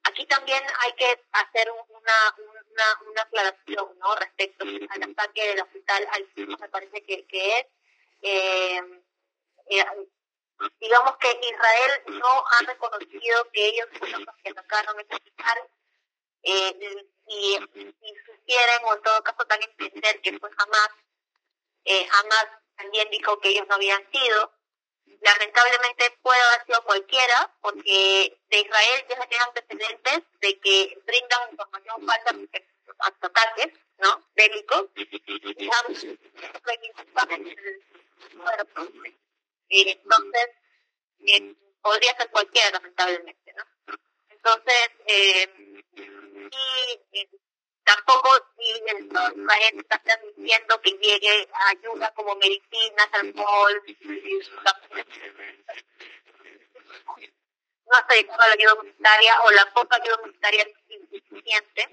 aquí 0.04 0.26
también 0.26 0.62
hay 0.80 0.92
que 0.92 1.24
hacer 1.32 1.70
una, 1.70 2.12
una, 2.38 3.10
una 3.10 3.22
aclaración 3.22 3.98
¿no? 3.98 4.14
respecto 4.16 4.64
al 4.64 5.02
ataque 5.02 5.48
del 5.48 5.60
hospital 5.60 6.08
al 6.12 6.28
me 6.36 6.68
parece 6.68 7.02
que, 7.04 7.26
que 7.26 7.58
es. 7.58 7.66
Eh, 8.22 9.02
eh, 9.66 9.84
digamos 10.80 11.16
que 11.18 11.28
Israel 11.42 12.02
no 12.08 12.44
ha 12.46 12.66
reconocido 12.66 13.50
que 13.52 13.66
ellos 13.66 13.88
fueron 13.98 14.24
los 14.24 14.36
que 14.36 14.50
atacaron 14.50 14.98
el 15.00 15.06
hospital 15.10 15.58
eh, 16.42 17.06
y, 17.26 17.58
y 17.74 18.14
sugieren 18.26 18.84
o 18.84 18.94
en 18.94 19.02
todo 19.02 19.22
caso 19.22 19.44
dan 19.44 19.60
a 19.62 19.64
entender 19.64 20.20
que 20.20 20.38
fue 20.38 20.50
jamás 20.52 20.90
eh, 21.84 22.06
Hamas 22.10 22.46
también 22.76 23.08
dijo 23.10 23.38
que 23.40 23.50
ellos 23.50 23.66
no 23.68 23.74
habían 23.74 24.02
sido. 24.10 24.52
Lamentablemente 25.20 26.18
puede 26.22 26.40
haber 26.42 26.66
sido 26.66 26.82
cualquiera, 26.84 27.54
porque 27.60 28.38
de 28.48 28.60
Israel 28.60 29.04
ya 29.08 29.20
se 29.20 29.26
tienen 29.28 29.48
antecedentes 29.48 30.22
de 30.40 30.60
que 30.60 30.98
brindan 31.06 31.50
información 31.50 32.06
falsa 32.06 32.34
a 32.98 33.26
ataques, 33.26 33.72
¿no? 33.98 34.28
Bélicos. 34.34 34.90
entonces, 39.68 40.50
eh, 41.26 41.54
podría 41.80 42.16
ser 42.16 42.30
cualquiera, 42.30 42.70
lamentablemente, 42.70 43.52
¿no? 43.54 43.64
Entonces, 44.30 44.90
eh, 45.06 45.82
y, 47.12 47.28
tampoco 47.84 48.30
si 48.56 48.70
Israel 48.70 49.78
está 49.78 50.02
permitiendo 50.02 50.80
que 50.80 50.90
llegue 50.92 51.48
ayuda 51.68 52.12
como 52.14 52.34
medicinas, 52.36 53.08
alcohol, 53.12 53.82
no 57.86 57.98
está 57.98 58.14
llegando 58.14 58.46
la 58.46 58.52
ayuda 58.52 58.74
humanitaria 58.74 59.40
o 59.42 59.50
la 59.50 59.72
poca 59.72 59.96
ayuda 59.96 60.16
humanitaria 60.16 60.62
es 60.62 60.74
insuficiente. 60.88 61.88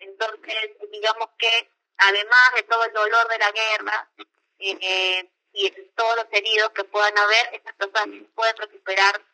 Entonces, 0.00 0.70
digamos 0.90 1.28
que 1.38 1.70
además 1.96 2.54
de 2.54 2.62
todo 2.64 2.84
el 2.84 2.92
dolor 2.92 3.28
de 3.28 3.38
la 3.38 3.52
guerra 3.52 4.10
eh, 4.58 5.30
y 5.52 5.70
todos 5.96 6.16
los 6.16 6.26
heridos 6.32 6.70
que 6.70 6.84
puedan 6.84 7.16
haber, 7.18 7.54
estas 7.54 7.74
personas 7.74 8.08
pueden 8.34 8.56
recuperar 8.56 9.24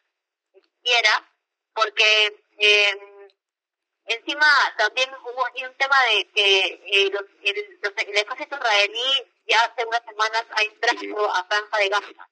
siquiera, 0.53 1.31
porque 1.75 2.45
eh, 2.59 3.14
Encima 4.07 4.47
también 4.77 5.11
hubo 5.15 5.47
un 5.67 5.75
tema 5.77 5.97
de 6.05 6.31
que 6.31 6.83
eh, 6.87 7.11
los, 7.11 7.25
el, 7.43 8.17
ejército 8.17 8.57
israelí 8.57 9.33
ya 9.47 9.59
hace 9.63 9.87
unas 9.87 10.05
semanas 10.05 10.45
ha 10.51 10.63
entrado 10.63 11.35
a 11.35 11.45
Franja 11.45 11.79
de 11.79 11.89
Gaza. 11.89 12.29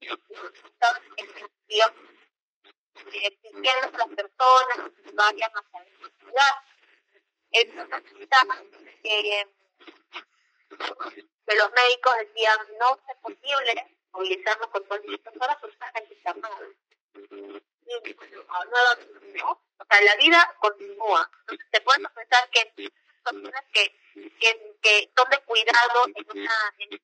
Entonces, 0.00 1.50
digamos, 1.68 1.96
eh, 3.12 3.38
las 3.52 4.08
personas 4.08 4.90
la 5.14 5.30
ciudad. 6.18 6.54
Entonces, 7.52 8.02
eh, 9.04 9.46
que 11.46 11.54
los 11.56 11.70
médicos 11.72 12.14
decían 12.18 12.58
no 12.80 12.98
es 13.08 13.16
posible 13.18 13.96
movilizarnos 14.12 14.68
con 14.68 14.84
todas 14.84 15.04
las 15.04 15.20
personas 15.20 15.56
porque 15.60 15.74
esta 15.74 15.98
está 16.14 16.34
mal. 16.34 16.76
O 19.78 19.84
sea, 19.88 20.00
la 20.02 20.16
vida 20.16 20.56
continúa. 20.60 21.30
Entonces, 21.40 21.66
te 21.70 21.80
puedes 21.80 22.08
pensar 22.10 22.48
que 22.50 22.92
personas 23.22 23.64
que, 23.72 23.94
que, 24.82 25.10
son 25.16 25.30
de 25.30 25.38
cuidado 25.40 26.04
en, 26.14 26.40
una, 26.40 26.74
un 26.78 27.00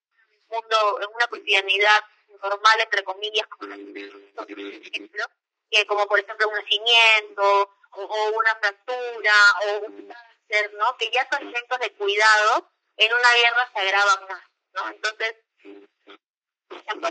mundo, 0.48 1.00
en 1.02 1.14
una 1.14 1.26
cotidianidad 1.28 2.04
normal, 2.42 2.80
entre 2.80 3.04
comillas, 3.04 3.46
como 3.48 3.70
por 3.70 4.58
ejemplo, 4.58 5.24
que 5.70 5.86
como 5.86 6.06
por 6.06 6.18
ejemplo 6.18 6.48
un 6.48 6.54
nacimiento 6.54 7.76
o, 7.92 8.30
una 8.30 8.54
fractura 8.56 9.34
o 9.64 9.78
un 9.86 10.08
cáncer, 10.08 10.74
¿no? 10.74 10.96
Que 10.96 11.10
ya 11.10 11.28
son 11.30 11.48
eventos 11.48 11.78
de 11.78 11.92
cuidado, 11.92 12.70
en 12.96 13.12
una 13.12 13.32
guerra 13.34 13.70
se 13.72 13.80
agravan 13.80 14.28
más, 14.28 14.44
¿no? 14.74 14.88
Entonces, 14.90 15.36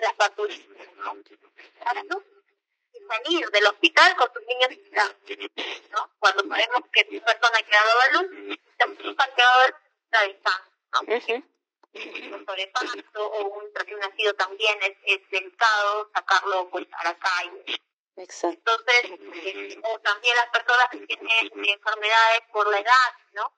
las 0.01 0.13
patrullas, 0.15 0.59
¿no? 0.97 2.23
Salir 3.09 3.49
del 3.49 3.65
hospital 3.67 4.15
con 4.15 4.31
sus 4.33 4.43
niños 4.45 4.69
¿no? 5.91 6.09
Cuando 6.19 6.43
sabemos 6.47 6.81
que 6.91 7.07
una 7.11 7.25
persona 7.25 7.57
ha 7.57 7.63
quedado 7.63 8.01
a 8.01 8.07
luz, 8.13 8.57
persona 8.77 9.23
ha 9.23 9.35
quedado 9.35 9.59
a 9.59 9.67
luz, 9.67 9.75
¿no? 10.93 10.99
Un 11.91 12.45
sobrepaso 12.45 13.27
o 13.27 13.47
un 13.47 13.73
recién 13.73 13.99
nacido 13.99 14.33
también 14.35 14.77
es, 14.83 14.97
es 15.05 15.29
delicado 15.31 16.09
sacarlo 16.13 16.69
pues 16.69 16.85
a 16.93 17.03
la 17.03 17.17
calle. 17.17 17.81
Exacto. 18.15 18.57
Entonces, 18.57 19.19
eh, 19.43 19.81
o 19.83 19.99
también 19.99 20.35
las 20.35 20.49
personas 20.49 20.89
que 20.91 21.07
tienen 21.07 21.51
enfermedades 21.53 22.41
por 22.51 22.69
la 22.69 22.79
edad, 22.79 23.13
¿no? 23.33 23.53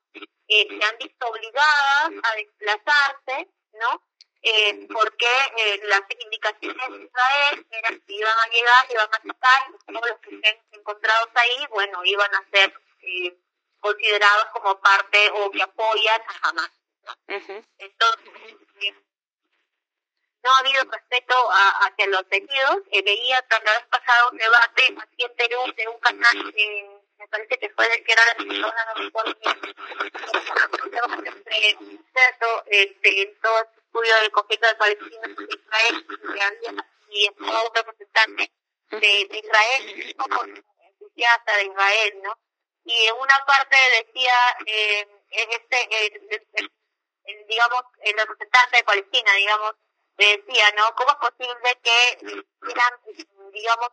Eh, 0.47 0.67
se 0.69 0.85
han 0.85 0.97
visto 0.97 1.27
obligadas 1.27 2.11
a 2.23 2.35
desplazarse, 2.35 3.49
¿no? 3.73 4.03
Eh, 4.43 4.87
porque 4.91 5.27
eh, 5.57 5.81
las 5.85 6.01
indicaciones 6.19 6.89
de 6.89 7.03
Israel 7.05 7.65
eran 7.69 8.01
que 8.01 8.13
iban 8.13 8.37
a 8.37 8.47
llegar, 8.47 8.87
iban 8.89 9.09
a 9.11 9.17
atacar, 9.17 9.67
y 9.69 9.93
todos 9.93 10.09
los 10.09 10.19
que 10.19 10.35
estén 10.35 10.59
encontrados 10.71 11.29
ahí, 11.35 11.67
bueno, 11.69 12.03
iban 12.05 12.33
a 12.33 12.43
ser 12.51 12.73
eh, 13.01 13.37
considerados 13.79 14.45
como 14.53 14.79
parte 14.79 15.29
o 15.33 15.51
que 15.51 15.61
apoyan 15.61 16.21
a 16.21 16.49
Hamas. 16.49 16.71
Entonces, 17.77 18.57
eh, 18.81 18.95
no 20.43 20.51
ha 20.51 20.59
habido 20.59 20.83
respeto 20.85 21.51
a, 21.51 21.69
hacia 21.85 22.07
los. 22.07 22.25
Eh, 22.31 23.01
veía 23.03 23.41
que 23.43 23.65
la 23.65 23.73
vez 23.73 23.85
pasada 23.89 24.29
un 24.31 24.37
debate 24.37 24.95
aquí 24.99 25.23
en 25.23 25.35
Perú 25.35 25.73
de 25.75 25.87
un 25.87 25.99
canal, 25.99 26.53
eh, 26.55 27.01
me 27.17 27.27
parece 27.27 27.59
que 27.59 27.69
fue 27.69 27.85
el 27.93 28.03
que 28.03 28.11
era 28.11 28.25
la 28.25 28.35
persona, 28.35 28.85
no 28.85 29.03
recuerdo 29.03 29.31
este, 29.31 29.51
en 31.69 31.99
este 32.95 33.80
estudio 33.91 34.15
del 34.21 34.31
conflicto 34.31 34.67
de 34.67 34.75
Palestina 34.75 35.35
con 35.35 35.47
Israel 35.49 36.05
y 37.09 37.25
estaba 37.27 37.63
un 37.63 37.75
representante 37.75 38.51
de, 38.89 38.99
de 38.99 39.37
Israel, 39.37 40.15
entusiasta 40.87 41.57
de 41.57 41.63
Israel, 41.65 42.21
¿no? 42.23 42.39
Y 42.85 43.05
en 43.05 43.15
una 43.15 43.45
parte 43.45 43.77
decía, 44.01 44.33
eh, 44.65 45.07
este, 45.29 46.05
el, 46.05 46.51
el, 46.53 47.47
digamos, 47.47 47.83
el 47.99 48.17
representante 48.17 48.77
de 48.77 48.83
Palestina, 48.83 49.33
digamos, 49.33 49.75
decía, 50.17 50.71
¿no? 50.77 50.95
¿Cómo 50.95 51.11
es 51.11 51.17
posible 51.17 51.79
que 51.83 52.43
quieran, 52.61 52.93
digamos, 53.51 53.89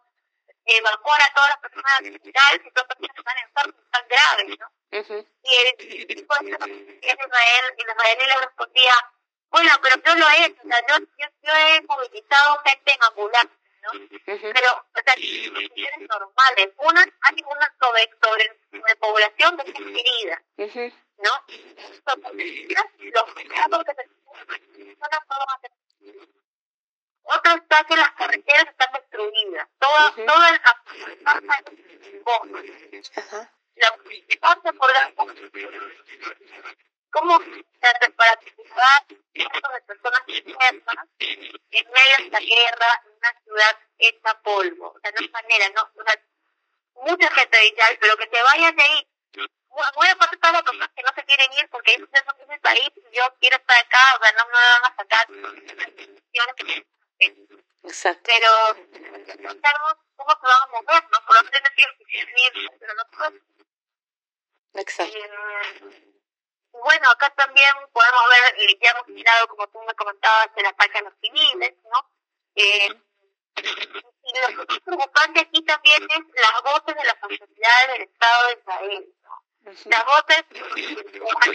evacuar 0.65 1.23
a 1.23 1.35
todas 1.35 1.51
las 1.51 1.59
personas 1.59 1.99
si 1.99 2.31
todas 2.31 2.53
las 2.53 2.97
personas 2.97 3.17
están 3.17 3.39
enfermas 3.39 3.91
tan 3.91 4.09
graves, 4.09 4.59
¿no? 4.59 4.73
Y 5.43 5.55
el 5.57 6.07
tipo 6.07 6.35
de 6.41 6.51
Israel, 6.51 7.75
el 7.77 7.89
israelí 7.89 8.27
le 8.27 8.37
respondía, 8.47 8.95
bueno, 9.51 9.71
pero 9.83 9.97
yo 10.05 10.15
lo 10.17 10.29
he 10.29 10.47
hecho, 10.47 10.61
o 10.65 10.69
sea, 10.69 10.81
yo, 10.89 10.99
yo, 10.99 11.27
yo 11.43 11.53
he 11.53 11.83
movilizado 11.83 12.63
gente 12.65 12.93
en 12.93 13.05
ambulancia, 13.05 13.59
¿no? 13.83 13.91
Pero, 14.25 14.87
o 14.95 15.01
sea, 15.05 15.15
situaciones 15.15 16.09
normales. 16.09 16.69
Una, 16.79 17.03
hay 17.03 17.37
una 17.47 17.75
sobre, 17.81 18.11
sobre, 18.23 18.97
población 18.97 19.57
de 19.57 19.65
gente 19.65 20.01
herida, 20.01 20.43
¿no? 21.19 21.45
Los 22.99 23.35
cuidados 23.35 23.85
que 23.85 23.95
se 23.95 24.09
personas 24.85 25.21
otro 27.31 27.53
está 27.57 27.85
que 27.85 27.97
las 27.97 28.11
carreteras 28.13 28.69
están 28.69 28.93
destruidas. 28.93 29.69
Toda, 29.79 30.15
toda 30.15 30.51
la 30.51 30.59
la 33.77 33.93
por 34.73 34.93
la 34.93 35.13
¿Cómo 37.11 37.37
hace 37.37 38.11
para 38.13 38.37
participar 38.37 39.07
de 39.09 39.81
personas 39.87 40.23
enfermas 40.27 41.07
en 41.21 41.91
medio 41.91 42.17
de 42.19 42.25
esta 42.25 42.39
guerra 42.41 43.03
en 43.05 43.13
una 43.17 43.43
ciudad 43.45 43.79
hecha 43.99 44.43
polvo? 44.43 44.93
O 44.95 45.01
sea, 45.01 45.11
no 45.13 45.19
hay 45.21 45.29
manera, 45.31 45.69
no, 45.71 45.83
o 45.83 46.05
sea, 46.05 46.23
mucha 46.95 47.31
gente 47.31 47.59
dice, 47.61 47.99
pero 48.01 48.17
que 48.17 48.29
se 48.29 48.43
vayan 48.43 48.77
de 48.77 48.83
ahí. 48.83 49.09
Voy 49.95 50.09
a 50.09 50.17
pasar 50.17 50.57
a 50.57 50.63
personas 50.63 50.91
que 50.95 51.03
no 51.03 51.13
se 51.15 51.25
quieren 51.25 51.53
ir 51.53 51.69
porque 51.71 51.95
ellos 51.95 52.09
no 52.11 52.19
es 52.19 52.49
mi 52.49 52.59
país, 52.59 52.91
yo 53.13 53.23
quiero 53.41 53.57
estar 53.57 53.79
acá, 53.79 54.17
o 54.17 54.23
sea, 54.23 54.33
no 54.33 54.47
me 54.47 54.53
van 54.53 54.85
a 54.85 54.97
sacar. 54.97 55.27
Exacto. 57.85 58.23
Pero 58.25 58.49
cómo 60.17 60.31
se 60.31 60.47
van 60.47 60.63
a 60.63 60.67
mover, 60.73 61.05
¿no? 61.11 61.27
Por 61.27 61.37
lo 61.37 61.51
menos 61.51 61.71
tienen 61.75 62.79
pero 62.79 62.95
no. 62.95 63.05
Exacto. 64.75 65.17
Eh, 65.17 66.08
bueno, 66.83 67.11
acá 67.11 67.31
también 67.31 67.69
podemos 67.93 68.23
ver, 68.31 68.61
eh, 68.61 68.79
ya 68.81 68.91
hemos 68.91 69.09
mirado, 69.09 69.49
como 69.49 69.67
tú 69.69 69.81
me 69.83 69.95
comentabas, 69.95 70.49
el 70.57 70.67
ataque 70.67 70.99
a 70.99 71.03
los 71.03 71.15
civiles, 71.21 71.75
¿no? 71.85 72.11
Eh, 72.55 72.89
y 73.57 74.41
lo 74.41 74.67
que 74.67 74.75
es 74.75 74.81
preocupante 74.81 75.41
aquí 75.41 75.63
también 75.63 76.03
es 76.03 76.43
las 76.43 76.63
voces 76.63 76.95
de 76.95 77.05
las 77.05 77.23
autoridades 77.23 77.89
del 77.89 78.03
Estado 78.03 78.47
de 78.47 78.53
Israel, 78.55 79.15
¿no? 79.23 79.45
Las 79.85 80.05
voces, 80.05 80.45
a 80.49 81.51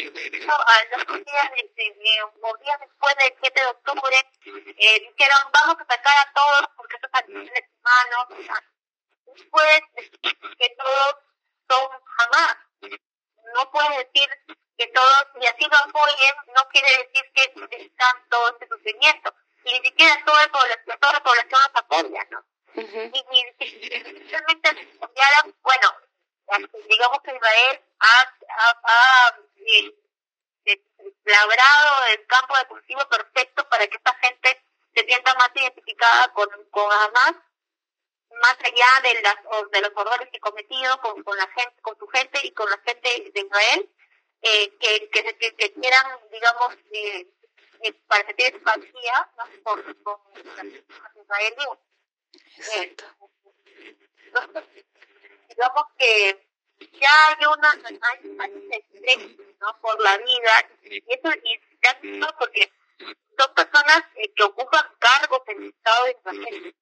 los 0.98 1.26
días, 1.26 1.52
de, 1.52 1.64
días 1.76 2.80
después 2.80 3.16
del 3.16 3.34
7 3.42 3.60
de 3.60 3.68
octubre, 3.68 4.30
eh, 4.46 5.00
dijeron, 5.00 5.40
vamos 5.52 5.78
a 5.80 5.84
atacar 5.84 6.18
a 6.18 6.34
todos 6.34 6.70
porque 6.76 6.98
eso 6.98 7.08
es 7.12 7.28
derechos 7.28 7.72
humanos, 7.80 8.28
después 9.26 9.82
que 10.60 10.76
todos 10.78 11.16
son 11.70 11.90
jamás. 12.18 12.58
No 13.56 13.72
puede 13.72 14.06
decir 14.06 14.30
que 14.78 14.88
todos, 14.88 15.28
y 15.40 15.46
así 15.46 15.66
lo 15.66 15.78
apoyen, 15.78 16.36
no 16.56 16.68
quiere 16.70 16.90
decir 16.98 17.32
que 17.34 17.84
están 17.84 18.30
todo 18.30 18.50
este 18.50 18.68
sufrimiento. 18.68 19.34
Y 19.66 19.80
ni 19.80 19.86
siquiera 19.86 20.24
toda, 20.26 20.48
población, 20.52 21.00
toda 21.00 21.14
la 21.14 21.24
población 21.24 21.62
los 21.62 21.76
apoya, 21.76 22.28
¿no? 22.32 22.44
Y, 22.76 23.26
y, 23.60 24.30
realmente, 24.30 24.98
bueno, 25.62 25.96
digamos 26.90 27.22
que 27.22 27.36
Israel 27.36 27.82
ha, 28.00 28.34
ha, 28.50 28.82
ha 28.84 29.38
eh, 30.66 30.82
labrado 31.26 32.06
el 32.12 32.26
campo 32.26 32.58
de 32.58 32.66
cultivo 32.66 33.08
perfecto 33.08 33.68
para 33.70 33.88
que 33.88 33.96
esta 33.96 34.14
gente 34.16 34.64
se 34.96 35.06
sienta 35.06 35.34
más 35.36 35.50
identificada 35.56 36.28
con, 36.34 36.50
con 36.72 36.92
Hamas, 36.92 37.36
más 38.42 38.58
allá 38.64 38.88
de 39.04 39.22
las 39.22 39.36
de 39.72 39.82
los 39.82 39.92
horrores 39.96 40.30
que 40.30 40.38
ha 40.38 40.42
cometido 40.42 41.00
con, 41.02 41.24
con 41.24 41.38
la 41.38 41.48
gente, 41.48 41.82
con 41.82 41.98
su 41.98 42.08
gente 42.08 42.40
y 42.44 42.52
con 42.52 42.70
la 42.70 42.78
gente 42.80 43.32
de 43.34 43.42
Israel, 43.42 43.90
eh, 44.42 44.74
que, 44.80 45.10
que, 45.10 45.38
que, 45.38 45.56
que, 45.56 45.74
quieran, 45.74 46.06
digamos, 46.32 46.76
eh, 46.92 47.28
eh, 47.84 47.94
para 48.08 48.26
sentir 48.26 48.56
empatía 48.56 49.30
¿no? 49.38 49.64
por, 49.64 50.04
por 50.04 50.20
Israel. 51.16 51.54
Exacto. 52.58 53.06
Eh, 54.36 54.64
digamos 55.50 55.84
que 55.98 56.50
ya 56.92 57.28
hay 57.28 57.46
una 57.46 57.72
hay, 57.72 58.38
hay 58.40 59.38
¿no? 59.62 59.80
por 59.80 60.02
la 60.02 60.18
vida 60.18 60.70
y 60.84 61.04
eso 61.08 61.30
y 61.44 61.62
ya 61.84 62.00
no 62.04 62.28
porque 62.40 62.72
son 63.38 63.54
personas 63.54 64.04
eh, 64.16 64.34
que 64.36 64.44
ocupan 64.44 64.86
cargos 65.00 65.42
en 65.48 65.64
el 65.64 65.70
Estado 65.70 66.06
de 66.06 66.12
Israel. 66.12 66.76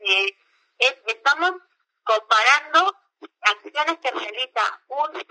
Eh, 0.00 0.36
es, 0.78 0.96
estamos 1.06 1.52
comparando 2.02 2.96
acciones 3.42 3.98
que 3.98 4.10
realiza 4.10 4.82
un, 4.88 5.26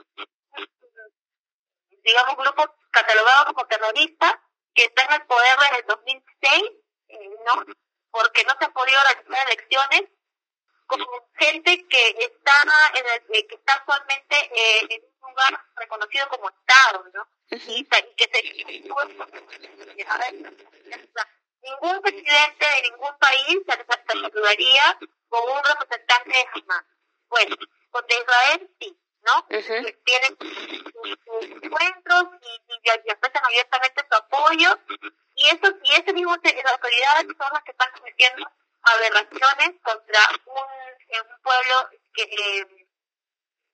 digamos, 2.04 2.38
grupo 2.38 2.76
catalogado 2.91 3.54
como 3.54 3.68
terrorista 3.68 4.41
que 4.74 4.86
está 4.86 5.04
en 5.04 5.14
el 5.14 5.28
poder 5.28 5.58
desde 5.60 5.80
el 5.80 5.86
2006, 5.88 6.64
eh, 7.10 7.30
¿no? 7.46 7.66
Porque 8.12 8.44
no 8.44 8.54
se 8.60 8.66
han 8.66 8.74
podido 8.74 9.00
realizar 9.04 9.48
elecciones 9.48 10.04
con 10.86 11.06
gente 11.36 11.88
que 11.88 12.10
está 12.20 12.54
en 12.96 13.06
el, 13.06 13.48
que 13.48 13.56
está 13.56 13.74
actualmente 13.74 14.36
eh, 14.36 14.88
en 14.90 15.02
lugar 15.22 15.66
reconocido 15.76 16.28
como 16.30 16.50
Estado, 16.50 17.06
¿no? 17.14 17.28
y, 17.52 17.86
que 17.86 18.30
se 18.32 18.41
ningún 21.62 22.02
presidente 22.02 22.66
de 22.66 22.82
ningún 22.90 23.18
país 23.20 23.58
se 23.68 23.86
saludaría 24.08 24.98
con 25.28 25.52
un 25.52 25.64
representante 25.64 26.30
de 26.30 26.46
Hamas. 26.54 26.86
Bueno, 27.30 27.56
con 27.91 28.06
Israel 28.10 28.72
sí, 28.80 28.98
¿no? 29.22 29.46
Tienen 29.48 30.38
sus, 30.40 31.64
encuentros 31.64 32.24
y, 32.41 32.74
y, 32.74 32.90
expresan 32.90 33.46
abiertamente 33.46 34.06
su 34.10 34.16
apoyo 34.16 34.80
y 35.36 35.48
eso 35.48 35.74
y 35.84 35.91
ese 35.91 36.14
mismo 36.14 36.36
las 36.41 36.74
autoridades 36.74 37.28
son 37.38 37.50
las 37.54 37.64
que 37.64 37.72
están 37.72 37.91
cometiendo 37.91 38.50
aberraciones 38.82 39.82
contra 39.84 40.20
un, 40.46 41.30
un 41.30 41.41
pueblo 41.41 41.90
que, 42.14 42.24
eh, 42.24 42.88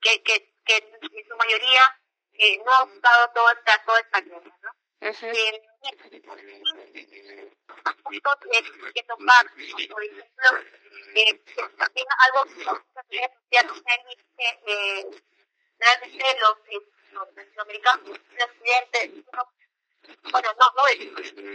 que, 0.01 0.23
que, 0.23 0.54
que 0.65 0.77
en 0.77 1.27
su 1.27 1.35
mayoría 1.37 1.99
eh, 2.33 2.61
no 2.65 2.71
ha 2.73 2.83
usado 2.83 3.31
toda 3.33 3.53
esta, 3.53 3.83
toda 3.85 3.99
esta 3.99 4.21
guerra, 4.21 4.57
¿no? 4.61 4.71
Uh 5.01 5.11
-huh. 5.11 5.35
eh, 5.35 5.61
que 8.93 9.03
tocar, 9.03 9.45
por 9.89 10.03
ejemplo, 10.03 10.47
eh, 11.15 11.43
también 11.77 12.07
algo 12.17 12.45
que 13.09 14.49
eh, 14.67 15.05
realmente 15.79 16.37
los, 16.39 16.57
los 17.11 17.35
latinoamericanos, 17.35 18.07
los 18.09 18.19
estudiantes, 18.19 19.11
bueno, 20.31 20.49
no, 20.59 20.65
no, 20.75 20.83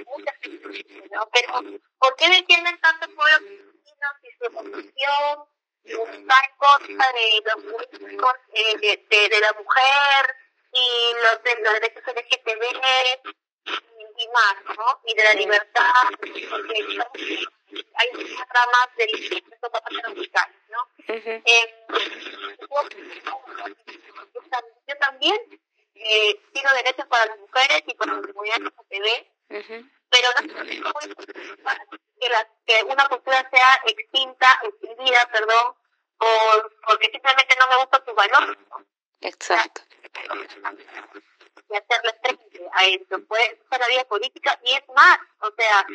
muchas 0.06 0.34
¿no? 1.10 1.28
pero 1.32 1.80
¿por 1.98 2.16
qué 2.16 2.28
defienden 2.28 2.80
tanto 2.80 3.06
el 3.06 3.14
pueblo 3.14 3.36
argentino 3.36 4.06
y 4.22 4.30
su 4.32 4.52
posición? 4.52 5.48
En 5.84 5.98
contra 6.58 7.12
de 7.12 7.42
los 7.44 7.64
eh, 8.52 8.76
de, 8.78 9.06
de, 9.10 9.28
de 9.28 9.40
la 9.40 9.52
mujer, 9.54 10.36
y 10.72 11.12
los, 11.22 11.42
de, 11.42 11.62
los 11.62 11.72
derechos 11.74 12.02
LGTB 12.06 12.62
y, 13.64 14.22
y 14.22 14.28
más, 14.28 14.76
¿no? 14.76 15.00
Y 15.04 15.14
de 15.14 15.24
la 15.24 15.32
libertad, 15.34 15.92
porque 16.18 16.48
hay 17.94 18.08
muchas 18.12 18.48
ramas 18.48 18.88
del 18.96 19.10
instituto 19.10 19.70
musical, 20.14 20.54
¿no? 20.68 20.78
Uh 21.08 21.18
-huh. 21.18 21.42
eh, 21.44 21.86
yo, 24.86 24.96
también 24.98 25.36
eh, 25.94 26.40
derechos 26.52 27.06
para 27.06 27.26
las 27.26 27.38
mujeres 27.38 27.82
y 27.86 27.94
para 27.94 28.12
la 28.14 28.22
comunidad 28.28 28.58
LGTB, 28.58 29.06
uh 29.50 29.54
-huh. 29.54 29.90
Pero 30.20 30.48
no 30.80 30.92
que, 32.20 32.28
la, 32.28 32.48
que 32.66 32.84
una 32.84 33.08
cultura 33.08 33.48
sea 33.50 33.82
extinta, 33.86 34.60
extinguida, 34.62 35.28
perdón, 35.32 35.74
por, 36.18 36.76
porque 36.86 37.10
simplemente 37.10 37.56
no 37.58 37.66
me 37.68 37.76
gusta 37.76 38.02
su 38.06 38.14
valor. 38.14 38.58
¿no? 38.70 38.86
Exacto 39.22 39.82
y 41.70 41.76
hacerle 41.76 42.14
frente 42.22 42.68
a 42.72 42.84
esto. 42.86 43.24
Puede 43.26 43.60
ser 43.70 43.80
la 43.80 43.88
vía 43.88 44.04
política 44.04 44.58
y 44.64 44.72
es 44.72 44.82
más, 44.94 45.18
o 45.40 45.50
sea, 45.56 45.86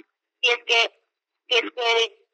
si 0.42 0.50
es 0.50 0.64
que, 0.66 1.02
si 1.48 1.58
es 1.58 1.72
que 1.72 2.26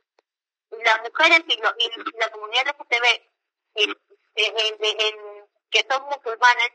las 0.83 1.01
mujeres 1.01 1.43
y, 1.47 1.57
lo, 1.57 1.73
y 1.77 2.19
la 2.19 2.29
comunidad 2.29 2.67
LGTB 2.67 3.05
eh, 3.75 3.95
en, 4.35 4.77
en, 4.79 5.01
en, 5.01 5.15
que 5.69 5.85
son 5.89 6.03
musulmanes, 6.03 6.71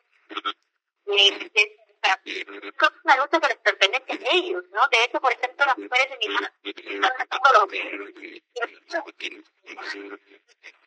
eh, 1.07 1.77
es, 2.24 2.47
es 2.47 2.93
una 3.05 3.16
lucha 3.16 3.41
que 3.41 3.49
les 3.49 3.59
pertenece 3.59 4.12
a 4.12 4.33
ellos, 4.33 4.65
¿no? 4.70 4.89
De 4.89 5.05
hecho, 5.05 5.20
por 5.20 5.33
ejemplo, 5.33 5.66
las 5.66 5.78
mujeres 5.78 6.11
de 6.11 6.19
mi 6.19 6.35
están 6.35 7.12
haciendo 7.19 7.53
los 7.53 7.73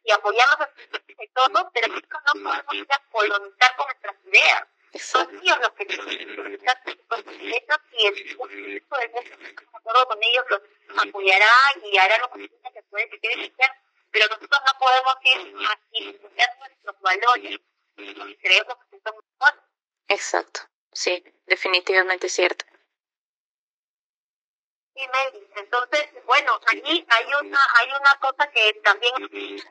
y 0.03 0.11
apoyarlos 0.11 0.69
y 1.07 1.27
todo, 1.29 1.71
pero 1.73 1.87
no 1.87 2.01
podemos 2.33 2.73
ir 2.73 2.87
a 2.89 2.99
colonizar 3.11 3.75
con 3.75 3.85
nuestras 3.87 4.15
ideas. 4.25 4.63
Son 4.95 5.29
ellos 5.41 5.57
los 5.61 5.71
que 5.73 5.83
ellos 5.83 6.01
y 7.91 8.05
el 8.07 8.35
público 8.35 8.97
del 8.97 9.11
mundo 9.11 9.37
de 9.37 9.55
acuerdo 9.73 10.07
con 10.07 10.23
ellos 10.23 10.45
los 10.49 10.61
apoyará 10.97 11.51
y 11.83 11.97
hará 11.97 12.17
lo 12.17 12.29
que 12.31 12.49
puede 12.89 13.09
que 13.09 13.19
que 13.19 13.33
hacer, 13.33 13.71
pero 14.11 14.27
nosotros 14.29 14.61
no 14.65 14.79
podemos 14.79 15.15
ir 15.23 15.55
a 15.67 15.79
imponer 15.91 16.49
nuestros 16.59 17.01
valores 17.01 17.59
porque 17.95 18.37
creemos 18.37 18.75
que 18.89 18.99
son 18.99 19.15
mejores. 19.15 19.61
Exacto, 20.07 20.61
sí, 20.91 21.23
definitivamente 21.45 22.29
cierto. 22.29 22.65
Sí, 24.95 25.07
Mary. 25.13 25.49
Entonces, 25.55 26.09
bueno, 26.25 26.59
allí 26.67 27.05
hay 27.09 27.25
una 27.25 27.59
hay 27.79 27.87
una 27.99 28.19
cosa 28.19 28.49
que 28.51 28.73
también 28.83 29.13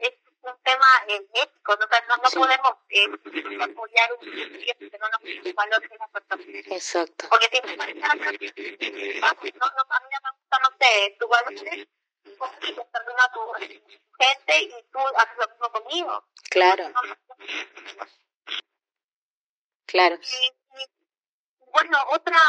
es 0.00 0.14
un 0.42 0.62
tema 0.62 0.86
eh, 1.08 1.26
ético, 1.34 1.76
¿no? 1.76 1.86
no, 2.08 2.16
no 2.22 2.30
sí. 2.30 2.38
podemos 2.38 2.72
eh, 2.88 3.06
apoyar 3.62 4.12
un 4.12 4.20
proyecto 4.20 4.90
que 4.90 4.98
no 4.98 5.08
nos 5.08 5.54
valore 5.54 5.88
la 5.98 6.08
persona. 6.08 6.44
Exacto. 6.74 7.28
Porque 7.28 7.48
si 7.52 7.66
me 7.66 7.76
parece, 7.76 8.00
no, 8.00 8.06
no, 8.08 8.14
a 9.26 10.00
mí 10.00 10.08
me 10.22 10.30
gusta, 10.30 10.58
no 10.62 10.76
sé, 10.80 11.16
tu 11.18 11.28
valores, 11.28 11.88
perdona 12.92 13.24
a 13.24 13.32
tu 13.32 13.40
gente 14.18 14.62
y 14.62 14.70
tú 14.92 14.98
haces 14.98 15.36
lo 15.38 15.48
mismo 15.48 15.72
conmigo. 15.72 16.24
Claro. 16.50 16.92
Claro. 19.86 20.16
Y, 20.16 20.46
y, 20.46 20.67
bueno, 21.78 21.98
otra, 22.10 22.40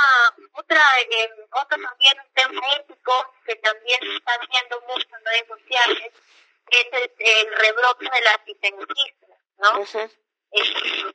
otra, 0.53 0.81
eh, 1.01 1.29
otro 1.51 1.77
también 1.81 2.17
un 2.19 2.33
tema 2.33 2.61
ético 2.77 3.33
que 3.45 3.55
también 3.57 3.99
está 4.15 4.37
viendo 4.49 4.81
mucho 4.81 5.07
en 5.15 5.25
redes 5.25 5.47
sociales 5.47 6.13
es 6.71 6.87
el, 6.91 7.13
el 7.19 7.55
rebrote 7.57 8.05
de 8.09 8.21
la 8.21 8.33
antisemitismo, 8.33 9.37
¿no? 9.57 9.79
Uh 9.79 9.85
-huh. 9.85 10.11
eh, 10.51 11.13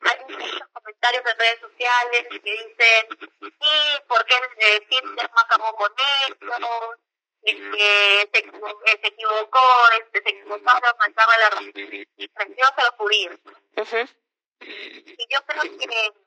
hay 0.00 0.18
muchos 0.28 0.68
comentarios 0.72 1.24
en 1.26 1.38
redes 1.38 1.60
sociales 1.60 2.26
que 2.30 2.38
dicen, 2.38 3.02
sí, 3.40 4.02
¿por 4.06 4.24
qué 4.26 4.34
eh, 4.58 4.86
Hitler 4.88 5.30
no 5.30 5.40
acabó 5.40 5.76
con 5.76 5.92
esto? 6.28 6.96
Este, 7.42 8.28
se, 8.32 9.00
se 9.00 9.06
equivocó, 9.06 9.60
este, 9.98 10.22
se 10.22 10.28
equivocaron, 10.30 10.96
mandaba 10.98 11.38
la 11.38 11.50
represión 11.50 12.72
a 12.76 12.84
los 12.84 12.94
judíos. 12.96 13.36
Uh 13.76 13.82
-huh. 13.82 14.08
Y 14.60 15.26
yo 15.30 15.44
creo 15.46 15.62
que 15.62 16.25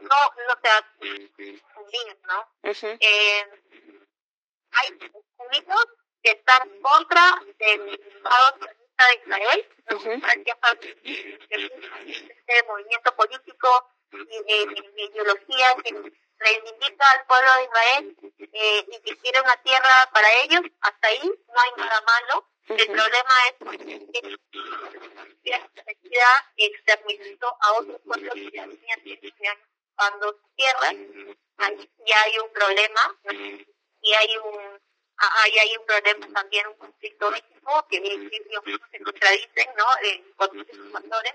no, 0.00 0.34
no 0.48 0.60
sea, 0.62 0.92
judíos, 1.74 2.16
¿no? 2.24 2.40
Uh 2.62 2.70
-huh. 2.70 2.96
eh, 3.00 3.46
hay 4.72 4.88
judíos 5.36 5.86
que 6.22 6.30
están 6.30 6.68
en 6.68 6.82
contra 6.82 7.22
del 7.58 7.88
Estado 7.94 8.58
de 8.60 9.14
Israel. 9.24 9.68
Uh 9.90 9.94
-huh. 9.94 10.18
este 11.42 12.62
movimiento 12.68 13.16
político 13.16 13.68
y 14.12 14.36
eh, 14.46 14.66
de 14.66 15.02
ideología 15.02 15.74
que 15.82 16.12
reivindica 16.38 17.10
al 17.10 17.26
pueblo 17.26 17.50
de 17.56 17.64
Israel 17.64 18.16
eh, 18.52 18.86
y 18.88 19.00
que 19.02 19.16
quiere 19.18 19.40
una 19.40 19.56
tierra 19.62 20.10
para 20.12 20.28
ellos, 20.42 20.60
hasta 20.80 21.08
ahí 21.08 21.22
no 21.22 21.60
hay 21.60 21.70
nada 21.76 22.00
malo. 22.02 22.48
El 22.68 22.86
problema 22.86 23.34
es 23.48 23.78
que 23.78 24.38
la 25.42 26.52
exterminó 26.56 27.56
a 27.60 27.72
otros 27.72 28.00
pueblos 28.02 28.34
que 28.34 28.50
ya 28.52 28.64
tenían 28.64 29.58
ocupando 29.88 30.40
tierras, 30.56 30.94
ahí 31.58 31.90
ya 32.06 32.22
hay 32.22 32.38
un 32.38 32.52
problema 32.52 33.18
y 34.00 34.14
hay 34.14 34.36
un 34.38 34.80
ahí 35.16 35.58
hay 35.58 35.76
un 35.76 35.86
problema 35.86 36.26
también, 36.32 36.66
un 36.66 36.74
conflicto 36.74 37.34
ético 37.34 37.86
que 37.88 37.98
se 38.90 39.02
contradicen, 39.02 39.68
¿no? 39.76 39.84
Muchos 40.52 40.92
factores. 40.92 41.34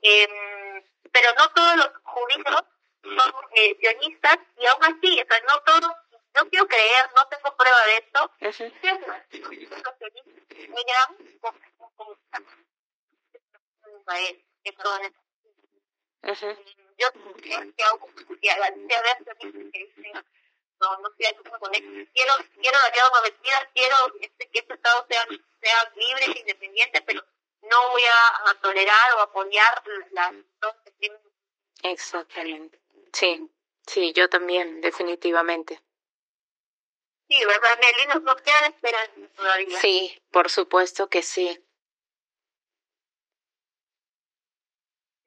Eh, 0.00 0.84
pero 1.12 1.28
no 1.38 1.48
todos 1.50 1.76
los 1.76 1.90
judíos 2.02 2.64
son 3.02 3.34
eh, 3.54 3.76
sionistas 3.80 4.38
y 4.58 4.66
aún 4.66 4.84
así, 4.84 5.20
o 5.20 5.26
sea, 5.26 5.40
no 5.46 5.60
todos, 5.60 5.92
no 6.34 6.48
quiero 6.48 6.66
creer, 6.66 7.10
no 7.16 7.26
tengo 7.28 7.56
prueba 7.56 7.86
de 7.86 7.96
esto, 7.96 8.30
yo 16.98 17.08
no, 20.82 20.98
no 20.98 21.08
estoy 21.08 21.26
de 21.26 21.28
acuerdo 21.28 21.58
con 21.58 21.74
él. 21.74 22.10
Quiero, 22.12 22.32
quiero 22.60 22.78
la 22.78 22.90
diálogo 22.90 23.22
vestida, 23.22 23.70
quiero 23.74 23.96
este, 24.20 24.48
que 24.50 24.58
este 24.58 24.74
Estado 24.74 25.06
sea, 25.08 25.26
sea 25.60 25.92
libre 25.96 26.24
e 26.26 26.40
independiente, 26.40 27.02
pero 27.02 27.24
no 27.62 27.90
voy 27.90 28.02
a, 28.02 28.50
a 28.50 28.54
tolerar 28.60 29.14
o 29.16 29.20
apoyar 29.20 29.82
las 30.10 30.32
dos 30.60 30.74
Exactamente. 31.84 32.80
Sí, 33.12 33.50
sí, 33.86 34.12
yo 34.12 34.28
también, 34.28 34.80
definitivamente. 34.80 35.80
Sí, 37.32 37.44
¿verdad, 37.46 37.78
Nelly? 37.80 38.06
Nos, 38.08 38.22
nos 38.24 38.42
queda 38.42 38.66
esperanza 38.66 39.12
todavía. 39.34 39.80
Sí, 39.80 40.22
por 40.30 40.50
supuesto 40.50 41.08
que 41.08 41.22
sí. 41.22 41.58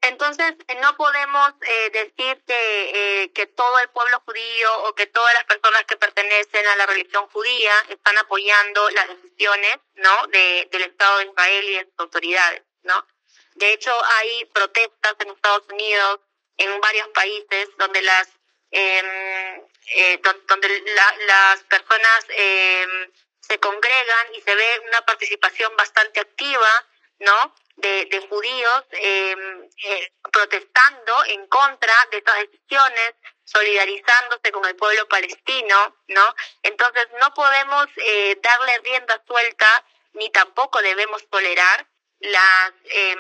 Entonces, 0.02 0.54
no 0.82 0.96
podemos 0.98 1.54
eh, 1.62 1.90
decir 1.90 2.44
que, 2.46 3.24
eh, 3.24 3.34
que 3.34 3.48
todo 3.48 3.80
el 3.80 3.90
pueblo 3.90 4.22
judío 4.24 4.84
o 4.84 4.94
que 4.94 5.08
todas 5.08 5.34
las 5.34 5.46
personas 5.46 5.84
que 5.86 5.98
pertenecen 5.98 6.68
a 6.68 6.76
la 6.76 6.86
religión 6.86 7.28
judía 7.30 7.74
están 7.90 8.16
apoyando 8.20 8.88
las 8.92 9.08
decisiones 9.08 9.78
¿no? 9.96 10.28
de, 10.28 10.70
del 10.72 10.84
Estado 10.84 11.18
de 11.18 11.26
Israel 11.26 11.66
y 11.70 11.74
de 11.74 11.86
sus 11.86 11.94
autoridades. 11.98 12.62
¿no? 12.84 13.08
De 13.56 13.74
hecho, 13.74 13.92
hay 14.18 14.46
protestas 14.54 15.16
en 15.22 15.30
Estados 15.32 15.64
Unidos, 15.72 16.20
en 16.58 16.80
varios 16.82 17.08
países, 17.08 17.70
donde 17.80 18.04
las 18.04 18.30
em, 18.70 19.66
eh, 19.94 20.20
donde 20.48 20.84
las 21.28 21.64
personas 21.64 22.26
em, 22.30 23.12
se 23.40 23.60
congregan 23.60 24.36
y 24.36 24.42
se 24.42 24.56
ve 24.56 24.82
una 24.88 25.02
participación 25.02 25.76
bastante 25.76 26.20
activa, 26.20 26.86
¿no? 27.20 27.56
De, 27.76 28.06
de 28.06 28.28
judíos 28.28 28.84
em, 28.92 29.70
eh, 29.84 30.14
protestando 30.32 31.26
en 31.26 31.46
contra 31.48 31.94
de 32.12 32.18
estas 32.18 32.38
decisiones, 32.40 33.16
solidarizándose 33.44 34.52
con 34.52 34.66
el 34.66 34.76
pueblo 34.76 35.08
palestino, 35.08 35.96
¿no? 36.08 36.36
Entonces 36.64 37.08
no 37.20 37.34
podemos 37.34 37.88
eh, 37.98 38.38
darle 38.42 38.80
rienda 38.80 39.22
suelta 39.28 39.86
ni 40.16 40.30
tampoco 40.30 40.82
debemos 40.82 41.28
tolerar 41.30 41.88
las, 42.20 42.72
eh, 42.86 43.16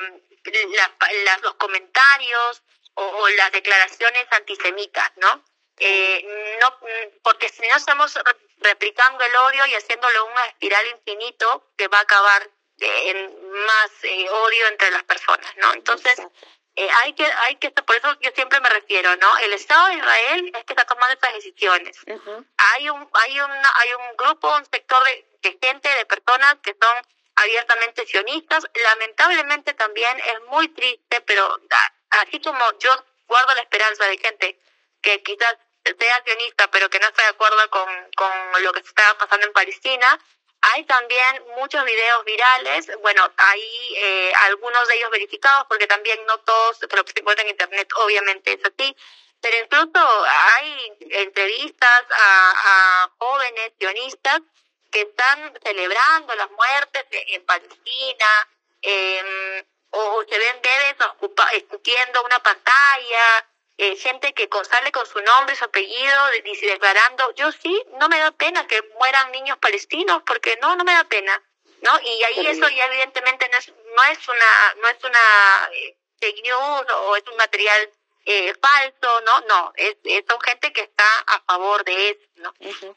los 1.43 1.53
comentarios 1.55 2.63
o, 2.95 3.27
las 3.29 3.51
declaraciones 3.51 4.25
antisemitas, 4.31 5.11
¿no? 5.17 5.43
Eh, 5.77 6.57
no 6.61 6.79
porque 7.21 7.49
si 7.49 7.67
no 7.67 7.75
estamos 7.75 8.17
replicando 8.59 9.23
el 9.23 9.35
odio 9.35 9.65
y 9.65 9.75
haciéndolo 9.75 10.25
una 10.25 10.45
espiral 10.45 10.87
infinito 10.87 11.71
que 11.77 11.87
va 11.89 11.99
a 11.99 12.01
acabar 12.01 12.49
en 12.79 13.51
más 13.65 13.91
eh, 14.03 14.29
odio 14.29 14.67
entre 14.67 14.91
las 14.91 15.03
personas, 15.03 15.53
¿no? 15.57 15.73
Entonces, 15.73 16.21
eh, 16.77 16.89
hay 17.03 17.13
que, 17.13 17.25
hay 17.25 17.55
que, 17.55 17.71
por 17.71 17.95
eso 17.95 18.17
yo 18.21 18.31
siempre 18.35 18.59
me 18.59 18.69
refiero, 18.69 19.15
¿no? 19.17 19.37
El 19.39 19.53
Estado 19.53 19.87
de 19.87 19.95
Israel 19.95 20.51
es 20.53 20.63
que 20.65 20.73
está 20.73 20.85
tomando 20.85 21.13
estas 21.13 21.33
decisiones. 21.33 21.97
Hay 22.57 22.89
un, 22.89 23.09
hay 23.13 23.39
una, 23.39 23.73
hay 23.75 23.93
un 23.93 24.17
grupo, 24.17 24.53
un 24.55 24.65
sector 24.65 25.03
de, 25.05 25.25
de 25.41 25.59
gente, 25.61 25.89
de 25.89 26.05
personas 26.05 26.55
que 26.61 26.75
son 26.81 26.97
abiertamente 27.35 28.05
sionistas. 28.05 28.65
Lamentablemente 28.73 29.73
también 29.73 30.19
es 30.19 30.41
muy 30.47 30.67
triste, 30.69 31.21
pero 31.21 31.59
así 32.09 32.41
como 32.41 32.63
yo 32.79 32.91
guardo 33.27 33.55
la 33.55 33.61
esperanza 33.61 34.05
de 34.05 34.17
gente 34.17 34.59
que 35.01 35.21
quizás 35.23 35.55
sea 35.93 36.23
sionista, 36.23 36.69
pero 36.71 36.89
que 36.89 36.99
no 36.99 37.07
está 37.07 37.23
de 37.23 37.29
acuerdo 37.29 37.69
con, 37.69 37.87
con 38.15 38.63
lo 38.63 38.73
que 38.73 38.81
se 38.81 38.87
está 38.87 39.17
pasando 39.17 39.45
en 39.45 39.53
Palestina, 39.53 40.19
hay 40.73 40.83
también 40.85 41.43
muchos 41.57 41.83
videos 41.85 42.25
virales, 42.25 42.89
bueno, 43.01 43.31
hay 43.37 43.61
eh, 43.97 44.33
algunos 44.45 44.87
de 44.87 44.95
ellos 44.95 45.11
verificados 45.11 45.67
porque 45.67 45.85
también 45.85 46.19
no 46.25 46.39
todos, 46.39 46.79
pero 46.89 47.05
que 47.05 47.13
se 47.13 47.19
encuentran 47.19 47.47
en 47.47 47.51
internet 47.51 47.87
obviamente 47.97 48.53
es 48.53 48.65
así, 48.65 48.95
pero 49.41 49.57
incluso 49.59 50.25
hay 50.25 50.93
entrevistas 51.11 52.03
a, 52.09 52.53
a 52.55 53.11
jóvenes 53.19 53.73
sionistas 53.77 54.41
que 54.91 55.01
están 55.01 55.53
celebrando 55.63 56.33
las 56.35 56.49
muertes 56.51 57.05
en 57.11 57.45
Palestina, 57.45 58.47
eh, 58.81 59.65
o 59.91 60.23
se 60.27 60.37
ven 60.37 60.61
bebés 60.61 60.95
escupiendo 61.53 62.23
una 62.23 62.39
pantalla, 62.39 63.47
eh, 63.77 63.95
gente 63.97 64.33
que 64.33 64.49
sale 64.69 64.91
con 64.91 65.05
su 65.05 65.19
nombre, 65.19 65.55
su 65.55 65.65
apellido, 65.65 66.33
y 66.43 66.65
declarando, 66.67 67.33
yo 67.35 67.51
sí, 67.51 67.83
no 67.99 68.07
me 68.07 68.19
da 68.19 68.31
pena 68.31 68.65
que 68.67 68.81
mueran 68.99 69.31
niños 69.31 69.57
palestinos, 69.57 70.23
porque 70.25 70.57
no, 70.61 70.75
no 70.75 70.83
me 70.83 70.93
da 70.93 71.03
pena, 71.03 71.41
¿no? 71.81 71.99
Y 72.01 72.23
ahí 72.23 72.47
eso 72.47 72.69
ya 72.69 72.85
evidentemente 72.85 73.49
no 73.49 73.57
es, 73.57 73.73
no 73.95 74.03
es 74.11 74.27
una, 74.27 74.75
no 74.81 74.87
es 74.87 75.03
una 75.03 75.69
eh, 75.73 75.97
fake 76.19 76.43
news 76.43 76.85
o 76.93 77.15
es 77.15 77.23
un 77.27 77.35
material 77.35 77.91
eh, 78.25 78.55
falso, 78.61 79.21
¿no? 79.21 79.41
No, 79.41 79.73
es, 79.75 79.97
es, 80.03 80.23
son 80.27 80.39
gente 80.41 80.71
que 80.71 80.81
está 80.81 81.07
a 81.27 81.41
favor 81.41 81.83
de 81.83 82.11
eso, 82.11 82.21
¿no? 82.37 82.53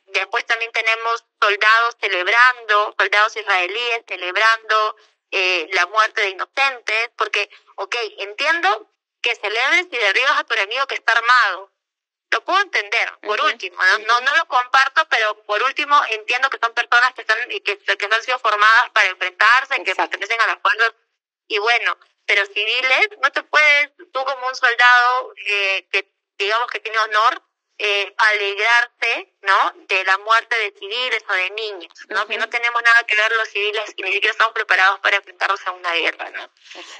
Después 0.06 0.46
también 0.46 0.70
tenemos 0.72 1.24
soldados 1.40 1.96
celebrando, 2.00 2.94
soldados 2.96 3.36
israelíes 3.36 4.04
celebrando 4.06 4.96
eh, 5.30 5.68
la 5.72 5.86
muerte 5.86 6.22
de 6.22 6.30
inocentes, 6.30 7.10
porque, 7.16 7.50
ok, 7.74 7.96
entiendo 8.18 8.88
que 9.20 9.34
celebres 9.34 9.86
y 9.90 9.96
derribas 9.96 10.38
a 10.38 10.44
tu 10.44 10.54
enemigo 10.54 10.86
que 10.86 10.94
está 10.94 11.12
armado. 11.12 11.72
Lo 12.30 12.44
puedo 12.44 12.60
entender, 12.60 13.18
por 13.22 13.40
último, 13.40 13.78
¿no? 14.06 14.20
¿no? 14.20 14.36
lo 14.36 14.46
comparto, 14.48 15.06
pero 15.08 15.42
por 15.44 15.62
último 15.62 15.98
entiendo 16.10 16.50
que 16.50 16.58
son 16.62 16.74
personas 16.74 17.14
que 17.14 17.22
están 17.22 17.38
que, 17.48 17.78
que 17.78 18.04
han 18.04 18.22
sido 18.22 18.38
formadas 18.38 18.90
para 18.90 19.08
enfrentarse, 19.08 19.82
que 19.82 19.94
pertenecen 19.94 20.40
a 20.42 20.46
las 20.46 20.58
fuerzas 20.60 20.92
y 21.48 21.58
bueno, 21.58 21.98
pero 22.26 22.44
civiles 22.46 23.08
no 23.22 23.32
te 23.32 23.42
puedes, 23.42 23.90
tú 24.12 24.24
como 24.24 24.46
un 24.46 24.54
soldado 24.54 25.32
eh, 25.46 25.88
que 25.90 26.12
digamos 26.36 26.70
que 26.70 26.80
tiene 26.80 26.98
honor, 26.98 27.42
eh, 27.78 28.12
alegrarse, 28.16 29.34
¿no? 29.42 29.72
De 29.86 30.04
la 30.04 30.18
muerte 30.18 30.56
de 30.58 30.72
civiles 30.78 31.24
o 31.28 31.32
de 31.32 31.50
niños, 31.50 31.92
¿no? 32.08 32.26
Que 32.26 32.36
no 32.36 32.48
tenemos 32.48 32.82
nada 32.82 33.04
que 33.04 33.16
ver 33.16 33.32
los 33.32 33.48
civiles 33.48 33.94
y 33.96 34.02
ni 34.02 34.12
siquiera 34.12 34.32
estamos 34.32 34.52
preparados 34.52 35.00
para 35.00 35.16
enfrentarnos 35.16 35.64
a 35.66 35.72
una 35.72 35.92
guerra, 35.94 36.30
¿no? 36.30 36.50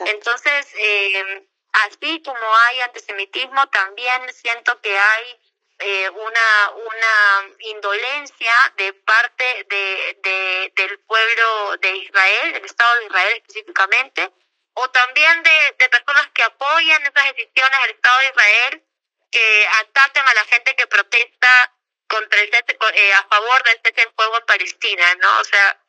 Entonces, 0.07 0.69
eh, 0.77 1.48
así 1.73 2.23
como 2.23 2.57
hay 2.67 2.81
antisemitismo, 2.81 3.67
también 3.69 4.33
siento 4.33 4.81
que 4.81 4.97
hay 4.97 5.41
eh, 5.81 6.11
una, 6.11 6.71
una 6.71 7.55
indolencia 7.61 8.53
de 8.77 8.93
parte 8.95 9.67
de, 9.69 10.19
de, 10.23 10.73
del 10.75 10.99
pueblo 11.01 11.77
de 11.79 11.97
Israel, 11.97 12.53
del 12.53 12.65
Estado 12.65 12.99
de 12.99 13.07
Israel 13.07 13.37
específicamente, 13.37 14.33
o 14.75 14.91
también 14.91 15.43
de, 15.43 15.77
de 15.79 15.89
personas 15.89 16.29
que 16.35 16.43
apoyan 16.43 17.03
esas 17.03 17.35
decisiones 17.35 17.81
del 17.81 17.91
Estado 17.91 18.19
de 18.19 18.27
Israel, 18.27 18.85
que 19.31 19.67
atacan 19.81 20.27
a 20.27 20.35
la 20.35 20.45
gente 20.47 20.75
que 20.75 20.87
protesta 20.87 21.75
contra 22.09 22.41
el 22.41 22.51
eh, 22.55 23.13
a 23.13 23.23
favor 23.29 23.63
del 23.65 23.81
cese 23.85 24.01
del 24.01 24.13
fuego 24.15 24.39
en 24.39 24.47
Palestina, 24.47 25.15
¿no? 25.17 25.41
O 25.41 25.45
sea, 25.45 25.81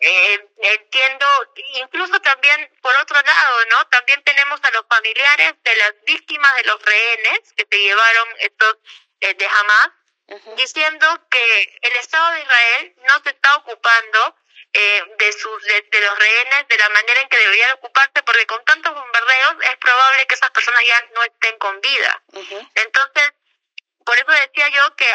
eh, 0.00 0.48
entiendo, 0.56 1.26
incluso 1.74 2.18
también 2.20 2.70
por 2.80 2.96
otro 2.96 3.20
lado, 3.20 3.64
¿no? 3.70 3.86
También 3.88 4.22
tenemos 4.24 4.58
a 4.62 4.70
los 4.70 4.86
familiares 4.88 5.54
de 5.62 5.76
las 5.76 5.94
víctimas 6.06 6.54
de 6.56 6.64
los 6.64 6.82
rehenes 6.82 7.52
que 7.54 7.66
se 7.70 7.78
llevaron 7.78 8.28
estos 8.38 8.78
eh, 9.20 9.34
de 9.34 9.46
Hamas, 9.46 9.90
diciendo 10.56 11.06
que 11.30 11.78
el 11.82 11.96
Estado 11.96 12.30
de 12.32 12.40
Israel 12.40 12.94
no 13.08 13.20
se 13.22 13.30
está 13.30 13.56
ocupando 13.56 14.36
eh, 14.72 15.02
de 15.18 15.32
sus 15.32 15.62
de, 15.64 16.00
los 16.00 16.18
rehenes 16.18 16.68
de 16.68 16.78
la 16.78 16.88
manera 16.90 17.20
en 17.20 17.28
que 17.28 17.36
debería 17.36 17.74
ocuparse 17.74 18.22
porque 18.22 18.46
con 18.46 18.64
tantos 18.64 18.94
bombardeos 18.94 19.56
es 19.62 19.76
probable 19.78 20.26
que 20.28 20.34
esas 20.36 20.50
personas 20.52 20.82
ya 20.86 21.08
no 21.14 21.24
estén 21.24 21.58
con 21.58 21.80
vida. 21.80 22.22
Entonces 22.74 23.32
por 24.04 24.16
eso 24.16 24.30
decía 24.30 24.68
yo 24.68 24.96
que 24.96 25.06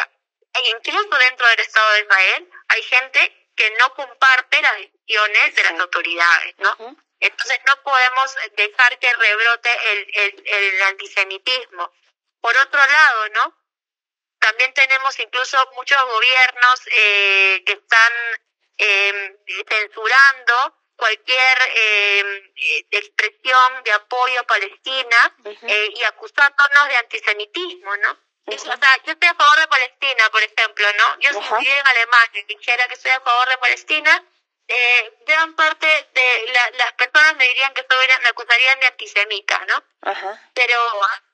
incluso 0.64 1.16
dentro 1.16 1.46
del 1.48 1.60
Estado 1.60 1.92
de 1.92 2.00
Israel 2.02 2.50
hay 2.68 2.82
gente 2.82 3.45
que 3.56 3.70
no 3.78 3.94
comparte 3.94 4.60
las 4.62 4.76
decisiones 4.76 5.54
de 5.54 5.62
las 5.64 5.80
autoridades 5.80 6.54
no 6.58 6.96
entonces 7.20 7.58
no 7.66 7.82
podemos 7.82 8.36
dejar 8.56 8.98
que 8.98 9.12
rebrote 9.14 9.70
el, 9.92 10.10
el, 10.14 10.42
el 10.46 10.82
antisemitismo. 10.82 11.90
Por 12.40 12.56
otro 12.58 12.78
lado 12.78 13.28
no 13.30 13.66
también 14.38 14.72
tenemos 14.74 15.18
incluso 15.18 15.58
muchos 15.74 16.00
gobiernos 16.04 16.80
eh, 16.92 17.62
que 17.64 17.72
están 17.72 18.12
eh, 18.78 19.36
censurando 19.66 20.76
cualquier 20.94 21.58
em, 21.74 22.52
eh, 22.56 22.86
expresión 22.90 23.82
de 23.84 23.92
apoyo 23.92 24.40
a 24.40 24.44
Palestina 24.44 25.36
eh, 25.44 25.88
y 25.94 26.04
acusándonos 26.04 26.88
de 26.88 26.96
antisemitismo, 26.96 27.96
¿no? 27.96 28.18
O 28.46 28.58
sea, 28.58 28.96
yo 29.04 29.12
estoy 29.12 29.28
a 29.28 29.34
favor 29.34 29.58
de 29.58 29.66
Palestina, 29.66 30.30
por 30.30 30.42
ejemplo, 30.42 30.86
¿no? 30.92 31.20
Yo 31.20 31.30
si 31.32 31.54
viviera 31.54 31.80
en 31.80 31.86
Alemania 31.86 32.40
y 32.40 32.54
dijera 32.54 32.86
que 32.86 32.94
estoy 32.94 33.10
a 33.10 33.20
favor 33.20 33.48
de 33.48 33.58
Palestina, 33.58 34.24
eh, 34.68 35.12
gran 35.26 35.54
parte 35.54 35.86
de 35.86 36.52
las 36.78 36.92
personas 36.94 37.36
me 37.36 37.46
dirían 37.48 37.74
que 37.74 37.86
soy, 37.88 38.06
me 38.22 38.28
acusarían 38.28 38.80
de 38.80 38.86
antisemita, 38.86 39.64
¿no? 39.66 39.82
Pero 40.54 40.74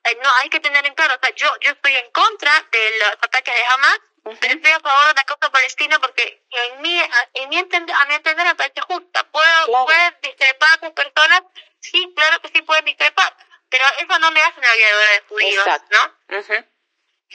eh, 0.05 0.17
no 0.23 0.29
hay 0.41 0.49
que 0.49 0.59
tener 0.59 0.85
en 0.85 0.93
claro, 0.95 1.15
o 1.15 1.19
sea, 1.21 1.35
yo, 1.35 1.47
yo 1.61 1.71
estoy 1.71 1.95
en 1.95 2.11
contra 2.11 2.51
de 2.71 2.99
los 2.99 3.11
ataques 3.21 3.53
de 3.53 3.65
Hamas, 3.65 3.99
pero 4.39 4.53
estoy 4.53 4.71
a 4.71 4.79
favor 4.79 5.07
de 5.07 5.13
la 5.13 5.23
causa 5.23 5.51
palestina 5.51 5.99
porque 5.99 6.45
en 6.49 6.81
mi, 6.81 6.99
en 7.33 7.49
mi 7.49 7.57
entender, 7.57 7.95
a 7.95 8.05
mi 8.05 8.15
entender 8.15 8.45
me 8.45 8.55
parece 8.55 8.81
justa. 8.81 9.23
¿Puedo, 9.31 9.87
discrepar 10.21 10.79
con 10.79 10.93
personas? 10.93 11.43
Sí, 11.79 12.11
claro 12.15 12.39
que 12.41 12.47
sí 12.49 12.61
pueden 12.61 12.85
discrepar, 12.85 13.35
pero 13.69 13.83
eso 13.99 14.19
no 14.19 14.31
me 14.31 14.41
hace 14.41 14.59
una 14.59 14.71
de 14.71 15.23
judíos, 15.27 15.65
¿no? 15.91 16.37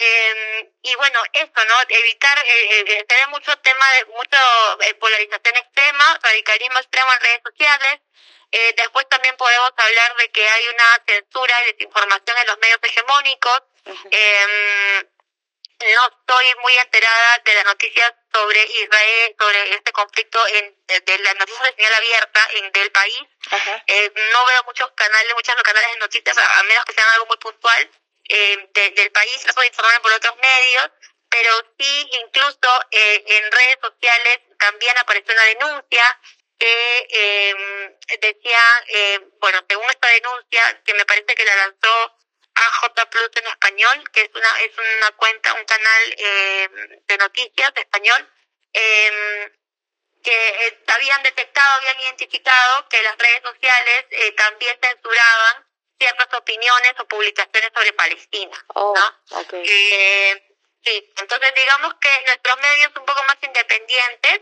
Eh, 0.00 0.70
y 0.82 0.94
bueno, 0.94 1.20
esto, 1.32 1.64
¿no? 1.64 1.74
Evitar 1.88 2.38
eh, 2.38 2.84
eh, 2.86 3.04
tener 3.04 3.28
mucho 3.28 3.56
tema 3.58 3.92
de 3.94 4.04
mucho 4.06 4.38
eh, 4.82 4.94
polarización 4.94 5.56
extrema, 5.56 6.18
radicalismo 6.22 6.78
extremo 6.78 7.12
en 7.12 7.20
redes 7.20 7.40
sociales. 7.44 8.00
Eh, 8.50 8.74
después 8.76 9.08
también 9.08 9.36
podemos 9.36 9.72
hablar 9.76 10.16
de 10.16 10.30
que 10.30 10.48
hay 10.48 10.68
una 10.68 11.02
censura 11.06 11.54
y 11.62 11.72
desinformación 11.72 12.38
en 12.38 12.46
los 12.46 12.58
medios 12.58 12.78
hegemónicos. 12.82 13.62
eh, 14.10 15.04
no 15.80 16.08
estoy 16.08 16.46
muy 16.60 16.76
enterada 16.76 17.38
de 17.44 17.54
las 17.54 17.64
noticias 17.64 18.12
sobre 18.32 18.64
Israel, 18.64 19.36
sobre 19.38 19.74
este 19.74 19.92
conflicto 19.92 20.44
en, 20.48 20.76
de 20.86 21.18
las 21.18 21.36
noticias 21.36 21.62
de 21.62 21.74
señal 21.76 21.94
abierta 21.94 22.48
en 22.54 22.72
del 22.72 22.90
país. 22.90 23.22
Eh, 23.86 24.12
no 24.32 24.46
veo 24.46 24.64
muchos 24.64 24.90
canales, 24.92 25.34
muchos 25.34 25.54
canales 25.62 25.92
de 25.92 25.98
noticias, 26.00 26.36
a, 26.36 26.62
menos 26.64 26.84
que 26.84 26.94
sean 26.94 27.08
algo 27.10 27.26
muy 27.26 27.36
puntual 27.36 27.90
eh, 28.28 28.70
del 28.74 29.10
país, 29.12 29.42
trato 29.42 29.60
de 29.60 29.66
informarme 29.68 30.00
por 30.00 30.12
otros 30.12 30.36
medios, 30.36 30.90
pero 31.28 31.50
sí 31.78 32.10
incluso 32.24 32.68
eh, 32.90 33.24
en 33.26 33.52
redes 33.52 33.78
sociales 33.82 34.40
también 34.58 34.96
apareció 34.98 35.34
una 35.34 35.44
denuncia 35.44 36.20
que 36.58 37.06
eh, 37.10 37.54
decía, 38.20 38.60
eh, 38.88 39.20
bueno, 39.40 39.64
según 39.68 39.84
esta 39.90 40.08
denuncia, 40.08 40.82
que 40.84 40.94
me 40.94 41.04
parece 41.04 41.34
que 41.34 41.44
la 41.44 41.56
lanzó 41.56 42.18
AJ 42.54 43.08
Plus 43.10 43.30
en 43.36 43.46
español, 43.46 44.10
que 44.12 44.22
es 44.22 44.30
una, 44.34 44.60
es 44.60 44.72
una 44.76 45.10
cuenta, 45.12 45.54
un 45.54 45.64
canal 45.64 46.14
eh, 46.16 46.68
de 47.06 47.18
noticias 47.18 47.74
de 47.74 47.80
español, 47.80 48.28
eh, 48.72 49.52
que 50.22 50.82
habían 50.88 51.22
detectado, 51.22 51.76
habían 51.76 52.00
identificado 52.00 52.88
que 52.88 53.02
las 53.02 53.16
redes 53.16 53.42
sociales 53.44 54.06
eh, 54.10 54.32
también 54.32 54.76
censuraban 54.82 55.67
ciertas 55.98 56.28
opiniones 56.34 56.94
o 56.98 57.08
publicaciones 57.08 57.70
sobre 57.74 57.92
Palestina. 57.92 58.64
Oh, 58.74 58.94
¿no? 58.94 59.40
Eh, 59.52 60.56
sí, 60.84 61.12
entonces 61.16 61.54
digamos 61.54 61.94
que 62.00 62.10
nuestros 62.26 62.58
medios 62.60 62.92
un 62.96 63.04
poco 63.04 63.22
más 63.24 63.36
independientes 63.42 64.40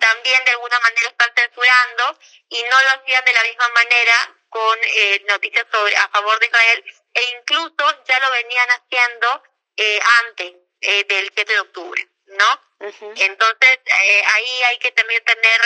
también 0.00 0.44
de 0.44 0.50
alguna 0.52 0.78
manera 0.80 1.08
están 1.08 1.32
censurando 1.34 2.18
y 2.48 2.62
no 2.62 2.82
lo 2.82 2.90
hacían 2.90 3.24
de 3.24 3.32
la 3.32 3.42
misma 3.42 3.68
manera 3.70 4.36
con 4.48 4.78
eh, 4.82 5.22
noticias 5.28 5.66
sobre 5.72 5.96
a 5.96 6.08
favor 6.08 6.38
de 6.38 6.46
Israel 6.46 6.84
e 7.14 7.22
incluso 7.38 8.04
ya 8.04 8.20
lo 8.20 8.30
venían 8.30 8.68
haciendo 8.70 9.42
eh, 9.76 10.00
antes 10.26 10.52
eh, 10.80 11.04
del 11.04 11.30
7 11.34 11.52
de 11.52 11.60
octubre, 11.60 12.08
¿no? 12.26 12.60
Entonces 12.80 13.78
eh, 13.86 14.22
ahí 14.34 14.62
hay 14.64 14.78
que 14.78 14.90
también 14.92 15.24
tener 15.24 15.60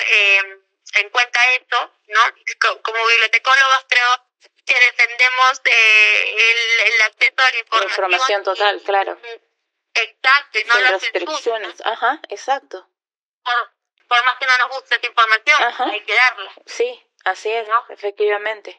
en 0.94 1.10
cuenta 1.10 1.40
eso, 1.54 1.92
¿no? 2.08 2.20
Como 2.82 3.06
bibliotecólogos 3.06 3.86
creo 3.88 4.25
que 4.66 4.74
defendemos 4.78 5.60
eh, 5.64 6.34
el, 6.36 6.92
el, 6.92 7.02
acceso 7.02 7.34
a 7.38 7.50
la 7.50 7.58
información. 7.58 7.90
información 7.90 8.42
total, 8.44 8.82
claro. 8.82 9.20
Exacto, 9.94 10.58
y 10.58 10.64
no 10.64 10.72
Sin 10.74 10.82
las 10.82 10.92
restricciones, 11.02 11.86
ajá, 11.86 12.20
exacto. 12.28 12.88
Por, 13.44 13.72
por 14.08 14.24
más 14.24 14.38
que 14.38 14.46
no 14.46 14.58
nos 14.58 14.68
guste 14.76 14.96
esa 14.96 15.06
información, 15.06 15.62
Ajá. 15.62 15.84
hay 15.84 16.00
que 16.04 16.14
darla. 16.14 16.52
Sí, 16.66 17.02
así 17.24 17.50
es, 17.50 17.66
¿No? 17.68 17.86
efectivamente. 17.88 18.78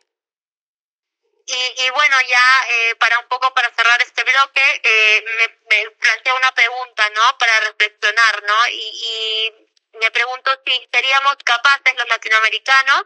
Y, 1.49 1.85
y 1.85 1.89
bueno, 1.91 2.18
ya 2.27 2.68
eh, 2.69 2.95
para 2.95 3.18
un 3.19 3.27
poco 3.30 3.53
para 3.53 3.72
cerrar 3.73 4.01
este 4.01 4.22
bloque, 4.23 4.81
eh, 4.84 5.26
me, 5.38 5.47
me 5.84 5.91
plantea 5.91 6.35
una 6.35 6.51
pregunta, 6.53 7.09
¿no? 7.11 7.38
Para 7.38 7.59
reflexionar, 7.61 8.43
¿no? 8.43 8.68
Y, 8.68 9.53
y 9.53 9.97
me 9.97 10.11
pregunto 10.11 10.51
si 10.65 10.89
seríamos 10.91 11.38
capaces 11.45 11.95
los 11.97 12.07
latinoamericanos 12.09 13.05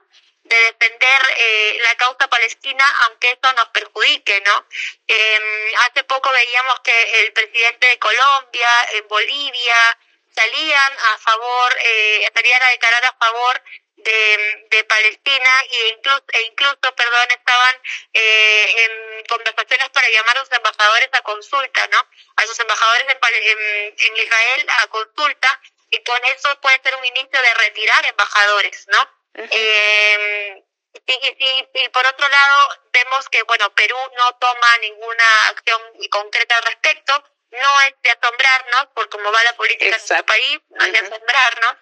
de 0.51 0.73
defender 0.73 1.21
eh, 1.37 1.79
la 1.81 1.95
causa 1.95 2.27
palestina, 2.27 2.85
aunque 3.05 3.31
eso 3.31 3.53
nos 3.53 3.69
perjudique, 3.69 4.41
¿no? 4.41 4.65
Eh, 5.07 5.73
hace 5.87 6.03
poco 6.03 6.29
veíamos 6.31 6.79
que 6.81 7.21
el 7.21 7.33
presidente 7.33 7.87
de 7.87 7.99
Colombia, 7.99 8.69
en 8.93 9.07
Bolivia, 9.07 9.97
salían 10.35 10.93
a 11.13 11.17
favor, 11.19 11.77
eh, 11.83 12.29
salían 12.33 12.63
a 12.63 12.69
declarar 12.69 13.05
a 13.05 13.13
favor 13.13 13.63
de, 13.95 14.67
de 14.71 14.83
Palestina 14.83 15.51
e 15.69 15.87
incluso, 15.89 16.23
e 16.33 16.41
incluso 16.43 16.95
perdón, 16.95 17.27
estaban 17.31 17.75
eh, 18.13 18.75
en 18.83 19.25
conversaciones 19.27 19.89
para 19.89 20.09
llamar 20.09 20.37
a 20.37 20.39
los 20.41 20.51
embajadores 20.51 21.09
a 21.13 21.21
consulta, 21.21 21.87
¿no? 21.87 22.07
A 22.35 22.45
sus 22.45 22.59
embajadores 22.59 23.07
en, 23.07 23.19
en, 23.33 23.95
en 23.97 24.17
Israel 24.17 24.67
a 24.83 24.87
consulta 24.87 25.61
y 25.91 26.03
con 26.03 26.25
eso 26.25 26.59
puede 26.59 26.81
ser 26.83 26.95
un 26.95 27.05
inicio 27.05 27.41
de 27.41 27.53
retirar 27.53 28.05
embajadores, 28.05 28.85
¿no? 28.89 29.20
Eh, 29.33 30.63
y, 31.07 31.13
y, 31.13 31.69
y- 31.73 31.89
por 31.89 32.05
otro 32.05 32.27
lado, 32.27 32.69
vemos 32.91 33.29
que, 33.29 33.43
bueno, 33.43 33.73
Perú 33.73 33.97
no 34.17 34.35
toma 34.39 34.77
ninguna 34.81 35.47
acción 35.49 35.81
concreta 36.09 36.57
al 36.57 36.63
respecto. 36.63 37.23
No 37.51 37.81
es 37.81 37.93
de 38.01 38.11
asombrarnos 38.11 38.87
por 38.95 39.09
cómo 39.09 39.31
va 39.31 39.43
la 39.43 39.55
política 39.55 39.85
en 39.85 39.91
nuestro 39.91 40.25
país, 40.25 40.59
no 40.69 40.85
es 40.85 40.91
de 40.93 40.99
asombrarnos. 40.99 41.75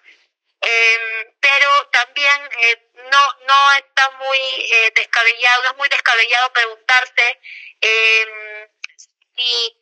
Eh, 0.62 1.34
pero 1.40 1.86
también 1.90 2.48
eh, 2.58 2.90
no 3.10 3.36
no 3.46 3.72
está 3.74 4.10
muy 4.10 4.38
eh, 4.38 4.92
descabellado, 4.94 5.62
no 5.62 5.70
es 5.70 5.76
muy 5.78 5.88
descabellado 5.88 6.52
preguntarse 6.52 7.40
eh, 7.80 8.68
si 9.36 9.76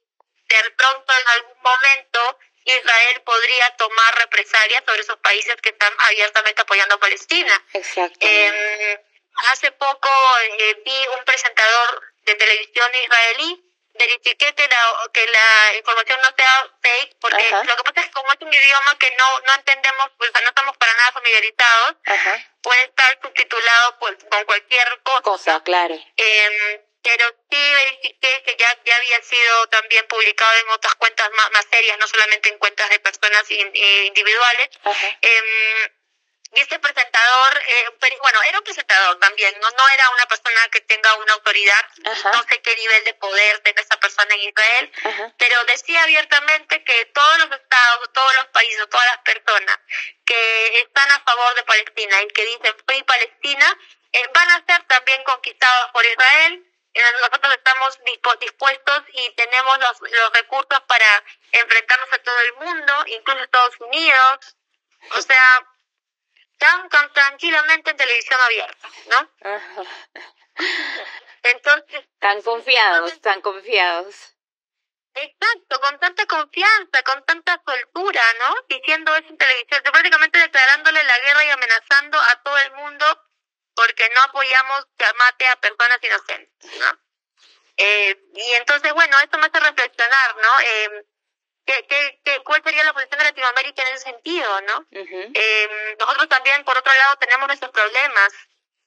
de 0.48 0.70
pronto 0.76 1.12
en 1.20 1.28
algún 1.28 1.58
momento 1.62 2.38
Israel 2.72 3.22
podría 3.22 3.70
tomar 3.76 4.14
represalias 4.18 4.82
sobre 4.86 5.00
esos 5.00 5.16
países 5.18 5.56
que 5.62 5.70
están 5.70 5.92
abiertamente 5.98 6.62
apoyando 6.62 6.94
a 6.96 7.00
Palestina. 7.00 7.64
Exacto. 7.72 8.18
Eh, 8.20 9.00
hace 9.50 9.72
poco 9.72 10.08
eh, 10.58 10.82
vi 10.84 11.06
un 11.16 11.24
presentador 11.24 12.02
de 12.24 12.34
televisión 12.34 12.90
israelí, 13.02 13.64
verifiqué 13.94 14.54
que 14.54 14.68
la, 14.68 15.10
que 15.12 15.26
la 15.26 15.76
información 15.76 16.20
no 16.20 16.28
sea 16.36 16.70
fake, 16.82 17.16
porque 17.20 17.46
Ajá. 17.46 17.64
lo 17.64 17.76
que 17.76 17.82
pasa 17.84 18.00
es 18.00 18.06
que 18.06 18.12
como 18.12 18.32
es 18.32 18.40
un 18.40 18.52
idioma 18.52 18.98
que 18.98 19.10
no, 19.16 19.40
no 19.40 19.54
entendemos, 19.54 20.10
pues 20.18 20.30
no 20.34 20.48
estamos 20.48 20.76
para 20.76 20.92
nada 20.94 21.12
familiarizados, 21.12 21.96
Ajá. 22.06 22.52
puede 22.62 22.84
estar 22.84 23.18
subtitulado 23.22 23.98
pues, 23.98 24.16
con 24.30 24.44
cualquier 24.44 25.00
cosa. 25.02 25.22
Cosa, 25.22 25.64
claro. 25.64 25.98
Eh, 26.16 26.87
pero 27.08 27.24
sí 27.50 27.56
verifiqué 27.74 28.42
que 28.44 28.56
ya, 28.58 28.78
ya 28.84 28.96
había 28.96 29.22
sido 29.22 29.66
también 29.68 30.06
publicado 30.08 30.52
en 30.58 30.68
otras 30.70 30.94
cuentas 30.96 31.30
más, 31.32 31.50
más 31.52 31.66
serias, 31.70 31.96
no 31.98 32.06
solamente 32.06 32.50
en 32.50 32.58
cuentas 32.58 32.88
de 32.90 33.00
personas 33.00 33.50
in- 33.50 33.70
eh, 33.74 34.04
individuales. 34.06 34.68
Ajá. 34.84 35.18
Eh, 35.22 35.92
y 36.54 36.60
este 36.60 36.78
presentador, 36.78 37.62
eh, 37.66 37.90
peri- 38.00 38.18
bueno, 38.22 38.42
era 38.42 38.58
un 38.58 38.64
presentador 38.64 39.18
también, 39.20 39.54
no, 39.60 39.68
no 39.70 39.88
era 39.90 40.08
una 40.10 40.26
persona 40.26 40.68
que 40.72 40.80
tenga 40.82 41.14
una 41.16 41.32
autoridad, 41.34 41.86
Ajá. 42.06 42.32
no 42.32 42.42
sé 42.48 42.60
qué 42.62 42.74
nivel 42.76 43.04
de 43.04 43.14
poder 43.14 43.58
tenga 43.60 43.82
esa 43.82 43.98
persona 44.00 44.34
en 44.34 44.40
Israel, 44.40 44.92
Ajá. 45.04 45.34
pero 45.38 45.64
decía 45.64 46.02
abiertamente 46.02 46.84
que 46.84 47.04
todos 47.06 47.38
los 47.38 47.50
estados, 47.58 48.12
todos 48.14 48.34
los 48.36 48.46
países, 48.46 48.88
todas 48.90 49.06
las 49.06 49.18
personas 49.18 49.78
que 50.26 50.80
están 50.80 51.10
a 51.10 51.20
favor 51.20 51.54
de 51.54 51.62
Palestina 51.64 52.22
y 52.22 52.28
que 52.28 52.44
dicen 52.44 52.76
Free 52.86 53.02
Palestina, 53.02 53.78
eh, 54.12 54.22
van 54.32 54.50
a 54.50 54.64
ser 54.66 54.82
también 54.84 55.22
conquistados 55.24 55.90
por 55.92 56.04
Israel. 56.06 56.64
Eh, 56.94 57.00
Nosotros 57.20 57.54
estamos 57.54 57.98
dispuestos 58.40 59.02
y 59.12 59.30
tenemos 59.34 59.78
los, 59.78 60.00
los 60.00 60.32
recursos 60.32 60.80
para 60.86 61.24
enfrentarnos 61.52 62.12
a 62.12 62.18
todo 62.18 62.40
el 62.40 62.54
mundo, 62.66 62.92
incluso 63.06 63.42
Estados 63.42 63.80
Unidos. 63.80 64.56
O 65.16 65.22
sea, 65.22 65.66
tan, 66.58 66.88
tan 66.88 67.12
tranquilamente 67.12 67.90
en 67.90 67.96
televisión 67.96 68.40
abierta, 68.40 68.88
¿no? 69.10 69.50
Ajá. 69.50 69.82
Entonces, 71.42 72.04
Tan 72.18 72.42
confiados, 72.42 73.20
tan 73.20 73.40
confiados. 73.40 74.34
Exacto, 75.14 75.80
con 75.80 75.98
tanta 75.98 76.26
confianza, 76.26 77.02
con 77.02 77.24
tanta 77.24 77.60
soltura, 77.66 78.22
¿no? 78.40 78.54
Diciendo 78.68 79.14
eso 79.16 79.28
en 79.28 79.38
televisión, 79.38 79.82
prácticamente 79.82 80.38
declarándole 80.38 81.02
la 81.02 81.18
guerra 81.20 81.44
y 81.44 81.50
amenazando 81.50 82.18
a 82.18 82.42
todo 82.42 82.58
el 82.58 82.72
mundo 82.72 83.27
porque 83.78 84.10
no 84.12 84.20
apoyamos 84.22 84.86
que 84.96 85.04
mate 85.16 85.46
a 85.46 85.60
personas 85.60 85.98
inocentes, 86.02 86.80
¿no? 86.80 86.98
Eh, 87.76 88.18
y 88.34 88.52
entonces, 88.54 88.92
bueno, 88.92 89.16
esto 89.20 89.38
me 89.38 89.46
hace 89.46 89.60
reflexionar, 89.60 90.36
¿no? 90.36 90.60
Eh, 90.60 91.06
¿qué, 91.64 91.86
qué, 91.88 92.20
qué, 92.24 92.40
¿Cuál 92.40 92.60
sería 92.64 92.82
la 92.82 92.92
posición 92.92 93.18
de 93.20 93.26
Latinoamérica 93.26 93.82
en 93.82 93.94
ese 93.94 94.10
sentido, 94.10 94.60
no? 94.62 94.78
Ujú. 94.78 95.30
Eh, 95.32 95.96
nosotros 95.96 96.28
también, 96.28 96.64
por 96.64 96.76
otro 96.76 96.92
lado, 96.92 97.18
tenemos 97.18 97.46
nuestros 97.46 97.70
problemas, 97.70 98.32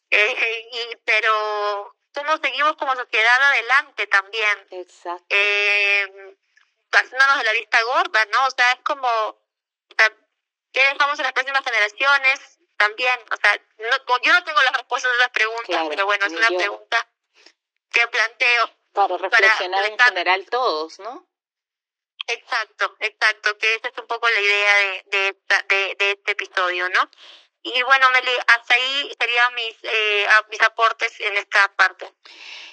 eh, 0.09 0.69
y, 0.73 0.97
pero 1.05 1.95
cómo 2.13 2.37
seguimos 2.39 2.75
como 2.75 2.93
sociedad 2.93 3.41
adelante 3.43 4.07
también 4.07 4.67
Exacto. 4.71 5.23
eh, 5.29 6.35
haciéndonos 6.91 7.37
de 7.37 7.43
la 7.45 7.53
vista 7.53 7.81
gorda, 7.83 8.25
¿no? 8.25 8.45
O 8.45 8.51
sea, 8.51 8.73
es 8.73 8.81
como, 8.83 9.39
¿qué 10.73 10.83
dejamos 10.83 11.17
en 11.17 11.23
las 11.23 11.31
próximas 11.33 11.63
generaciones? 11.63 12.60
También, 12.81 13.19
o 13.31 13.35
sea, 13.37 13.61
no, 13.77 14.19
yo 14.23 14.33
no 14.33 14.43
tengo 14.43 14.61
las 14.63 14.73
respuestas 14.73 15.11
a 15.11 15.15
esas 15.15 15.29
preguntas, 15.29 15.67
Claro, 15.67 15.89
pero 15.89 16.05
bueno, 16.05 16.25
es 16.25 16.33
una 16.33 16.49
yo. 16.49 16.57
pregunta 16.57 17.07
que 17.91 18.07
planteo. 18.07 18.71
Para 18.93 19.17
reflexionar 19.17 19.85
en 19.85 19.99
general 19.99 20.45
todos, 20.49 20.99
¿no? 20.99 21.27
Exacto, 22.27 22.95
exacto, 22.99 23.57
que 23.57 23.75
esa 23.75 23.89
es 23.89 23.97
un 23.99 24.07
poco 24.07 24.27
la 24.29 24.39
idea 24.41 24.75
de, 24.77 25.03
de, 25.05 25.27
esta- 25.29 25.61
de, 25.69 25.95
de 25.99 26.11
este 26.11 26.31
episodio, 26.31 26.89
¿no? 26.89 27.09
Y 27.63 27.83
bueno, 27.83 28.09
Meli, 28.11 28.31
hasta 28.47 28.73
ahí 28.73 29.13
serían 29.19 29.53
mis, 29.53 29.75
eh, 29.83 30.25
mis 30.49 30.61
aportes 30.61 31.19
en 31.19 31.37
esta 31.37 31.71
parte. 31.75 32.11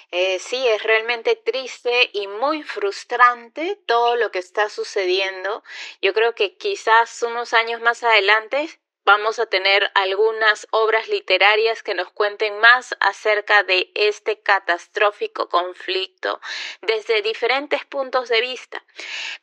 Eh, 0.09 0.39
sí, 0.39 0.67
es 0.67 0.81
realmente 0.81 1.35
triste 1.35 2.09
y 2.13 2.25
muy 2.27 2.63
frustrante 2.63 3.75
todo 3.85 4.15
lo 4.15 4.31
que 4.31 4.39
está 4.39 4.69
sucediendo. 4.69 5.63
Yo 6.01 6.13
creo 6.15 6.33
que 6.33 6.57
quizás 6.57 7.21
unos 7.21 7.53
años 7.53 7.79
más 7.81 8.03
adelante 8.03 8.79
vamos 9.09 9.39
a 9.39 9.47
tener 9.47 9.89
algunas 9.95 10.67
obras 10.69 11.07
literarias 11.07 11.81
que 11.81 11.95
nos 11.95 12.11
cuenten 12.11 12.59
más 12.59 12.95
acerca 12.99 13.63
de 13.63 13.89
este 13.95 14.39
catastrófico 14.39 15.49
conflicto 15.49 16.39
desde 16.81 17.23
diferentes 17.23 17.83
puntos 17.85 18.29
de 18.29 18.39
vista. 18.39 18.85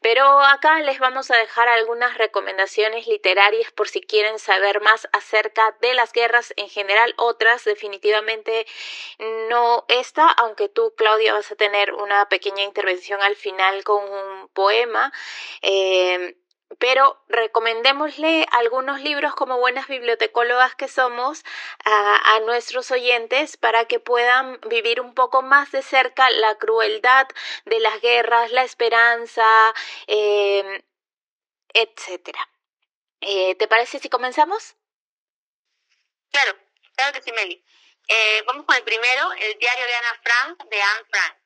Pero 0.00 0.22
acá 0.40 0.78
les 0.82 1.00
vamos 1.00 1.32
a 1.32 1.36
dejar 1.36 1.68
algunas 1.68 2.16
recomendaciones 2.16 3.08
literarias 3.08 3.72
por 3.72 3.88
si 3.88 4.00
quieren 4.00 4.38
saber 4.38 4.80
más 4.82 5.08
acerca 5.12 5.76
de 5.80 5.94
las 5.94 6.12
guerras 6.12 6.54
en 6.56 6.68
general, 6.68 7.12
otras 7.16 7.64
definitivamente 7.64 8.68
no 9.48 9.84
esta, 9.88 10.28
aunque 10.28 10.68
tú, 10.68 10.94
Claudia, 10.96 11.32
vas 11.32 11.50
a 11.50 11.56
tener 11.56 11.92
una 11.92 12.28
pequeña 12.28 12.62
intervención 12.62 13.20
al 13.20 13.34
final 13.34 13.82
con 13.82 14.08
un 14.08 14.48
poema. 14.50 15.12
Eh, 15.62 16.36
pero 16.78 17.22
recomendémosle 17.28 18.46
algunos 18.52 19.00
libros 19.00 19.34
como 19.34 19.58
buenas 19.58 19.88
bibliotecólogas 19.88 20.74
que 20.74 20.88
somos 20.88 21.44
a, 21.84 22.40
nuestros 22.40 22.90
oyentes 22.90 23.56
para 23.56 23.86
que 23.86 23.98
puedan 23.98 24.60
vivir 24.68 25.00
un 25.00 25.14
poco 25.14 25.42
más 25.42 25.72
de 25.72 25.82
cerca 25.82 26.30
la 26.30 26.56
crueldad 26.56 27.26
de 27.64 27.80
las 27.80 28.00
guerras, 28.00 28.52
la 28.52 28.62
esperanza, 28.62 29.74
eh, 30.06 30.84
etcétera. 31.72 32.48
Eh, 33.20 33.54
¿Te 33.56 33.68
parece 33.68 33.98
si 33.98 34.08
comenzamos? 34.08 34.76
Claro, 36.30 36.56
claro 36.94 37.12
que 37.14 37.22
sí, 37.22 37.32
Meli. 37.32 37.64
Eh, 38.08 38.42
vamos 38.46 38.64
con 38.66 38.76
el 38.76 38.84
primero, 38.84 39.32
el 39.32 39.58
diario 39.58 39.86
de 39.86 39.94
Ana 39.94 40.20
Frank, 40.22 40.64
de 40.68 40.82
Anne 40.82 41.04
Frank. 41.10 41.45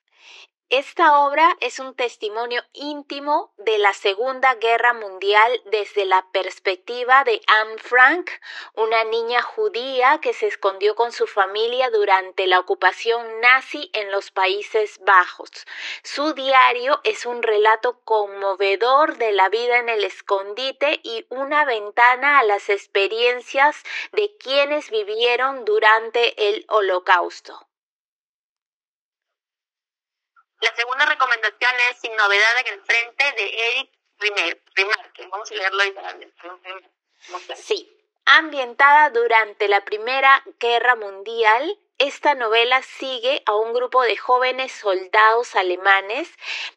Esta 0.71 1.19
obra 1.19 1.57
es 1.59 1.81
un 1.81 1.97
testimonio 1.97 2.63
íntimo 2.75 3.53
de 3.57 3.77
la 3.79 3.93
Segunda 3.93 4.55
Guerra 4.55 4.93
Mundial 4.93 5.61
desde 5.65 6.05
la 6.05 6.25
perspectiva 6.31 7.25
de 7.25 7.43
Anne 7.49 7.77
Frank, 7.79 8.31
una 8.75 9.03
niña 9.03 9.43
judía 9.43 10.21
que 10.23 10.33
se 10.33 10.47
escondió 10.47 10.95
con 10.95 11.11
su 11.11 11.27
familia 11.27 11.91
durante 11.91 12.47
la 12.47 12.61
ocupación 12.61 13.41
nazi 13.41 13.91
en 13.95 14.13
los 14.13 14.31
Países 14.31 15.01
Bajos. 15.01 15.51
Su 16.05 16.35
diario 16.35 17.01
es 17.03 17.27
un 17.27 17.43
relato 17.43 17.99
conmovedor 18.05 19.17
de 19.17 19.33
la 19.33 19.49
vida 19.49 19.79
en 19.79 19.89
el 19.89 20.05
escondite 20.05 21.01
y 21.03 21.27
una 21.31 21.65
ventana 21.65 22.39
a 22.39 22.45
las 22.45 22.69
experiencias 22.69 23.83
de 24.13 24.37
quienes 24.37 24.89
vivieron 24.93 25.65
durante 25.65 26.49
el 26.49 26.65
Holocausto. 26.69 27.67
La 30.61 30.75
segunda 30.75 31.07
recomendación 31.07 31.73
es 31.91 31.99
Sin 31.99 32.15
novedad 32.17 32.59
en 32.61 32.75
el 32.75 32.81
frente 32.83 33.25
de 33.33 33.71
Eric 33.71 33.91
Rimarque. 34.19 35.27
Vamos 35.29 35.51
a 35.51 35.55
leerlo 35.55 35.85
literalmente. 35.85 36.37
Sí. 37.57 37.97
Ambientada 38.27 39.11
durante 39.11 39.67
la 39.67 39.85
Primera 39.85 40.43
Guerra 40.61 40.95
Mundial, 40.95 41.79
esta 41.99 42.35
novela 42.35 42.83
sigue 42.83 43.43
a 43.47 43.57
un 43.57 43.73
grupo 43.73 44.03
de 44.03 44.17
jóvenes 44.17 44.71
soldados 44.73 45.57
alemanes. 45.57 46.31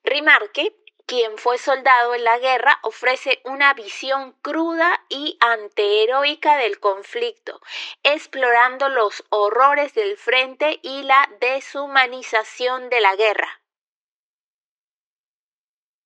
Rimarque 0.04 0.74
quien 1.06 1.38
fue 1.38 1.58
soldado 1.58 2.16
en 2.16 2.24
la 2.24 2.40
guerra, 2.40 2.80
ofrece 2.84 3.42
una 3.44 3.74
visión 3.74 4.32
cruda 4.42 5.04
y 5.10 5.38
antiheroica 5.42 6.58
del 6.58 6.80
conflicto, 6.80 7.62
explorando 8.04 8.88
los 8.90 9.24
horrores 9.30 9.94
del 9.94 10.18
frente 10.18 10.80
y 10.82 11.04
la 11.04 11.30
deshumanización 11.42 12.90
de 12.90 13.02
la 13.02 13.16
guerra. 13.16 13.63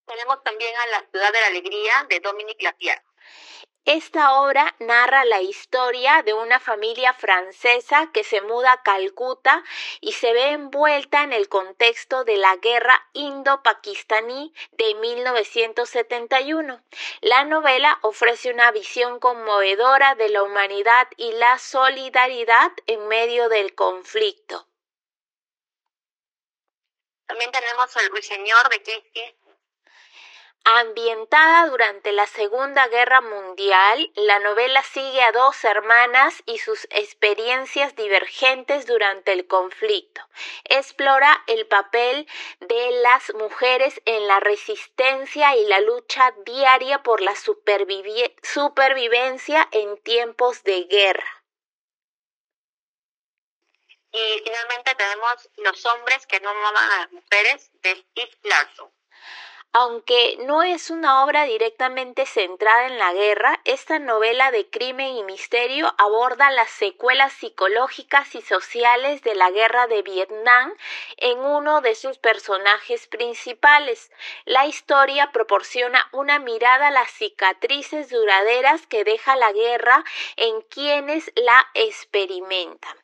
Tenemos 0.08 0.42
también 0.42 0.74
a 0.78 0.88
La 0.88 1.06
Ciudad 1.12 1.34
de 1.34 1.42
la 1.42 1.48
Alegría 1.48 2.06
de 2.10 2.22
Dominique 2.22 2.64
Lapierre. 2.64 3.04
Esta 3.84 4.42
obra 4.42 4.76
narra 4.80 5.26
la 5.26 5.42
historia 5.42 6.22
de 6.24 6.34
una 6.34 6.60
familia 6.60 7.14
francesa 7.14 8.10
que 8.14 8.24
se 8.24 8.42
muda 8.42 8.74
a 8.74 8.84
Calcuta 8.84 9.64
y 10.02 10.14
se 10.14 10.34
ve 10.34 10.52
envuelta 10.52 11.24
en 11.24 11.32
el 11.32 11.48
contexto 11.48 12.26
de 12.26 12.38
la 12.38 12.56
guerra 12.58 13.06
indo-pakistaní 13.14 14.54
de 14.72 14.94
1971. 14.96 16.82
La 17.22 17.46
novela 17.46 18.00
ofrece 18.02 18.52
una 18.52 18.72
visión 18.72 19.20
conmovedora 19.20 20.16
de 20.16 20.30
la 20.30 20.44
humanidad 20.44 21.08
y 21.16 21.32
la 21.34 21.58
solidaridad 21.58 22.72
en 22.88 23.08
medio 23.08 23.48
del 23.48 23.74
conflicto. 23.74 24.68
También 27.26 27.52
tenemos 27.52 27.96
El 27.98 28.10
Ruiseñor 28.10 28.70
de 28.70 28.80
Casey 28.80 29.47
Ambientada 30.70 31.68
durante 31.68 32.12
la 32.12 32.28
Segunda 32.28 32.90
Guerra 32.90 33.22
Mundial, 33.22 34.12
la 34.16 34.40
novela 34.40 34.84
sigue 34.84 35.24
a 35.24 35.32
dos 35.32 35.64
hermanas 35.64 36.44
y 36.46 36.58
sus 36.58 36.90
experiencias 36.90 37.96
divergentes 37.96 38.86
durante 38.86 39.32
el 39.32 39.48
conflicto. 39.48 40.22
Explora 40.66 41.42
el 41.48 41.68
papel 41.68 42.28
de 42.60 42.92
las 43.02 43.34
mujeres 43.36 44.02
en 44.04 44.28
la 44.28 44.42
resistencia 44.42 45.56
y 45.56 45.66
la 45.68 45.80
lucha 45.80 46.34
diaria 46.46 47.02
por 47.02 47.22
la 47.22 47.38
supervivencia 47.38 49.70
en 49.72 49.98
tiempos 50.04 50.66
de 50.66 50.84
guerra. 50.84 51.46
Y 54.12 54.42
finalmente 54.44 54.96
tenemos 54.96 55.50
Los 55.56 55.86
hombres 55.86 56.28
que 56.28 56.42
no 56.42 56.50
amaban 56.50 56.92
a 56.92 56.98
las 57.04 57.12
mujeres 57.14 57.72
de 57.76 57.96
Steve 57.96 58.38
Larson. 58.44 58.92
Aunque 59.80 60.38
no 60.40 60.64
es 60.64 60.90
una 60.90 61.24
obra 61.24 61.44
directamente 61.44 62.26
centrada 62.26 62.88
en 62.88 62.98
la 62.98 63.14
guerra, 63.14 63.60
esta 63.64 64.00
novela 64.00 64.50
de 64.50 64.68
crimen 64.68 65.16
y 65.16 65.24
misterio 65.24 65.94
aborda 66.00 66.50
las 66.50 66.72
secuelas 66.72 67.32
psicológicas 67.34 68.34
y 68.34 68.42
sociales 68.42 69.22
de 69.22 69.36
la 69.36 69.52
guerra 69.52 69.86
de 69.86 70.02
Vietnam 70.02 70.74
en 71.18 71.38
uno 71.38 71.82
de 71.82 71.94
sus 71.94 72.18
personajes 72.18 73.06
principales. 73.06 74.12
La 74.46 74.66
historia 74.66 75.32
proporciona 75.32 76.10
una 76.12 76.40
mirada 76.40 76.88
a 76.88 76.92
las 76.92 77.12
cicatrices 77.12 78.10
duraderas 78.10 78.88
que 78.88 79.04
deja 79.04 79.36
la 79.36 79.52
guerra 79.52 80.04
en 80.38 80.60
quienes 80.72 81.32
la 81.36 81.64
experimentan. 81.76 82.98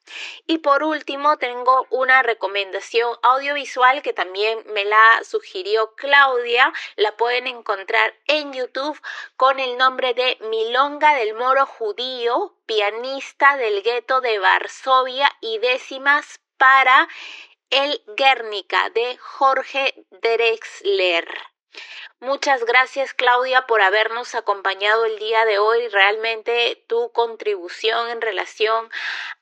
Y 0.47 0.57
por 0.57 0.81
último, 0.81 1.37
tengo 1.37 1.85
una 1.91 2.23
recomendación 2.23 3.15
audiovisual 3.21 4.01
que 4.01 4.13
también 4.13 4.59
me 4.73 4.85
la 4.85 5.23
sugirió 5.23 5.93
Claudia 5.95 6.62
la 6.95 7.17
pueden 7.17 7.47
encontrar 7.47 8.13
en 8.27 8.53
YouTube 8.53 8.99
con 9.35 9.59
el 9.59 9.77
nombre 9.77 10.13
de 10.13 10.37
Milonga 10.41 11.15
del 11.15 11.33
Moro 11.33 11.65
Judío, 11.65 12.55
pianista 12.65 13.57
del 13.57 13.81
gueto 13.81 14.21
de 14.21 14.37
Varsovia 14.39 15.29
y 15.41 15.57
décimas 15.57 16.39
para 16.57 17.09
el 17.69 18.03
Guernica 18.15 18.91
de 18.91 19.17
Jorge 19.17 20.05
Drexler. 20.21 21.27
Muchas 22.19 22.63
gracias 22.63 23.13
Claudia 23.13 23.65
por 23.67 23.81
habernos 23.81 24.33
acompañado 24.35 25.03
el 25.05 25.19
día 25.19 25.43
de 25.43 25.59
hoy. 25.59 25.87
Realmente 25.89 26.81
tu 26.87 27.11
contribución 27.11 28.09
en 28.09 28.21
relación 28.21 28.89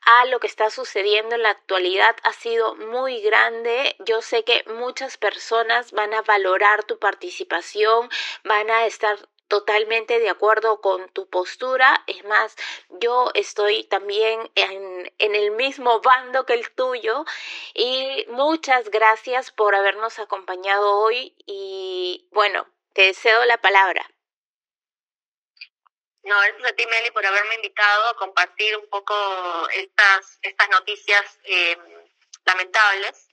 a 0.04 0.24
lo 0.26 0.40
que 0.40 0.46
está 0.46 0.70
sucediendo 0.70 1.34
en 1.34 1.42
la 1.42 1.50
actualidad 1.50 2.16
ha 2.22 2.32
sido 2.32 2.74
muy 2.74 3.20
grande. 3.20 3.96
Yo 4.00 4.22
sé 4.22 4.44
que 4.44 4.64
muchas 4.66 5.16
personas 5.16 5.92
van 5.92 6.12
a 6.14 6.22
valorar 6.22 6.84
tu 6.84 6.98
participación, 6.98 8.08
van 8.44 8.70
a 8.70 8.86
estar 8.86 9.18
totalmente 9.52 10.18
de 10.18 10.30
acuerdo 10.30 10.80
con 10.80 11.10
tu 11.10 11.28
postura. 11.28 12.02
Es 12.06 12.24
más, 12.24 12.56
yo 12.88 13.30
estoy 13.34 13.84
también 13.84 14.50
en, 14.54 15.12
el 15.18 15.50
mismo 15.50 16.00
bando 16.00 16.46
que 16.46 16.54
el 16.54 16.70
tuyo. 16.70 17.26
Y 17.74 18.24
muchas 18.28 18.90
gracias 18.90 19.50
por 19.50 19.74
habernos 19.74 20.18
acompañado 20.18 20.96
hoy. 20.98 21.34
Y 21.44 22.26
bueno, 22.32 22.66
te 22.94 23.12
cedo 23.12 23.44
la 23.44 23.58
palabra. 23.58 24.10
No, 26.24 26.38
gracias 26.38 26.70
a 26.70 26.76
ti, 26.76 26.86
Meli, 26.86 27.10
por 27.10 27.26
haberme 27.26 27.56
invitado 27.56 28.08
a 28.08 28.16
compartir 28.16 28.76
un 28.76 28.88
poco 28.88 29.68
estas, 29.70 30.38
estas 30.42 30.68
noticias 30.68 31.38
eh, 31.44 31.76
lamentables. 32.44 33.28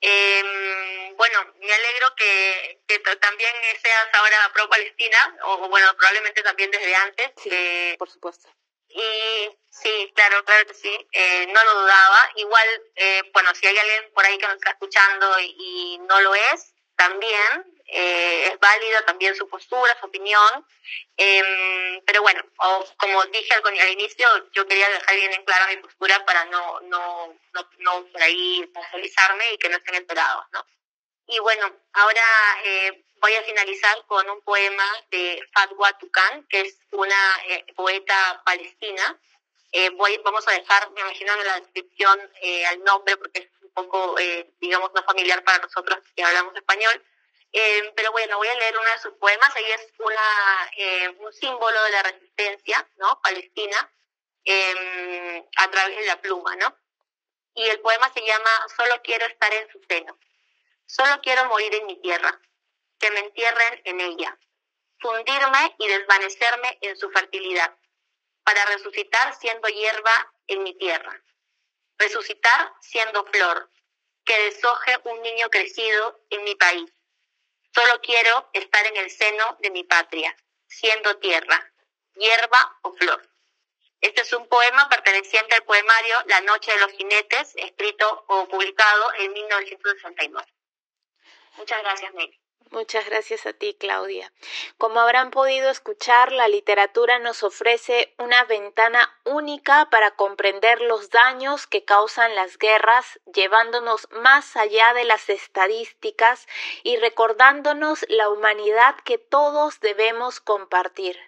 Eh, 0.00 1.12
bueno, 1.16 1.52
me 1.58 1.72
alegro 1.72 2.14
que, 2.16 2.80
que 2.86 2.98
también 3.16 3.52
seas 3.82 4.08
ahora 4.12 4.52
pro-Palestina, 4.52 5.36
o 5.44 5.68
bueno, 5.68 5.92
probablemente 5.96 6.42
también 6.42 6.70
desde 6.70 6.94
antes. 6.94 7.32
Sí, 7.42 7.48
eh, 7.52 7.96
por 7.98 8.08
supuesto. 8.08 8.48
Y 8.88 9.58
sí, 9.68 10.12
claro, 10.14 10.44
claro 10.44 10.66
que 10.66 10.74
sí, 10.74 11.08
eh, 11.12 11.46
no 11.48 11.64
lo 11.64 11.80
dudaba. 11.80 12.30
Igual, 12.36 12.82
eh, 12.94 13.22
bueno, 13.32 13.52
si 13.54 13.66
hay 13.66 13.76
alguien 13.76 14.12
por 14.12 14.24
ahí 14.24 14.38
que 14.38 14.46
nos 14.46 14.56
está 14.56 14.70
escuchando 14.70 15.40
y, 15.40 15.56
y 15.58 15.98
no 15.98 16.20
lo 16.20 16.34
es, 16.34 16.72
también 16.98 17.64
eh, 17.86 18.48
es 18.48 18.60
válida 18.60 19.04
también 19.06 19.34
su 19.34 19.48
postura, 19.48 19.96
su 20.00 20.06
opinión. 20.06 20.66
Eh, 21.16 22.02
pero 22.04 22.22
bueno, 22.22 22.42
como 22.98 23.24
dije 23.26 23.54
al, 23.54 23.62
al, 23.66 23.92
inicio, 23.92 24.28
yo 24.52 24.66
quería 24.66 24.88
dejar 24.90 25.16
bien 25.16 25.32
en 25.32 25.44
clara 25.44 25.68
mi 25.68 25.76
postura 25.78 26.24
para 26.26 26.44
no, 26.46 26.80
no, 26.82 27.34
no, 27.54 27.70
no 27.78 28.06
por 28.06 28.22
ahí 28.22 28.66
personalizarme 28.74 29.54
y 29.54 29.58
que 29.58 29.68
no 29.68 29.76
estén 29.78 29.94
enterados, 29.94 30.44
¿no? 30.52 30.66
Y 31.28 31.38
bueno, 31.40 31.70
ahora 31.92 32.22
eh, 32.64 33.04
voy 33.20 33.34
a 33.34 33.42
finalizar 33.42 34.04
con 34.06 34.28
un 34.30 34.40
poema 34.42 34.84
de 35.10 35.42
Fatwa 35.52 35.92
Tukan, 35.98 36.46
que 36.48 36.62
es 36.62 36.78
una 36.92 37.40
eh, 37.48 37.64
poeta 37.74 38.42
palestina. 38.44 39.18
Eh, 39.72 39.90
voy, 39.90 40.18
vamos 40.24 40.46
a 40.48 40.52
dejar, 40.52 40.90
me 40.92 41.00
imagino 41.02 41.34
en 41.34 41.46
la 41.46 41.60
descripción 41.60 42.18
eh, 42.40 42.64
al 42.66 42.82
nombre 42.84 43.16
porque 43.18 43.40
es 43.40 43.48
poco, 43.78 44.18
eh, 44.18 44.54
digamos, 44.60 44.90
no 44.94 45.02
familiar 45.04 45.42
para 45.44 45.58
nosotros 45.58 45.98
que 46.14 46.24
hablamos 46.24 46.54
español. 46.56 46.96
Eh, 47.52 47.92
pero 47.96 48.12
bueno, 48.12 48.36
voy 48.36 48.48
a 48.48 48.54
leer 48.54 48.76
uno 48.76 48.90
de 48.90 48.98
sus 48.98 49.14
poemas. 49.14 49.50
Ella 49.56 49.74
es 49.74 49.92
una, 49.98 50.70
eh, 50.76 51.08
un 51.18 51.32
símbolo 51.32 51.82
de 51.84 51.90
la 51.90 52.02
resistencia, 52.02 52.86
¿no? 52.96 53.20
Palestina, 53.22 53.78
eh, 54.44 55.44
a 55.56 55.70
través 55.70 55.96
de 55.98 56.06
la 56.06 56.20
pluma, 56.20 56.56
¿no? 56.56 56.76
Y 57.54 57.64
el 57.68 57.80
poema 57.80 58.12
se 58.12 58.20
llama 58.20 58.50
Solo 58.76 59.00
quiero 59.02 59.26
estar 59.26 59.52
en 59.54 59.68
su 59.70 59.80
seno. 59.88 60.18
Solo 60.86 61.20
quiero 61.22 61.44
morir 61.46 61.74
en 61.74 61.86
mi 61.86 61.96
tierra. 62.00 62.40
Que 63.00 63.10
me 63.12 63.20
entierren 63.20 63.82
en 63.84 64.00
ella. 64.00 64.38
fundirme 65.00 65.76
y 65.78 65.88
desvanecerme 65.88 66.78
en 66.80 66.96
su 66.96 67.08
fertilidad, 67.10 67.72
para 68.44 68.64
resucitar 68.66 69.34
siendo 69.34 69.68
hierba 69.68 70.34
en 70.48 70.62
mi 70.64 70.74
tierra, 70.76 71.22
resucitar 71.98 72.72
siendo 72.80 73.24
flor, 73.26 73.70
que 74.24 74.38
deshoje 74.44 74.98
un 75.04 75.22
niño 75.22 75.48
crecido 75.50 76.20
en 76.30 76.44
mi 76.44 76.54
país. 76.54 76.92
Solo 77.74 78.00
quiero 78.00 78.48
estar 78.52 78.86
en 78.86 78.96
el 78.96 79.10
seno 79.10 79.56
de 79.60 79.70
mi 79.70 79.84
patria, 79.84 80.36
siendo 80.66 81.16
tierra, 81.18 81.72
hierba 82.14 82.78
o 82.82 82.92
flor. 82.94 83.28
Este 84.00 84.20
es 84.20 84.32
un 84.32 84.46
poema 84.48 84.88
perteneciente 84.88 85.54
al 85.54 85.64
poemario 85.64 86.16
La 86.26 86.40
Noche 86.42 86.72
de 86.72 86.80
los 86.80 86.92
Jinetes, 86.92 87.52
escrito 87.56 88.24
o 88.28 88.48
publicado 88.48 89.12
en 89.14 89.32
1969. 89.32 90.46
Muchas 91.56 91.82
gracias, 91.82 92.14
Nelly. 92.14 92.40
Muchas 92.70 93.06
gracias 93.06 93.46
a 93.46 93.54
ti, 93.54 93.74
Claudia. 93.78 94.30
Como 94.76 95.00
habrán 95.00 95.30
podido 95.30 95.70
escuchar, 95.70 96.32
la 96.32 96.48
literatura 96.48 97.18
nos 97.18 97.42
ofrece 97.42 98.14
una 98.18 98.44
ventana 98.44 99.10
única 99.24 99.88
para 99.90 100.10
comprender 100.10 100.82
los 100.82 101.08
daños 101.08 101.66
que 101.66 101.84
causan 101.84 102.34
las 102.34 102.58
guerras, 102.58 103.20
llevándonos 103.32 104.08
más 104.10 104.54
allá 104.56 104.92
de 104.92 105.04
las 105.04 105.30
estadísticas 105.30 106.46
y 106.82 106.96
recordándonos 106.98 108.04
la 108.10 108.28
humanidad 108.28 108.96
que 109.02 109.16
todos 109.16 109.80
debemos 109.80 110.40
compartir. 110.40 111.27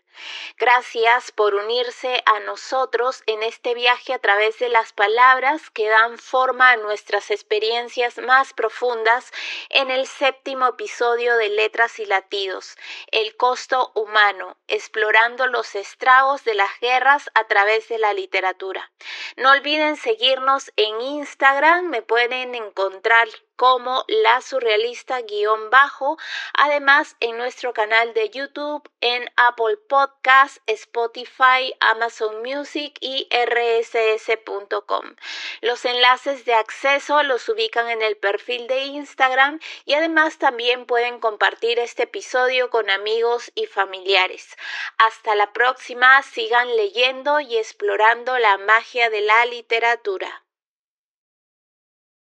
Gracias 0.59 1.33
por 1.33 1.55
unirse 1.55 2.23
a 2.27 2.41
nosotros 2.41 3.23
en 3.27 3.43
este 3.43 3.75
viaje 3.75 4.13
a 4.13 4.19
través 4.19 4.59
de 4.59 4.69
las 4.69 4.93
palabras 4.93 5.71
que 5.71 5.89
dan 5.89 6.19
forma 6.19 6.71
a 6.71 6.77
nuestras 6.77 7.31
experiencias 7.31 8.19
más 8.19 8.53
profundas 8.53 9.31
en 9.71 9.91
el 9.91 10.07
séptimo 10.07 10.67
episodio 10.67 11.37
de 11.37 11.49
Letras 11.49 11.99
y 11.99 12.07
Latidos, 12.07 12.77
el 13.11 13.37
costo 13.37 13.93
humano, 13.95 14.57
explorando 14.69 15.47
los 15.47 15.75
estragos 15.75 16.45
de 16.45 16.55
las 16.55 16.79
guerras 16.81 17.31
a 17.35 17.45
través 17.45 17.89
de 17.89 17.99
la 17.99 18.13
literatura. 18.13 18.91
No 19.37 19.51
olviden 19.51 19.97
seguirnos 19.97 20.73
en 20.77 21.01
Instagram, 21.01 21.87
me 21.87 22.03
pueden 22.03 22.55
encontrar 22.55 23.29
como 23.61 24.07
la 24.09 24.41
surrealista 24.41 25.21
guion 25.21 25.69
bajo, 25.69 26.17
además 26.55 27.15
en 27.21 27.37
nuestro 27.37 27.75
canal 27.75 28.15
de 28.15 28.31
YouTube, 28.31 28.91
en 29.03 29.31
Apple 29.37 29.77
Podcast, 29.87 30.57
Spotify, 30.67 31.75
Amazon 31.79 32.41
Music 32.41 32.97
y 33.03 33.29
rss.com. 33.31 35.15
Los 35.61 35.85
enlaces 35.85 36.47
de 36.47 36.55
acceso 36.55 37.23
los 37.23 37.47
ubican 37.51 37.91
en 37.91 38.01
el 38.01 38.17
perfil 38.17 38.67
de 38.67 38.85
Instagram 38.85 39.61
y 39.85 39.93
además 39.93 40.39
también 40.39 40.87
pueden 40.87 41.21
compartir 41.21 41.81
este 41.81 42.05
episodio 42.05 42.71
con 42.71 42.89
amigos 42.89 43.53
y 43.55 43.67
familiares. 43.67 44.57
Hasta 44.97 45.35
la 45.35 45.53
próxima, 45.53 46.23
sigan 46.23 46.75
leyendo 46.77 47.41
y 47.41 47.59
explorando 47.59 48.39
la 48.39 48.57
magia 48.57 49.11
de 49.11 49.21
la 49.21 49.45
literatura. 49.45 50.45